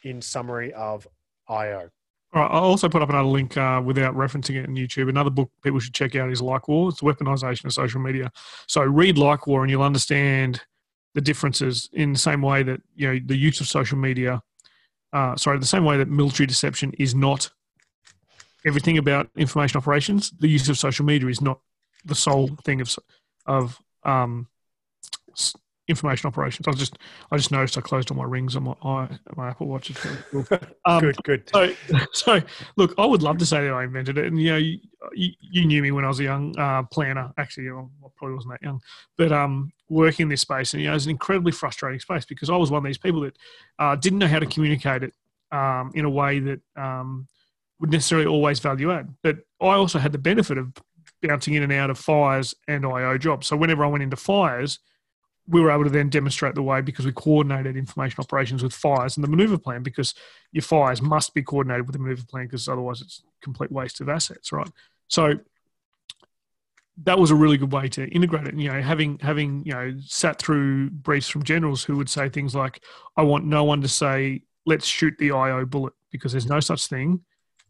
in 0.03 0.20
summary 0.20 0.72
of 0.72 1.07
IO? 1.49 1.91
All 2.32 2.43
right, 2.43 2.51
I'll 2.51 2.64
also 2.64 2.89
put 2.89 3.01
up 3.01 3.11
another 3.11 3.28
link 3.28 3.57
uh, 3.57 3.80
without 3.85 4.14
referencing 4.14 4.57
it 4.57 4.64
in 4.64 4.74
YouTube. 4.74 5.09
Another 5.09 5.30
book 5.30 5.51
people 5.62 5.78
should 5.78 5.95
check 5.95 6.16
out 6.16 6.30
is 6.30 6.41
LikeWar. 6.41 6.91
It's 6.91 7.01
the 7.01 7.07
weaponization 7.07 7.66
of 7.66 7.72
social 7.72 8.01
media. 8.01 8.32
So 8.66 8.82
read 8.82 9.16
LikeWar 9.16 9.62
and 9.62 9.70
you'll 9.70 9.82
understand 9.82 10.61
the 11.14 11.20
differences 11.20 11.89
in 11.93 12.12
the 12.12 12.18
same 12.18 12.43
way 12.43 12.64
that 12.64 12.80
you 12.97 13.07
know 13.07 13.20
the 13.24 13.37
use 13.37 13.61
of 13.61 13.68
social 13.68 13.97
media 13.97 14.43
uh, 15.14 15.36
sorry, 15.36 15.58
the 15.58 15.64
same 15.64 15.84
way 15.84 15.96
that 15.96 16.08
military 16.08 16.46
deception 16.46 16.92
is 16.98 17.14
not 17.14 17.50
everything 18.66 18.98
about 18.98 19.30
information 19.36 19.78
operations, 19.78 20.32
the 20.40 20.48
use 20.48 20.68
of 20.68 20.76
social 20.76 21.04
media 21.04 21.28
is 21.28 21.40
not 21.40 21.60
the 22.04 22.14
sole 22.14 22.48
thing 22.64 22.80
of 22.80 22.94
of 23.46 23.80
um, 24.02 24.48
information 25.89 26.28
operations. 26.28 26.66
I 26.66 26.72
just 26.72 26.99
I 27.30 27.37
just 27.37 27.51
noticed 27.51 27.76
I 27.76 27.80
closed 27.80 28.11
all 28.11 28.16
my 28.16 28.24
rings 28.24 28.57
on 28.57 28.64
my 28.64 28.74
eye, 28.82 29.09
my 29.37 29.49
Apple 29.49 29.66
Watch. 29.66 29.93
Um, 30.87 31.01
good, 31.01 31.16
good. 31.22 31.51
So, 31.51 31.72
so 32.12 32.41
look, 32.76 32.95
I 32.99 33.07
would 33.07 33.22
love 33.22 33.39
to 33.39 33.47
say 33.47 33.64
that 33.64 33.72
I 33.72 33.85
invented 33.85 34.18
it, 34.18 34.26
and 34.26 34.41
you 34.41 34.51
know, 34.51 34.57
you, 34.59 34.78
you, 35.14 35.30
you 35.41 35.64
knew 35.64 35.82
me 35.82 35.91
when 35.93 36.05
I 36.05 36.09
was 36.09 36.20
a 36.20 36.24
young 36.24 36.59
uh, 36.59 36.82
planner. 36.85 37.32
Actually, 37.39 37.70
I 37.70 37.82
probably 38.16 38.35
wasn't 38.35 38.53
that 38.53 38.62
young, 38.62 38.80
but 39.16 39.32
um, 39.32 39.72
working 39.89 40.24
in 40.24 40.28
this 40.28 40.43
space, 40.43 40.74
and 40.74 40.82
you 40.82 40.89
know, 40.89 40.93
it 40.93 40.97
was 40.97 41.07
an 41.07 41.11
incredibly 41.11 41.53
frustrating 41.53 42.01
space 42.01 42.26
because 42.26 42.51
I 42.51 42.57
was 42.57 42.70
one 42.70 42.78
of 42.78 42.85
these 42.85 42.99
people 42.99 43.22
that 43.22 43.37
uh, 43.78 43.97
didn't 43.97 44.18
know 44.18 44.26
how 44.26 44.39
to 44.39 44.47
communicate 44.47 45.03
it 45.03 45.14
um, 45.53 45.91
in 45.95 46.05
a 46.05 46.11
way 46.11 46.39
that 46.41 46.61
um, 46.76 47.26
would 47.80 47.91
necessarily 47.91 48.26
always 48.26 48.59
value 48.61 48.93
add. 48.93 49.14
But 49.22 49.39
I 49.61 49.74
also 49.74 49.99
had 49.99 50.12
the 50.12 50.18
benefit 50.18 50.59
of 50.59 50.72
bouncing 51.22 51.55
in 51.55 51.62
and 51.62 51.72
out 51.72 51.91
of 51.91 51.99
fires 51.99 52.55
and 52.68 52.85
IO 52.85 53.16
jobs. 53.16 53.47
So 53.47 53.57
whenever 53.57 53.85
I 53.85 53.89
went 53.89 54.03
into 54.03 54.16
fires 54.16 54.78
we 55.47 55.61
were 55.61 55.70
able 55.70 55.84
to 55.84 55.90
then 55.90 56.09
demonstrate 56.09 56.55
the 56.55 56.62
way 56.62 56.80
because 56.80 57.05
we 57.05 57.12
coordinated 57.12 57.76
information 57.76 58.20
operations 58.20 58.62
with 58.62 58.72
fires 58.72 59.16
and 59.16 59.24
the 59.24 59.28
maneuver 59.28 59.59
plan 59.59 59.82
because 59.82 60.14
your 60.53 60.62
fires 60.62 61.03
must 61.03 61.34
be 61.34 61.42
coordinated 61.42 61.86
with 61.86 61.92
the 61.95 61.99
maneuver 61.99 62.24
plan 62.24 62.47
because 62.47 62.68
otherwise 62.68 63.03
it's 63.03 63.22
complete 63.42 63.70
waste 63.70 64.01
of 64.01 64.09
assets, 64.09 64.53
right? 64.53 64.70
So 65.09 65.34
that 67.05 67.18
was 67.18 67.30
a 67.30 67.34
really 67.34 67.59
good 67.59 67.72
way 67.72 67.88
to 67.88 68.09
integrate 68.09 68.47
it. 68.47 68.55
And, 68.55 68.62
You 68.62 68.72
know, 68.72 68.80
having 68.80 69.18
having 69.18 69.64
you 69.66 69.72
know 69.72 69.95
sat 70.07 70.38
through 70.40 70.90
briefs 70.90 71.28
from 71.28 71.42
generals 71.42 71.84
who 71.84 71.97
would 71.97 72.09
say 72.09 72.28
things 72.28 72.55
like, 72.55 72.82
"I 73.16 73.22
want 73.22 73.45
no 73.45 73.64
one 73.64 73.82
to 73.82 73.88
say 73.88 74.42
let's 74.64 74.86
shoot 74.86 75.14
the 75.18 75.32
IO 75.32 75.66
bullet 75.66 75.92
because 76.11 76.32
there's 76.32 76.47
no 76.47 76.61
such 76.61 76.86
thing 76.86 77.20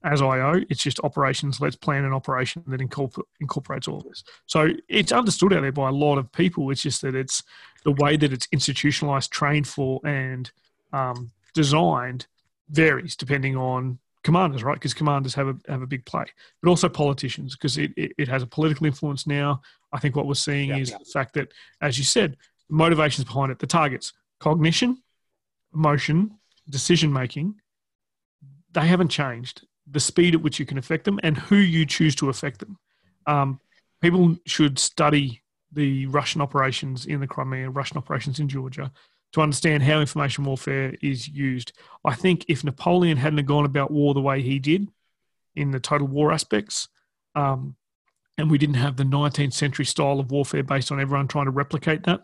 as 0.05 0.21
IO. 0.21 0.61
It's 0.69 0.83
just 0.83 1.01
operations. 1.01 1.61
Let's 1.61 1.77
plan 1.77 2.05
an 2.05 2.13
operation 2.13 2.63
that 2.67 2.81
incorporates 2.81 3.89
all 3.89 3.99
of 3.99 4.05
this. 4.05 4.23
So 4.47 4.69
it's 4.89 5.13
understood 5.13 5.53
out 5.55 5.63
there 5.63 5.73
by 5.73 5.89
a 5.89 5.93
lot 5.93 6.19
of 6.19 6.31
people. 6.31 6.71
It's 6.71 6.83
just 6.83 7.03
that 7.03 7.15
it's 7.15 7.43
the 7.85 7.93
way 7.93 8.17
that 8.17 8.33
it's 8.33 8.47
institutionalized, 8.53 9.33
trained 9.33 9.67
for, 9.67 10.01
and 10.05 10.51
um, 10.93 11.33
designed 11.55 12.27
varies 12.69 13.17
depending 13.17 13.57
on 13.57 13.99
commanders, 14.23 14.63
right? 14.63 14.75
Because 14.75 14.95
commanders 14.95 15.35
have 15.35 15.49
a 15.49 15.57
have 15.69 15.83
a 15.83 15.87
big 15.87 16.05
play, 16.05 16.25
but 16.63 16.69
also 16.69 16.89
politicians 16.89 17.57
because 17.57 17.79
it, 17.79 17.93
it, 17.97 18.13
it, 18.19 18.29
has 18.29 18.43
a 18.43 18.47
political 18.47 18.87
influence 18.87 19.27
now. 19.27 19.61
I 19.93 19.99
think 19.99 20.17
what 20.17 20.27
we're 20.27 20.35
seeing 20.35 20.71
yeah, 20.71 20.79
is 20.79 20.91
yeah. 20.91 20.99
the 20.99 21.05
fact 21.05 21.35
that, 21.35 21.53
as 21.81 21.99
you 21.99 22.05
said, 22.05 22.37
motivations 22.69 23.27
behind 23.27 23.53
it, 23.53 23.59
the 23.59 23.67
targets, 23.67 24.13
cognition, 24.41 25.03
emotion, 25.75 26.39
decision 26.69 27.13
making, 27.13 27.57
they 28.73 28.87
haven't 28.87 29.09
changed 29.09 29.67
the 29.91 30.01
speed 30.01 30.35
at 30.35 30.43
which 30.43 30.59
you 30.59 30.67
can 30.67 30.79
affect 30.79 31.05
them 31.05 31.21
and 31.23 31.37
who 31.37 31.57
you 31.57 31.85
choose 31.85 32.15
to 32.17 32.29
affect 32.29 32.61
them. 32.61 32.79
Um, 33.27 33.61
people 34.01 34.37
should 34.47 34.79
study 34.79 35.43
the 35.73 36.07
Russian 36.07 36.41
operations 36.41 37.07
in 37.07 37.21
the 37.21 37.27
Crimea, 37.27 37.71
Russian 37.71 37.99
operations 37.99 38.41
in 38.41 38.49
Georgia, 38.49 38.93
to 39.33 39.41
understand 39.41 39.83
how 39.83 40.01
information 40.01 40.45
warfare 40.45 40.95
is 41.03 41.27
used. 41.29 41.73
I 42.05 42.15
think 42.15 42.45
if 42.49 42.63
Napoleon 42.63 43.17
hadn't 43.17 43.45
gone 43.47 43.65
about 43.65 43.91
war 43.91 44.15
the 44.15 44.21
way 44.21 44.41
he 44.41 44.59
did 44.59 44.89
in 45.57 45.71
the 45.71 45.81
total 45.81 46.07
war 46.07 46.33
aspects, 46.33 46.89
um, 47.35 47.75
and 48.39 48.51
we 48.51 48.59
didn't 48.59 48.77
have 48.77 48.97
the 48.97 49.05
19th 49.05 49.53
century 49.53 49.85
style 49.85 50.21
of 50.21 50.31
warfare 50.31 50.63
based 50.63 50.93
on 50.93 51.01
everyone 51.01 51.29
trying 51.29 51.47
to 51.47 51.51
replicate 51.51 52.05
that, 52.05 52.23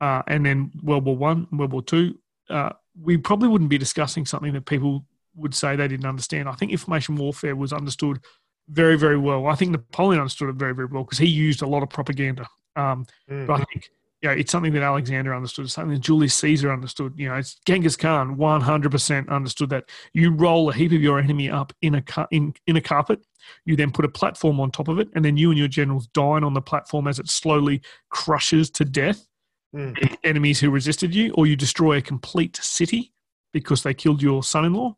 uh, 0.00 0.22
and 0.26 0.44
then 0.44 0.72
World 0.82 1.04
War 1.04 1.16
One, 1.16 1.46
World 1.52 1.72
War 1.72 1.82
Two, 1.82 2.18
uh, 2.50 2.70
we 3.00 3.16
probably 3.16 3.48
wouldn't 3.48 3.70
be 3.70 3.78
discussing 3.78 4.26
something 4.26 4.52
that 4.52 4.66
people 4.66 5.04
would 5.36 5.54
say 5.54 5.76
they 5.76 5.88
didn't 5.88 6.06
understand. 6.06 6.48
I 6.48 6.52
think 6.52 6.72
information 6.72 7.16
warfare 7.16 7.56
was 7.56 7.72
understood 7.72 8.20
very, 8.68 8.96
very 8.96 9.18
well. 9.18 9.46
I 9.46 9.54
think 9.54 9.70
Napoleon 9.70 10.20
understood 10.20 10.48
it 10.48 10.56
very, 10.56 10.74
very 10.74 10.88
well 10.88 11.04
because 11.04 11.18
he 11.18 11.26
used 11.26 11.62
a 11.62 11.66
lot 11.66 11.82
of 11.82 11.90
propaganda. 11.90 12.46
Um, 12.74 13.06
mm. 13.30 13.46
But 13.46 13.60
I 13.60 13.64
think 13.64 13.90
you 14.22 14.30
know, 14.30 14.34
it's 14.34 14.50
something 14.50 14.72
that 14.72 14.82
Alexander 14.82 15.34
understood, 15.34 15.70
something 15.70 15.94
that 15.94 16.00
Julius 16.00 16.34
Caesar 16.36 16.72
understood. 16.72 17.12
You 17.16 17.28
know, 17.28 17.34
it's 17.36 17.60
Genghis 17.66 17.96
Khan 17.96 18.36
100% 18.36 19.28
understood 19.28 19.70
that 19.70 19.84
you 20.14 20.30
roll 20.32 20.70
a 20.70 20.74
heap 20.74 20.92
of 20.92 21.02
your 21.02 21.18
enemy 21.18 21.50
up 21.50 21.72
in 21.82 21.96
a 21.96 22.26
in 22.30 22.54
in 22.66 22.76
a 22.76 22.80
carpet. 22.80 23.20
You 23.64 23.76
then 23.76 23.92
put 23.92 24.04
a 24.04 24.08
platform 24.08 24.58
on 24.58 24.70
top 24.70 24.88
of 24.88 24.98
it, 24.98 25.08
and 25.14 25.24
then 25.24 25.36
you 25.36 25.50
and 25.50 25.58
your 25.58 25.68
generals 25.68 26.06
dine 26.08 26.44
on 26.44 26.54
the 26.54 26.62
platform 26.62 27.06
as 27.06 27.18
it 27.18 27.28
slowly 27.28 27.82
crushes 28.08 28.70
to 28.70 28.84
death 28.84 29.28
mm. 29.74 30.16
enemies 30.24 30.60
who 30.60 30.70
resisted 30.70 31.14
you, 31.14 31.32
or 31.34 31.46
you 31.46 31.54
destroy 31.54 31.98
a 31.98 32.02
complete 32.02 32.56
city 32.56 33.12
because 33.52 33.82
they 33.82 33.94
killed 33.94 34.22
your 34.22 34.42
son-in-law 34.42 34.96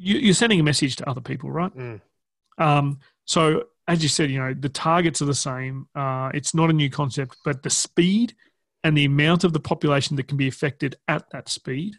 you, 0.00 0.30
are 0.30 0.34
sending 0.34 0.60
a 0.60 0.62
message 0.62 0.96
to 0.96 1.08
other 1.08 1.20
people, 1.20 1.50
right? 1.50 1.74
Mm. 1.76 2.00
Um, 2.58 2.98
so 3.26 3.64
as 3.86 4.02
you 4.02 4.08
said, 4.08 4.30
you 4.30 4.38
know 4.38 4.54
the 4.54 4.68
targets 4.68 5.20
are 5.20 5.26
the 5.26 5.34
same. 5.34 5.86
Uh, 5.94 6.30
it's 6.32 6.54
not 6.54 6.70
a 6.70 6.72
new 6.72 6.90
concept, 6.90 7.36
but 7.44 7.62
the 7.62 7.70
speed 7.70 8.34
and 8.82 8.96
the 8.96 9.04
amount 9.04 9.44
of 9.44 9.52
the 9.52 9.60
population 9.60 10.16
that 10.16 10.28
can 10.28 10.36
be 10.36 10.48
affected 10.48 10.96
at 11.08 11.28
that 11.30 11.48
speed 11.48 11.96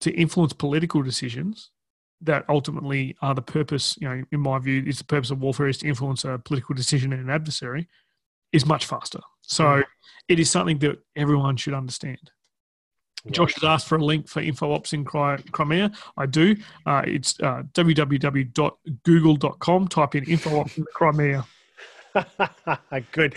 to 0.00 0.12
influence 0.12 0.52
political 0.52 1.02
decisions 1.02 1.70
that 2.20 2.44
ultimately 2.48 3.16
are 3.20 3.34
the 3.34 3.42
purpose. 3.42 3.96
You 4.00 4.08
know, 4.08 4.24
in 4.30 4.40
my 4.40 4.58
view, 4.58 4.84
is 4.86 4.98
the 4.98 5.04
purpose 5.04 5.30
of 5.30 5.40
warfare 5.40 5.68
is 5.68 5.78
to 5.78 5.88
influence 5.88 6.24
a 6.24 6.38
political 6.38 6.74
decision 6.74 7.12
in 7.12 7.20
an 7.20 7.30
adversary 7.30 7.88
is 8.52 8.64
much 8.64 8.86
faster. 8.86 9.20
So 9.42 9.64
mm. 9.64 9.84
it 10.28 10.38
is 10.38 10.50
something 10.50 10.78
that 10.78 10.98
everyone 11.16 11.56
should 11.56 11.74
understand. 11.74 12.30
Josh 13.30 13.54
has 13.54 13.64
asked 13.64 13.88
for 13.88 13.96
a 13.96 14.04
link 14.04 14.28
for 14.28 14.40
InfoOps 14.42 14.92
in 14.92 15.04
Crimea. 15.04 15.90
I 16.16 16.26
do. 16.26 16.56
Uh, 16.86 17.02
it's 17.06 17.38
uh, 17.40 17.62
www.google.com. 17.72 18.68
Type 19.88 20.14
in 20.14 20.24
InfoOps 20.24 20.78
in 20.78 20.84
Crimea. 20.94 21.44
good. 23.12 23.34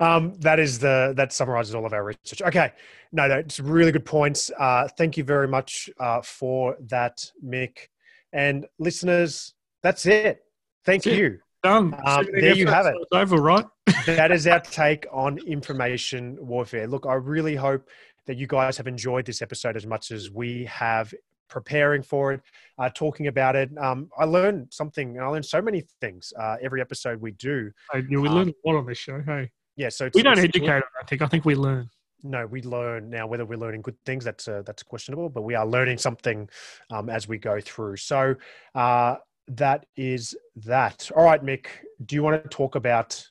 Um, 0.00 0.34
that 0.40 0.60
is 0.60 0.78
the 0.78 1.14
that 1.16 1.32
summarizes 1.32 1.74
all 1.74 1.86
of 1.86 1.92
our 1.92 2.04
research. 2.04 2.42
Okay, 2.42 2.70
no, 3.12 3.28
that's 3.28 3.60
really 3.60 3.92
good 3.92 4.04
points. 4.04 4.50
Uh, 4.58 4.88
thank 4.96 5.16
you 5.16 5.24
very 5.24 5.48
much 5.48 5.88
uh, 5.98 6.20
for 6.22 6.76
that, 6.88 7.24
Mick, 7.44 7.88
and 8.32 8.66
listeners. 8.78 9.54
That's 9.82 10.06
it. 10.06 10.42
Thank 10.84 11.04
that's 11.04 11.16
you. 11.16 11.26
It. 11.26 11.40
Done. 11.62 11.96
Um, 12.04 12.26
there 12.32 12.54
you 12.54 12.66
have 12.66 12.86
it. 12.86 12.94
It's 13.00 13.10
over, 13.12 13.36
right? 13.36 13.64
that 14.06 14.30
is 14.30 14.46
our 14.46 14.60
take 14.60 15.06
on 15.10 15.38
information 15.38 16.36
warfare. 16.40 16.86
Look, 16.86 17.06
I 17.06 17.14
really 17.14 17.56
hope 17.56 17.88
that 18.26 18.36
you 18.36 18.46
guys 18.46 18.76
have 18.76 18.86
enjoyed 18.86 19.24
this 19.24 19.42
episode 19.42 19.76
as 19.76 19.86
much 19.86 20.10
as 20.10 20.30
we 20.30 20.64
have 20.64 21.12
preparing 21.48 22.02
for 22.02 22.32
it, 22.32 22.40
uh, 22.78 22.90
talking 22.90 23.28
about 23.28 23.56
it. 23.56 23.70
Um, 23.78 24.10
I 24.18 24.24
learned 24.24 24.68
something, 24.70 25.16
and 25.16 25.24
I 25.24 25.28
learned 25.28 25.46
so 25.46 25.62
many 25.62 25.84
things 26.00 26.32
uh, 26.38 26.56
every 26.62 26.80
episode 26.80 27.20
we 27.20 27.32
do. 27.32 27.70
yeah, 27.94 28.18
we 28.18 28.28
um, 28.28 28.34
learn 28.34 28.48
a 28.48 28.68
lot 28.68 28.78
on 28.78 28.86
this 28.86 28.98
show. 28.98 29.22
Hey, 29.24 29.50
yeah. 29.76 29.88
So 29.88 30.10
we 30.14 30.22
don't 30.22 30.38
educate. 30.38 30.68
I 30.68 31.04
think. 31.06 31.22
I 31.22 31.26
think 31.26 31.44
we 31.44 31.54
learn. 31.54 31.88
No, 32.22 32.46
we 32.46 32.62
learn 32.62 33.10
now. 33.10 33.26
Whether 33.26 33.44
we're 33.44 33.58
learning 33.58 33.82
good 33.82 33.96
things, 34.04 34.24
that's 34.24 34.48
uh, 34.48 34.62
that's 34.66 34.82
questionable. 34.82 35.28
But 35.28 35.42
we 35.42 35.54
are 35.54 35.66
learning 35.66 35.98
something 35.98 36.48
um, 36.90 37.08
as 37.08 37.28
we 37.28 37.38
go 37.38 37.60
through. 37.60 37.96
So 37.96 38.34
uh, 38.74 39.16
that 39.48 39.86
is 39.96 40.36
that. 40.56 41.10
All 41.14 41.24
right, 41.24 41.42
Mick. 41.42 41.66
Do 42.04 42.16
you 42.16 42.22
want 42.22 42.42
to 42.42 42.48
talk 42.48 42.74
about 42.74 43.24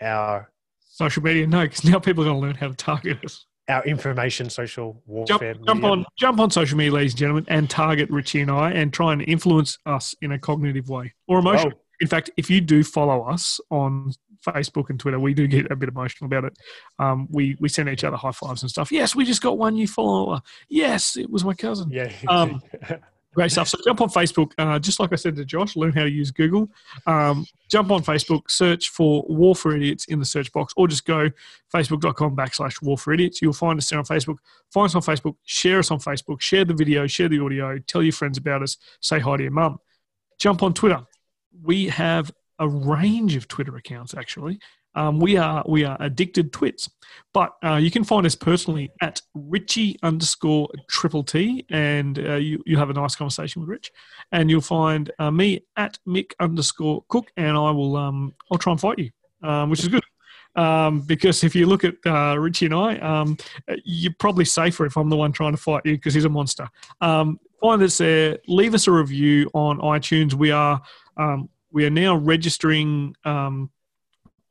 our 0.00 0.50
social 0.80 1.22
media? 1.22 1.46
No, 1.46 1.62
because 1.62 1.84
now 1.84 1.98
people 1.98 2.24
are 2.24 2.26
going 2.26 2.40
to 2.40 2.46
learn 2.46 2.56
how 2.56 2.68
to 2.68 2.74
target 2.74 3.24
us 3.24 3.46
our 3.68 3.84
information 3.84 4.50
social 4.50 5.02
warfare. 5.06 5.54
Jump, 5.54 5.66
jump, 5.66 5.84
on, 5.84 6.04
jump 6.16 6.40
on 6.40 6.50
social 6.50 6.76
media, 6.76 6.92
ladies 6.92 7.12
and 7.12 7.18
gentlemen, 7.18 7.44
and 7.48 7.68
target 7.68 8.10
Richie 8.10 8.40
and 8.40 8.50
I, 8.50 8.72
and 8.72 8.92
try 8.92 9.12
and 9.12 9.22
influence 9.22 9.78
us 9.86 10.14
in 10.20 10.32
a 10.32 10.38
cognitive 10.38 10.88
way 10.88 11.14
or 11.26 11.38
emotional. 11.38 11.72
Oh. 11.74 11.80
In 12.00 12.08
fact, 12.08 12.30
if 12.36 12.50
you 12.50 12.60
do 12.60 12.82
follow 12.84 13.22
us 13.22 13.60
on 13.70 14.12
Facebook 14.44 14.90
and 14.90 15.00
Twitter, 15.00 15.18
we 15.18 15.32
do 15.32 15.46
get 15.46 15.70
a 15.70 15.76
bit 15.76 15.88
emotional 15.88 16.26
about 16.26 16.44
it. 16.44 16.58
Um, 16.98 17.28
we 17.30 17.56
we 17.60 17.68
send 17.68 17.88
each 17.88 18.04
other 18.04 18.16
high 18.16 18.32
fives 18.32 18.62
and 18.62 18.70
stuff. 18.70 18.92
Yes, 18.92 19.14
we 19.14 19.24
just 19.24 19.40
got 19.40 19.56
one 19.56 19.74
new 19.74 19.88
follower. 19.88 20.42
Yes, 20.68 21.16
it 21.16 21.30
was 21.30 21.44
my 21.44 21.54
cousin. 21.54 21.90
Yeah. 21.90 22.12
Um, 22.28 22.62
Great 23.34 23.50
stuff. 23.50 23.68
So 23.68 23.78
jump 23.84 24.00
on 24.00 24.08
Facebook, 24.08 24.52
uh, 24.58 24.78
just 24.78 25.00
like 25.00 25.12
I 25.12 25.16
said 25.16 25.34
to 25.36 25.44
Josh, 25.44 25.74
learn 25.76 25.92
how 25.92 26.04
to 26.04 26.10
use 26.10 26.30
Google. 26.30 26.70
Um, 27.06 27.46
jump 27.68 27.90
on 27.90 28.02
Facebook, 28.02 28.48
search 28.48 28.90
for 28.90 29.24
War 29.28 29.56
for 29.56 29.74
Idiots 29.74 30.04
in 30.06 30.20
the 30.20 30.24
search 30.24 30.52
box, 30.52 30.72
or 30.76 30.86
just 30.86 31.04
go 31.04 31.28
facebook.com 31.74 32.36
backslash 32.36 32.80
War 32.80 32.96
for 32.96 33.12
Idiots. 33.12 33.42
You'll 33.42 33.52
find 33.52 33.78
us 33.78 33.90
there 33.90 33.98
on 33.98 34.04
Facebook. 34.04 34.36
Find 34.72 34.86
us 34.86 34.94
on 34.94 35.02
Facebook, 35.02 35.34
share 35.44 35.80
us 35.80 35.90
on 35.90 35.98
Facebook, 35.98 36.40
share 36.40 36.64
the 36.64 36.74
video, 36.74 37.06
share 37.06 37.28
the 37.28 37.40
audio, 37.40 37.78
tell 37.78 38.02
your 38.02 38.12
friends 38.12 38.38
about 38.38 38.62
us, 38.62 38.76
say 39.00 39.18
hi 39.18 39.36
to 39.36 39.42
your 39.42 39.52
mum. 39.52 39.78
Jump 40.38 40.62
on 40.62 40.72
Twitter. 40.72 41.00
We 41.62 41.88
have 41.88 42.32
a 42.58 42.68
range 42.68 43.34
of 43.34 43.48
Twitter 43.48 43.76
accounts 43.76 44.14
actually. 44.14 44.60
Um, 44.94 45.18
we 45.18 45.36
are 45.36 45.64
we 45.66 45.84
are 45.84 45.96
addicted 46.00 46.52
twits, 46.52 46.90
but 47.32 47.54
uh, 47.64 47.76
you 47.76 47.90
can 47.90 48.04
find 48.04 48.26
us 48.26 48.34
personally 48.34 48.92
at 49.00 49.20
Richie 49.34 49.96
underscore 50.02 50.68
triple 50.88 51.24
T, 51.24 51.64
and 51.70 52.18
uh, 52.18 52.34
you 52.36 52.62
you 52.66 52.76
have 52.76 52.90
a 52.90 52.94
nice 52.94 53.16
conversation 53.16 53.60
with 53.60 53.68
Rich, 53.68 53.92
and 54.32 54.50
you'll 54.50 54.60
find 54.60 55.10
uh, 55.18 55.30
me 55.30 55.64
at 55.76 55.98
Mick 56.06 56.32
underscore 56.40 57.04
Cook, 57.08 57.30
and 57.36 57.56
I 57.56 57.70
will 57.70 57.96
um 57.96 58.34
I'll 58.50 58.58
try 58.58 58.72
and 58.72 58.80
fight 58.80 58.98
you, 58.98 59.10
um, 59.42 59.70
which 59.70 59.80
is 59.80 59.88
good. 59.88 60.04
Um, 60.56 61.00
because 61.00 61.42
if 61.42 61.56
you 61.56 61.66
look 61.66 61.82
at 61.82 61.96
uh, 62.06 62.36
Richie 62.38 62.66
and 62.66 62.74
I, 62.74 62.96
um, 62.98 63.36
you're 63.84 64.14
probably 64.20 64.44
safer 64.44 64.86
if 64.86 64.96
I'm 64.96 65.10
the 65.10 65.16
one 65.16 65.32
trying 65.32 65.52
to 65.52 65.58
fight 65.58 65.82
you 65.84 65.94
because 65.94 66.14
he's 66.14 66.26
a 66.26 66.28
monster. 66.28 66.68
Um, 67.00 67.40
find 67.60 67.82
us 67.82 67.98
there. 67.98 68.38
Leave 68.46 68.74
us 68.74 68.86
a 68.86 68.92
review 68.92 69.50
on 69.52 69.78
iTunes. 69.78 70.34
We 70.34 70.52
are 70.52 70.80
um, 71.16 71.48
we 71.72 71.84
are 71.84 71.90
now 71.90 72.14
registering 72.14 73.16
um, 73.24 73.68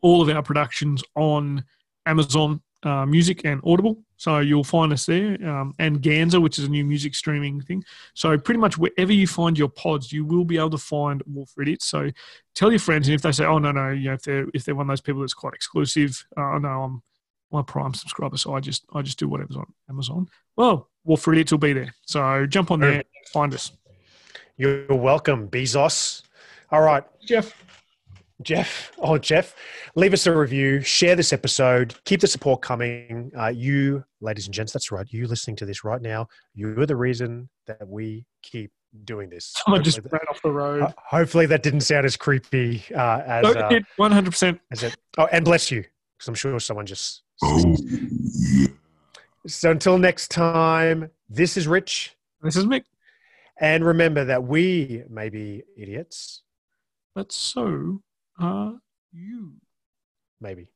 all 0.03 0.21
of 0.21 0.29
our 0.29 0.43
productions 0.43 1.03
on 1.15 1.63
Amazon 2.05 2.61
uh, 2.83 3.05
Music 3.05 3.45
and 3.45 3.61
Audible. 3.63 3.97
So 4.17 4.39
you'll 4.39 4.63
find 4.63 4.93
us 4.93 5.05
there, 5.05 5.33
um, 5.49 5.73
and 5.79 6.01
Ganza, 6.01 6.41
which 6.41 6.59
is 6.59 6.65
a 6.65 6.69
new 6.69 6.85
music 6.85 7.15
streaming 7.15 7.59
thing. 7.61 7.83
So 8.13 8.37
pretty 8.37 8.59
much 8.59 8.77
wherever 8.77 9.11
you 9.11 9.27
find 9.27 9.57
your 9.57 9.69
pods, 9.69 10.11
you 10.11 10.23
will 10.23 10.45
be 10.45 10.57
able 10.57 10.69
to 10.71 10.77
find 10.77 11.21
War 11.25 11.45
for 11.47 11.61
Idiots. 11.61 11.85
So 11.87 12.11
tell 12.53 12.71
your 12.71 12.79
friends, 12.79 13.07
and 13.07 13.15
if 13.15 13.21
they 13.21 13.31
say, 13.31 13.45
"Oh 13.45 13.57
no, 13.57 13.71
no," 13.71 13.89
you 13.89 14.09
know, 14.09 14.13
if 14.13 14.21
they're 14.21 14.47
if 14.53 14.63
they're 14.63 14.75
one 14.75 14.85
of 14.85 14.89
those 14.89 15.01
people 15.01 15.21
that's 15.21 15.33
quite 15.33 15.53
exclusive, 15.53 16.25
uh, 16.37 16.59
no, 16.59 16.83
I'm 16.83 17.03
my 17.51 17.61
Prime 17.61 17.93
subscriber, 17.93 18.37
so 18.37 18.55
I 18.55 18.59
just 18.59 18.85
I 18.93 19.01
just 19.01 19.19
do 19.19 19.27
whatever's 19.27 19.57
on 19.57 19.71
Amazon. 19.89 20.29
Well, 20.55 20.89
War 21.03 21.17
for 21.17 21.33
Idiots 21.33 21.51
will 21.51 21.59
be 21.59 21.73
there. 21.73 21.93
So 22.05 22.45
jump 22.45 22.71
on 22.71 22.79
there, 22.79 23.03
find 23.31 23.53
us. 23.53 23.71
You're 24.57 24.93
welcome, 24.93 25.49
Bezos. 25.49 26.21
All 26.71 26.81
right, 26.81 27.03
Jeff. 27.25 27.53
Jeff, 28.43 28.91
oh 28.99 29.17
Jeff, 29.17 29.55
leave 29.95 30.13
us 30.13 30.27
a 30.27 30.35
review, 30.35 30.81
share 30.81 31.15
this 31.15 31.31
episode, 31.33 31.95
keep 32.05 32.19
the 32.21 32.27
support 32.27 32.61
coming. 32.61 33.31
Uh, 33.39 33.47
you, 33.47 34.03
ladies 34.21 34.45
and 34.45 34.53
gents, 34.53 34.71
that's 34.73 34.91
right. 34.91 35.05
You 35.11 35.27
listening 35.27 35.55
to 35.57 35.65
this 35.65 35.83
right 35.83 36.01
now, 36.01 36.27
you're 36.53 36.85
the 36.85 36.95
reason 36.95 37.49
that 37.67 37.87
we 37.87 38.25
keep 38.41 38.71
doing 39.05 39.29
this. 39.29 39.53
Someone 39.65 39.83
just 39.83 39.97
Hopefully 39.97 40.19
ran 40.21 40.27
off 40.29 40.41
the 40.43 40.51
road. 40.51 40.81
that, 40.83 40.95
hopefully 41.09 41.45
that 41.47 41.63
didn't 41.63 41.81
sound 41.81 42.05
as 42.05 42.15
creepy 42.17 42.83
uh, 42.95 43.21
as, 43.25 43.45
uh, 43.55 43.79
One 43.97 44.11
hundred 44.11 44.31
percent. 44.31 44.59
as 44.71 44.83
it. 44.83 44.95
Oh, 45.17 45.27
and 45.31 45.43
bless 45.45 45.71
you, 45.71 45.81
because 46.17 46.27
I'm 46.27 46.35
sure 46.35 46.59
someone 46.59 46.85
just. 46.85 47.23
Oh, 47.43 47.75
So 49.47 49.71
until 49.71 49.97
next 49.97 50.31
time, 50.31 51.09
this 51.29 51.57
is 51.57 51.67
Rich, 51.67 52.15
This 52.41 52.55
is 52.55 52.65
Mick. 52.65 52.83
and 53.59 53.83
remember 53.85 54.23
that 54.25 54.43
we 54.43 55.03
may 55.09 55.29
be 55.29 55.63
idiots, 55.77 56.43
But 57.15 57.31
so 57.31 58.01
are 58.43 58.73
you. 59.11 59.53
maybe. 60.41 60.67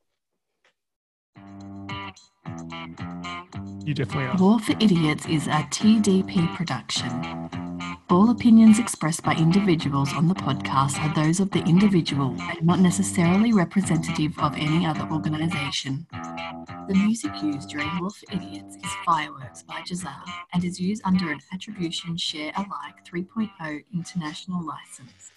You 3.84 3.94
definitely 3.94 4.26
are. 4.26 4.38
War 4.38 4.60
for 4.60 4.74
Idiots 4.74 5.26
is 5.28 5.48
a 5.48 5.64
TDP 5.70 6.56
production. 6.56 7.10
All 8.10 8.30
opinions 8.30 8.80
expressed 8.80 9.24
by 9.24 9.36
individuals 9.36 10.14
on 10.14 10.30
the 10.30 10.34
podcast 10.34 10.98
are 11.00 11.14
those 11.14 11.42
of 11.42 11.52
the 11.52 11.60
individual 11.66 12.36
and 12.40 12.66
not 12.66 12.80
necessarily 12.80 13.52
representative 13.52 14.38
of 14.40 14.56
any 14.56 14.86
other 14.86 15.06
organisation. 15.12 16.08
The 16.88 16.96
music 16.96 17.32
used 17.44 17.70
during 17.70 17.90
War 18.00 18.10
for 18.10 18.34
Idiots 18.34 18.78
is 18.78 18.92
Fireworks 19.06 19.64
by 19.64 19.82
Jazar 19.82 20.24
and 20.54 20.64
is 20.64 20.80
used 20.80 21.02
under 21.04 21.32
an 21.32 21.40
Attribution 21.54 22.16
Share 22.16 22.54
Alike 22.56 23.04
3.0 23.06 23.84
international 23.94 24.66
license. 24.66 25.32